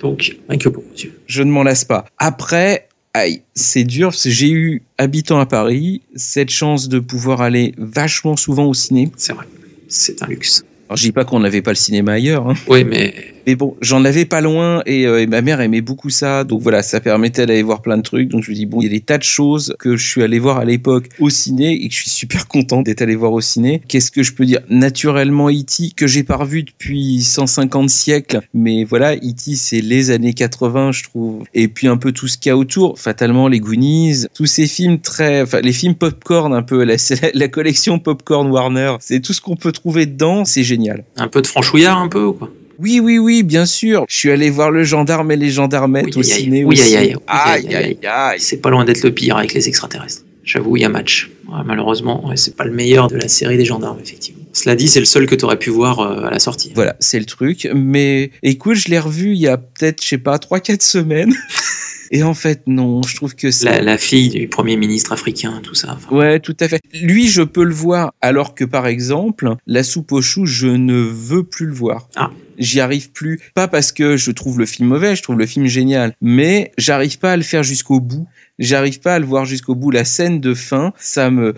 donc 0.00 0.34
rien 0.48 0.58
que 0.58 0.70
pour 0.70 0.82
yeux. 0.96 1.12
je 1.26 1.42
ne 1.42 1.50
m'en 1.50 1.62
lasse 1.62 1.84
pas. 1.84 2.06
Après, 2.16 2.88
aïe, 3.16 3.42
c'est 3.54 3.84
dur 3.84 4.12
j'ai 4.12 4.50
eu, 4.50 4.82
habitant 4.98 5.38
à 5.38 5.46
Paris, 5.46 6.02
cette 6.14 6.50
chance 6.50 6.88
de 6.88 6.98
pouvoir 6.98 7.40
aller 7.40 7.74
vachement 7.78 8.36
souvent 8.36 8.66
au 8.66 8.74
ciné. 8.74 9.10
C'est 9.16 9.32
vrai, 9.32 9.46
c'est 9.88 10.22
un 10.22 10.26
luxe. 10.26 10.64
Alors, 10.88 10.96
je 10.96 11.02
dis 11.02 11.12
pas 11.12 11.24
qu'on 11.24 11.40
n'avait 11.40 11.62
pas 11.62 11.72
le 11.72 11.76
cinéma 11.76 12.12
ailleurs, 12.12 12.48
hein. 12.48 12.54
Oui, 12.68 12.84
mais 12.84 13.14
mais 13.46 13.54
bon, 13.54 13.76
j'en 13.80 14.04
avais 14.04 14.24
pas 14.24 14.40
loin 14.40 14.82
et, 14.86 15.06
euh, 15.06 15.22
et 15.22 15.26
ma 15.26 15.40
mère 15.40 15.60
aimait 15.60 15.80
beaucoup 15.80 16.10
ça, 16.10 16.42
donc 16.44 16.62
voilà, 16.62 16.82
ça 16.82 17.00
permettait 17.00 17.46
d'aller 17.46 17.62
voir 17.62 17.80
plein 17.80 17.96
de 17.96 18.02
trucs. 18.02 18.28
Donc 18.28 18.42
je 18.42 18.50
me 18.50 18.56
dis 18.56 18.66
bon, 18.66 18.80
il 18.80 18.84
y 18.84 18.86
a 18.88 18.90
des 18.90 19.00
tas 19.00 19.18
de 19.18 19.22
choses 19.22 19.74
que 19.78 19.96
je 19.96 20.06
suis 20.06 20.22
allé 20.22 20.38
voir 20.38 20.58
à 20.58 20.64
l'époque 20.64 21.08
au 21.20 21.30
ciné 21.30 21.72
et 21.72 21.88
que 21.88 21.94
je 21.94 22.00
suis 22.00 22.10
super 22.10 22.48
content 22.48 22.82
d'être 22.82 23.02
allé 23.02 23.14
voir 23.14 23.32
au 23.32 23.40
ciné. 23.40 23.80
Qu'est-ce 23.86 24.10
que 24.10 24.22
je 24.22 24.32
peux 24.32 24.44
dire? 24.44 24.60
Naturellement, 24.68 25.48
E.T. 25.48 25.92
que 25.96 26.06
j'ai 26.06 26.24
pas 26.24 26.36
revu 26.36 26.64
depuis 26.64 27.22
150 27.22 27.88
siècles, 27.88 28.40
mais 28.52 28.84
voilà, 28.84 29.14
E.T. 29.14 29.54
c'est 29.54 29.80
les 29.80 30.10
années 30.10 30.34
80, 30.34 30.92
je 30.92 31.04
trouve. 31.04 31.44
Et 31.54 31.68
puis 31.68 31.86
un 31.86 31.96
peu 31.96 32.12
tout 32.12 32.26
ce 32.26 32.38
qu'il 32.38 32.50
y 32.50 32.52
a 32.52 32.56
autour, 32.56 32.98
fatalement 32.98 33.46
les 33.46 33.60
Goonies, 33.60 34.26
tous 34.34 34.46
ces 34.46 34.66
films 34.66 34.98
très, 34.98 35.42
enfin 35.42 35.60
les 35.60 35.72
films 35.72 35.94
popcorn 35.94 36.52
un 36.52 36.62
peu, 36.62 36.82
la, 36.82 36.96
la 37.34 37.48
collection 37.48 37.98
popcorn 38.00 38.50
Warner, 38.50 38.96
c'est 39.00 39.20
tout 39.20 39.32
ce 39.32 39.40
qu'on 39.40 39.56
peut 39.56 39.72
trouver 39.72 40.06
dedans, 40.06 40.44
c'est 40.44 40.64
génial. 40.64 41.04
un 41.16 41.28
peu 41.28 41.42
de 41.42 41.46
franchouillard, 41.46 41.98
un 41.98 42.08
peu 42.08 42.24
ou 42.24 42.32
quoi? 42.32 42.50
Oui, 42.78 43.00
oui, 43.00 43.18
oui, 43.18 43.42
bien 43.42 43.66
sûr. 43.66 44.04
Je 44.08 44.16
suis 44.16 44.30
allé 44.30 44.50
voir 44.50 44.70
le 44.70 44.84
gendarme 44.84 45.30
et 45.32 45.36
les 45.36 45.50
gendarmettes 45.50 46.06
Oui, 46.06 46.12
au 46.16 46.18
aïe, 46.20 46.24
ciné 46.24 46.64
Oui, 46.64 46.80
aïe, 46.80 46.96
aïe. 46.96 47.14
Oui, 47.16 47.22
aïe, 47.26 47.66
aïe, 47.68 47.74
aïe, 47.76 47.98
aïe. 48.06 48.40
C'est 48.40 48.58
pas 48.58 48.70
loin 48.70 48.84
d'être 48.84 49.02
le 49.02 49.12
pire 49.12 49.36
avec 49.36 49.54
les 49.54 49.68
extraterrestres. 49.68 50.22
J'avoue, 50.44 50.76
il 50.76 50.82
y 50.82 50.84
a 50.84 50.88
match. 50.88 51.30
Ouais, 51.48 51.58
malheureusement, 51.64 52.24
ouais, 52.28 52.36
c'est 52.36 52.54
pas 52.54 52.64
le 52.64 52.70
meilleur 52.72 53.08
de 53.08 53.16
la 53.16 53.26
série 53.26 53.56
des 53.56 53.64
gendarmes, 53.64 53.98
effectivement. 54.00 54.44
Cela 54.52 54.76
dit, 54.76 54.86
c'est 54.86 55.00
le 55.00 55.06
seul 55.06 55.26
que 55.26 55.34
t'aurais 55.34 55.58
pu 55.58 55.70
voir 55.70 55.98
euh, 56.00 56.24
à 56.26 56.30
la 56.30 56.38
sortie. 56.38 56.70
Voilà, 56.74 56.94
c'est 57.00 57.18
le 57.18 57.24
truc. 57.24 57.68
Mais 57.74 58.30
écoute, 58.44 58.76
je 58.76 58.88
l'ai 58.88 58.98
revu 59.00 59.32
il 59.32 59.38
y 59.38 59.48
a 59.48 59.56
peut-être, 59.56 60.02
je 60.02 60.08
sais 60.08 60.18
pas, 60.18 60.36
3-4 60.36 60.82
semaines. 60.82 61.34
Et 62.12 62.22
en 62.22 62.34
fait, 62.34 62.62
non, 62.68 63.02
je 63.02 63.16
trouve 63.16 63.34
que 63.34 63.50
c'est... 63.50 63.64
La, 63.64 63.82
la 63.82 63.98
fille 63.98 64.28
du 64.28 64.46
premier 64.46 64.76
ministre 64.76 65.10
africain, 65.12 65.60
tout 65.64 65.74
ça. 65.74 65.96
enfin, 65.96 66.14
Ouais, 66.14 66.38
tout 66.38 66.56
à 66.60 66.68
fait. 66.68 66.80
Lui, 67.02 67.26
je 67.26 67.42
peux 67.42 67.64
le 67.64 67.74
voir, 67.74 68.12
alors 68.20 68.54
que 68.54 68.64
par 68.64 68.86
exemple, 68.86 69.52
la 69.66 69.82
soupe 69.82 70.12
aux 70.12 70.22
choux, 70.22 70.46
je 70.46 70.68
ne 70.68 70.94
veux 70.94 71.42
plus 71.42 71.66
le 71.66 71.74
voir. 71.74 72.08
Ah. 72.14 72.30
J'y 72.58 72.80
arrive 72.80 73.10
plus. 73.10 73.40
Pas 73.54 73.68
parce 73.68 73.92
que 73.92 74.16
je 74.16 74.30
trouve 74.30 74.58
le 74.58 74.66
film 74.66 74.88
mauvais, 74.88 75.16
je 75.16 75.22
trouve 75.22 75.38
le 75.38 75.46
film 75.46 75.66
génial, 75.66 76.14
mais 76.20 76.72
j'arrive 76.78 77.18
pas 77.18 77.32
à 77.32 77.36
le 77.36 77.42
faire 77.42 77.62
jusqu'au 77.62 78.00
bout. 78.00 78.26
J'arrive 78.58 79.00
pas 79.00 79.16
à 79.16 79.18
le 79.18 79.26
voir 79.26 79.44
jusqu'au 79.44 79.74
bout. 79.74 79.90
La 79.90 80.06
scène 80.06 80.40
de 80.40 80.54
fin, 80.54 80.94
ça 80.98 81.30
me, 81.30 81.54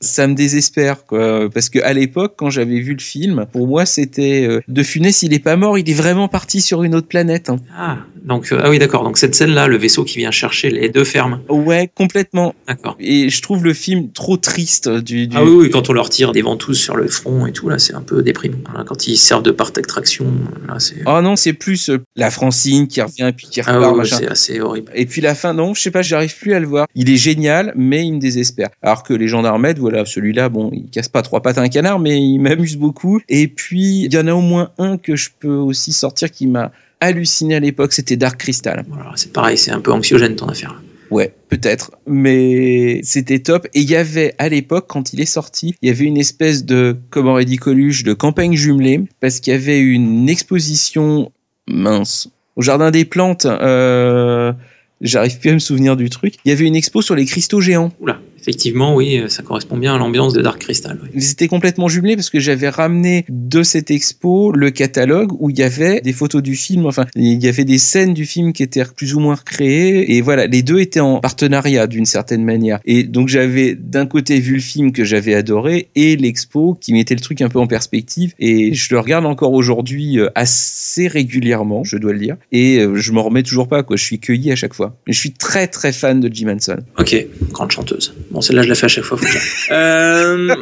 ça 0.00 0.26
me 0.26 0.34
désespère, 0.34 1.06
quoi. 1.06 1.48
Parce 1.48 1.70
que 1.70 1.78
à 1.78 1.94
l'époque, 1.94 2.34
quand 2.36 2.50
j'avais 2.50 2.78
vu 2.80 2.92
le 2.92 3.00
film, 3.00 3.46
pour 3.50 3.66
moi, 3.66 3.86
c'était 3.86 4.46
euh, 4.46 4.60
De 4.68 4.82
Funès, 4.82 5.22
il 5.22 5.32
est 5.32 5.38
pas 5.38 5.56
mort, 5.56 5.78
il 5.78 5.88
est 5.88 5.94
vraiment 5.94 6.28
parti 6.28 6.60
sur 6.60 6.82
une 6.82 6.94
autre 6.94 7.08
planète. 7.08 7.48
hein. 7.48 7.56
Ah, 7.74 8.00
donc, 8.22 8.52
euh, 8.52 8.60
ah 8.62 8.68
oui, 8.68 8.78
d'accord. 8.78 9.02
Donc 9.02 9.16
cette 9.16 9.34
scène-là, 9.34 9.66
le 9.66 9.78
vaisseau 9.78 10.04
qui 10.04 10.18
vient 10.18 10.30
chercher 10.30 10.70
les 10.70 10.90
deux 10.90 11.04
fermes. 11.04 11.40
Ouais, 11.48 11.90
complètement. 11.94 12.54
D'accord. 12.68 12.96
Et 13.00 13.30
je 13.30 13.40
trouve 13.40 13.64
le 13.64 13.72
film 13.72 14.12
trop 14.12 14.36
triste 14.36 14.90
du. 14.90 15.28
du... 15.28 15.36
Ah 15.38 15.44
oui, 15.44 15.52
oui, 15.52 15.70
quand 15.70 15.88
on 15.88 15.94
leur 15.94 16.10
tire 16.10 16.32
des 16.32 16.42
ventouses 16.42 16.78
sur 16.78 16.96
le 16.96 17.08
front 17.08 17.46
et 17.46 17.52
tout, 17.52 17.70
là, 17.70 17.78
c'est 17.78 17.94
un 17.94 18.02
peu 18.02 18.22
déprimant. 18.22 18.58
Voilà, 18.68 18.84
quand 18.84 19.06
ils 19.06 19.16
servent 19.16 19.42
de 19.42 19.52
parc 19.52 19.74
d'attraction, 19.76 20.26
là. 20.66 20.76
Oh 21.06 21.20
non, 21.22 21.36
c'est 21.36 21.52
plus 21.52 21.90
euh, 21.90 21.98
la 22.16 22.30
Francine 22.30 22.88
qui 22.88 23.00
revient 23.00 23.28
et 23.28 23.32
puis 23.32 23.46
qui 23.46 23.60
Ah 23.60 23.74
repart, 23.74 23.92
oui, 23.92 23.98
machin. 23.98 24.16
c'est 24.18 24.28
assez 24.28 24.60
horrible. 24.60 24.92
Et 24.94 25.06
puis 25.06 25.20
la 25.20 25.34
fin, 25.34 25.54
non, 25.54 25.74
je 25.74 25.80
sais 25.82 25.90
pas, 25.90 26.02
j'arrive 26.02 26.36
plus 26.38 26.54
à 26.54 26.60
le 26.60 26.66
voir. 26.66 26.86
Il 26.94 27.10
est 27.10 27.16
génial, 27.16 27.72
mais 27.76 28.04
il 28.06 28.14
me 28.14 28.18
désespère. 28.20 28.68
Alors 28.82 29.02
que 29.02 29.14
les 29.14 29.28
gendarmettes, 29.28 29.78
voilà, 29.78 30.04
celui-là, 30.04 30.48
bon, 30.48 30.70
il 30.72 30.90
casse 30.90 31.08
pas 31.08 31.22
trois 31.22 31.42
pattes 31.42 31.58
à 31.58 31.62
un 31.62 31.68
canard, 31.68 31.98
mais 31.98 32.20
il 32.20 32.38
m'amuse 32.38 32.76
beaucoup. 32.76 33.20
Et 33.28 33.48
puis, 33.48 34.04
il 34.04 34.12
y 34.12 34.18
en 34.18 34.26
a 34.26 34.32
au 34.34 34.40
moins 34.40 34.70
un 34.78 34.98
que 34.98 35.16
je 35.16 35.30
peux 35.38 35.54
aussi 35.54 35.92
sortir 35.92 36.30
qui 36.30 36.46
m'a 36.46 36.72
halluciné 37.00 37.56
à 37.56 37.60
l'époque, 37.60 37.92
c'était 37.92 38.16
Dark 38.16 38.38
Crystal. 38.38 38.84
Voilà, 38.88 39.12
c'est 39.16 39.32
pareil, 39.32 39.58
c'est 39.58 39.72
un 39.72 39.80
peu 39.80 39.92
anxiogène 39.92 40.36
ton 40.36 40.46
affaire. 40.48 40.80
Ouais, 41.12 41.34
peut-être, 41.50 41.92
mais 42.06 43.00
c'était 43.02 43.40
top. 43.40 43.66
Et 43.74 43.80
il 43.80 43.90
y 43.90 43.96
avait 43.96 44.34
à 44.38 44.48
l'époque, 44.48 44.86
quand 44.88 45.12
il 45.12 45.20
est 45.20 45.26
sorti, 45.26 45.74
il 45.82 45.88
y 45.88 45.92
avait 45.92 46.06
une 46.06 46.16
espèce 46.16 46.64
de, 46.64 46.96
comme 47.10 47.28
aurait 47.28 47.44
dit 47.44 47.58
Coluche, 47.58 48.02
de 48.02 48.14
campagne 48.14 48.54
jumelée, 48.54 49.04
parce 49.20 49.38
qu'il 49.38 49.52
y 49.52 49.56
avait 49.56 49.78
une 49.78 50.30
exposition 50.30 51.30
mince 51.68 52.30
au 52.56 52.62
jardin 52.62 52.90
des 52.90 53.04
plantes. 53.04 53.44
Euh, 53.44 54.54
J'arrive 55.02 55.38
plus 55.40 55.50
à 55.50 55.54
me 55.54 55.58
souvenir 55.58 55.96
du 55.96 56.08
truc. 56.08 56.36
Il 56.44 56.48
y 56.48 56.52
avait 56.52 56.64
une 56.64 56.76
expo 56.76 57.02
sur 57.02 57.16
les 57.16 57.24
cristaux 57.26 57.60
géants. 57.60 57.92
Oula, 58.00 58.20
effectivement, 58.42 58.94
oui, 58.94 59.18
euh, 59.18 59.28
ça 59.28 59.42
correspond 59.42 59.76
bien 59.76 59.94
à 59.94 59.98
l'ambiance 59.98 60.32
de 60.32 60.42
Dark 60.42 60.60
Crystal. 60.60 60.98
oui. 61.02 61.22
C'était 61.22 61.48
complètement 61.48 61.88
jumelé 61.88 62.16
parce 62.16 62.28
que 62.28 62.40
j'avais 62.40 62.68
ramené 62.68 63.24
de 63.28 63.62
cette 63.62 63.90
expo 63.90 64.52
le 64.52 64.70
catalogue 64.70 65.32
où 65.38 65.48
il 65.48 65.58
y 65.58 65.62
avait 65.62 66.00
des 66.00 66.12
photos 66.12 66.42
du 66.42 66.56
film, 66.56 66.86
enfin, 66.86 67.06
il 67.14 67.42
y 67.42 67.48
avait 67.48 67.64
des 67.64 67.78
scènes 67.78 68.14
du 68.14 68.26
film 68.26 68.52
qui 68.52 68.62
étaient 68.62 68.84
plus 68.84 69.14
ou 69.14 69.20
moins 69.20 69.36
recréées 69.36 70.16
et 70.16 70.20
voilà, 70.20 70.46
les 70.46 70.62
deux 70.62 70.80
étaient 70.80 71.00
en 71.00 71.20
partenariat 71.20 71.86
d'une 71.86 72.04
certaine 72.04 72.44
manière. 72.44 72.80
Et 72.84 73.04
donc 73.04 73.28
j'avais 73.28 73.74
d'un 73.74 74.06
côté 74.06 74.40
vu 74.40 74.54
le 74.54 74.60
film 74.60 74.92
que 74.92 75.04
j'avais 75.04 75.34
adoré 75.34 75.88
et 75.94 76.16
l'expo 76.16 76.76
qui 76.80 76.92
mettait 76.92 77.14
le 77.14 77.20
truc 77.20 77.40
un 77.42 77.48
peu 77.48 77.60
en 77.60 77.66
perspective 77.66 78.34
et 78.38 78.74
je 78.74 78.92
le 78.92 79.00
regarde 79.00 79.24
encore 79.24 79.52
aujourd'hui 79.52 80.18
euh, 80.18 80.28
assez 80.34 81.06
régulièrement, 81.06 81.84
je 81.84 81.96
dois 81.96 82.12
le 82.12 82.18
dire, 82.18 82.36
et 82.50 82.78
euh, 82.78 82.96
je 82.96 83.12
m'en 83.12 83.22
remets 83.22 83.42
toujours 83.42 83.68
pas 83.68 83.82
quoi, 83.82 83.96
je 83.96 84.04
suis 84.04 84.18
cueilli 84.18 84.50
à 84.50 84.56
chaque 84.56 84.74
fois. 84.74 84.96
Mais 85.06 85.12
je 85.12 85.18
suis 85.18 85.32
très 85.32 85.68
très 85.68 85.92
fan 85.92 86.20
de 86.20 86.32
Jim 86.32 86.48
Henson. 86.48 86.78
Ok, 86.98 87.26
grande 87.50 87.70
chanteuse. 87.70 88.14
Bon, 88.32 88.40
celle-là, 88.40 88.62
je 88.62 88.68
la 88.68 88.74
fais 88.74 88.86
à 88.86 88.88
chaque 88.88 89.04
fois. 89.04 89.18
faut 89.18 89.26
que 89.26 89.30
j'aille. 89.30 89.42
euh, 89.72 90.56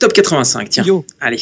top 0.00 0.12
85, 0.12 0.68
tiens. 0.68 0.82
Yo. 0.84 1.06
Allez. 1.20 1.38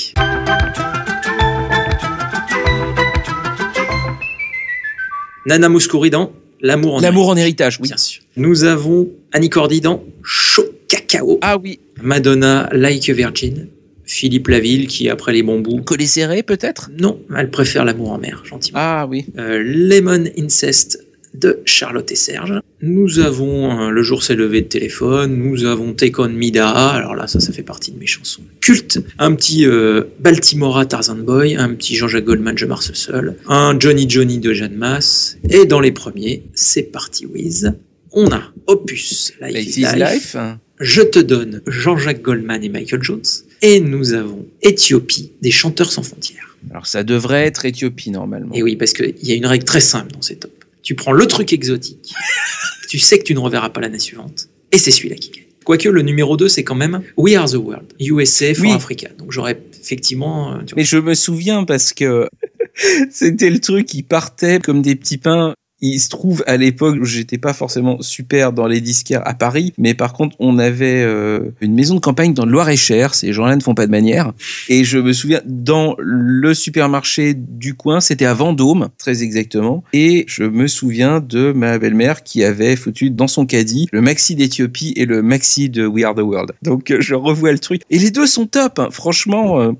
Nana 5.46 5.70
Mouskouri 5.70 6.10
dans 6.10 6.32
L'amour 6.60 6.96
en 6.96 7.00
L'amour 7.00 7.28
en 7.30 7.36
héritage, 7.36 7.78
oui. 7.80 7.88
Bien 7.88 7.96
sûr. 7.96 8.22
Nous 8.36 8.64
avons 8.64 9.08
Annie 9.32 9.48
Cordy 9.48 9.80
dans 9.80 10.04
Chaud 10.22 10.68
Cacao. 10.86 11.38
Ah 11.40 11.56
oui, 11.56 11.80
Madonna 12.02 12.68
Like 12.72 13.08
a 13.08 13.14
Virgin. 13.14 13.68
Philippe 14.04 14.48
Laville 14.48 14.86
qui 14.86 15.08
après 15.08 15.32
les 15.32 15.42
bambous. 15.42 15.80
Collet 15.80 16.06
serré 16.06 16.42
peut-être? 16.42 16.90
Non, 17.00 17.18
elle 17.36 17.50
préfère 17.50 17.86
l'amour 17.86 18.12
en 18.12 18.18
mer, 18.18 18.42
gentiment. 18.44 18.78
Ah 18.80 19.06
oui. 19.08 19.24
Euh, 19.38 19.62
Lemon 19.64 20.24
Incest 20.38 21.02
de 21.34 21.60
Charlotte 21.64 22.10
et 22.10 22.16
Serge. 22.16 22.54
Nous 22.80 23.20
avons 23.20 23.86
euh, 23.86 23.90
Le 23.90 24.02
jour 24.02 24.22
s'est 24.22 24.34
levé 24.34 24.62
de 24.62 24.66
téléphone. 24.66 25.36
Nous 25.36 25.64
avons 25.64 25.92
Take 25.92 26.20
On 26.20 26.28
Midaha. 26.28 26.90
Alors 26.90 27.14
là, 27.14 27.26
ça, 27.26 27.40
ça 27.40 27.52
fait 27.52 27.62
partie 27.62 27.92
de 27.92 27.98
mes 27.98 28.06
chansons 28.06 28.42
cultes. 28.60 29.00
Un 29.18 29.34
petit 29.34 29.66
euh, 29.66 30.02
Baltimora 30.20 30.84
Tarzan 30.86 31.16
Boy. 31.16 31.56
Un 31.56 31.74
petit 31.74 31.94
Jean-Jacques 31.94 32.24
Goldman, 32.24 32.58
Je 32.58 32.66
marche 32.66 32.92
seul. 32.92 33.36
Un 33.48 33.78
Johnny 33.78 34.08
Johnny 34.08 34.38
de 34.38 34.52
Jeanne 34.52 34.74
Masse. 34.74 35.38
Et 35.48 35.64
dans 35.64 35.80
les 35.80 35.92
premiers, 35.92 36.42
c'est 36.54 36.82
parti 36.82 37.26
Wiz. 37.26 37.72
On 38.10 38.30
a 38.30 38.42
Opus, 38.66 39.32
Life, 39.40 39.54
Life 39.54 39.76
is 39.76 39.80
is 39.80 39.84
Life. 39.94 40.34
Life. 40.34 40.36
Je 40.80 41.02
te 41.02 41.18
donne 41.20 41.62
Jean-Jacques 41.66 42.22
Goldman 42.22 42.62
et 42.62 42.68
Michael 42.68 43.02
Jones. 43.02 43.22
Et 43.62 43.78
nous 43.78 44.12
avons 44.12 44.44
Éthiopie, 44.60 45.32
des 45.40 45.52
chanteurs 45.52 45.92
sans 45.92 46.02
frontières. 46.02 46.56
Alors 46.70 46.86
ça 46.86 47.04
devrait 47.04 47.46
être 47.46 47.64
Éthiopie 47.64 48.10
normalement. 48.10 48.52
Et 48.54 48.62
oui, 48.62 48.76
parce 48.76 48.92
qu'il 48.92 49.14
y 49.22 49.32
a 49.32 49.34
une 49.34 49.46
règle 49.46 49.64
très 49.64 49.80
simple 49.80 50.12
dans 50.12 50.22
ces 50.22 50.36
tops. 50.36 50.52
Tu 50.82 50.94
prends 50.94 51.12
le 51.12 51.26
truc 51.26 51.52
exotique, 51.52 52.12
tu 52.88 52.98
sais 52.98 53.18
que 53.18 53.24
tu 53.24 53.34
ne 53.34 53.38
reverras 53.40 53.70
pas 53.70 53.80
l'année 53.80 53.98
suivante, 53.98 54.48
et 54.72 54.78
c'est 54.78 54.90
celui-là 54.90 55.16
qui 55.16 55.30
gagne. 55.30 55.44
Quoique 55.64 55.88
le 55.88 56.02
numéro 56.02 56.36
2, 56.36 56.48
c'est 56.48 56.64
quand 56.64 56.74
même 56.74 57.02
We 57.16 57.36
Are 57.36 57.48
the 57.48 57.54
World, 57.54 57.86
USA 58.00 58.52
for 58.52 58.64
Oui. 58.64 58.72
Africa. 58.72 59.08
Donc 59.16 59.30
j'aurais 59.30 59.62
effectivement. 59.80 60.54
euh, 60.56 60.62
tu 60.66 60.74
Mais 60.76 60.82
je 60.84 60.98
me 60.98 61.14
souviens 61.14 61.62
parce 61.64 61.92
que 61.92 62.28
c'était 63.10 63.48
le 63.50 63.60
truc 63.60 63.86
qui 63.86 64.02
partait 64.02 64.58
comme 64.58 64.82
des 64.82 64.96
petits 64.96 65.18
pains. 65.18 65.54
Il 65.82 65.98
se 66.00 66.08
trouve 66.08 66.44
à 66.46 66.56
l'époque 66.56 66.96
où 67.00 67.04
j'étais 67.04 67.38
pas 67.38 67.52
forcément 67.52 68.00
super 68.00 68.52
dans 68.52 68.66
les 68.68 68.80
disquaires 68.80 69.22
à 69.26 69.34
Paris, 69.34 69.72
mais 69.78 69.94
par 69.94 70.12
contre 70.12 70.36
on 70.38 70.58
avait 70.58 71.02
euh, 71.02 71.50
une 71.60 71.74
maison 71.74 71.96
de 71.96 72.00
campagne 72.00 72.34
dans 72.34 72.46
le 72.46 72.52
Loir-et-Cher. 72.52 73.14
Ces 73.14 73.32
gens-là 73.32 73.56
ne 73.56 73.60
font 73.62 73.74
pas 73.74 73.86
de 73.86 73.90
manière. 73.90 74.32
Et 74.68 74.84
je 74.84 74.98
me 74.98 75.12
souviens 75.12 75.40
dans 75.44 75.96
le 75.98 76.54
supermarché 76.54 77.34
du 77.34 77.74
coin, 77.74 78.00
c'était 78.00 78.26
à 78.26 78.34
Vendôme, 78.34 78.88
très 78.98 79.22
exactement. 79.22 79.82
Et 79.92 80.24
je 80.28 80.44
me 80.44 80.68
souviens 80.68 81.20
de 81.20 81.52
ma 81.52 81.78
belle-mère 81.78 82.22
qui 82.22 82.44
avait 82.44 82.76
foutu 82.76 83.10
dans 83.10 83.28
son 83.28 83.44
caddie 83.44 83.88
le 83.92 84.00
maxi 84.00 84.36
d'Éthiopie 84.36 84.92
et 84.96 85.04
le 85.04 85.22
maxi 85.22 85.68
de 85.68 85.86
We 85.86 86.04
Are 86.04 86.14
the 86.14 86.20
World. 86.20 86.52
Donc 86.62 86.90
euh, 86.90 87.00
je 87.00 87.14
revois 87.14 87.52
le 87.52 87.58
truc. 87.58 87.82
Et 87.90 87.98
les 87.98 88.10
deux 88.10 88.26
sont 88.26 88.46
top. 88.46 88.78
hein. 88.78 88.88
Franchement, 88.90 89.60
euh, 89.60 89.72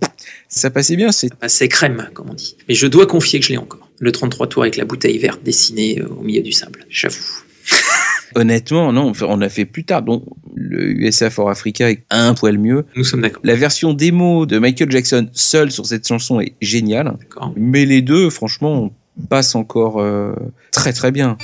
ça 0.52 0.70
passait 0.70 0.96
bien. 0.96 1.10
C'est 1.10 1.30
c'est 1.46 1.68
crème, 1.68 2.08
comme 2.14 2.30
on 2.30 2.34
dit. 2.34 2.56
Mais 2.68 2.74
je 2.74 2.86
dois 2.86 3.06
confier 3.06 3.40
que 3.40 3.46
je 3.46 3.52
l'ai 3.52 3.58
encore. 3.58 3.88
Le 3.98 4.12
33 4.12 4.48
tours 4.48 4.62
avec 4.62 4.76
la 4.76 4.84
bouteille 4.84 5.18
verte 5.18 5.42
dessinée 5.42 6.00
euh, 6.00 6.08
au 6.08 6.22
milieu 6.22 6.42
du 6.42 6.52
sable. 6.52 6.84
J'avoue. 6.88 7.42
Honnêtement, 8.34 8.92
non, 8.92 9.12
on 9.22 9.40
a 9.40 9.48
fait 9.48 9.64
plus 9.64 9.84
tard. 9.84 10.02
Donc, 10.02 10.24
le 10.54 10.90
USA 10.90 11.30
for 11.30 11.50
Africa 11.50 11.90
est 11.90 12.04
un 12.10 12.34
poil 12.34 12.58
mieux. 12.58 12.84
Nous 12.96 13.04
sommes 13.04 13.22
d'accord. 13.22 13.40
La 13.44 13.54
version 13.54 13.94
démo 13.94 14.46
de 14.46 14.58
Michael 14.58 14.90
Jackson 14.90 15.28
seul 15.32 15.70
sur 15.70 15.86
cette 15.86 16.06
chanson 16.06 16.40
est 16.40 16.54
géniale. 16.60 17.14
D'accord. 17.18 17.52
Mais 17.56 17.84
les 17.84 18.02
deux, 18.02 18.30
franchement, 18.30 18.92
passent 19.28 19.54
encore 19.54 20.00
euh, 20.00 20.34
très 20.70 20.92
très 20.92 21.12
bien. 21.12 21.36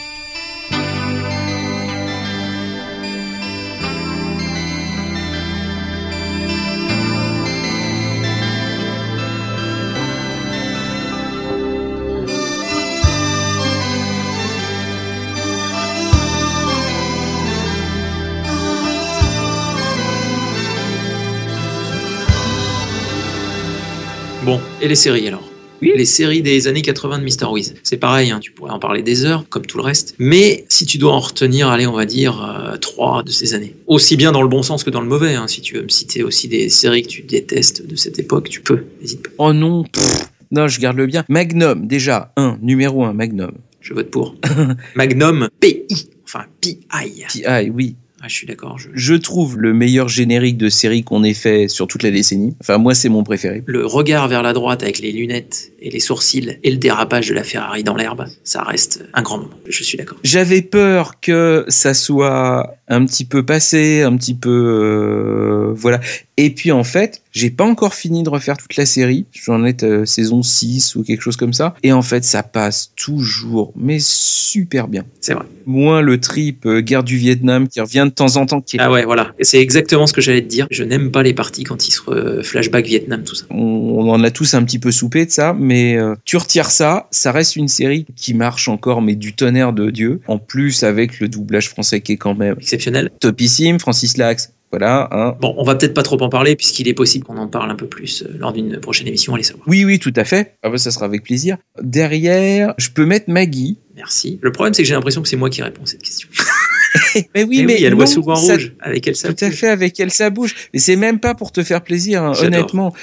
Bon, 24.49 24.59
et 24.81 24.89
les 24.89 24.95
séries 24.95 25.29
alors 25.29 25.47
Oui. 25.83 25.93
Les 25.95 26.07
séries 26.07 26.41
des 26.41 26.69
années 26.69 26.81
80 26.81 27.19
de 27.19 27.23
Mr. 27.23 27.53
Wiz. 27.53 27.75
C'est 27.83 27.99
pareil, 27.99 28.31
hein, 28.31 28.41
tu 28.41 28.51
pourrais 28.51 28.71
en 28.71 28.79
parler 28.79 29.03
des 29.03 29.27
heures, 29.27 29.47
comme 29.51 29.67
tout 29.67 29.77
le 29.77 29.83
reste. 29.83 30.15
Mais 30.19 30.65
si 30.71 30.87
tu 30.87 30.97
dois 30.97 31.13
en 31.13 31.19
retenir, 31.19 31.69
allez, 31.69 31.87
on 31.87 31.93
va 31.93 32.07
dire 32.07 32.43
euh, 32.43 32.79
trois 32.79 33.23
de 33.23 33.31
ces 33.31 33.53
années. 33.53 33.75
Aussi 33.87 34.17
bien 34.17 34.33
dans 34.33 34.41
le 34.41 34.49
bon 34.49 34.63
sens 34.63 34.85
que 34.85 34.89
dans 34.89 35.03
le 35.03 35.07
mauvais. 35.07 35.35
hein. 35.35 35.49
Si 35.49 35.61
tu 35.61 35.75
veux 35.75 35.83
me 35.83 35.91
citer 35.91 36.23
aussi 36.23 36.49
des 36.49 36.71
séries 36.71 37.03
que 37.03 37.09
tu 37.09 37.21
détestes 37.21 37.87
de 37.87 37.95
cette 37.95 38.19
époque, 38.19 38.49
tu 38.49 38.63
peux. 38.63 38.87
N'hésite 39.03 39.23
pas. 39.25 39.31
Oh 39.37 39.53
non, 39.53 39.85
pff, 39.85 40.31
non, 40.51 40.67
je 40.67 40.81
garde 40.81 40.97
le 40.97 41.05
bien. 41.05 41.27
Magnum, 41.29 41.87
déjà, 41.87 42.33
un, 42.39 42.57
numéro 42.63 43.05
un, 43.05 43.13
Magnum. 43.13 43.53
Je 43.83 43.93
vote 43.93 44.11
pour. 44.11 44.35
Magnum 44.95 45.51
PI. 45.61 46.09
Enfin, 46.25 46.47
PI. 46.63 46.79
P.I., 46.91 47.71
oui. 47.71 47.97
Ah, 48.21 48.27
je 48.29 48.35
suis 48.35 48.47
d'accord. 48.47 48.79
je- 48.79 48.89
Je 48.95 49.15
trouve 49.15 49.59
le 49.59 49.73
meilleur 49.73 50.09
générique 50.09 50.57
de 50.59 50.69
série 50.69 51.05
qu'on 51.05 51.23
ait 51.23 51.35
fait 51.35 51.69
sur 51.69 51.87
toute 51.87 52.03
la 52.03 52.11
décennie. 52.11 52.57
Enfin, 52.61 52.79
moi, 52.79 52.95
c'est 52.95 53.09
mon 53.09 53.23
préféré. 53.23 53.63
Le 53.67 53.87
regard 53.87 54.27
vers 54.29 54.43
la 54.43 54.53
droite 54.53 54.83
avec 54.83 54.99
les 54.99 55.13
lunettes 55.13 55.71
et 55.81 55.91
les 55.91 56.01
sourcils 56.01 56.59
et 56.63 56.71
le 56.71 56.79
dérapage 56.79 57.29
de 57.29 57.35
la 57.35 57.45
Ferrari 57.45 57.85
dans 57.85 57.95
l'herbe, 57.95 58.27
ça 58.43 58.63
reste 58.63 59.05
un 59.15 59.23
grand 59.23 59.39
moment. 59.39 59.51
Je 59.69 59.85
suis 59.85 59.97
d'accord. 59.97 60.19
J'avais 60.25 60.63
peur 60.63 61.21
que 61.21 61.65
ça 61.69 61.95
soit 61.95 62.75
un 62.89 63.05
petit 63.05 63.25
peu 63.25 63.45
passé, 63.45 64.03
un 64.03 64.17
petit 64.17 64.35
peu 64.35 64.49
euh, 64.51 65.73
voilà. 65.75 66.01
Et 66.37 66.51
puis 66.51 66.71
en 66.73 66.85
fait, 66.85 67.23
j'ai 67.33 67.51
pas 67.51 67.65
encore 67.65 67.95
fini 67.95 68.23
de 68.23 68.29
refaire 68.31 68.57
toute 68.57 68.77
la 68.77 68.87
série. 68.87 69.27
J'en 69.33 69.65
ai 69.65 69.75
euh, 69.83 70.05
saison 70.05 70.43
6 70.43 70.95
ou 70.97 71.03
quelque 71.03 71.21
chose 71.21 71.37
comme 71.37 71.53
ça. 71.53 71.75
Et 71.83 71.93
en 71.93 72.03
fait, 72.03 72.25
ça 72.25 72.43
passe 72.43 72.93
toujours, 72.97 73.73
mais 73.77 73.99
super 74.01 74.87
bien. 74.89 75.05
C'est 75.21 75.35
vrai. 75.35 75.45
Moins 75.67 76.01
le 76.01 76.21
trip 76.21 76.65
euh, 76.67 76.81
guerre 76.81 77.03
du 77.03 77.17
Vietnam 77.17 77.67
qui 77.69 77.81
revient 77.81 78.05
de 78.09 78.15
temps 78.15 78.37
en 78.37 78.47
temps. 78.47 78.61
Qui 78.61 78.77
est- 78.77 78.81
Ah 78.81 78.91
ouais, 78.91 79.05
voilà. 79.05 79.33
Et 79.39 79.45
C'est 79.45 79.59
exactement 79.61 80.07
ce 80.07 80.13
que 80.13 80.21
j'allais 80.21 80.43
te 80.43 80.49
dire. 80.49 80.67
Je 80.71 80.85
n'aime 80.85 81.11
pas 81.11 81.23
les 81.23 81.35
parties 81.35 81.65
quand 81.65 81.87
ils 81.89 81.93
se 81.93 82.41
flashback 82.43 82.87
Vietnam, 82.87 83.23
tout 83.25 83.35
ça. 83.35 83.45
on, 83.51 83.57
on 83.57 84.09
en 84.11 84.23
a 84.23 84.31
tous 84.31 84.55
un 84.55 84.63
petit 84.63 84.79
peu 84.79 84.93
soupé 84.93 85.27
de 85.27 85.31
ça, 85.31 85.55
mais 85.59 85.97
euh, 85.99 86.15
tu 86.25 86.37
retires 86.37 86.71
ça, 86.71 87.09
ça 87.11 87.33
reste 87.33 87.57
une 87.57 87.69
série 87.69 88.07
qui 88.17 88.33
marche 88.33 88.69
encore, 88.69 89.03
mais 89.03 89.17
du 89.17 89.35
tonnerre 89.35 89.73
de 89.73 89.91
Dieu. 89.91 90.21
En 90.29 90.39
plus, 90.39 90.85
avec 90.85 91.19
le 91.21 91.29
doublage 91.29 91.69
français 91.69 92.01
qui 92.01 92.13
est 92.13 92.17
quand 92.17 92.35
même 92.35 92.55
Exceptionnel. 92.79 93.11
topissime, 93.21 93.79
Francis 93.81 94.17
Lax. 94.17 94.53
Voilà, 94.71 95.09
hein. 95.13 95.35
Bon, 95.41 95.55
on 95.57 95.65
va 95.65 95.75
peut-être 95.77 95.95
pas 95.95 96.03
trop 96.03 96.21
en 96.23 96.29
parler 96.29 96.55
puisqu'il 96.55 96.89
est 96.89 96.95
possible 96.95 97.25
qu'on 97.25 97.39
en 97.39 97.49
parle 97.49 97.71
un 97.71 97.75
peu 97.75 97.87
plus 97.87 98.23
euh, 98.23 98.37
lors 98.39 98.53
d'une 98.53 98.79
prochaine 98.79 99.07
émission. 99.09 99.35
Allez 99.35 99.43
savoir. 99.43 99.67
Oui, 99.67 99.85
oui, 99.87 99.99
tout 99.99 100.13
à 100.15 100.25
fait. 100.25 100.57
Ah 100.63 100.69
bah, 100.69 100.77
ça 100.77 100.91
sera 100.91 101.07
avec 101.07 101.23
plaisir. 101.25 101.57
Derrière, 101.83 102.75
je 102.77 102.91
peux 102.91 103.07
mettre 103.07 103.31
Maggie. 103.31 103.79
Merci. 103.97 104.39
Le 104.43 104.53
problème, 104.53 104.75
c'est 104.75 104.83
que 104.83 104.89
j'ai 104.89 104.95
l'impression 104.95 105.23
que 105.23 105.29
c'est 105.29 105.37
moi 105.37 105.49
qui 105.49 105.63
réponds 105.63 105.85
à 105.85 105.87
cette 105.87 106.03
question. 106.03 106.29
mais 107.35 107.45
oui, 107.45 107.61
Eh 107.61 107.65
mais 107.67 107.81
elle 107.81 107.93
non, 107.93 107.97
voit 107.97 108.07
souvent 108.07 108.37
ça- 108.37 108.53
rouge 108.55 108.75
avec 108.81 109.09
elle 109.09 109.17
ça. 109.17 109.33
Tout 109.33 109.43
à 109.43 109.51
fait, 109.51 109.69
avec 109.69 109.99
elle 110.01 110.11
ça 110.11 110.29
bouge. 110.29 110.55
Mais 110.75 110.81
c'est 110.81 110.97
même 110.97 111.19
pas 111.19 111.35
pour 111.35 111.51
te 111.51 111.63
faire 111.65 111.83
plaisir, 111.83 112.23
hein, 112.23 112.33
honnêtement. 112.43 112.93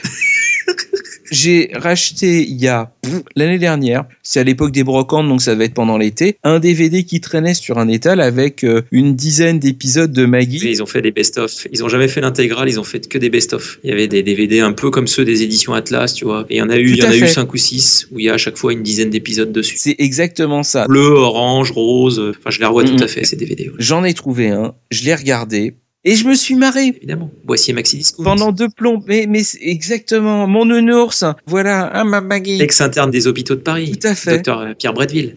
J'ai 1.32 1.72
racheté 1.74 2.44
il 2.44 2.62
y 2.62 2.68
a 2.68 2.92
l'année 3.36 3.58
dernière, 3.60 4.06
c'est 4.24 4.40
à 4.40 4.44
l'époque 4.44 4.72
des 4.72 4.84
brocantes, 4.84 5.28
donc 5.28 5.42
ça 5.42 5.56
va 5.56 5.64
être 5.64 5.74
pendant 5.74 5.98
l'été, 5.98 6.38
un 6.44 6.60
DVD 6.60 7.04
qui 7.04 7.20
traînait 7.22 7.54
sur 7.54 7.78
un 7.78 7.88
étal 7.88 8.22
avec 8.22 8.64
euh, 8.64 8.82
une 8.92 9.16
dizaine 9.16 9.60
d'épisodes 9.60 10.12
de 10.12 10.26
Maggie. 10.26 10.60
Ils 10.64 10.84
ont 10.84 10.86
fait 10.86 11.02
des 11.02 11.12
best-of. 11.12 11.68
Ils 11.72 11.84
ont 11.84 11.90
jamais 11.90 12.08
fait 12.08 12.22
l'intégrale, 12.22 12.70
ils 12.70 12.80
ont 12.80 12.84
fait 12.84 13.08
que 13.08 13.18
des 13.18 13.30
best-of. 13.30 13.80
Il 13.84 13.90
y 13.90 13.94
avait 13.94 14.08
des 14.08 14.24
DVD 14.24 14.60
un 14.60 14.74
peu 14.74 14.90
comme 14.92 15.08
ceux 15.08 15.26
des 15.26 15.44
éditions 15.44 15.74
Atlas, 15.74 16.14
tu 16.14 16.26
vois. 16.26 16.46
Et 16.50 16.56
il 16.56 16.58
y 16.58 16.62
en 16.62 16.70
a 16.70 16.78
eu, 16.78 16.90
il 16.92 16.98
y 16.98 17.04
en 17.04 17.10
a 17.10 17.16
eu 17.16 17.22
fait. 17.22 17.28
cinq 17.28 17.54
ou 17.54 17.58
six 17.58 18.08
où 18.12 18.20
il 18.20 18.26
y 18.26 18.30
a 18.30 18.34
à 18.34 18.38
chaque 18.38 18.58
fois 18.58 18.74
une 18.74 18.84
dizaine 18.84 19.10
d'épisodes 19.10 19.52
dessus. 19.52 19.76
C'est 19.78 19.96
exactement 20.00 20.64
ça. 20.64 20.86
Bleu, 20.88 21.08
orange, 21.08 21.72
rose. 21.72 22.20
euh, 22.20 22.32
Enfin, 22.38 22.50
je 22.52 22.60
les 22.60 22.66
revois 22.66 22.84
Mhm. 22.84 22.96
tout 22.98 23.04
à 23.04 23.08
fait 23.08 23.26
ces 23.26 23.36
DVD. 23.36 23.70
ouais. 23.70 23.76
J'en 23.80 24.04
ai 24.04 24.14
trouvé 24.14 24.50
un, 24.50 24.74
je 24.92 25.04
l'ai 25.04 25.16
regardé 25.16 25.76
et 26.06 26.16
je 26.16 26.28
me 26.28 26.36
suis 26.36 26.56
marré. 26.56 26.93
Évidemment. 26.95 27.32
Boissier 27.43 27.74
Maxi 27.74 27.97
Discount. 27.97 28.24
Pendant 28.24 28.51
deux 28.51 28.70
plombs, 28.70 29.03
mais, 29.08 29.26
mais 29.28 29.41
exactement, 29.60 30.47
mon 30.47 30.66
nounours, 30.66 31.26
voilà, 31.47 31.91
hein, 31.99 32.22
Maggie. 32.22 32.58
L'ex-interne 32.58 33.10
des 33.10 33.28
hôpitaux 33.28 33.56
de 33.56 33.62
Paris. 33.62 33.97
Tout 33.99 34.08
à 34.08 34.16
fait. 34.16 34.36
Docteur 34.36 34.60
euh, 34.60 34.74
Pierre 34.76 34.93
Bretteville. 34.93 35.36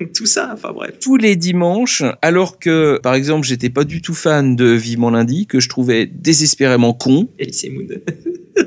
tout 0.14 0.26
ça, 0.26 0.50
enfin 0.52 0.72
bref. 0.72 0.94
tous 1.00 1.16
les 1.16 1.36
dimanches, 1.36 2.02
alors 2.22 2.58
que, 2.58 2.98
par 3.02 3.14
exemple, 3.14 3.46
j'étais 3.46 3.70
pas 3.70 3.84
du 3.84 4.02
tout 4.02 4.14
fan 4.14 4.56
de 4.56 4.66
Vivement 4.66 5.10
lundi, 5.10 5.46
que 5.46 5.60
je 5.60 5.68
trouvais 5.68 6.06
désespérément 6.06 6.92
con. 6.92 7.28
Elise 7.38 7.70
Moon. 7.70 7.86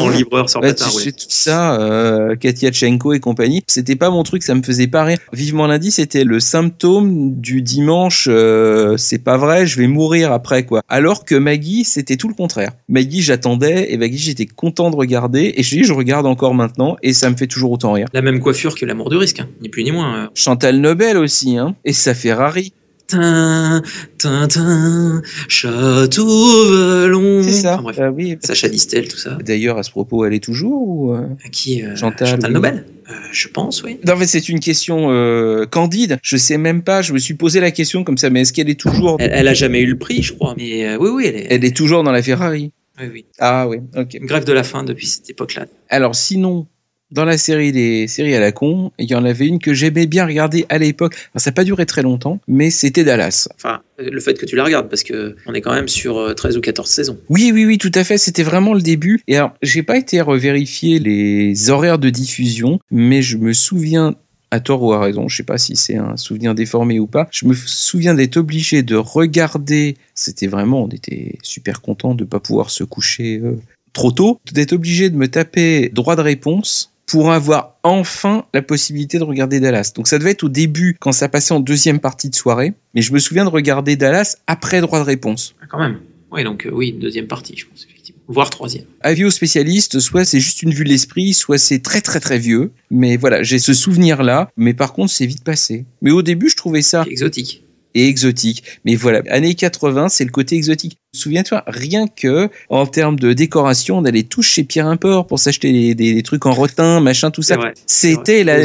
en 0.00 0.08
livreur 0.08 0.48
sur 0.48 0.60
Bah, 0.60 0.68
patin, 0.68 0.86
tu 0.90 0.96
ouais. 0.96 1.02
sais, 1.04 1.12
tout 1.12 1.26
ça, 1.28 1.80
euh, 1.80 2.36
Katia 2.36 2.70
Tchenko 2.70 3.12
et 3.12 3.20
compagnie, 3.20 3.62
c'était 3.66 3.96
pas 3.96 4.10
mon 4.10 4.22
truc, 4.22 4.42
ça 4.42 4.54
me 4.54 4.62
faisait 4.62 4.86
pas 4.86 5.04
rire. 5.04 5.18
Vivement 5.32 5.66
lundi, 5.66 5.90
c'était 5.90 6.24
le 6.24 6.40
symptôme 6.40 7.40
du 7.40 7.62
dimanche, 7.62 8.28
euh, 8.30 8.96
c'est 8.96 9.18
pas 9.18 9.36
vrai, 9.36 9.66
je 9.66 9.78
vais 9.78 9.86
mourir 9.86 10.32
après, 10.32 10.64
quoi. 10.64 10.82
Alors 10.88 11.24
que 11.24 11.34
Maggie, 11.34 11.84
c'était 11.84 12.16
tout 12.16 12.28
le 12.28 12.34
contraire. 12.34 12.72
Maggie, 12.88 13.22
j'attendais, 13.22 13.92
et 13.92 13.96
Maggie, 13.96 14.18
j'étais 14.18 14.46
content 14.46 14.90
de 14.90 14.96
regarder, 14.96 15.54
et 15.56 15.62
je 15.62 15.76
dis, 15.76 15.84
je 15.84 15.92
regarde 15.92 16.26
encore 16.26 16.54
maintenant, 16.54 16.96
et 17.02 17.12
ça 17.12 17.30
me 17.30 17.36
fait 17.36 17.46
toujours 17.46 17.72
autant 17.72 17.92
rire. 17.92 18.08
La 18.12 18.22
même 18.22 18.40
coiffure 18.40 18.74
que 18.74 18.84
l'amour 18.86 19.10
du 19.10 19.16
risque, 19.16 19.40
hein. 19.40 19.48
ni 19.62 19.68
plus 19.68 19.84
ni 19.84 19.92
moins. 19.92 20.30
Chantal 20.34 20.78
Nobel 20.78 21.16
aussi, 21.16 21.56
hein, 21.56 21.74
et 21.84 21.92
ça 21.92 22.14
fait 22.14 22.32
rari. 22.32 22.72
Tin, 23.06 23.82
tin, 24.18 24.48
tin, 24.48 25.22
château 25.48 26.70
vallon. 26.70 27.42
C'est 27.42 27.52
ça. 27.52 27.74
Enfin, 27.74 27.82
bref. 27.82 27.98
Ah 28.00 28.10
oui. 28.10 28.38
Sacha 28.42 28.68
Distel, 28.68 29.08
tout 29.08 29.18
ça. 29.18 29.36
D'ailleurs, 29.44 29.76
à 29.76 29.82
ce 29.82 29.90
propos, 29.90 30.24
elle 30.24 30.32
est 30.32 30.42
toujours 30.42 30.88
ou 30.88 31.12
euh 31.12 31.26
À 31.44 31.48
qui 31.50 31.82
euh, 31.82 31.94
Chantal, 31.96 32.38
oui. 32.42 32.50
Nobel? 32.50 32.86
Euh, 33.10 33.12
Je 33.30 33.48
pense, 33.48 33.82
oui. 33.82 33.98
Non, 34.06 34.14
mais 34.16 34.26
c'est 34.26 34.48
une 34.48 34.58
question 34.60 35.10
euh, 35.10 35.66
candide. 35.66 36.18
Je 36.22 36.36
sais 36.38 36.56
même 36.56 36.82
pas. 36.82 37.02
Je 37.02 37.12
me 37.12 37.18
suis 37.18 37.34
posé 37.34 37.60
la 37.60 37.70
question 37.70 38.04
comme 38.04 38.16
ça. 38.16 38.30
Mais 38.30 38.40
est-ce 38.40 38.52
qu'elle 38.54 38.70
est 38.70 38.80
toujours 38.80 39.16
Elle, 39.20 39.30
elle 39.34 39.48
a 39.48 39.54
jamais 39.54 39.80
eu 39.80 39.86
le 39.86 39.98
prix, 39.98 40.22
je 40.22 40.32
crois. 40.32 40.54
Mais 40.56 40.86
euh, 40.86 40.96
oui, 40.98 41.10
oui, 41.12 41.24
elle 41.26 41.36
est. 41.36 41.46
Elle 41.50 41.64
est 41.64 41.76
toujours 41.76 42.04
dans 42.04 42.12
la 42.12 42.22
Ferrari. 42.22 42.72
Oui, 42.98 43.06
oui. 43.12 43.26
Ah 43.38 43.68
oui, 43.68 43.78
ok. 43.96 44.18
Grève 44.22 44.44
de 44.44 44.52
la 44.52 44.62
faim 44.62 44.84
depuis 44.84 45.06
cette 45.08 45.28
époque-là. 45.28 45.66
Alors 45.90 46.14
sinon, 46.14 46.66
dans 47.10 47.24
la 47.24 47.38
série 47.38 47.72
des 47.72 48.08
séries 48.08 48.34
à 48.34 48.40
la 48.40 48.52
con, 48.52 48.92
il 48.98 49.08
y 49.08 49.14
en 49.14 49.24
avait 49.24 49.46
une 49.46 49.58
que 49.58 49.72
j'aimais 49.72 50.06
bien 50.06 50.26
regarder 50.26 50.66
à 50.68 50.78
l'époque. 50.78 51.14
Enfin, 51.14 51.38
ça 51.38 51.50
n'a 51.50 51.54
pas 51.54 51.64
duré 51.64 51.86
très 51.86 52.02
longtemps, 52.02 52.40
mais 52.48 52.70
c'était 52.70 53.04
Dallas. 53.04 53.48
Enfin, 53.54 53.82
le 53.98 54.20
fait 54.20 54.34
que 54.34 54.46
tu 54.46 54.56
la 54.56 54.64
regardes, 54.64 54.88
parce 54.88 55.02
que 55.02 55.36
on 55.46 55.54
est 55.54 55.60
quand 55.60 55.72
même 55.72 55.88
sur 55.88 56.18
euh, 56.18 56.34
13 56.34 56.56
ou 56.56 56.60
14 56.60 56.88
saisons. 56.88 57.18
Oui, 57.28 57.50
oui, 57.52 57.66
oui, 57.66 57.78
tout 57.78 57.92
à 57.94 58.04
fait. 58.04 58.18
C'était 58.18 58.42
vraiment 58.42 58.74
le 58.74 58.82
début. 58.82 59.22
Et 59.28 59.36
alors, 59.36 59.54
j'ai 59.62 59.82
pas 59.82 59.96
été 59.96 60.20
revérifier 60.20 60.98
les 60.98 61.70
horaires 61.70 61.98
de 61.98 62.10
diffusion, 62.10 62.80
mais 62.90 63.22
je 63.22 63.36
me 63.36 63.52
souviens 63.52 64.16
à 64.50 64.60
tort 64.60 64.82
ou 64.82 64.92
à 64.92 65.00
raison, 65.00 65.26
je 65.26 65.36
sais 65.36 65.42
pas 65.42 65.58
si 65.58 65.74
c'est 65.74 65.96
un 65.96 66.16
souvenir 66.16 66.54
déformé 66.54 67.00
ou 67.00 67.08
pas. 67.08 67.26
Je 67.32 67.44
me 67.46 67.54
souviens 67.54 68.14
d'être 68.14 68.36
obligé 68.36 68.82
de 68.82 68.94
regarder. 68.94 69.96
C'était 70.14 70.46
vraiment, 70.46 70.84
on 70.84 70.88
était 70.88 71.38
super 71.42 71.80
content 71.80 72.14
de 72.14 72.24
pas 72.24 72.38
pouvoir 72.38 72.70
se 72.70 72.84
coucher 72.84 73.40
euh, 73.42 73.56
trop 73.92 74.12
tôt, 74.12 74.40
d'être 74.52 74.72
obligé 74.72 75.10
de 75.10 75.16
me 75.16 75.28
taper 75.28 75.88
droit 75.92 76.14
de 76.14 76.20
réponse 76.20 76.93
pour 77.06 77.32
avoir 77.32 77.76
enfin 77.82 78.46
la 78.54 78.62
possibilité 78.62 79.18
de 79.18 79.24
regarder 79.24 79.60
Dallas. 79.60 79.92
Donc 79.94 80.08
ça 80.08 80.18
devait 80.18 80.30
être 80.30 80.44
au 80.44 80.48
début 80.48 80.96
quand 80.98 81.12
ça 81.12 81.28
passait 81.28 81.54
en 81.54 81.60
deuxième 81.60 82.00
partie 82.00 82.30
de 82.30 82.34
soirée, 82.34 82.74
mais 82.94 83.02
je 83.02 83.12
me 83.12 83.18
souviens 83.18 83.44
de 83.44 83.50
regarder 83.50 83.96
Dallas 83.96 84.36
après 84.46 84.80
droit 84.80 84.98
de 84.98 85.04
réponse. 85.04 85.54
Ah, 85.62 85.66
quand 85.68 85.78
même. 85.78 85.98
Oui, 86.32 86.42
donc 86.42 86.66
euh, 86.66 86.70
oui, 86.72 86.92
deuxième 86.92 87.28
partie, 87.28 87.56
je 87.56 87.66
pense, 87.66 87.84
effectivement. 87.88 88.20
Voire 88.26 88.50
troisième. 88.50 88.84
Avis 89.02 89.24
aux 89.24 89.30
spécialistes, 89.30 90.00
soit 90.00 90.24
c'est 90.24 90.40
juste 90.40 90.62
une 90.62 90.72
vue 90.72 90.84
de 90.84 90.88
l'esprit, 90.88 91.34
soit 91.34 91.58
c'est 91.58 91.80
très 91.80 92.00
très 92.00 92.20
très 92.20 92.38
vieux. 92.38 92.72
Mais 92.90 93.16
voilà, 93.16 93.42
j'ai 93.42 93.58
ce 93.58 93.74
souvenir-là, 93.74 94.50
mais 94.56 94.74
par 94.74 94.92
contre 94.94 95.12
c'est 95.12 95.26
vite 95.26 95.44
passé. 95.44 95.84
Mais 96.00 96.10
au 96.10 96.22
début, 96.22 96.48
je 96.48 96.56
trouvais 96.56 96.82
ça 96.82 97.04
Exotique. 97.08 97.63
Et 97.94 98.08
exotique. 98.08 98.62
Mais 98.84 98.94
voilà, 98.96 99.22
années 99.30 99.54
80, 99.54 100.08
c'est 100.08 100.24
le 100.24 100.30
côté 100.30 100.56
exotique. 100.56 100.98
Souviens-toi, 101.14 101.62
rien 101.68 102.06
que 102.08 102.48
en 102.68 102.86
termes 102.86 103.18
de 103.18 103.32
décoration, 103.32 103.98
on 103.98 104.04
allait 104.04 104.24
tous 104.24 104.42
chez 104.42 104.64
Pierre 104.64 104.86
Import 104.88 105.26
pour 105.26 105.38
s'acheter 105.38 105.72
des, 105.72 105.94
des- 105.94 106.14
des 106.14 106.22
trucs 106.22 106.44
en 106.46 106.52
rotin, 106.52 107.00
machin, 107.00 107.30
tout 107.30 107.42
ça. 107.42 107.54
C'était 107.86 108.42
la. 108.44 108.56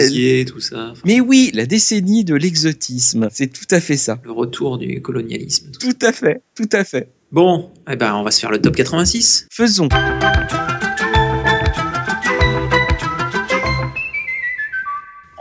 Tout 0.46 0.60
ça. 0.60 0.94
Mais 1.06 1.20
oui, 1.20 1.52
la 1.54 1.66
décennie 1.66 2.24
de 2.24 2.34
l'exotisme. 2.36 3.28
C'est 3.32 3.54
tout 3.54 3.68
à 3.70 3.80
fait 3.80 3.98
ça. 3.98 4.20
Le 4.24 4.32
retour 4.32 4.78
du 4.78 5.02
colonialisme. 5.02 5.70
tout. 5.72 5.92
Tout 5.92 6.06
à 6.06 6.12
fait, 6.12 6.42
tout 6.56 6.70
à 6.72 6.84
fait. 6.84 7.10
Bon, 7.32 7.70
eh 7.88 7.96
ben, 7.96 8.16
on 8.16 8.24
va 8.24 8.32
se 8.32 8.40
faire 8.40 8.50
le 8.50 8.60
top 8.60 8.76
86. 8.76 9.48
Faisons. 9.52 9.88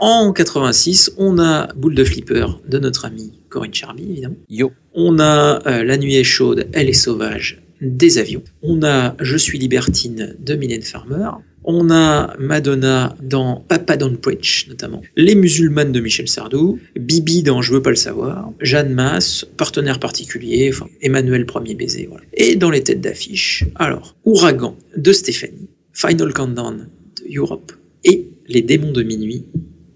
En 0.01 0.31
86, 0.31 1.11
on 1.17 1.39
a 1.39 1.67
Boule 1.73 1.93
de 1.93 2.05
Flipper 2.05 2.45
de 2.67 2.79
notre 2.79 3.03
amie 3.03 3.33
Corinne 3.49 3.73
Charby, 3.73 4.03
évidemment. 4.09 4.37
Yo. 4.49 4.71
On 4.93 5.19
a 5.19 5.61
euh, 5.67 5.83
La 5.83 5.97
nuit 5.97 6.15
est 6.15 6.23
chaude, 6.23 6.67
elle 6.71 6.87
est 6.87 6.93
sauvage 6.93 7.61
des 7.81 8.17
avions. 8.17 8.43
On 8.61 8.83
a 8.83 9.15
Je 9.19 9.37
suis 9.37 9.57
libertine 9.57 10.35
de 10.39 10.55
Mylène 10.55 10.81
Farmer. 10.81 11.29
On 11.63 11.91
a 11.91 12.33
Madonna 12.39 13.15
dans 13.21 13.63
Papa 13.67 13.97
Don't 13.97 14.17
Preach, 14.17 14.67
notamment. 14.69 15.01
Les 15.17 15.35
musulmanes 15.35 15.91
de 15.91 15.99
Michel 15.99 16.27
Sardou. 16.27 16.79
Bibi 16.97 17.43
dans 17.43 17.61
Je 17.61 17.73
veux 17.73 17.81
pas 17.81 17.89
le 17.89 17.95
savoir. 17.95 18.51
Jeanne 18.61 18.93
Masse, 18.93 19.45
partenaire 19.57 19.99
particulier. 19.99 20.69
Enfin, 20.73 20.87
Emmanuel 21.01 21.45
Premier 21.45 21.75
baiser, 21.75 22.07
voilà. 22.09 22.25
Et 22.33 22.55
dans 22.55 22.69
les 22.69 22.83
têtes 22.83 23.01
d'affiche, 23.01 23.65
alors, 23.75 24.15
Ouragan 24.23 24.77
de 24.95 25.11
Stéphanie. 25.11 25.69
Final 25.91 26.33
Countdown 26.33 26.87
de 27.17 27.37
Europe. 27.37 27.73
Et 28.05 28.29
Les 28.47 28.61
démons 28.61 28.93
de 28.93 29.03
minuit 29.03 29.45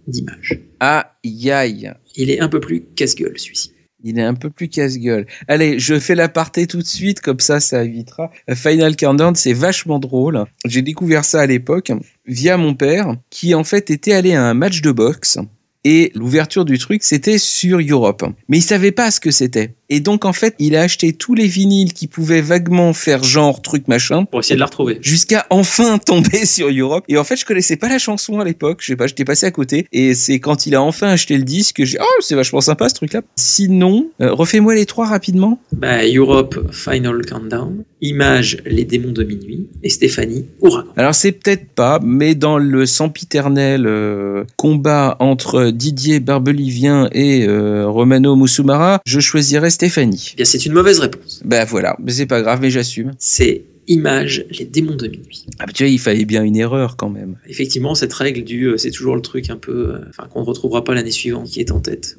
d'Image. 0.07 0.59
Aïe 0.79 1.51
aïe. 1.51 1.91
Il 2.15 2.29
est 2.29 2.39
un 2.39 2.49
peu 2.49 2.59
plus 2.59 2.83
casse-gueule, 2.95 3.37
celui-ci. 3.37 3.73
Il 4.05 4.19
est 4.19 4.23
un 4.23 4.33
peu 4.33 4.49
plus 4.49 4.67
casse-gueule. 4.67 5.25
Allez, 5.47 5.79
je 5.79 5.97
fais 5.97 6.13
l'aparté 6.13 6.67
tout 6.67 6.79
de 6.79 6.85
suite, 6.85 7.21
comme 7.21 7.39
ça, 7.39 7.61
ça 7.61 7.85
évitera. 7.85 8.31
Final 8.53 8.97
Countdown, 8.97 9.33
c'est 9.33 9.53
vachement 9.53 9.97
drôle. 9.97 10.43
J'ai 10.65 10.81
découvert 10.81 11.23
ça 11.23 11.39
à 11.41 11.45
l'époque 11.45 11.91
via 12.25 12.57
mon 12.57 12.73
père, 12.73 13.15
qui 13.29 13.55
en 13.55 13.63
fait 13.63 13.89
était 13.91 14.11
allé 14.11 14.33
à 14.33 14.43
un 14.43 14.53
match 14.53 14.81
de 14.81 14.91
boxe. 14.91 15.37
Et 15.85 16.11
l'ouverture 16.15 16.65
du 16.65 16.77
truc, 16.77 17.03
c'était 17.03 17.37
sur 17.37 17.79
Europe. 17.79 18.23
Mais 18.47 18.57
il 18.59 18.61
savait 18.61 18.91
pas 18.91 19.11
ce 19.11 19.19
que 19.19 19.31
c'était. 19.31 19.75
Et 19.93 19.99
donc, 19.99 20.25
en 20.25 20.33
fait, 20.33 20.55
il 20.57 20.75
a 20.75 20.81
acheté 20.81 21.13
tous 21.13 21.35
les 21.35 21.45
vinyles 21.45 21.93
qui 21.93 22.07
pouvaient 22.07 22.41
vaguement 22.41 22.93
faire 22.93 23.23
genre 23.23 23.61
truc 23.61 23.87
machin. 23.87 24.25
Pour 24.25 24.39
essayer 24.39 24.55
de 24.55 24.59
la 24.59 24.65
retrouver. 24.65 24.97
Jusqu'à 25.01 25.45
enfin 25.51 25.97
tomber 26.03 26.47
sur 26.47 26.67
Europe. 26.71 27.05
Et 27.09 27.17
en 27.19 27.23
fait, 27.23 27.35
je 27.35 27.45
connaissais 27.45 27.75
pas 27.75 27.89
la 27.89 27.99
chanson 27.99 28.39
à 28.39 28.43
l'époque. 28.43 28.79
Je 28.81 28.87
sais 28.87 28.95
pas, 28.95 29.05
j'étais 29.05 29.23
passé 29.23 29.45
à 29.45 29.51
côté. 29.51 29.85
Et 29.91 30.15
c'est 30.15 30.39
quand 30.39 30.65
il 30.65 30.73
a 30.73 30.81
enfin 30.81 31.09
acheté 31.09 31.37
le 31.37 31.43
disque 31.43 31.75
que 31.75 31.85
j'ai, 31.85 31.99
oh, 32.01 32.21
c'est 32.21 32.33
vachement 32.33 32.59
sympa 32.59 32.89
ce 32.89 32.95
truc-là. 32.95 33.21
Sinon, 33.35 34.09
euh, 34.19 34.33
refais-moi 34.33 34.73
les 34.73 34.87
trois 34.87 35.05
rapidement. 35.05 35.59
Bah, 35.73 35.99
Europe, 36.07 36.71
Final 36.71 37.23
Countdown, 37.23 37.83
Image, 38.01 38.57
Les 38.65 38.85
démons 38.85 39.11
de 39.11 39.23
minuit, 39.23 39.67
et 39.83 39.89
Stéphanie, 39.89 40.47
Ouragan. 40.59 40.89
Alors 40.97 41.13
c'est 41.13 41.31
peut-être 41.33 41.69
pas, 41.69 41.99
mais 42.03 42.33
dans 42.33 42.57
le 42.57 42.87
sempiternel 42.87 43.85
euh, 43.85 44.43
combat 44.57 45.17
entre 45.19 45.69
Didier 45.69 46.19
Barbelivien 46.19 47.09
et 47.11 47.47
euh, 47.47 47.87
Romano 47.87 48.35
Musumara, 48.35 49.01
je 49.05 49.19
choisirais 49.19 49.69
Stéphanie. 49.69 49.82
Eh 50.33 50.35
bien, 50.37 50.45
c'est 50.45 50.65
une 50.65 50.73
mauvaise 50.73 50.99
réponse. 50.99 51.41
Bah 51.45 51.65
voilà, 51.65 51.95
mais 52.01 52.11
c'est 52.11 52.25
pas 52.25 52.41
grave, 52.41 52.59
mais 52.61 52.69
j'assume. 52.71 53.11
C'est 53.17 53.63
Image, 53.87 54.45
Les 54.57 54.63
démons 54.63 54.95
de 54.95 55.07
minuit. 55.07 55.45
Ah 55.59 55.65
bah 55.65 55.73
tu 55.73 55.83
vois, 55.83 55.89
il 55.89 55.99
fallait 55.99 56.23
bien 56.23 56.41
une 56.43 56.55
erreur 56.55 56.95
quand 56.95 57.09
même. 57.09 57.35
Effectivement, 57.47 57.95
cette 57.95 58.13
règle 58.13 58.43
du 58.45 58.63
euh, 58.67 58.77
c'est 58.77 58.91
toujours 58.91 59.15
le 59.15 59.21
truc 59.21 59.49
un 59.49 59.57
peu. 59.57 59.95
euh, 59.95 60.05
Enfin, 60.09 60.27
qu'on 60.29 60.39
ne 60.41 60.45
retrouvera 60.45 60.85
pas 60.85 60.93
l'année 60.93 61.11
suivante 61.11 61.49
qui 61.49 61.59
est 61.59 61.69
en 61.71 61.81
tête. 61.81 62.17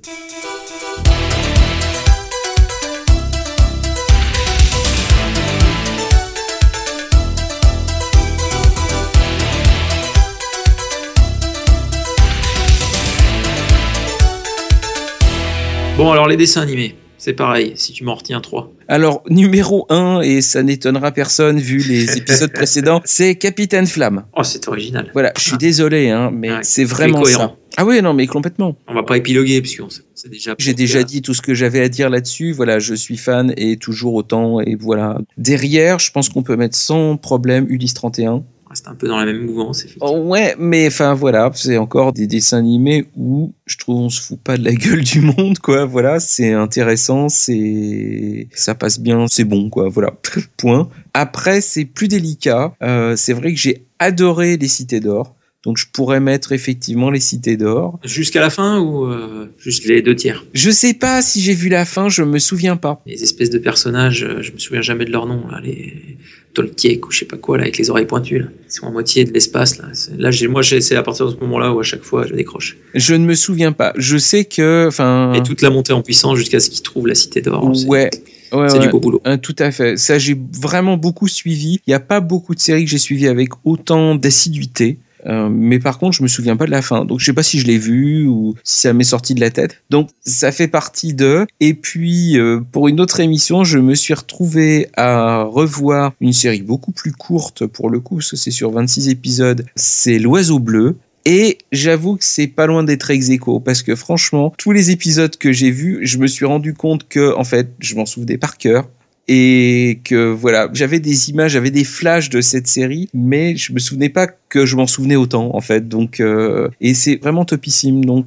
Bon, 15.97 16.11
alors 16.11 16.27
les 16.27 16.37
dessins 16.37 16.63
animés, 16.63 16.97
c'est 17.25 17.33
pareil, 17.33 17.73
si 17.77 17.95
tu 17.95 18.05
m'en 18.05 18.17
retiens 18.17 18.43
trois. 18.43 18.71
Alors 18.87 19.23
numéro 19.31 19.87
1, 19.89 20.21
et 20.21 20.43
ça 20.43 20.63
n'étonnera 20.63 21.11
personne 21.11 21.59
vu 21.59 21.79
les 21.79 22.17
épisodes 22.19 22.53
précédents, 22.53 23.01
c'est 23.07 23.37
Capitaine 23.37 23.87
Flamme. 23.87 24.27
Oh, 24.37 24.43
c'est 24.43 24.69
original. 24.69 25.11
Voilà, 25.15 25.33
je 25.39 25.43
suis 25.43 25.57
désolé, 25.57 26.11
hein, 26.11 26.31
mais 26.31 26.51
c'est 26.61 26.85
vraiment 26.85 27.25
ça. 27.25 27.57
Ah 27.79 27.87
oui, 27.87 28.03
non, 28.03 28.13
mais 28.13 28.27
complètement. 28.27 28.77
On 28.87 28.95
va 28.95 29.05
pas 29.05 29.17
épiloguer, 29.17 29.63
puisqu'on 29.63 29.89
sait 29.89 30.03
c'est 30.15 30.29
déjà. 30.29 30.55
J'ai 30.59 30.75
déjà 30.75 31.03
dit 31.03 31.23
tout 31.23 31.35
ce 31.35 31.43
que 31.43 31.55
j'avais 31.55 31.81
à 31.81 31.89
dire 31.89 32.11
là-dessus. 32.11 32.53
Voilà, 32.53 32.79
je 32.79 32.95
suis 32.95 33.17
fan 33.17 33.53
et 33.57 33.79
toujours 33.79 34.15
autant. 34.15 34.61
Et 34.61 34.77
voilà. 34.77 35.19
Derrière, 35.39 35.99
je 35.99 36.13
pense 36.13 36.29
qu'on 36.29 36.43
peut 36.43 36.57
mettre 36.57 36.77
sans 36.77 37.17
problème 37.17 37.67
Ulysse 37.69 37.95
31. 37.95 38.45
C'est 38.75 38.89
un 38.89 38.95
peu 38.95 39.07
dans 39.07 39.17
la 39.17 39.25
même 39.25 39.45
mouvance. 39.45 39.85
Oh, 40.01 40.19
ouais, 40.19 40.57
mais 40.59 40.89
enfin 40.89 41.15
voilà, 41.15 41.51
c'est 41.55 41.77
encore 41.77 42.13
des 42.13 42.27
dessins 42.27 42.59
animés 42.59 43.07
où 43.17 43.53
je 43.67 43.79
trouve 43.79 43.97
on 44.03 44.09
se 44.09 44.21
fout 44.21 44.41
pas 44.41 44.57
de 44.57 44.65
la 44.65 44.73
gueule 44.75 45.03
du 45.03 45.21
monde, 45.21 45.59
quoi. 45.59 45.85
Voilà, 45.85 46.21
c'est 46.21 46.53
intéressant, 46.53 47.29
c'est 47.29 48.49
ça 48.53 48.75
passe 48.75 48.99
bien, 48.99 49.27
c'est 49.29 49.45
bon, 49.45 49.71
quoi. 49.71 49.89
Voilà, 49.89 50.13
point. 50.57 50.89
Après, 51.15 51.61
c'est 51.61 51.85
plus 51.85 52.09
délicat. 52.09 52.75
Euh, 52.83 53.15
c'est 53.17 53.33
vrai 53.33 53.55
que 53.55 53.61
j'ai 53.61 53.87
adoré 53.99 54.57
les 54.57 54.69
Cités 54.69 55.01
d'or. 55.01 55.35
Donc 55.65 55.79
je 55.79 55.87
pourrais 55.91 56.21
mettre 56.21 56.53
effectivement 56.53 57.11
les 57.11 57.21
Cités 57.21 57.57
d'or. 57.57 57.99
Jusqu'à 58.05 58.41
la 58.41 58.51
fin 58.51 58.81
ou 58.81 59.07
euh, 59.07 59.47
juste 59.59 59.87
les 59.87 60.03
deux 60.03 60.15
tiers? 60.15 60.45
Je 60.53 60.71
sais 60.71 60.93
pas 60.93 61.23
si 61.23 61.41
j'ai 61.41 61.55
vu 61.55 61.71
la 61.71 61.87
fin, 61.87 62.09
je 62.11 62.23
me 62.23 62.39
souviens 62.39 62.77
pas. 62.77 63.01
Les 63.07 63.23
espèces 63.23 63.51
de 63.51 63.59
personnages, 63.59 64.25
euh, 64.25 64.43
je 64.43 64.53
me 64.53 64.59
souviens 64.59 64.83
jamais 64.83 65.07
de 65.07 65.11
leur 65.11 65.27
nom, 65.27 65.47
là, 65.49 65.61
les 65.63 66.19
Tolkien 66.55 66.97
ou 67.07 67.11
je 67.11 67.19
sais 67.19 67.25
pas 67.25 67.37
quoi, 67.37 67.59
là, 67.59 67.65
avec 67.65 67.77
les 67.79 67.91
oreilles 67.91 68.07
pointues. 68.07 68.39
Là. 68.39 68.47
Ils 68.69 68.73
sont 68.73 68.87
à 68.87 68.91
moitié 68.91 69.25
de 69.25 69.33
l'espace. 69.33 69.79
Là, 69.79 69.89
là 70.17 70.31
j'ai, 70.31 70.49
moi, 70.49 70.63
j'ai- 70.63 70.81
c'est 70.81 70.97
à 70.97 71.03
partir 71.03 71.27
de 71.27 71.33
ce 71.33 71.37
moment-là 71.37 71.73
où 71.73 71.81
à 71.81 71.83
chaque 71.83 72.03
fois 72.03 72.27
je 72.27 72.35
décroche. 72.35 72.77
Je 72.95 73.15
ne 73.15 73.25
me 73.25 73.35
souviens 73.35 73.73
pas. 73.73 73.93
Je 73.97 74.17
sais 74.17 74.45
que. 74.45 74.89
Et 75.37 75.43
toute 75.43 75.63
la 75.63 75.71
montée 75.71 75.93
en 75.93 76.03
puissance 76.03 76.39
jusqu'à 76.39 76.61
ce 76.61 76.71
qu'ils 76.71 76.83
trouvent 76.83 77.07
la 77.07 77.15
cité 77.15 77.43
d'or. 77.43 77.71
Ouais. 77.87 78.11
Ouais, 78.53 78.69
c'est 78.69 78.79
ouais. 78.79 78.85
du 78.85 78.89
beau 78.89 79.01
boulot. 79.01 79.21
Euh, 79.27 79.37
tout 79.37 79.57
à 79.59 79.71
fait. 79.73 79.97
Ça, 79.99 80.19
j'ai 80.19 80.37
vraiment 80.53 80.97
beaucoup 80.97 81.27
suivi. 81.27 81.81
Il 81.87 81.91
n'y 81.91 81.95
a 81.95 82.01
pas 82.01 82.21
beaucoup 82.21 82.55
de 82.55 82.61
séries 82.61 82.85
que 82.85 82.91
j'ai 82.91 82.99
suivies 82.99 83.27
avec 83.27 83.49
autant 83.65 84.15
d'assiduité. 84.15 84.99
Euh, 85.27 85.49
mais 85.51 85.79
par 85.79 85.99
contre, 85.99 86.17
je 86.17 86.23
me 86.23 86.29
souviens 86.29 86.57
pas 86.57 86.67
de 86.67 86.71
la 86.71 86.83
fin. 86.83 87.05
Donc, 87.05 87.21
je 87.21 87.25
sais 87.25 87.33
pas 87.33 87.43
si 87.43 87.59
je 87.59 87.67
l'ai 87.67 87.79
vu 87.79 88.27
ou 88.27 88.55
si 88.63 88.81
ça 88.81 88.93
m'est 88.93 89.05
sorti 89.05 89.35
de 89.35 89.41
la 89.41 89.51
tête. 89.51 89.83
Donc, 89.91 90.11
ça 90.25 90.53
fait 90.53 90.69
partie 90.69 91.15
de. 91.15 91.47
Et 91.61 91.75
puis, 91.75 92.39
euh, 92.39 92.61
pour 92.73 92.89
une 92.89 93.01
autre 93.01 93.21
émission, 93.21 93.65
je 93.65 93.79
me 93.79 93.95
suis 93.95 94.15
retrouvé 94.15 94.89
à 94.97 95.43
revoir 95.43 96.13
une 96.21 96.33
série 96.33 96.63
beaucoup 96.63 96.93
plus 96.93 97.13
courte 97.13 97.67
pour 97.67 97.91
le 97.91 98.01
coup, 98.01 98.17
parce 98.17 98.31
que 98.31 98.37
c'est 98.37 98.51
sur 98.51 98.71
26 98.71 99.09
épisodes. 99.09 99.65
C'est 99.77 100.19
L'Oiseau 100.19 100.59
Bleu. 100.59 100.97
Et 101.27 101.57
j'avoue 101.73 102.17
que 102.17 102.25
c'est 102.25 102.47
pas 102.47 102.67
loin 102.67 102.85
d'être 102.85 103.11
ex 103.11 103.31
parce 103.65 103.83
que 103.83 103.97
franchement, 103.97 104.53
tous 104.59 104.73
les 104.73 104.91
épisodes 104.91 105.35
que 105.37 105.53
j'ai 105.53 105.71
vus, 105.71 106.01
je 106.03 106.19
me 106.19 106.27
suis 106.27 106.45
rendu 106.45 106.75
compte 106.75 107.09
que, 107.09 107.35
en 107.35 107.45
fait, 107.45 107.71
je 107.79 107.95
m'en 107.95 108.05
souvenais 108.05 108.37
par 108.37 108.59
cœur 108.59 108.89
et 109.29 110.01
que 110.05 110.31
voilà, 110.31 110.69
j'avais 110.73 111.01
des 111.01 111.31
images, 111.31 111.53
j'avais 111.53 111.71
des 111.71 111.85
flashs 111.85 112.29
de 112.29 112.41
cette 112.41 112.67
série, 112.67 113.09
mais 113.15 113.57
je 113.57 113.73
me 113.73 113.79
souvenais 113.79 114.09
pas 114.09 114.27
que 114.27 114.67
je 114.67 114.77
m'en 114.77 114.87
souvenais 114.87 115.17
autant 115.17 115.55
en 115.55 115.61
fait. 115.61 115.89
Donc 115.89 116.21
euh, 116.21 116.69
et 116.81 116.95
c'est 116.95 117.17
vraiment 117.17 117.45
topissime, 117.45 118.05
donc 118.05 118.27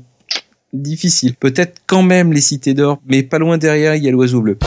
difficile. 0.74 1.36
Peut-être 1.36 1.82
quand 1.86 2.04
même 2.04 2.34
les 2.34 2.42
cités 2.42 2.74
d'or, 2.74 3.02
mais 3.08 3.24
pas 3.24 3.40
loin 3.40 3.58
derrière 3.58 3.96
il 3.96 4.04
y 4.04 4.08
a 4.08 4.12
l'oiseau 4.12 4.42
bleu. 4.42 4.58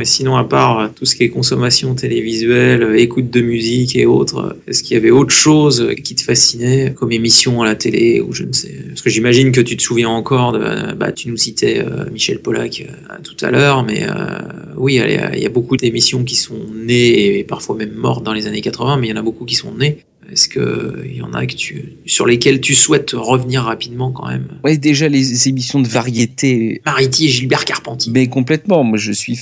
Et 0.00 0.04
sinon, 0.04 0.36
à 0.36 0.44
part 0.44 0.78
euh, 0.78 0.88
tout 0.94 1.04
ce 1.04 1.14
qui 1.14 1.24
est 1.24 1.28
consommation 1.28 1.94
télévisuelle, 1.94 2.82
euh, 2.82 2.98
écoute 2.98 3.30
de 3.30 3.40
musique 3.40 3.96
et 3.96 4.06
autres, 4.06 4.38
euh, 4.38 4.52
est-ce 4.66 4.82
qu'il 4.82 4.94
y 4.94 4.96
avait 4.96 5.10
autre 5.10 5.32
chose 5.32 5.94
qui 6.02 6.14
te 6.14 6.22
fascinait 6.22 6.94
comme 6.94 7.12
émission 7.12 7.62
à 7.62 7.66
la 7.66 7.74
télé 7.74 8.20
ou 8.20 8.32
je 8.32 8.44
ne 8.44 8.52
sais 8.52 8.74
Parce 8.88 9.02
que 9.02 9.10
j'imagine 9.10 9.52
que 9.52 9.60
tu 9.60 9.76
te 9.76 9.82
souviens 9.82 10.08
encore 10.08 10.52
de. 10.52 10.94
Bah, 10.94 11.12
tu 11.12 11.28
nous 11.28 11.36
citais 11.36 11.84
Michel 12.12 12.40
Pollack 12.40 12.84
tout 13.22 13.44
à 13.44 13.50
l'heure, 13.50 13.84
mais 13.84 14.02
euh, 14.02 14.38
oui, 14.76 15.00
il 15.34 15.40
y 15.40 15.46
a 15.46 15.50
beaucoup 15.50 15.76
d'émissions 15.76 16.24
qui 16.24 16.36
sont 16.36 16.58
nées 16.74 17.38
et 17.38 17.44
parfois 17.44 17.76
même 17.76 17.92
mortes 17.92 18.24
dans 18.24 18.32
les 18.32 18.46
années 18.46 18.60
80, 18.60 18.98
mais 18.98 19.08
il 19.08 19.10
y 19.10 19.12
en 19.12 19.16
a 19.16 19.22
beaucoup 19.22 19.44
qui 19.44 19.54
sont 19.54 19.74
nées. 19.74 19.98
Est-ce 20.30 20.48
qu'il 20.48 21.16
y 21.16 21.22
en 21.22 21.32
a 21.32 21.44
que 21.44 21.54
tu, 21.54 21.96
sur 22.06 22.24
lesquelles 22.24 22.60
tu 22.60 22.74
souhaites 22.74 23.12
revenir 23.12 23.62
rapidement 23.62 24.12
quand 24.12 24.28
même? 24.28 24.46
Ouais, 24.62 24.78
déjà 24.78 25.08
les 25.08 25.48
émissions 25.48 25.80
de 25.80 25.88
variété. 25.88 26.80
Mariti 26.86 27.26
et 27.26 27.28
Gilbert 27.28 27.64
Carpentier. 27.64 28.12
Mais 28.12 28.28
complètement. 28.28 28.84
Moi, 28.84 28.96
je 28.98 29.10
suis 29.10 29.36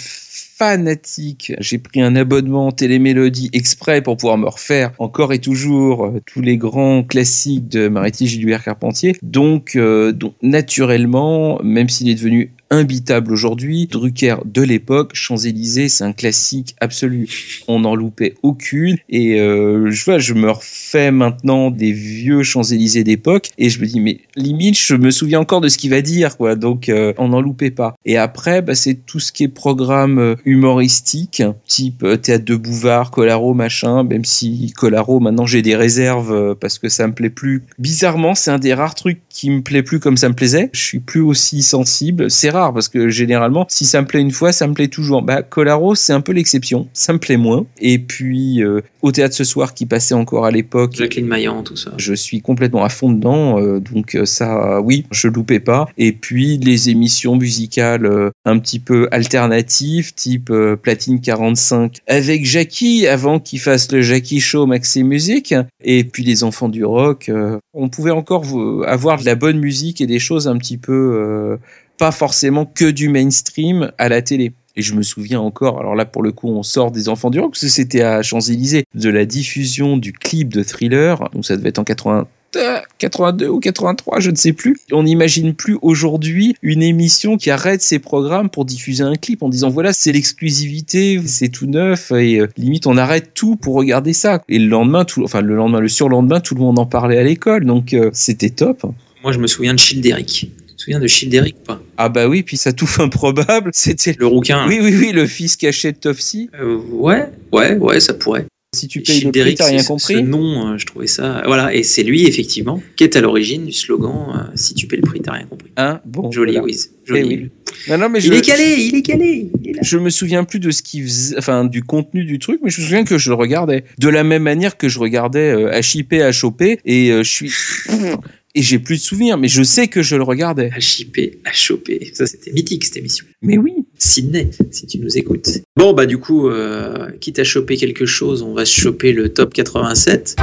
fanatique. 0.59 1.53
J'ai 1.61 1.79
pris 1.79 2.03
un 2.03 2.17
abonnement 2.17 2.73
Télémélodie 2.73 3.49
exprès 3.53 4.03
pour 4.03 4.17
pouvoir 4.17 4.39
me 4.39 4.49
refaire 4.49 4.93
encore 4.99 5.33
et 5.33 5.39
toujours 5.39 6.07
euh, 6.07 6.21
tous 6.27 6.43
les 6.43 6.57
grands 6.57 7.05
classiques 7.05 7.69
de 7.69 7.89
Mariti 7.89 8.27
Gilbert 8.27 8.65
Carpentier. 8.65 9.17
Donc, 9.23 9.77
euh, 9.77 10.13
donc 10.13 10.35
naturellement, 10.43 11.61
même 11.63 11.89
s'il 11.89 12.09
est 12.09 12.17
devenu 12.17 12.53
imbitable 12.71 13.33
aujourd'hui, 13.33 13.87
Drucker 13.87 14.37
de 14.45 14.63
l'époque, 14.63 15.13
Champs-Élysées, 15.15 15.89
c'est 15.89 16.05
un 16.05 16.13
classique 16.13 16.75
absolu. 16.81 17.29
On 17.69 17.81
n'en 17.81 17.95
loupait 17.95 18.35
aucune. 18.43 18.97
Et 19.09 19.41
euh, 19.41 19.91
je 19.91 20.05
vois, 20.05 20.19
je 20.19 20.35
me 20.35 20.51
refais 20.51 21.11
maintenant 21.11 21.71
des 21.71 21.93
vieux 21.93 22.43
Champs-Élysées 22.43 23.05
d'époque 23.05 23.51
et 23.59 23.71
je 23.71 23.81
me 23.81 23.87
dis, 23.87 24.01
mais 24.01 24.19
limite, 24.37 24.79
je 24.79 24.95
me 24.95 25.11
souviens 25.11 25.41
encore 25.41 25.61
de 25.61 25.69
ce 25.69 25.79
qu'il 25.79 25.91
va 25.91 26.03
dire, 26.03 26.37
quoi. 26.37 26.57
Donc, 26.57 26.89
euh, 26.89 27.13
on 27.19 27.29
n'en 27.29 27.41
loupait 27.41 27.71
pas. 27.71 27.95
Et 28.05 28.17
après, 28.17 28.63
bah, 28.63 28.75
c'est 28.75 28.95
tout 28.95 29.21
ce 29.21 29.33
qui 29.33 29.45
est 29.45 29.49
programme 29.49 30.37
humoristique, 30.45 31.43
type 31.67 32.03
euh, 32.03 32.17
théâtre 32.17 32.45
de 32.45 32.57
Bouvard, 32.57 33.11
Colaro, 33.11 33.55
machin, 33.55 34.03
même 34.03 34.25
si 34.25 34.73
Colaro, 34.77 35.21
maintenant 35.21 35.47
j'ai 35.47 35.63
des 35.63 35.77
réserves 35.77 36.33
euh, 36.33 36.55
parce 36.55 36.79
que 36.79 36.89
ça 36.89 37.07
me 37.07 37.13
plaît 37.13 37.31
plus. 37.31 37.65
Bizarrement, 37.79 38.35
c'est 38.35 38.51
un 38.51 38.59
des 38.59 38.75
rares 38.75 38.95
trucs 38.95 39.21
qui 39.29 39.51
me 39.51 39.63
plaît 39.63 39.83
plus 39.83 40.01
comme 40.01 40.17
ça 40.17 40.29
me 40.29 40.35
plaisait. 40.35 40.71
Je 40.73 40.81
suis 40.81 41.01
plus 41.01 41.21
aussi 41.21 41.63
sensible. 41.63 42.31
C'est 42.31 42.51
rare 42.59 42.73
parce 42.75 42.89
que 42.89 43.09
généralement, 43.09 43.67
si 43.69 43.85
ça 43.87 44.01
me 44.03 44.07
plaît 44.07 44.21
une 44.21 44.31
fois, 44.31 44.53
ça 44.53 44.67
me 44.67 44.75
plaît 44.75 44.89
toujours. 44.89 45.23
Bah, 45.23 45.43
Colaro, 45.43 45.95
c'est 45.95 46.13
un 46.13 46.21
peu 46.21 46.33
l'exception. 46.33 46.89
Ça 46.93 47.13
me 47.13 47.19
plaît 47.19 47.37
moins. 47.37 47.67
Et 47.81 47.99
puis, 47.99 48.63
euh, 48.63 48.81
au 49.03 49.13
théâtre 49.13 49.35
ce 49.35 49.45
soir 49.45 49.75
qui 49.75 49.87
passait 49.87 50.15
encore 50.15 50.45
à 50.45 50.51
l'époque, 50.51 50.95
Jacqueline 50.95 51.27
Maillan, 51.27 51.63
tout 51.63 51.77
ça. 51.77 51.93
je 51.97 52.15
suis 52.15 52.41
complètement 52.41 52.85
à 52.85 52.89
fond 52.89 53.11
dedans, 53.13 53.61
euh, 53.61 53.81
donc 53.81 54.15
euh, 54.15 54.25
ça, 54.25 54.81
oui, 54.81 55.05
je 55.11 55.29
loupais 55.29 55.61
pas. 55.61 55.89
Et 55.99 56.13
puis 56.13 56.59
les 56.59 56.91
émissions 56.91 57.37
musicales 57.37 58.07
euh, 58.07 58.31
un 58.45 58.59
petit 58.59 58.79
peu 58.81 59.09
alternatives, 59.13 60.15
type 60.15 60.53
Platine 60.83 61.21
45, 61.21 61.99
avec 62.07 62.45
Jackie 62.45 63.07
avant 63.07 63.39
qu'il 63.41 63.61
fasse 63.61 63.91
le 63.93 64.03
Jackie 64.03 64.41
Show 64.41 64.67
Maxi 64.67 65.05
Musique. 65.05 65.55
Et 65.83 66.05
puis 66.05 66.25
les 66.25 66.45
enfants 66.45 66.69
du 66.69 66.85
rock, 66.85 67.31
on 67.75 67.89
pouvait 67.89 68.11
encore 68.11 68.43
vo- 68.45 68.83
avoir 68.85 69.19
de 69.21 69.25
la 69.25 69.35
bonne 69.35 69.59
musique 69.59 70.01
et 70.01 70.07
des 70.07 70.19
choses 70.19 70.49
un 70.49 70.57
petit 70.57 70.79
peu 70.79 71.59
pas 71.99 72.13
forcément 72.13 72.65
que 72.65 72.91
du 72.91 73.09
mainstream 73.09 73.93
à 73.99 74.09
la 74.09 74.23
télé. 74.23 74.53
Et 74.77 74.83
je 74.83 74.95
me 74.95 75.03
souviens 75.03 75.41
encore, 75.41 75.81
alors 75.81 75.97
là 75.97 76.05
pour 76.05 76.23
le 76.23 76.31
coup 76.31 76.49
on 76.49 76.63
sort 76.63 76.93
des 76.93 77.09
enfants 77.09 77.31
du 77.31 77.41
rock, 77.41 77.51
parce 77.51 77.63
que 77.63 77.69
c'était 77.69 78.03
à 78.03 78.23
Champs-Élysées, 78.23 78.85
de 78.95 79.11
la 79.11 79.27
diffusion 79.27 79.97
du 79.97 80.13
clip 80.13 80.53
de 80.55 80.63
Thriller, 80.63 81.29
donc 81.33 81.45
ça 81.45 81.57
devait 81.57 81.71
être 81.71 81.81
en 81.81 81.85
80, 81.85 82.29
euh, 82.57 82.79
82 82.99 83.49
ou 83.49 83.59
83, 83.59 84.21
je 84.21 84.31
ne 84.31 84.37
sais 84.37 84.53
plus. 84.53 84.79
On 84.93 85.03
n'imagine 85.03 85.53
plus 85.53 85.77
aujourd'hui 85.83 86.55
une 86.63 86.83
émission 86.83 87.37
qui 87.37 87.51
arrête 87.51 87.83
ses 87.83 87.99
programmes 87.99 88.51
pour 88.51 88.65
diffuser 88.65 89.03
un 89.03 89.17
clip 89.17 89.43
en 89.43 89.49
disant 89.49 89.69
voilà 89.69 89.93
c'est 89.93 90.13
l'exclusivité, 90.13 91.21
c'est 91.27 91.49
tout 91.49 91.67
neuf 91.67 92.13
et 92.13 92.39
euh, 92.39 92.47
limite 92.57 92.87
on 92.87 92.97
arrête 92.97 93.35
tout 93.35 93.57
pour 93.57 93.75
regarder 93.75 94.13
ça. 94.13 94.43
Et 94.49 94.61
le 94.61 94.69
lendemain, 94.69 95.05
enfin 95.23 95.41
le 95.41 95.57
lendemain, 95.57 95.81
le 95.81 95.89
surlendemain, 95.89 96.41
tout 96.41 96.55
le 96.55 96.61
monde 96.61 96.79
en 96.79 96.87
parlait 96.87 97.19
à 97.19 97.25
l'école, 97.25 97.65
donc 97.65 97.93
euh, 97.93 98.11
c'était 98.13 98.51
top. 98.51 98.87
Moi, 99.23 99.33
je 99.33 99.39
me 99.41 99.47
souviens 99.49 99.75
de 99.75 99.79
Childeric. 99.81 100.51
Te 100.79 100.83
souviens 100.85 101.01
de 101.01 101.07
Childeric 101.09 101.57
ou 101.61 101.65
pas? 101.67 101.83
Ah 101.97 102.09
bah 102.09 102.29
oui, 102.29 102.43
puis 102.45 102.57
ça 102.57 102.73
touffe 102.73 103.01
improbable, 103.01 103.71
c'était 103.75 104.15
Le 104.19 104.27
rouquin. 104.27 104.67
oui 104.69 104.79
oui 104.81 104.95
oui 104.97 105.13
le 105.13 105.27
fils 105.27 105.57
caché 105.57 105.93
de 105.93 105.97
Topsy. 105.99 106.49
Euh, 106.61 106.77
ouais, 106.93 107.25
ouais, 107.53 107.75
ouais, 107.77 107.99
ça 108.01 108.15
pourrait. 108.15 108.47
Si 108.77 108.87
tu 108.87 109.01
payes 109.01 109.15
le 109.23 109.31
prix, 109.31 109.33
Childeric, 109.33 109.59
t'as 109.59 109.67
rien 109.67 109.79
c'est- 109.79 109.85
Ce 109.85 109.89
compris. 109.89 110.23
nom, 110.23 110.69
euh, 110.75 110.77
je 110.79 110.85
trouvais 110.85 111.07
ça. 111.07 111.43
Voilà, 111.47 111.75
et 111.75 111.83
c'est 111.83 112.03
lui, 112.03 112.27
effectivement, 112.27 112.83
qui 112.97 113.05
est 113.05 113.17
à 113.17 113.21
l'origine 113.23 113.65
du 113.65 113.73
slogan 113.73 114.27
euh, 114.37 114.53
Si 114.57 114.75
tu 114.75 114.87
payes 114.87 115.01
le 115.03 115.09
prix, 115.09 115.21
t'as 115.23 115.33
rien 115.33 115.47
compris. 115.47 115.71
Hein 115.79 116.01
bon. 116.05 116.31
Joli, 116.31 116.53
voilà. 116.53 116.67
Wiz. 116.67 116.91
Joli. 117.07 117.21
Eh 117.23 117.25
oui. 117.25 117.51
Non, 117.89 117.97
non, 117.97 118.09
mais 118.11 118.19
Il 118.19 118.27
je, 118.27 118.33
est 118.35 118.41
calé, 118.43 118.77
il 118.79 118.95
est 118.95 119.03
calé. 119.03 119.51
il 119.65 119.71
est 119.71 119.75
je 119.83 119.97
me 119.97 120.11
souviens 120.11 120.45
plus 120.45 120.61
de 120.61 120.71
ce 120.71 120.83
qui 120.83 121.01
faisait, 121.03 121.37
enfin, 121.39 121.65
du 121.65 121.83
contenu 121.83 122.25
du 122.25 122.39
truc, 122.39 122.61
mais 122.63 122.69
je 122.71 122.81
me 122.83 122.85
souviens 122.87 123.05
que 123.05 123.17
je 123.17 123.31
le 123.31 123.37
regardais. 123.37 123.85
De 123.99 124.09
la 124.11 124.23
même 124.23 124.43
manière 124.43 124.77
que 124.77 124.89
je 124.91 124.99
regardais 124.99 125.51
euh, 125.51 125.73
à 125.73 126.33
choper, 126.33 126.79
et 126.85 127.11
euh, 127.11 127.23
je 127.25 127.31
suis, 127.33 127.53
et 128.59 128.63
j'ai 128.63 128.81
plus 128.81 128.97
de 128.97 129.03
souvenirs, 129.03 129.39
mais 129.39 129.47
je 129.47 129.63
sais 129.63 129.87
que 129.87 130.03
je 130.03 130.17
le 130.17 130.25
regardais. 130.25 130.71
À 130.75 130.81
chipper, 130.81 131.39
à 131.45 131.53
choper. 131.53 132.11
Ça, 132.13 132.27
c'était 132.27 132.51
mythique, 132.51 132.85
cette 132.85 132.97
émission. 132.97 133.25
Mais 133.41 133.57
oui. 133.57 133.73
Sydney, 133.97 134.51
si 134.73 134.85
tu 134.89 134.99
nous 134.99 135.17
écoutes. 135.17 135.49
Bon, 135.77 135.93
bah, 135.93 136.07
du 136.07 136.19
coup, 136.19 136.49
euh, 136.49 137.09
quitte 137.21 137.39
à 137.39 137.45
choper 137.45 137.77
quelque 137.77 138.05
chose, 138.05 138.43
on 138.43 138.55
va 138.55 138.65
se 138.65 138.81
choper 138.81 139.13
le 139.13 139.29
top 139.29 139.55
87. 139.55 140.35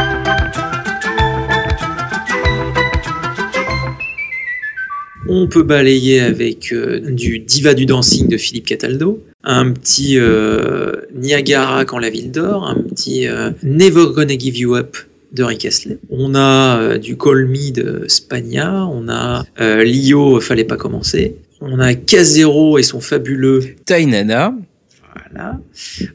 On 5.27 5.47
peut 5.49 5.63
balayer 5.63 6.21
avec 6.21 6.71
euh, 6.71 7.01
du 7.01 7.39
Diva 7.39 7.73
du 7.73 7.85
dancing 7.85 8.29
de 8.29 8.37
Philippe 8.37 8.67
Cataldo, 8.67 9.21
un 9.43 9.73
petit 9.73 10.17
euh, 10.17 10.93
Niagara 11.13 11.83
quand 11.83 11.99
la 11.99 12.09
ville 12.09 12.31
dort, 12.31 12.65
un 12.65 12.75
petit 12.75 13.27
Never 13.61 14.05
Gonna 14.13 14.37
Give 14.37 14.57
You 14.57 14.77
Up 14.77 14.95
de 15.35 15.43
Rick 15.43 15.65
Astley. 15.65 15.97
On 16.09 16.33
a 16.33 16.79
euh, 16.79 16.97
du 16.97 17.17
Call 17.17 17.45
Me 17.45 17.71
de 17.71 18.05
Spagna, 18.07 18.85
on 18.85 19.09
a 19.09 19.45
euh, 19.59 19.83
Lio, 19.83 20.39
Fallait 20.39 20.63
pas 20.63 20.77
commencer. 20.77 21.35
On 21.61 21.79
a 21.79 21.93
Casero 21.93 22.77
et 22.77 22.83
son 22.83 22.99
fabuleux 22.99 23.61
Tainana, 23.85 24.53
voilà. 25.15 25.59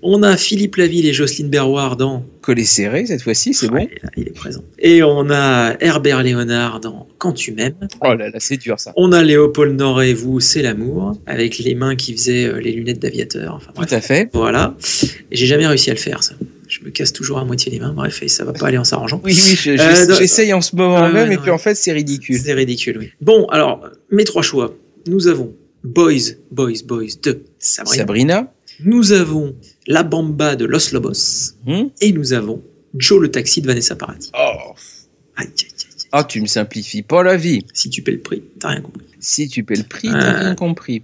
On 0.03 0.23
a 0.23 0.37
Philippe 0.37 0.77
Laville 0.77 1.07
et 1.07 1.13
Jocelyne 1.13 1.49
Berroir 1.49 1.97
dans. 1.97 2.25
collé 2.43 2.65
serré 2.65 3.07
cette 3.07 3.23
fois-ci, 3.23 3.55
c'est 3.55 3.69
bon. 3.69 3.89
Là, 4.03 4.11
il 4.17 4.29
est 4.29 4.35
présent. 4.35 4.63
Et 4.79 5.03
on 5.03 5.31
a 5.31 5.75
Herbert 5.81 6.23
Léonard 6.23 6.81
dans 6.81 7.07
Quand 7.19 7.33
tu 7.33 7.53
m'aimes. 7.53 7.75
Oh 8.03 8.15
là 8.15 8.31
là, 8.31 8.39
c'est 8.39 8.59
dur 8.59 8.79
ça. 8.79 8.93
On 8.97 9.13
a 9.13 9.23
Léopold 9.23 9.79
Noré, 9.79 10.13
Vous, 10.13 10.41
c'est 10.41 10.63
l'amour, 10.63 11.19
avec 11.27 11.59
les 11.59 11.75
mains 11.75 11.97
qui 11.97 12.13
faisaient 12.13 12.47
euh, 12.47 12.61
les 12.61 12.73
lunettes 12.73 13.01
d'aviateur. 13.01 13.55
Enfin. 13.55 13.73
Tout 13.75 13.95
à 13.95 14.01
fait. 14.01 14.29
Voilà. 14.33 14.75
Et 15.31 15.37
j'ai 15.37 15.47
jamais 15.47 15.67
réussi 15.67 15.91
à 15.91 15.95
le 15.95 16.01
faire, 16.01 16.23
ça. 16.23 16.35
Je 16.71 16.85
me 16.85 16.91
casse 16.91 17.13
toujours 17.13 17.39
à 17.39 17.45
moitié 17.45 17.73
les 17.73 17.81
mains, 17.81 17.93
bref, 17.93 18.23
et 18.23 18.29
ça 18.29 18.45
va 18.45 18.53
pas 18.53 18.69
aller 18.69 18.79
en 18.79 18.85
s'arrangeant. 18.85 19.21
Oui, 19.25 19.33
oui, 19.35 19.57
je- 19.61 19.71
Euh, 19.73 20.15
j'essaye 20.19 20.53
en 20.53 20.61
ce 20.61 20.77
moment 20.77 21.03
ouais, 21.03 21.13
même, 21.13 21.33
et 21.33 21.35
non, 21.37 21.43
puis 21.43 21.51
ouais. 21.51 21.55
en 21.57 21.59
fait, 21.59 21.75
c'est 21.75 21.91
ridicule. 21.93 22.41
C'est 22.41 22.55
ridicule, 22.55 22.97
oui. 22.99 23.11
Bon, 23.21 23.47
alors, 23.47 23.89
mes 24.13 24.23
trois 24.25 24.43
choix. 24.43 24.75
Nous 25.09 25.27
avons 25.27 25.53
Boys, 25.83 26.35
Boys, 26.53 26.83
Boys 26.87 27.07
de 27.23 27.43
Sabrina. 27.59 27.97
Sabrina, 28.03 28.53
Nous 28.85 29.13
avons 29.13 29.57
La 29.89 30.03
Bamba 30.05 30.55
de 30.55 30.65
Los 30.65 30.93
Lobos. 30.93 31.55
hmm? 31.67 31.89
Et 32.01 32.13
nous 32.13 32.33
avons 32.33 32.63
Joe 32.97 33.21
le 33.21 33.31
taxi 33.31 33.61
de 33.63 33.67
Vanessa 33.67 33.97
Paradis. 33.97 34.31
oh. 34.35 34.73
Aïe, 35.37 35.47
aïe, 35.47 35.53
aïe. 35.59 36.07
Ah, 36.13 36.25
tu 36.25 36.41
me 36.41 36.47
simplifies 36.47 37.03
pas 37.03 37.23
la 37.23 37.37
vie. 37.37 37.65
Si 37.73 37.89
tu 37.91 38.03
paies 38.03 38.13
le 38.13 38.21
prix, 38.21 38.43
t'as 38.59 38.69
rien 38.71 38.81
compris. 38.81 39.05
Si 39.21 39.49
tu 39.49 39.63
paies 39.65 39.77
le 39.77 39.85
prix, 39.85 40.09
Euh. 40.09 40.13
t'as 40.13 40.39
rien 40.39 40.55
compris. 40.55 41.03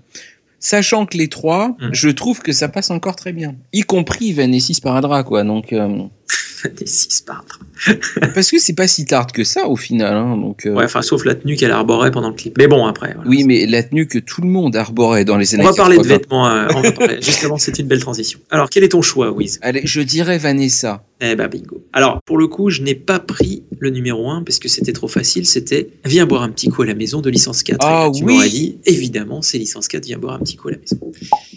Sachant 0.58 1.06
que 1.06 1.16
les 1.18 1.28
trois, 1.28 1.76
Mhm. 1.80 1.90
je 1.92 2.08
trouve 2.08 2.40
que 2.40 2.52
ça 2.52 2.68
passe 2.68 2.90
encore 2.90 3.16
très 3.16 3.32
bien. 3.32 3.54
Y 3.72 3.82
compris 3.82 4.32
Vanessa 4.32 4.72
Paradra, 4.82 5.22
quoi. 5.22 5.44
Donc, 5.44 5.72
euh, 5.72 6.04
Des 6.68 6.86
six 6.86 7.20
par 7.20 7.44
parce 8.34 8.51
que 8.51 8.59
c'est 8.59 8.72
pas 8.74 8.86
si 8.88 9.05
tard 9.05 9.26
que 9.26 9.44
ça, 9.44 9.68
au 9.68 9.76
final. 9.76 10.14
Hein, 10.14 10.36
donc, 10.38 10.64
euh, 10.66 10.74
Ouais, 10.74 10.84
enfin, 10.84 11.02
sauf 11.02 11.24
la 11.26 11.34
tenue 11.34 11.56
qu'elle 11.56 11.70
arborait 11.72 12.10
pendant 12.10 12.28
le 12.30 12.34
clip. 12.34 12.56
Mais 12.56 12.66
bon, 12.66 12.86
après. 12.86 13.12
voilà. 13.14 13.28
Oui, 13.28 13.44
mais 13.44 13.66
la 13.66 13.82
tenue 13.82 14.06
que 14.06 14.18
tout 14.18 14.40
le 14.40 14.48
monde 14.48 14.74
arborait 14.76 15.24
dans 15.26 15.36
les 15.36 15.55
On 15.55 15.59
années 15.59 15.64
va 15.68 15.74
parler 15.74 15.97
de 15.98 16.02
80. 16.02 16.16
vêtements. 16.16 16.48
euh, 16.48 16.68
on 16.74 16.80
va 16.80 16.93
parler- 16.93 17.18
Justement, 17.20 17.59
c'est 17.59 17.78
une 17.78 17.86
belle 17.86 18.01
transition. 18.01 18.38
Alors, 18.51 18.70
quel 18.70 18.82
est 18.84 18.88
ton 18.88 19.02
choix, 19.02 19.30
Wiz? 19.30 19.59
Allez, 19.62 19.82
je 19.84 20.01
dirais 20.01 20.38
Vanessa. 20.38 21.05
Eh 21.20 21.34
ben, 21.36 21.48
bingo. 21.48 21.84
Alors, 21.93 22.20
pour 22.24 22.38
le 22.38 22.47
coup, 22.48 22.70
je 22.70 22.82
n'ai 22.82 22.94
pas 22.94 23.18
pris 23.18 23.62
le 23.78 23.90
numéro 23.90 24.30
1 24.30 24.43
parce 24.43 24.59
que 24.59 24.68
c'était 24.68 24.93
trop 24.93 25.09
facile. 25.09 25.47
C'était 25.47 25.88
Viens 26.05 26.26
boire 26.26 26.43
un 26.43 26.48
petit 26.51 26.68
coup 26.68 26.82
à 26.82 26.86
la 26.86 26.94
maison 26.94 27.20
de 27.20 27.28
licence 27.30 27.62
4. 27.62 27.78
Ah 27.82 27.86
Et 27.86 28.06
là, 28.06 28.10
tu 28.18 28.24
oui. 28.24 28.34
m'aurais 28.34 28.48
dit, 28.48 28.78
évidemment, 28.86 29.43
c'est 29.43 29.59
licence 29.59 29.88
4, 29.88 30.05
viens 30.06 30.18
boire 30.18 30.34
un 30.34 30.38
petit 30.40 30.56
coup 30.56 30.68
à 30.68 30.72
la 30.72 30.78
maison. 30.78 30.98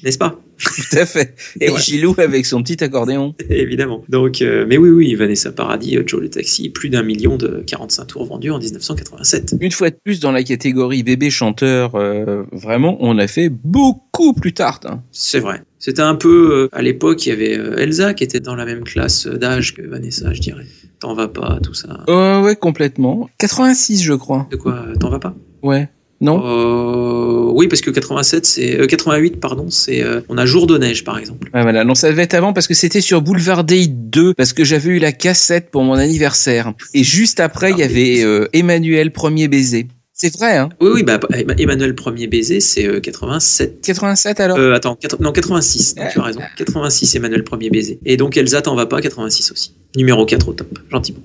N'est-ce 0.04 0.18
pas? 0.18 0.40
Tout 0.92 0.98
à 0.98 1.06
fait. 1.06 1.36
Et. 1.62 1.70
Gilou 1.78 2.14
avec 2.18 2.46
son 2.46 2.62
petit 2.62 2.84
accordéon. 2.84 3.34
Évidemment. 3.50 4.04
Donc, 4.10 4.42
euh, 4.42 4.66
mais 4.68 4.78
oui, 4.78 4.90
oui, 4.90 5.16
Vanessa 5.16 5.52
Paradis, 5.52 5.98
euh, 5.98 6.04
Joe 6.06 6.22
le 6.22 6.30
Taxi, 6.30 6.70
plus 6.70 6.90
d'un 6.90 7.04
million 7.04 7.38
de 7.38 7.64
45 7.66 8.06
tours 8.06 8.26
vendus 8.26 8.52
en 8.52 8.60
1987. 8.60 9.56
Une 9.62 9.72
fois 9.72 9.90
de 9.90 9.96
plus, 10.04 10.20
dans 10.20 10.32
la 10.32 10.44
catégorie 10.44 11.04
bébé 11.04 11.30
chanteur, 11.30 11.96
euh, 11.96 12.44
vraiment, 12.52 12.98
on 13.00 13.18
a 13.18 13.28
fait 13.28 13.50
beaucoup 13.50 14.34
plus 14.34 14.54
tard. 14.54 14.80
hein. 14.86 15.02
C'est 15.12 15.40
vrai. 15.40 15.62
C'était 15.80 16.02
un 16.02 16.16
peu, 16.16 16.50
euh, 16.52 16.70
à 16.74 16.82
l'époque, 16.82 17.26
il 17.26 17.30
y 17.30 17.32
avait 17.32 17.54
Elsa 17.82 18.14
qui 18.14 18.26
était 18.26 18.42
dans 18.42 18.56
la 18.56 18.66
même 18.66 18.84
classe 18.84 19.28
d'âge 19.28 19.74
que 19.76 19.82
Vanessa, 19.82 20.34
je 20.34 20.42
dirais. 20.42 20.66
T'en 21.00 21.14
vas 21.14 21.30
pas, 21.30 21.60
tout 21.64 21.74
ça. 21.74 22.04
Euh, 22.10 22.42
ouais, 22.42 22.58
complètement. 22.58 23.30
86, 23.38 24.04
je 24.04 24.14
crois. 24.14 24.48
De 24.52 24.58
quoi 24.58 24.84
T'en 25.00 25.10
vas 25.10 25.20
pas? 25.20 25.34
Ouais. 25.64 25.88
Non 26.22 26.42
Euh, 26.44 27.52
oui, 27.54 27.68
parce 27.68 27.82
que 27.82 27.90
87, 27.92 28.46
c'est 28.46 28.80
euh, 28.80 28.88
88, 28.88 29.40
pardon, 29.40 29.70
c'est 29.70 30.04
euh, 30.04 30.22
on 30.30 30.38
a 30.38 30.46
Jour 30.46 30.68
de 30.68 30.78
neige 30.78 31.04
par 31.04 31.18
exemple. 31.18 31.50
Ah, 31.54 31.62
voilà, 31.64 31.84
non, 31.84 31.96
ça 31.96 32.10
devait 32.10 32.24
être 32.24 32.34
avant 32.34 32.52
parce 32.54 32.68
que 32.68 32.74
c'était 32.74 33.02
sur 33.02 33.22
Boulevard 33.22 33.64
Day 33.64 33.88
2, 33.88 34.34
parce 34.34 34.54
que 34.54 34.64
j'avais 34.64 34.90
eu 34.90 35.00
la 35.00 35.12
cassette 35.12 35.70
pour 35.72 35.84
mon 35.84 35.94
anniversaire. 35.94 36.74
Et 36.94 37.04
juste 37.04 37.40
après, 37.40 37.72
il 37.72 37.78
y 37.78 37.84
avait 37.84 38.24
euh, 38.24 38.48
Emmanuel 38.54 39.12
Premier 39.12 39.48
Baiser. 39.48 39.88
C'est 40.14 40.36
vrai, 40.36 40.58
hein? 40.58 40.68
Oui, 40.82 40.90
oui, 40.96 41.04
bah 41.04 41.18
Emma- 41.34 41.54
Emmanuel 41.58 41.96
premier 41.96 42.28
baiser, 42.28 42.60
c'est 42.60 42.86
euh, 42.86 43.00
87. 43.00 43.80
87 43.82 44.42
alors? 44.42 44.58
Euh, 44.58 44.74
attends, 44.74 44.98
non 45.22 45.32
86. 45.32 45.96
donc 45.96 46.08
tu 46.12 46.20
as 46.20 46.24
raison. 46.24 46.42
86 46.58 47.16
Emmanuel 47.16 47.46
premier 47.46 47.70
baiser. 47.70 48.00
Et 48.06 48.18
donc 48.18 48.36
Elsa 48.36 48.62
t'en 48.62 48.76
va 48.76 48.86
pas 48.86 49.00
86 49.00 49.50
aussi. 49.54 49.76
Numéro 49.96 50.26
4 50.26 50.50
au 50.50 50.54
top, 50.54 50.78
gentiment. 50.92 51.20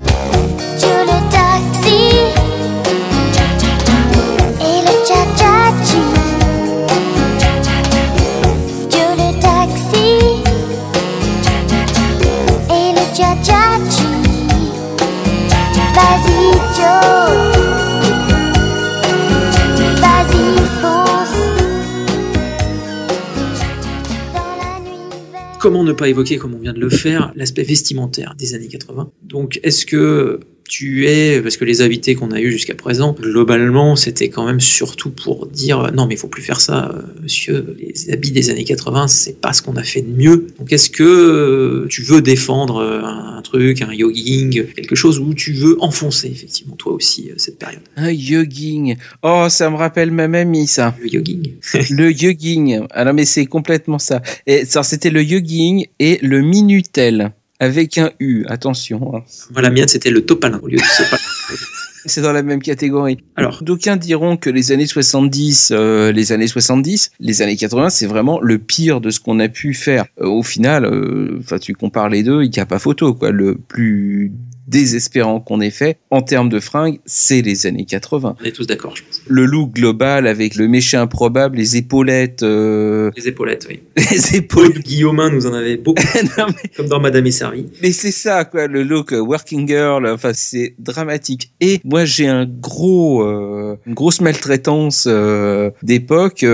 Comment 25.60 25.84
ne 25.84 25.92
pas 25.92 26.08
évoquer, 26.08 26.38
comme 26.38 26.54
on 26.54 26.58
vient 26.58 26.72
de 26.72 26.80
le 26.80 26.90
faire, 26.90 27.32
l'aspect 27.36 27.62
vestimentaire 27.62 28.34
des 28.36 28.54
années 28.54 28.66
80 28.66 29.12
Donc, 29.22 29.60
est-ce 29.62 29.86
que 29.86 30.40
tu 30.68 31.06
es, 31.06 31.40
parce 31.42 31.56
que 31.56 31.64
les 31.64 31.82
invités 31.82 32.14
qu'on 32.14 32.30
a 32.30 32.40
eus 32.40 32.50
jusqu'à 32.50 32.74
présent, 32.74 33.14
globalement, 33.18 33.96
c'était 33.96 34.28
quand 34.28 34.46
même 34.46 34.60
surtout 34.60 35.10
pour 35.10 35.46
dire 35.46 35.80
euh, 35.80 35.90
non, 35.90 36.06
mais 36.06 36.14
il 36.14 36.16
faut 36.16 36.28
plus 36.28 36.42
faire 36.42 36.60
ça, 36.60 36.90
euh, 36.90 37.02
monsieur. 37.22 37.76
Les 37.78 38.10
habits 38.12 38.32
des 38.32 38.50
années 38.50 38.64
80, 38.64 39.08
c'est 39.08 39.40
pas 39.40 39.52
ce 39.52 39.62
qu'on 39.62 39.76
a 39.76 39.82
fait 39.82 40.00
de 40.00 40.10
mieux. 40.10 40.46
Donc, 40.58 40.72
est-ce 40.72 40.88
que 40.88 41.02
euh, 41.02 41.86
tu 41.88 42.02
veux 42.02 42.22
défendre 42.22 42.80
un, 42.80 43.42
truc, 43.42 43.82
un 43.82 43.96
jogging, 43.96 44.64
quelque 44.74 44.94
chose 44.94 45.18
où 45.18 45.34
tu 45.34 45.52
veux 45.52 45.76
enfoncer 45.82 46.28
effectivement 46.28 46.76
toi 46.76 46.92
aussi 46.92 47.30
cette 47.36 47.58
période? 47.58 47.82
Un 47.96 48.14
jogging. 48.16 48.96
Oh, 49.22 49.46
ça 49.50 49.68
me 49.68 49.76
rappelle 49.76 50.10
ma 50.10 50.28
mamie, 50.28 50.66
ça. 50.66 50.96
Le 51.00 51.08
jogging. 51.08 51.52
le 51.90 52.10
jogging. 52.10 52.80
Alors, 52.90 53.12
mais 53.12 53.26
c'est 53.26 53.46
complètement 53.46 53.98
ça. 53.98 54.22
Et 54.46 54.64
ça, 54.64 54.82
c'était 54.82 55.10
le 55.10 55.22
jogging 55.22 55.86
et 55.98 56.18
le 56.22 56.40
minutel. 56.40 57.32
Avec 57.60 57.98
un 57.98 58.10
U, 58.20 58.44
attention. 58.48 59.16
hein. 59.16 59.22
Moi, 59.52 59.62
la 59.62 59.70
mienne, 59.70 59.88
c'était 59.88 60.10
le 60.10 60.24
topalin 60.26 60.58
au 60.62 60.66
lieu 60.68 60.76
de 60.78 60.82
sopalin. 60.82 61.22
C'est 62.06 62.20
dans 62.20 62.32
la 62.32 62.42
même 62.42 62.60
catégorie. 62.60 63.16
Alors, 63.34 63.62
D'aucuns 63.62 63.96
diront 63.96 64.36
que 64.36 64.50
les 64.50 64.72
années 64.72 64.86
70, 64.86 65.70
euh, 65.74 66.12
les 66.12 66.32
années 66.32 66.46
70, 66.48 67.12
les 67.18 67.40
années 67.40 67.56
80, 67.56 67.88
c'est 67.88 68.04
vraiment 68.06 68.40
le 68.42 68.58
pire 68.58 69.00
de 69.00 69.08
ce 69.08 69.20
qu'on 69.20 69.40
a 69.40 69.48
pu 69.48 69.72
faire. 69.72 70.04
Euh, 70.20 70.26
au 70.26 70.42
final, 70.42 70.84
euh, 70.84 71.38
enfin, 71.40 71.56
tu 71.58 71.72
compares 71.72 72.10
les 72.10 72.22
deux, 72.22 72.42
il 72.42 72.50
n'y 72.50 72.58
a 72.58 72.66
pas 72.66 72.78
photo, 72.78 73.14
quoi. 73.14 73.30
Le 73.30 73.54
plus 73.54 74.32
désespérant 74.66 75.40
qu'on 75.40 75.60
ait 75.60 75.70
fait 75.70 75.98
en 76.10 76.22
termes 76.22 76.48
de 76.48 76.60
fringues, 76.60 77.00
c'est 77.06 77.42
les 77.42 77.66
années 77.66 77.84
80. 77.84 78.36
on 78.40 78.44
est 78.44 78.52
tous 78.52 78.66
d'accord, 78.66 78.96
je 78.96 79.02
pense. 79.02 79.22
Le 79.26 79.44
look 79.44 79.72
global 79.72 80.26
avec 80.26 80.54
le 80.56 80.68
méché 80.68 80.96
improbable, 80.96 81.56
les 81.56 81.76
épaulettes, 81.76 82.42
euh, 82.42 83.10
Les 83.16 83.28
épaulettes, 83.28 83.66
oui. 83.68 83.80
les 84.10 84.36
épaules. 84.36 84.72
Paul 84.72 84.82
Guillaumin 84.82 85.30
nous 85.30 85.46
en 85.46 85.52
avait 85.52 85.76
beaucoup, 85.76 86.02
Non, 86.38 86.46
mais 86.48 86.70
comme 86.76 86.88
dans 86.88 87.00
Madame 87.00 87.26
est 87.26 87.30
servie. 87.32 87.66
Mais 87.82 87.92
c'est 87.92 88.10
ça, 88.10 88.44
quoi, 88.44 88.66
le 88.66 88.82
look 88.82 89.12
euh, 89.12 89.18
working 89.18 89.66
girl. 89.66 90.06
Enfin, 90.06 90.32
c'est 90.32 90.74
dramatique. 90.78 91.52
Et 91.60 91.80
moi, 91.84 92.04
j'ai 92.04 92.28
un 92.28 92.46
gros, 92.46 93.22
euh, 93.22 93.76
une 93.86 93.94
grosse 93.94 94.20
maltraitance 94.20 95.06
euh, 95.08 95.70
d'époque. 95.82 96.44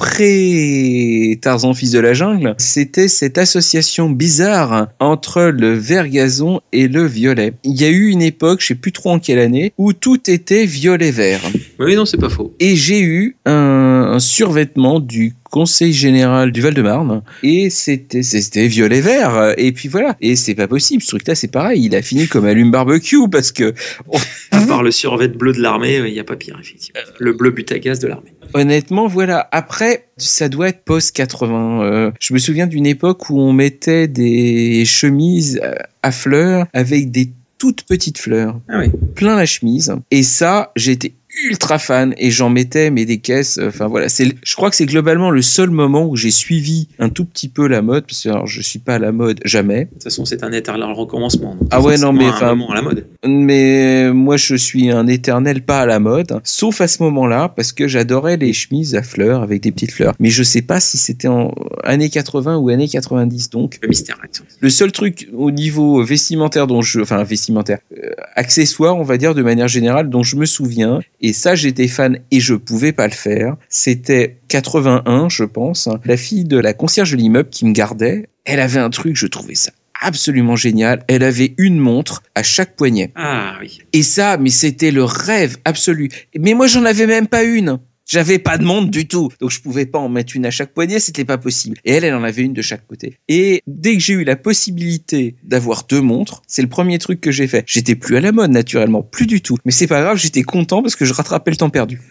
Euh, 0.00 0.04
Pré 0.04 1.38
Tarzan 1.40 1.74
fils 1.74 1.92
de 1.92 1.98
la 1.98 2.12
jungle, 2.12 2.54
c'était 2.58 3.08
cette 3.08 3.38
association 3.38 4.10
bizarre 4.10 4.88
entre 4.98 5.42
le 5.42 5.72
vert 5.74 6.08
gazon 6.08 6.60
et 6.72 6.88
le 6.88 7.06
violet. 7.06 7.52
Il 7.64 7.80
y 7.80 7.84
a 7.84 7.88
eu 7.88 8.08
une 8.08 8.22
époque, 8.22 8.60
je 8.60 8.68
sais 8.68 8.74
plus 8.74 8.92
trop 8.92 9.10
en 9.10 9.18
quelle 9.18 9.38
année, 9.38 9.72
où 9.78 9.92
tout 9.92 10.30
était 10.30 10.66
violet 10.66 11.10
vert. 11.10 11.40
Oui, 11.78 11.96
non, 11.96 12.04
c'est 12.04 12.18
pas 12.18 12.28
faux. 12.28 12.54
Et 12.60 12.76
j'ai 12.76 13.00
eu 13.00 13.36
un, 13.46 14.12
un 14.12 14.18
survêtement 14.18 15.00
du 15.00 15.34
Conseil 15.50 15.92
général 15.92 16.52
du 16.52 16.60
Val-de-Marne 16.60 17.22
et 17.42 17.70
c'était 17.70 18.22
c'était 18.22 18.68
violet 18.68 19.00
vert 19.00 19.54
et 19.56 19.72
puis 19.72 19.88
voilà 19.88 20.16
et 20.20 20.36
c'est 20.36 20.54
pas 20.54 20.68
possible 20.68 21.02
ce 21.02 21.08
truc 21.08 21.26
là 21.26 21.34
c'est 21.34 21.48
pareil 21.50 21.84
il 21.84 21.94
a 21.96 22.02
fini 22.02 22.28
comme 22.28 22.44
allume 22.44 22.70
barbecue 22.70 23.28
parce 23.30 23.50
que 23.52 23.74
À 24.52 24.60
part 24.66 24.82
le 24.82 24.90
survêt 24.90 25.28
bleu 25.28 25.52
de 25.52 25.60
l'armée, 25.60 25.96
il 26.06 26.12
n'y 26.12 26.18
a 26.20 26.24
pas 26.24 26.36
pire, 26.36 26.58
effectivement. 26.60 27.00
Le 27.18 27.32
bleu 27.32 27.50
but 27.50 27.70
à 27.72 27.78
gaz 27.78 27.98
de 28.00 28.08
l'armée. 28.08 28.32
honnêtement 28.54 29.06
voilà 29.06 29.48
après 29.52 30.06
ça 30.16 30.48
doit 30.48 30.68
être 30.68 30.84
post 30.84 31.14
80 31.16 31.82
euh, 31.82 32.10
je 32.20 32.32
me 32.34 32.38
souviens 32.38 32.66
d'une 32.66 32.86
époque 32.86 33.30
où 33.30 33.40
on 33.40 33.52
mettait 33.52 34.06
des 34.08 34.84
chemises 34.84 35.60
euh, 35.62 35.74
à 36.02 36.12
fleurs 36.12 36.66
avec 36.72 37.10
des 37.10 37.30
toutes 37.58 37.82
petites 37.82 38.18
fleurs 38.18 38.58
Ah 38.68 38.80
oui. 38.80 38.90
plein 39.14 39.36
la 39.36 39.46
chemise 39.46 39.94
et 40.10 40.22
ça 40.22 40.72
j'étais 40.76 41.12
ultra 41.48 41.78
fan 41.78 42.14
et 42.18 42.30
j'en 42.30 42.50
mettais 42.50 42.90
mais 42.90 43.04
des 43.04 43.18
caisses 43.18 43.58
enfin 43.62 43.86
voilà 43.86 44.08
c'est 44.08 44.32
je 44.42 44.56
crois 44.56 44.68
que 44.68 44.76
c'est 44.76 44.86
globalement 44.86 45.30
le 45.30 45.42
seul 45.42 45.70
moment 45.70 46.04
où 46.06 46.16
j'ai 46.16 46.30
suivi 46.30 46.88
un 46.98 47.08
tout 47.08 47.24
petit 47.24 47.48
peu 47.48 47.68
la 47.68 47.82
mode 47.82 48.04
parce 48.06 48.22
que 48.24 48.28
alors, 48.28 48.46
je 48.46 48.60
suis 48.60 48.78
pas 48.80 48.96
à 48.96 48.98
la 48.98 49.12
mode 49.12 49.40
jamais 49.44 49.84
De 49.86 49.90
toute 49.90 50.02
façon, 50.04 50.24
c'est 50.24 50.42
un 50.42 50.52
éternel 50.52 50.90
recommencement. 50.92 51.54
donc 51.54 51.68
Ah 51.70 51.80
ouais, 51.80 51.98
non, 51.98 52.12
mais 52.12 52.28
enfin- 52.28 52.54
moment 52.54 52.70
à 52.72 52.74
la 52.74 52.82
mode. 52.82 53.06
mais 53.24 54.10
moi 54.12 54.36
je 54.36 54.54
suis 54.56 54.90
un 54.90 55.06
éternel 55.06 55.62
pas 55.62 55.80
à 55.80 55.86
la 55.86 56.00
mode 56.00 56.40
sauf 56.44 56.80
à 56.80 56.88
ce 56.88 57.02
moment-là 57.04 57.48
parce 57.54 57.72
que 57.72 57.86
j'adorais 57.88 58.36
les 58.36 58.52
chemises 58.52 58.94
à 58.94 59.02
fleurs 59.02 59.42
avec 59.42 59.62
des 59.62 59.72
petites 59.72 59.92
fleurs 59.92 60.14
mais 60.18 60.30
je 60.30 60.42
sais 60.42 60.62
pas 60.62 60.80
si 60.80 60.98
c'était 60.98 61.28
en 61.28 61.54
années 61.84 62.10
80 62.10 62.56
ou 62.58 62.68
années 62.70 62.88
90 62.88 63.50
donc 63.50 63.78
Le 63.82 63.88
mystère. 63.88 64.18
le 64.60 64.70
seul 64.70 64.92
truc 64.92 65.28
au 65.32 65.50
niveau 65.50 66.02
vestimentaire 66.02 66.66
dont 66.66 66.82
je, 66.82 67.00
enfin 67.00 67.22
vestimentaire, 67.22 67.78
euh, 67.96 68.10
accessoire, 68.34 68.96
on 68.96 69.02
va 69.02 69.16
dire 69.16 69.34
de 69.34 69.42
manière 69.42 69.68
générale, 69.68 70.08
dont 70.10 70.22
je 70.22 70.36
me 70.36 70.46
souviens, 70.46 71.00
et 71.20 71.29
ça 71.32 71.54
j'étais 71.54 71.88
fan 71.88 72.18
et 72.30 72.40
je 72.40 72.54
pouvais 72.54 72.92
pas 72.92 73.06
le 73.06 73.12
faire, 73.12 73.56
c'était 73.68 74.38
81, 74.48 75.28
je 75.28 75.44
pense, 75.44 75.88
la 76.04 76.16
fille 76.16 76.44
de 76.44 76.58
la 76.58 76.72
concierge 76.72 77.12
de 77.12 77.16
l'immeuble 77.16 77.50
qui 77.50 77.66
me 77.66 77.72
gardait, 77.72 78.28
elle 78.44 78.60
avait 78.60 78.80
un 78.80 78.90
truc, 78.90 79.16
je 79.16 79.26
trouvais 79.26 79.54
ça 79.54 79.72
absolument 80.00 80.56
génial, 80.56 81.04
elle 81.08 81.22
avait 81.22 81.54
une 81.58 81.78
montre 81.78 82.22
à 82.34 82.42
chaque 82.42 82.74
poignet. 82.74 83.12
Ah 83.14 83.56
oui. 83.60 83.82
Et 83.92 84.02
ça, 84.02 84.36
mais 84.38 84.50
c'était 84.50 84.90
le 84.90 85.04
rêve 85.04 85.58
absolu. 85.64 86.08
Mais 86.38 86.54
moi, 86.54 86.66
j'en 86.66 86.84
avais 86.84 87.06
même 87.06 87.26
pas 87.26 87.42
une. 87.42 87.78
J'avais 88.10 88.40
pas 88.40 88.58
de 88.58 88.64
montre 88.64 88.90
du 88.90 89.06
tout. 89.06 89.28
Donc, 89.40 89.50
je 89.50 89.60
pouvais 89.60 89.86
pas 89.86 90.00
en 90.00 90.08
mettre 90.08 90.34
une 90.34 90.44
à 90.44 90.50
chaque 90.50 90.74
poignet, 90.74 90.98
c'était 90.98 91.24
pas 91.24 91.38
possible. 91.38 91.78
Et 91.84 91.92
elle, 91.92 92.02
elle 92.02 92.14
en 92.14 92.24
avait 92.24 92.42
une 92.42 92.52
de 92.52 92.60
chaque 92.60 92.84
côté. 92.88 93.18
Et 93.28 93.62
dès 93.68 93.94
que 93.94 94.00
j'ai 94.00 94.14
eu 94.14 94.24
la 94.24 94.34
possibilité 94.34 95.36
d'avoir 95.44 95.84
deux 95.88 96.00
montres, 96.00 96.42
c'est 96.48 96.60
le 96.60 96.68
premier 96.68 96.98
truc 96.98 97.20
que 97.20 97.30
j'ai 97.30 97.46
fait. 97.46 97.62
J'étais 97.68 97.94
plus 97.94 98.16
à 98.16 98.20
la 98.20 98.32
mode, 98.32 98.50
naturellement. 98.50 99.04
Plus 99.04 99.28
du 99.28 99.40
tout. 99.40 99.58
Mais 99.64 99.70
c'est 99.70 99.86
pas 99.86 100.00
grave, 100.02 100.16
j'étais 100.16 100.42
content 100.42 100.82
parce 100.82 100.96
que 100.96 101.04
je 101.04 101.12
rattrapais 101.12 101.52
le 101.52 101.56
temps 101.56 101.70
perdu. 101.70 102.00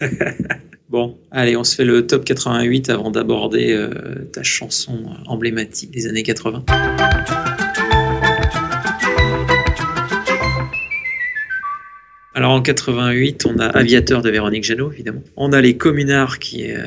Bon, 0.88 1.16
allez, 1.30 1.56
on 1.56 1.62
se 1.62 1.76
fait 1.76 1.84
le 1.84 2.04
top 2.08 2.24
88 2.24 2.90
avant 2.90 3.12
d'aborder 3.12 3.70
euh, 3.70 4.28
ta 4.32 4.42
chanson 4.42 5.04
emblématique 5.26 5.92
des 5.92 6.08
années 6.08 6.24
80. 6.24 6.64
Alors 12.32 12.52
en 12.52 12.62
88, 12.62 13.44
on 13.46 13.58
a 13.58 13.66
Aviateur 13.66 14.22
de 14.22 14.30
Véronique 14.30 14.62
Jeannot, 14.62 14.92
évidemment. 14.92 15.22
On 15.36 15.52
a 15.52 15.60
les 15.60 15.76
communards 15.76 16.38
qui 16.38 16.70
euh, 16.70 16.78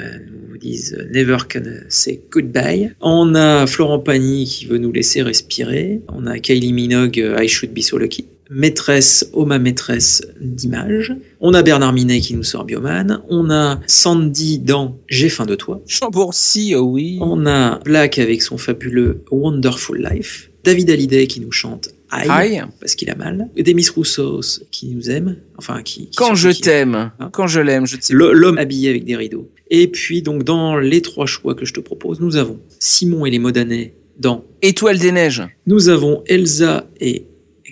nous 0.49 0.57
disent 0.57 0.97
Never 1.11 1.37
can 1.51 1.63
say 1.89 2.21
goodbye. 2.31 2.93
On 3.01 3.35
a 3.35 3.67
Florent 3.67 3.99
Pagny 3.99 4.45
qui 4.45 4.67
veut 4.67 4.77
nous 4.77 4.93
laisser 4.93 5.21
respirer. 5.21 6.01
On 6.07 6.27
a 6.27 6.39
Kylie 6.39 6.71
Minogue, 6.71 7.19
euh, 7.19 7.43
I 7.43 7.49
Should 7.49 7.73
Be 7.73 7.81
So 7.81 7.97
Lucky. 7.97 8.25
Maîtresse, 8.49 9.29
oh 9.33 9.45
ma 9.45 9.59
maîtresse 9.59 10.21
d'image. 10.39 11.13
On 11.41 11.53
a 11.53 11.61
Bernard 11.61 11.91
Minet 11.91 12.21
qui 12.21 12.35
nous 12.35 12.43
sort 12.43 12.63
Bioman. 12.63 13.21
On 13.29 13.49
a 13.49 13.81
Sandy 13.85 14.59
dans 14.59 14.97
J'ai 15.09 15.27
faim 15.27 15.45
de 15.45 15.55
toi. 15.55 15.81
Chambourcy, 15.87 16.73
oh 16.75 16.83
oui. 16.83 17.17
On 17.19 17.45
a 17.47 17.79
Black 17.79 18.17
avec 18.17 18.41
son 18.41 18.57
fabuleux 18.57 19.23
Wonderful 19.29 20.07
Life. 20.09 20.51
David 20.63 20.89
Hallyday 20.89 21.27
qui 21.27 21.41
nous 21.41 21.51
chante 21.51 21.89
Aïe, 22.13 22.29
Aïe. 22.57 22.61
parce 22.79 22.95
qu'il 22.95 23.09
a 23.09 23.15
mal. 23.15 23.49
Demis 23.57 23.87
Roussos 23.89 24.61
qui 24.71 24.87
nous 24.89 25.09
aime. 25.09 25.37
Enfin, 25.57 25.81
qui. 25.83 26.07
qui 26.09 26.15
Quand 26.15 26.35
je 26.35 26.49
qui- 26.49 26.61
t'aime, 26.61 27.11
Hein 27.19 27.29
quand 27.33 27.47
je 27.47 27.59
l'aime, 27.59 27.85
je 27.87 27.97
L'homme 28.13 28.57
habillé 28.57 28.89
avec 28.89 29.03
des 29.05 29.15
rideaux. 29.15 29.49
Et 29.69 29.87
puis, 29.87 30.21
donc, 30.21 30.43
dans 30.43 30.77
les 30.77 31.01
trois 31.01 31.25
choix 31.25 31.55
que 31.55 31.65
je 31.65 31.73
te 31.73 31.79
propose, 31.79 32.19
nous 32.19 32.35
avons 32.35 32.59
Simon 32.79 33.25
et 33.25 33.31
les 33.31 33.39
Modanais 33.39 33.95
dans. 34.19 34.43
Étoile 34.61 34.99
des 34.99 35.11
neiges. 35.11 35.43
Nous 35.65 35.89
avons 35.89 36.23
Elsa 36.27 36.85
et 36.99 37.25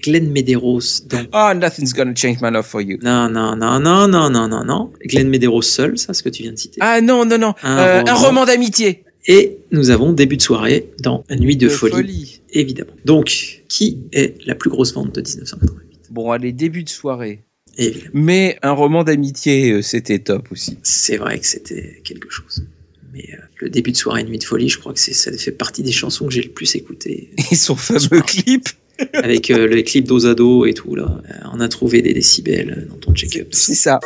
Glenn 0.03 0.31
Medeiros 0.31 0.79
dans. 1.07 1.25
Oh, 1.33 1.53
nothing's 1.53 1.93
gonna 1.93 2.13
change 2.15 2.37
my 2.41 2.49
love 2.49 2.65
for 2.65 2.81
you. 2.81 2.97
Non, 3.03 3.29
non, 3.29 3.55
non, 3.55 3.79
non, 3.79 4.07
non, 4.07 4.29
non, 4.31 4.47
non, 4.47 4.63
non. 4.65 4.91
Glenn 5.05 5.29
Medeiros 5.29 5.61
seul, 5.61 5.97
ça, 5.99 6.13
ce 6.15 6.23
que 6.23 6.29
tu 6.29 6.41
viens 6.43 6.53
de 6.53 6.57
citer. 6.57 6.79
Ah 6.81 7.01
non, 7.01 7.25
non, 7.25 7.37
non. 7.37 7.53
Un 7.61 7.77
Euh, 8.07 8.13
roman 8.13 8.45
d'amitié. 8.45 9.03
Et 9.27 9.59
nous 9.71 9.89
avons 9.89 10.13
début 10.13 10.37
de 10.37 10.41
soirée 10.41 10.89
dans 10.99 11.23
Nuit 11.29 11.57
de, 11.57 11.69
folie, 11.69 12.41
évidemment. 12.51 12.91
Donc, 13.05 13.63
qui 13.67 13.99
est 14.11 14.35
la 14.45 14.55
plus 14.55 14.69
grosse 14.69 14.93
vente 14.93 15.13
de 15.13 15.21
1988 15.21 15.99
Bon, 16.09 16.31
allez, 16.31 16.51
début 16.51 16.83
de 16.83 16.89
soirée. 16.89 17.43
Évidemment. 17.77 18.11
Mais 18.13 18.57
un 18.63 18.71
roman 18.71 19.03
d'amitié, 19.03 19.71
euh, 19.71 19.81
c'était 19.81 20.19
top 20.19 20.51
aussi. 20.51 20.77
C'est 20.83 21.17
vrai 21.17 21.39
que 21.39 21.45
c'était 21.45 22.01
quelque 22.03 22.29
chose. 22.29 22.65
Mais 23.13 23.29
euh, 23.33 23.37
le 23.59 23.69
début 23.69 23.91
de 23.91 23.97
soirée 23.97 24.23
Nuit 24.23 24.37
de 24.37 24.43
folie, 24.43 24.69
je 24.69 24.79
crois 24.79 24.93
que 24.93 24.99
ça 24.99 25.31
fait 25.31 25.51
partie 25.51 25.83
des 25.83 25.91
chansons 25.91 26.25
que 26.25 26.33
j'ai 26.33 26.41
le 26.41 26.49
plus 26.49 26.75
écoutées. 26.75 27.29
Et 27.51 27.55
son 27.55 27.75
fameux 27.75 28.21
clip. 28.21 28.67
Avec 29.13 29.49
euh, 29.49 29.67
le 29.67 29.81
clip 29.81 30.05
d'Ozado 30.05 30.65
et 30.65 30.73
tout, 30.73 30.95
là. 30.95 31.21
Euh, 31.29 31.47
On 31.53 31.59
a 31.59 31.67
trouvé 31.67 32.01
des 32.01 32.13
décibels 32.13 32.87
dans 32.89 32.97
ton 32.97 33.13
check-up. 33.13 33.47
C'est 33.51 33.73
ça. 33.73 33.99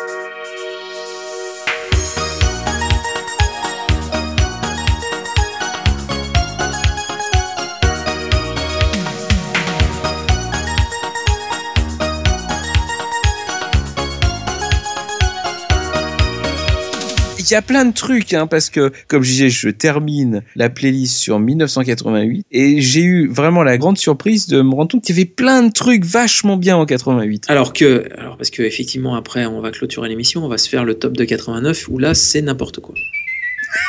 Y 17.55 17.57
a 17.57 17.61
plein 17.61 17.85
de 17.85 17.93
trucs, 17.93 18.33
hein, 18.33 18.47
parce 18.47 18.69
que, 18.69 18.91
comme 19.07 19.23
je 19.23 19.31
disais, 19.31 19.49
je 19.49 19.69
termine 19.69 20.43
la 20.55 20.69
playlist 20.69 21.17
sur 21.17 21.39
1988 21.39 22.45
et 22.51 22.81
j'ai 22.81 23.01
eu 23.01 23.27
vraiment 23.27 23.63
la 23.63 23.77
grande 23.77 23.97
surprise 23.97 24.47
de 24.47 24.61
me 24.61 24.75
rendre 24.75 24.91
compte 24.91 25.03
qu'il 25.03 25.15
y 25.15 25.19
avait 25.19 25.29
plein 25.29 25.63
de 25.63 25.71
trucs 25.71 26.03
vachement 26.03 26.57
bien 26.57 26.75
en 26.75 26.85
88. 26.85 27.45
Alors 27.47 27.71
que, 27.71 28.05
alors 28.17 28.35
parce 28.37 28.49
que 28.49 28.61
effectivement 28.61 29.15
après 29.15 29.45
on 29.45 29.61
va 29.61 29.71
clôturer 29.71 30.09
l'émission, 30.09 30.43
on 30.43 30.49
va 30.49 30.57
se 30.57 30.67
faire 30.67 30.83
le 30.83 30.95
top 30.95 31.15
de 31.15 31.23
89 31.23 31.87
où 31.89 31.97
là 31.97 32.13
c'est 32.13 32.41
n'importe 32.41 32.81
quoi. 32.81 32.95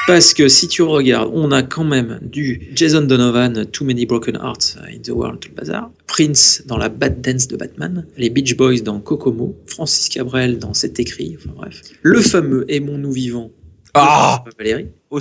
Parce 0.06 0.34
que 0.34 0.48
si 0.48 0.68
tu 0.68 0.82
regardes, 0.82 1.30
on 1.34 1.50
a 1.52 1.62
quand 1.62 1.84
même 1.84 2.20
du 2.22 2.68
Jason 2.74 3.02
Donovan, 3.02 3.66
Too 3.66 3.84
Many 3.84 4.06
Broken 4.06 4.36
Hearts 4.36 4.76
in 4.88 4.98
the 5.02 5.10
World, 5.10 5.40
tout 5.40 5.48
le 5.48 5.54
bazar, 5.54 5.90
Prince 6.06 6.62
dans 6.66 6.76
la 6.76 6.88
Bad 6.88 7.20
Dance 7.20 7.48
de 7.48 7.56
Batman, 7.56 8.06
les 8.16 8.30
Beach 8.30 8.56
Boys 8.56 8.80
dans 8.80 9.00
Kokomo, 9.00 9.56
Francis 9.66 10.08
Cabrel 10.08 10.58
dans 10.58 10.74
C'est 10.74 11.00
écrit, 11.00 11.36
enfin 11.38 11.50
bref. 11.56 11.82
Le 12.02 12.20
fameux 12.20 12.64
Aimons-nous 12.68 13.12
vivants. 13.12 13.50
Ah 13.94 14.44
Valérie. 14.58 14.88
Au. 15.10 15.18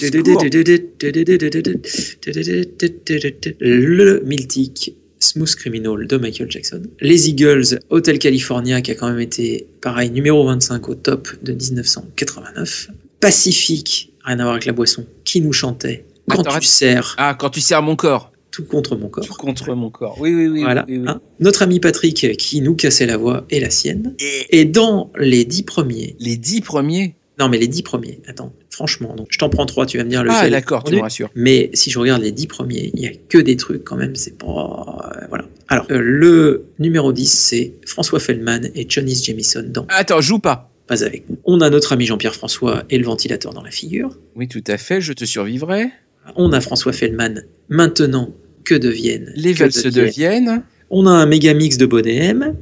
Le 3.60 4.20
mythique 4.26 4.96
Smooth 5.20 5.56
Criminal 5.56 6.08
de 6.08 6.18
Michael 6.18 6.52
Jackson. 6.52 6.84
Les 7.00 7.30
Eagles, 7.30 7.80
Hotel 7.90 8.20
California, 8.20 8.82
qui 8.82 8.92
a 8.92 8.96
quand 8.96 9.10
même 9.10 9.20
été, 9.20 9.68
pareil, 9.82 10.12
numéro 10.12 10.46
25 10.46 10.90
au 10.90 10.96
top 10.96 11.30
de 11.42 11.54
1989. 11.54 12.90
Pacifique, 13.20 14.14
rien 14.26 14.40
à 14.40 14.44
voir 14.44 14.54
avec 14.54 14.66
la 14.66 14.74
boisson, 14.74 15.06
qui 15.24 15.42
nous 15.42 15.54
chantait? 15.54 16.06
Quand 16.30 16.40
Attends, 16.42 16.60
tu 16.60 16.68
sers 16.68 17.16
Ah, 17.18 17.36
quand 17.38 17.50
tu 17.52 17.62
serres 17.62 17.82
mon 17.84 17.96
corps. 17.96 18.32
tout 18.52 18.64
contre 18.66 18.96
mon 18.96 19.10
corps. 19.10 19.28
Contre 19.38 19.74
mon 19.76 19.90
corps. 19.92 20.18
Oui, 20.20 20.34
oui, 20.34 20.48
oui. 20.48 20.62
Voilà. 20.64 20.86
oui, 20.88 20.98
oui. 21.00 21.06
hein. 21.08 21.22
Notre 21.40 21.62
ami 21.62 21.80
Patrick 21.80 22.38
qui 22.38 22.62
nous 22.62 22.76
cassait 22.76 23.06
la 23.06 23.18
voix 23.18 23.46
et 23.50 23.60
la 23.60 23.70
sienne. 23.70 24.16
Et 24.50 24.66
dans 24.66 25.12
les 25.20 25.46
dix 25.46 25.64
premiers, 25.64 26.16
Les 26.20 26.38
dix 26.38 26.62
premiers? 26.62 27.16
non 27.38 27.50
mais 27.50 27.58
les 27.58 27.68
dix 27.68 27.84
premiers, 27.84 28.22
attends, 28.30 28.54
franchement, 28.70 29.14
donc 29.14 29.28
je 29.30 29.38
t'en 29.38 29.50
prends 29.50 29.66
trois, 29.66 29.86
tu 29.86 29.98
vas 29.98 30.06
me 30.06 30.10
dire 30.10 30.24
lequel. 30.24 30.38
Ah, 30.42 30.50
d'accord, 30.50 30.86
tu 30.86 30.96
me 30.96 31.02
rassures. 31.02 31.30
Mais 31.36 31.70
si 31.74 31.92
je 31.92 32.00
regarde 32.00 32.22
les 32.22 32.32
dix 32.32 32.48
premiers, 32.48 32.92
il 32.94 33.02
y 33.02 33.08
a 33.08 33.12
que 33.28 33.38
des 33.38 33.58
trucs 33.58 33.84
quand 33.84 33.98
même, 33.98 34.16
c'est 34.16 34.38
pas. 34.38 35.12
euh, 35.18 35.26
voilà. 35.28 35.44
Alors, 35.68 35.86
euh, 35.92 36.00
le 36.02 36.68
numéro 36.80 37.12
10, 37.12 37.28
c'est 37.28 37.74
François 37.86 38.20
Feldman 38.22 38.70
et 38.74 38.86
Johnny 38.88 39.16
Jamison 39.16 39.64
dans 39.68 39.86
Attends, 39.90 40.22
joue 40.22 40.40
pas. 40.40 40.72
Pas 40.88 41.04
avec 41.04 41.30
nous. 41.30 41.38
On 41.46 41.62
a 41.62 41.70
notre 41.70 41.94
ami 41.94 42.06
Jean-Pierre 42.06 42.36
François 42.36 42.84
et 42.90 42.98
le 42.98 43.06
ventilateur 43.06 43.54
dans 43.54 43.64
la 43.64 43.72
figure. 43.72 44.18
Oui, 44.36 44.48
tout 44.48 44.64
à 44.68 44.78
fait, 44.78 45.02
je 45.02 45.14
te 45.14 45.26
survivrai. 45.26 45.90
On 46.36 46.52
a 46.54 46.62
François 46.62 46.94
Feldman, 46.94 47.44
maintenant, 47.70 48.34
que 48.64 48.76
deviennent 48.76 49.32
Les 49.36 49.54
valses 49.54 49.84
de 49.84 49.90
deviennent. 49.90 50.44
Vienne. 50.46 50.64
On 50.90 51.08
a 51.08 51.12
un 51.12 51.26
méga 51.26 51.54
mix 51.54 51.78
de 51.78 51.86
Bonnet 51.86 52.16
M. 52.18 52.56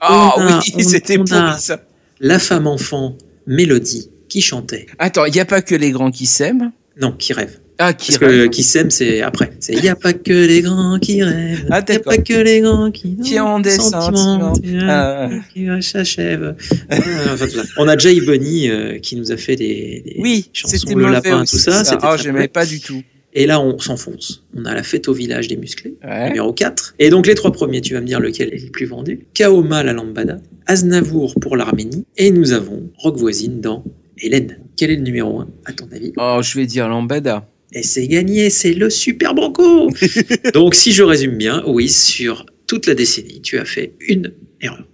Ah 0.00 0.34
oui, 0.38 0.82
c'était 0.82 1.18
a- 1.32 1.56
ça. 1.58 1.82
La 2.20 2.38
femme 2.38 2.66
enfant, 2.66 3.16
Mélodie, 3.46 4.10
qui 4.28 4.40
chantait. 4.40 4.86
Attends, 4.98 5.24
il 5.24 5.32
n'y 5.32 5.40
a 5.40 5.44
pas 5.44 5.62
que 5.62 5.74
les 5.74 5.90
grands 5.90 6.10
qui 6.10 6.26
s'aiment? 6.26 6.72
Non, 7.00 7.12
qui 7.12 7.32
rêve. 7.32 7.58
Ah, 7.80 7.92
qui 7.92 8.08
Parce 8.08 8.18
que 8.18 8.24
rêvent. 8.24 8.48
qui 8.50 8.62
s'aime, 8.64 8.90
c'est 8.90 9.22
après. 9.22 9.52
C'est 9.60 9.72
il 9.72 9.80
n'y 9.82 9.88
a 9.88 9.94
pas 9.94 10.12
que 10.12 10.32
les 10.46 10.62
grands 10.62 10.98
qui 10.98 11.22
rêvent. 11.22 11.64
Ah, 11.70 11.80
Il 11.86 11.92
n'y 11.92 11.96
a 11.96 12.00
pas 12.00 12.18
que 12.18 12.32
les 12.34 12.60
grands 12.60 12.90
qui, 12.90 13.16
Qui 13.18 13.38
ont 13.38 13.60
des 13.60 13.70
sentiments. 13.70 14.52
Ah. 14.82 15.28
qui 15.54 15.66
s'achèvent. 15.82 16.56
Ah, 16.90 16.96
enfin, 17.34 17.46
tout 17.46 17.52
ça. 17.56 17.62
On 17.76 17.86
a 17.86 17.96
Jay 17.96 18.20
Bunny 18.20 18.68
euh, 18.68 18.98
qui 18.98 19.14
nous 19.16 19.30
a 19.30 19.36
fait 19.36 19.54
des, 19.56 20.02
des 20.04 20.16
Oui, 20.18 20.50
chansons, 20.52 20.76
c'était 20.76 20.94
le 20.94 21.08
lapin, 21.10 21.42
aussi, 21.42 21.56
tout 21.56 21.62
ça. 21.62 21.82
Ah, 22.02 22.14
très 22.16 22.18
j'aimais 22.24 22.48
pas 22.48 22.66
du 22.66 22.80
tout. 22.80 23.02
Et 23.34 23.46
là, 23.46 23.60
on 23.60 23.78
s'enfonce. 23.78 24.42
On 24.56 24.64
a 24.64 24.74
la 24.74 24.82
fête 24.82 25.06
au 25.06 25.12
village 25.12 25.46
des 25.48 25.56
musclés, 25.56 25.94
Ouais. 26.02 26.28
numéro 26.28 26.52
4. 26.52 26.94
Et 26.98 27.10
donc, 27.10 27.26
les 27.26 27.34
trois 27.36 27.52
premiers, 27.52 27.80
tu 27.80 27.94
vas 27.94 28.00
me 28.00 28.06
dire 28.06 28.18
lequel 28.18 28.52
est 28.52 28.64
le 28.64 28.70
plus 28.70 28.86
vendu. 28.86 29.26
Kaoma, 29.34 29.84
la 29.84 29.92
lambada. 29.92 30.38
Aznavour 30.66 31.34
pour 31.40 31.56
l'Arménie. 31.56 32.04
Et 32.16 32.30
nous 32.32 32.52
avons 32.52 32.90
Rock 32.96 33.16
Voisine 33.18 33.60
dans 33.60 33.84
Hélène. 34.20 34.58
Quel 34.76 34.90
est 34.90 34.96
le 34.96 35.02
numéro 35.02 35.38
1, 35.40 35.48
à 35.66 35.72
ton 35.72 35.86
avis? 35.94 36.12
Oh, 36.16 36.40
je 36.42 36.58
vais 36.58 36.66
dire 36.66 36.88
Lambada. 36.88 37.46
Et 37.72 37.82
c'est 37.82 38.06
gagné, 38.08 38.50
c'est 38.50 38.72
le 38.74 38.88
super 38.90 39.34
banco 39.34 39.90
Donc, 40.54 40.74
si 40.74 40.92
je 40.92 41.02
résume 41.02 41.36
bien, 41.36 41.62
oui, 41.66 41.88
sur 41.88 42.46
toute 42.66 42.86
la 42.86 42.94
décennie, 42.94 43.40
tu 43.42 43.58
as 43.58 43.64
fait 43.64 43.92
une 44.00 44.32
erreur. 44.60 44.84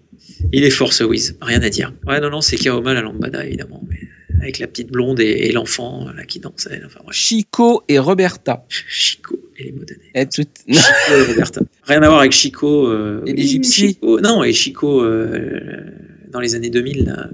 Il 0.52 0.64
est 0.64 0.70
fort 0.70 0.92
ce 0.92 1.04
Wiz, 1.04 1.36
rien 1.40 1.62
à 1.62 1.68
dire. 1.70 1.92
Ouais, 2.06 2.20
non, 2.20 2.30
non, 2.30 2.40
c'est 2.40 2.56
Kaoma, 2.56 2.92
la 2.94 3.00
lambada, 3.00 3.44
évidemment. 3.46 3.82
mais 3.88 3.98
avec 4.42 4.58
la 4.58 4.66
petite 4.66 4.90
blonde 4.90 5.20
et, 5.20 5.46
et 5.46 5.52
l'enfant 5.52 6.06
là, 6.14 6.24
qui 6.24 6.38
dansait. 6.40 6.82
Enfin. 6.84 7.00
Chico 7.12 7.82
et 7.88 7.98
Roberta. 7.98 8.66
Chico 8.68 9.38
et 9.56 9.64
les 9.64 9.72
mots. 9.72 9.82
Et 10.14 10.26
tout- 10.26 10.42
Chico 10.68 11.14
et 11.16 11.22
Roberta. 11.22 11.60
Rien 11.84 12.02
à 12.02 12.08
voir 12.08 12.20
avec 12.20 12.32
Chico. 12.32 12.88
euh, 12.88 13.22
Et 13.26 13.32
les 13.32 13.42
gypsies 13.42 13.88
Chico. 13.90 14.20
Non, 14.20 14.42
et 14.44 14.52
Chico 14.52 15.02
euh, 15.02 15.60
dans 16.30 16.40
les 16.40 16.54
années 16.56 16.68
2000. 16.70 17.04
Là. 17.04 17.30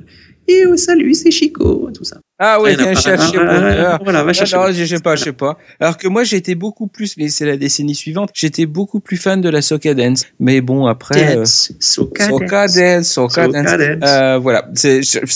Et 0.50 0.66
oh, 0.66 0.76
salut, 0.76 1.14
c'est 1.14 1.30
Chico, 1.30 1.88
tout 1.94 2.02
ça. 2.02 2.18
Ah 2.40 2.60
ouais, 2.60 2.72
à 2.72 2.76
viens 2.76 2.94
chercher 2.94 3.38
Ah, 3.38 3.44
ah, 3.48 3.92
ah, 3.94 3.98
Voilà, 4.02 4.24
va 4.24 4.30
Ah 4.30 4.32
chercher. 4.32 4.56
non, 4.56 4.72
je 4.72 4.84
sais 4.84 4.98
pas, 4.98 5.14
je 5.14 5.24
sais 5.24 5.32
pas. 5.32 5.58
Alors 5.78 5.96
que 5.96 6.08
moi, 6.08 6.24
j'étais 6.24 6.54
beaucoup 6.56 6.88
plus, 6.88 7.16
mais 7.18 7.28
c'est 7.28 7.46
la 7.46 7.56
décennie 7.56 7.94
suivante, 7.94 8.30
j'étais 8.34 8.66
beaucoup 8.66 8.98
plus 8.98 9.16
fan 9.16 9.40
de 9.40 9.48
la 9.48 9.62
soca 9.62 9.94
dance. 9.94 10.24
Mais 10.40 10.60
bon, 10.60 10.86
après, 10.86 11.34
euh, 11.36 11.40
Dance, 11.40 11.72
soca 11.78 12.28
soca 12.28 12.66
dance. 12.66 12.74
dance, 12.76 13.08
soca 13.08 13.44
Soca 13.44 13.62
dance. 13.62 13.78
dance. 13.78 14.10
Euh, 14.10 14.38
voilà, 14.38 14.62
parce 14.62 14.82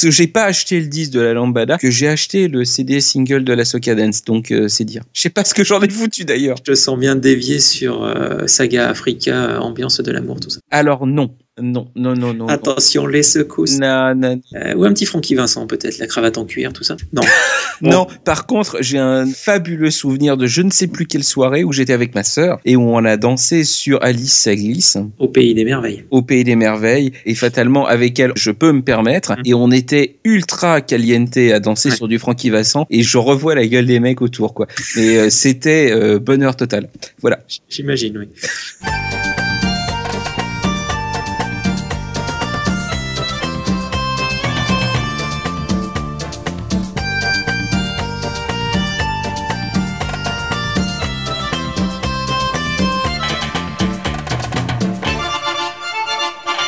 que 0.00 0.10
j'ai 0.10 0.26
pas 0.26 0.44
acheté 0.44 0.80
le 0.80 0.86
disque 0.86 1.12
de 1.12 1.20
la 1.20 1.34
Lambada, 1.34 1.78
que 1.78 1.90
j'ai 1.90 2.08
acheté 2.08 2.48
le 2.48 2.64
CD 2.64 3.00
single 3.00 3.44
de 3.44 3.52
la 3.52 3.64
soca 3.64 3.94
dance, 3.94 4.24
donc 4.24 4.50
euh, 4.50 4.66
c'est 4.68 4.84
dire. 4.84 5.02
Je 5.12 5.20
sais 5.20 5.30
pas 5.30 5.44
ce 5.44 5.54
que 5.54 5.62
j'en 5.62 5.80
ai 5.82 5.88
foutu 5.90 6.24
d'ailleurs. 6.24 6.56
Je 6.56 6.62
te 6.72 6.74
sens 6.74 6.98
bien 6.98 7.14
dévié 7.14 7.60
sur 7.60 8.02
euh, 8.02 8.46
Saga 8.46 8.88
Africa, 8.88 9.32
euh, 9.50 9.58
ambiance 9.58 10.00
de 10.00 10.10
l'amour, 10.10 10.40
tout 10.40 10.50
ça. 10.50 10.58
Alors 10.70 11.06
non, 11.06 11.30
non, 11.62 11.88
non, 11.94 12.14
non, 12.14 12.34
non. 12.34 12.48
Attention, 12.48 13.06
les 13.06 13.22
secousses. 13.22 13.78
Non, 13.78 14.14
non, 14.16 14.40
Euh, 14.56 14.74
ou 14.74 14.84
un 14.84 14.92
petit 14.92 15.06
Francky 15.06 15.34
Vincent, 15.36 15.66
peut-être, 15.68 15.98
la 15.98 16.06
cravate 16.08 16.36
en 16.36 16.44
cuir, 16.44 16.72
tout 16.72 16.82
ça. 16.84 16.96
Non. 17.12 17.22
Non, 17.82 18.06
par 18.24 18.46
contre, 18.46 18.78
j'ai 18.80 18.98
un 18.98 19.26
fabuleux 19.26 19.90
souvenir 19.90 20.36
de 20.36 20.46
je 20.46 20.62
ne 20.62 20.70
sais 20.70 20.86
plus 20.86 21.06
quelle 21.06 21.24
soirée 21.24 21.64
où 21.64 21.72
j'étais 21.72 21.92
avec 21.92 22.14
ma 22.14 22.22
sœur 22.22 22.60
et 22.64 22.76
où 22.76 22.82
on 22.82 23.04
a 23.04 23.16
dansé 23.16 23.64
sur 23.64 24.00
Alice 24.04 24.32
ça 24.32 24.54
glisse 24.54 24.96
Au 25.18 25.26
pays 25.26 25.54
des 25.54 25.64
merveilles. 25.64 26.04
au 26.12 26.22
pays 26.22 26.44
des 26.44 26.54
merveilles 26.54 27.10
et 27.26 27.34
fatalement 27.34 27.84
avec 27.86 28.18
elle 28.20 28.30
je 28.36 28.52
peux 28.52 28.70
me 28.70 28.82
permettre 28.82 29.32
Mhm. 29.32 29.42
et 29.44 29.54
on 29.54 29.70
était 29.72 30.16
ultra 30.24 30.80
caliente 30.82 31.36
à 31.36 31.58
danser 31.58 31.90
Ouais. 31.90 31.96
sur 31.96 32.06
du 32.06 32.20
Francky 32.20 32.48
Vincent 32.50 32.86
et 32.90 33.02
je 33.02 33.18
revois 33.18 33.56
la 33.56 33.66
gueule 33.66 33.86
des 33.86 33.98
mecs 33.98 34.22
autour 34.22 34.54
quoi. 34.54 34.68
Mais 34.94 35.16
euh, 35.18 35.30
c'était 35.30 35.90
euh, 35.92 36.20
bonheur 36.20 36.54
total. 36.54 36.88
Voilà. 37.22 37.40
J'imagine, 37.68 38.16
oui. 38.18 38.28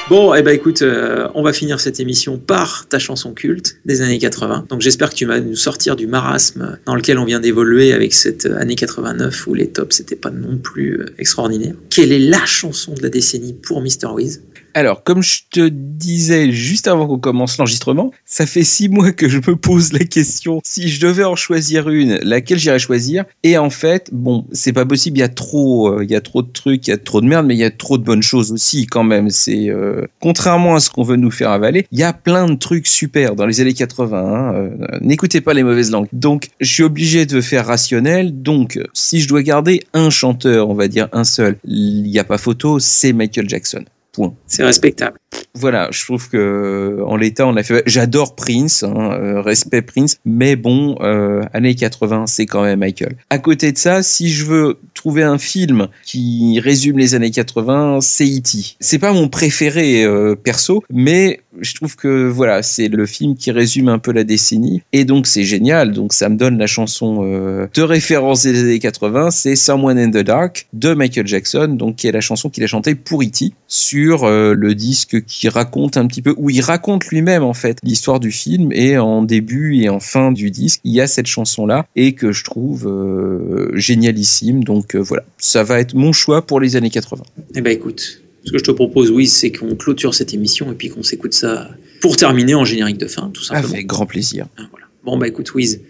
Bon, 0.08 0.32
eh 0.34 0.42
ben 0.42 0.54
écoute, 0.54 0.82
euh, 0.82 1.26
on 1.34 1.42
va 1.42 1.52
finir 1.52 1.80
cette 1.80 1.98
émission 1.98 2.38
par 2.38 2.86
ta 2.88 3.00
chanson 3.00 3.32
culte 3.32 3.78
des 3.86 4.02
années 4.02 4.20
80. 4.20 4.66
Donc 4.68 4.80
j'espère 4.80 5.10
que 5.10 5.16
tu 5.16 5.26
vas 5.26 5.40
nous 5.40 5.56
sortir 5.56 5.96
du 5.96 6.06
marasme 6.06 6.78
dans 6.86 6.94
lequel 6.94 7.18
on 7.18 7.24
vient 7.24 7.40
d'évoluer 7.40 7.92
avec 7.92 8.14
cette 8.14 8.46
euh, 8.46 8.56
année 8.56 8.76
89 8.76 9.48
où 9.48 9.54
les 9.54 9.66
tops 9.66 9.96
c'était 9.96 10.14
pas 10.14 10.30
non 10.30 10.58
plus 10.58 11.00
euh, 11.00 11.06
extraordinaire. 11.18 11.74
Quelle 11.90 12.12
est 12.12 12.20
la 12.20 12.44
chanson 12.46 12.94
de 12.94 13.02
la 13.02 13.08
décennie 13.08 13.52
pour 13.52 13.80
Mr. 13.80 14.12
Wiz 14.14 14.42
Alors, 14.76 15.02
comme 15.02 15.22
je 15.22 15.38
te 15.50 15.70
disais 15.70 16.52
juste 16.52 16.86
avant 16.86 17.06
qu'on 17.06 17.18
commence 17.18 17.56
l'enregistrement, 17.56 18.10
ça 18.26 18.44
fait 18.44 18.62
six 18.62 18.90
mois 18.90 19.10
que 19.10 19.26
je 19.26 19.38
me 19.38 19.56
pose 19.56 19.94
la 19.94 20.04
question 20.04 20.60
si 20.62 20.90
je 20.90 21.00
devais 21.00 21.24
en 21.24 21.34
choisir 21.34 21.88
une, 21.88 22.18
laquelle 22.18 22.58
j'irais 22.58 22.78
choisir? 22.78 23.24
Et 23.42 23.56
en 23.56 23.70
fait, 23.70 24.10
bon, 24.12 24.44
c'est 24.52 24.74
pas 24.74 24.84
possible. 24.84 25.16
Il 25.16 25.20
y 25.20 25.24
a 25.24 25.30
trop, 25.30 25.88
euh, 25.88 26.04
il 26.04 26.10
y 26.10 26.14
a 26.14 26.20
trop 26.20 26.42
de 26.42 26.52
trucs, 26.52 26.88
il 26.88 26.90
y 26.90 26.92
a 26.92 26.98
trop 26.98 27.22
de 27.22 27.26
merde, 27.26 27.46
mais 27.46 27.54
il 27.54 27.58
y 27.58 27.64
a 27.64 27.70
trop 27.70 27.96
de 27.96 28.02
bonnes 28.04 28.22
choses 28.22 28.52
aussi 28.52 28.84
quand 28.84 29.02
même. 29.02 29.30
C'est 29.30 29.70
euh, 29.70 30.02
contrairement 30.20 30.74
à 30.74 30.80
ce 30.80 30.90
qu'on 30.90 31.04
veut 31.04 31.16
nous 31.16 31.30
faire 31.30 31.52
avaler, 31.52 31.86
il 31.90 31.98
y 31.98 32.02
a 32.02 32.12
plein 32.12 32.44
de 32.44 32.56
trucs 32.56 32.86
super 32.86 33.34
dans 33.34 33.46
les 33.46 33.62
années 33.62 33.72
80. 33.72 34.18
hein, 34.18 34.54
euh, 34.56 34.98
N'écoutez 35.00 35.40
pas 35.40 35.54
les 35.54 35.62
mauvaises 35.62 35.90
langues. 35.90 36.08
Donc, 36.12 36.50
je 36.60 36.70
suis 36.70 36.82
obligé 36.82 37.24
de 37.24 37.40
faire 37.40 37.64
rationnel. 37.64 38.42
Donc, 38.42 38.78
si 38.92 39.22
je 39.22 39.28
dois 39.28 39.42
garder 39.42 39.80
un 39.94 40.10
chanteur, 40.10 40.68
on 40.68 40.74
va 40.74 40.88
dire 40.88 41.08
un 41.12 41.24
seul, 41.24 41.56
il 41.64 42.02
n'y 42.02 42.18
a 42.18 42.24
pas 42.24 42.36
photo, 42.36 42.78
c'est 42.78 43.14
Michael 43.14 43.48
Jackson 43.48 43.86
Point. 44.16 44.32
C'est 44.46 44.64
respectable. 44.64 45.18
Voilà, 45.54 45.88
je 45.92 46.04
trouve 46.04 46.30
que 46.30 47.02
en 47.06 47.16
l'état, 47.16 47.46
on 47.46 47.54
a 47.56 47.62
fait. 47.62 47.82
J'adore 47.84 48.34
Prince, 48.34 48.82
hein, 48.82 49.12
euh, 49.12 49.42
respect 49.42 49.82
Prince, 49.82 50.18
mais 50.24 50.56
bon, 50.56 50.96
euh, 51.00 51.42
années 51.52 51.74
80, 51.74 52.26
c'est 52.26 52.46
quand 52.46 52.62
même 52.62 52.80
Michael. 52.80 53.16
À 53.28 53.38
côté 53.38 53.72
de 53.72 53.78
ça, 53.78 54.02
si 54.02 54.30
je 54.30 54.46
veux 54.46 54.78
trouver 54.94 55.22
un 55.22 55.36
film 55.36 55.88
qui 56.02 56.58
résume 56.60 56.98
les 56.98 57.14
années 57.14 57.30
80, 57.30 58.00
c'est 58.00 58.24
E.T. 58.24 58.76
C'est 58.80 58.98
pas 58.98 59.12
mon 59.12 59.28
préféré 59.28 60.04
euh, 60.04 60.34
perso, 60.34 60.82
mais 60.90 61.40
je 61.60 61.74
trouve 61.74 61.96
que 61.96 62.28
voilà, 62.28 62.62
c'est 62.62 62.88
le 62.88 63.04
film 63.06 63.36
qui 63.36 63.50
résume 63.50 63.88
un 63.88 63.98
peu 63.98 64.12
la 64.12 64.24
décennie, 64.24 64.82
et 64.92 65.04
donc 65.04 65.26
c'est 65.26 65.44
génial. 65.44 65.92
Donc 65.92 66.12
ça 66.14 66.28
me 66.30 66.36
donne 66.36 66.58
la 66.58 66.66
chanson 66.66 67.20
euh, 67.22 67.66
de 67.74 67.82
référence 67.82 68.42
des 68.44 68.60
années 68.60 68.78
80, 68.78 69.30
c'est 69.30 69.56
Someone 69.56 69.98
in 69.98 70.10
the 70.10 70.24
Dark 70.24 70.68
de 70.72 70.94
Michael 70.94 71.26
Jackson, 71.26 71.68
donc 71.68 71.96
qui 71.96 72.08
est 72.08 72.12
la 72.12 72.20
chanson 72.20 72.48
qu'il 72.48 72.64
a 72.64 72.66
chantée 72.66 72.94
pour 72.94 73.22
E.T. 73.22 73.52
sur 73.68 74.05
euh, 74.14 74.54
le 74.54 74.74
disque 74.74 75.24
qui 75.24 75.48
raconte 75.48 75.96
un 75.96 76.06
petit 76.06 76.22
peu, 76.22 76.34
où 76.36 76.50
il 76.50 76.60
raconte 76.60 77.06
lui-même 77.06 77.42
en 77.42 77.54
fait 77.54 77.78
l'histoire 77.82 78.20
du 78.20 78.30
film, 78.30 78.72
et 78.72 78.98
en 78.98 79.22
début 79.22 79.76
et 79.76 79.88
en 79.88 80.00
fin 80.00 80.32
du 80.32 80.50
disque, 80.50 80.80
il 80.84 80.92
y 80.92 81.00
a 81.00 81.06
cette 81.06 81.26
chanson-là, 81.26 81.86
et 81.96 82.12
que 82.12 82.32
je 82.32 82.44
trouve 82.44 82.86
euh, 82.86 83.70
génialissime. 83.76 84.64
Donc 84.64 84.94
euh, 84.94 84.98
voilà, 84.98 85.24
ça 85.38 85.62
va 85.62 85.80
être 85.80 85.94
mon 85.94 86.12
choix 86.12 86.46
pour 86.46 86.60
les 86.60 86.76
années 86.76 86.90
80. 86.90 87.22
Eh 87.54 87.60
ben 87.60 87.72
écoute, 87.72 88.22
ce 88.44 88.52
que 88.52 88.58
je 88.58 88.64
te 88.64 88.70
propose, 88.70 89.10
oui, 89.10 89.26
c'est 89.26 89.50
qu'on 89.50 89.74
clôture 89.74 90.14
cette 90.14 90.32
émission 90.32 90.70
et 90.70 90.74
puis 90.74 90.88
qu'on 90.88 91.02
s'écoute 91.02 91.34
ça 91.34 91.68
pour 92.00 92.16
terminer 92.16 92.54
en 92.54 92.64
générique 92.64 92.98
de 92.98 93.08
fin, 93.08 93.30
tout 93.32 93.42
simplement. 93.42 93.74
Avec 93.74 93.86
grand 93.86 94.06
plaisir. 94.06 94.46
Ah, 94.56 94.62
voilà. 94.70 94.86
Bon, 95.04 95.18
bah 95.18 95.26
écoute, 95.26 95.52
Wiz, 95.54 95.80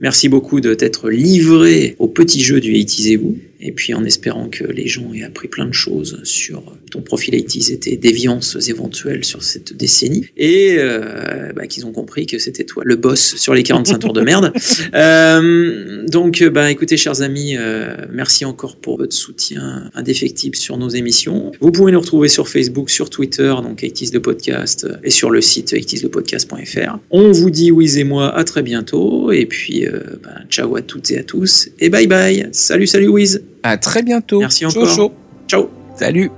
merci 0.00 0.28
beaucoup 0.28 0.60
de 0.60 0.74
t'être 0.74 1.08
livré 1.08 1.96
au 1.98 2.08
petit 2.08 2.42
jeu 2.42 2.60
du 2.60 2.78
Hatisez-vous. 2.78 3.38
Et 3.62 3.72
puis 3.72 3.94
en 3.94 4.04
espérant 4.04 4.48
que 4.48 4.64
les 4.64 4.88
gens 4.88 5.12
aient 5.14 5.22
appris 5.22 5.48
plein 5.48 5.66
de 5.66 5.72
choses 5.72 6.20
sur 6.24 6.62
ton 6.90 7.00
profil 7.00 7.34
80 7.34 7.74
et 7.74 7.78
tes 7.78 7.96
déviances 7.96 8.56
éventuelles 8.68 9.24
sur 9.24 9.42
cette 9.42 9.76
décennie. 9.76 10.26
Et 10.36 10.76
euh, 10.78 11.52
bah, 11.54 11.66
qu'ils 11.66 11.86
ont 11.86 11.92
compris 11.92 12.26
que 12.26 12.38
c'était 12.38 12.64
toi 12.64 12.82
le 12.84 12.96
boss 12.96 13.36
sur 13.36 13.54
les 13.54 13.62
45 13.62 13.98
tours 13.98 14.12
de 14.12 14.22
merde. 14.22 14.52
Euh, 14.94 16.06
donc, 16.06 16.42
bah 16.52 16.70
écoutez, 16.70 16.96
chers 16.96 17.22
amis, 17.22 17.56
euh, 17.56 17.94
merci 18.12 18.44
encore 18.44 18.76
pour 18.76 18.98
votre 18.98 19.14
soutien 19.14 19.90
indéfectible 19.94 20.56
sur 20.56 20.76
nos 20.76 20.88
émissions. 20.88 21.52
Vous 21.60 21.72
pouvez 21.72 21.92
nous 21.92 22.00
retrouver 22.00 22.28
sur 22.28 22.48
Facebook, 22.48 22.90
sur 22.90 23.08
Twitter, 23.08 23.54
donc 23.62 23.76
80 23.76 24.10
de 24.12 24.18
podcast, 24.18 24.86
et 25.02 25.10
sur 25.10 25.30
le 25.30 25.40
site 25.40 25.72
80lepodcast.fr. 25.72 26.98
On 27.10 27.32
vous 27.32 27.50
dit, 27.50 27.70
Wiz 27.70 27.96
et 27.98 28.04
moi, 28.04 28.34
à 28.34 28.44
très 28.44 28.62
bientôt. 28.62 29.32
Et 29.32 29.46
puis, 29.46 29.86
euh, 29.86 30.00
bah, 30.22 30.30
ciao 30.50 30.76
à 30.76 30.82
toutes 30.82 31.10
et 31.10 31.18
à 31.18 31.22
tous. 31.22 31.68
Et 31.80 31.88
bye 31.88 32.06
bye. 32.06 32.48
Salut, 32.52 32.86
salut, 32.86 33.08
Wiz. 33.08 33.42
À 33.62 33.76
très 33.76 34.02
bientôt. 34.02 34.40
Merci 34.40 34.64
Chaud, 34.64 34.82
encore. 34.82 34.94
chaud. 34.94 35.12
Ciao. 35.48 35.70
Salut. 35.96 36.30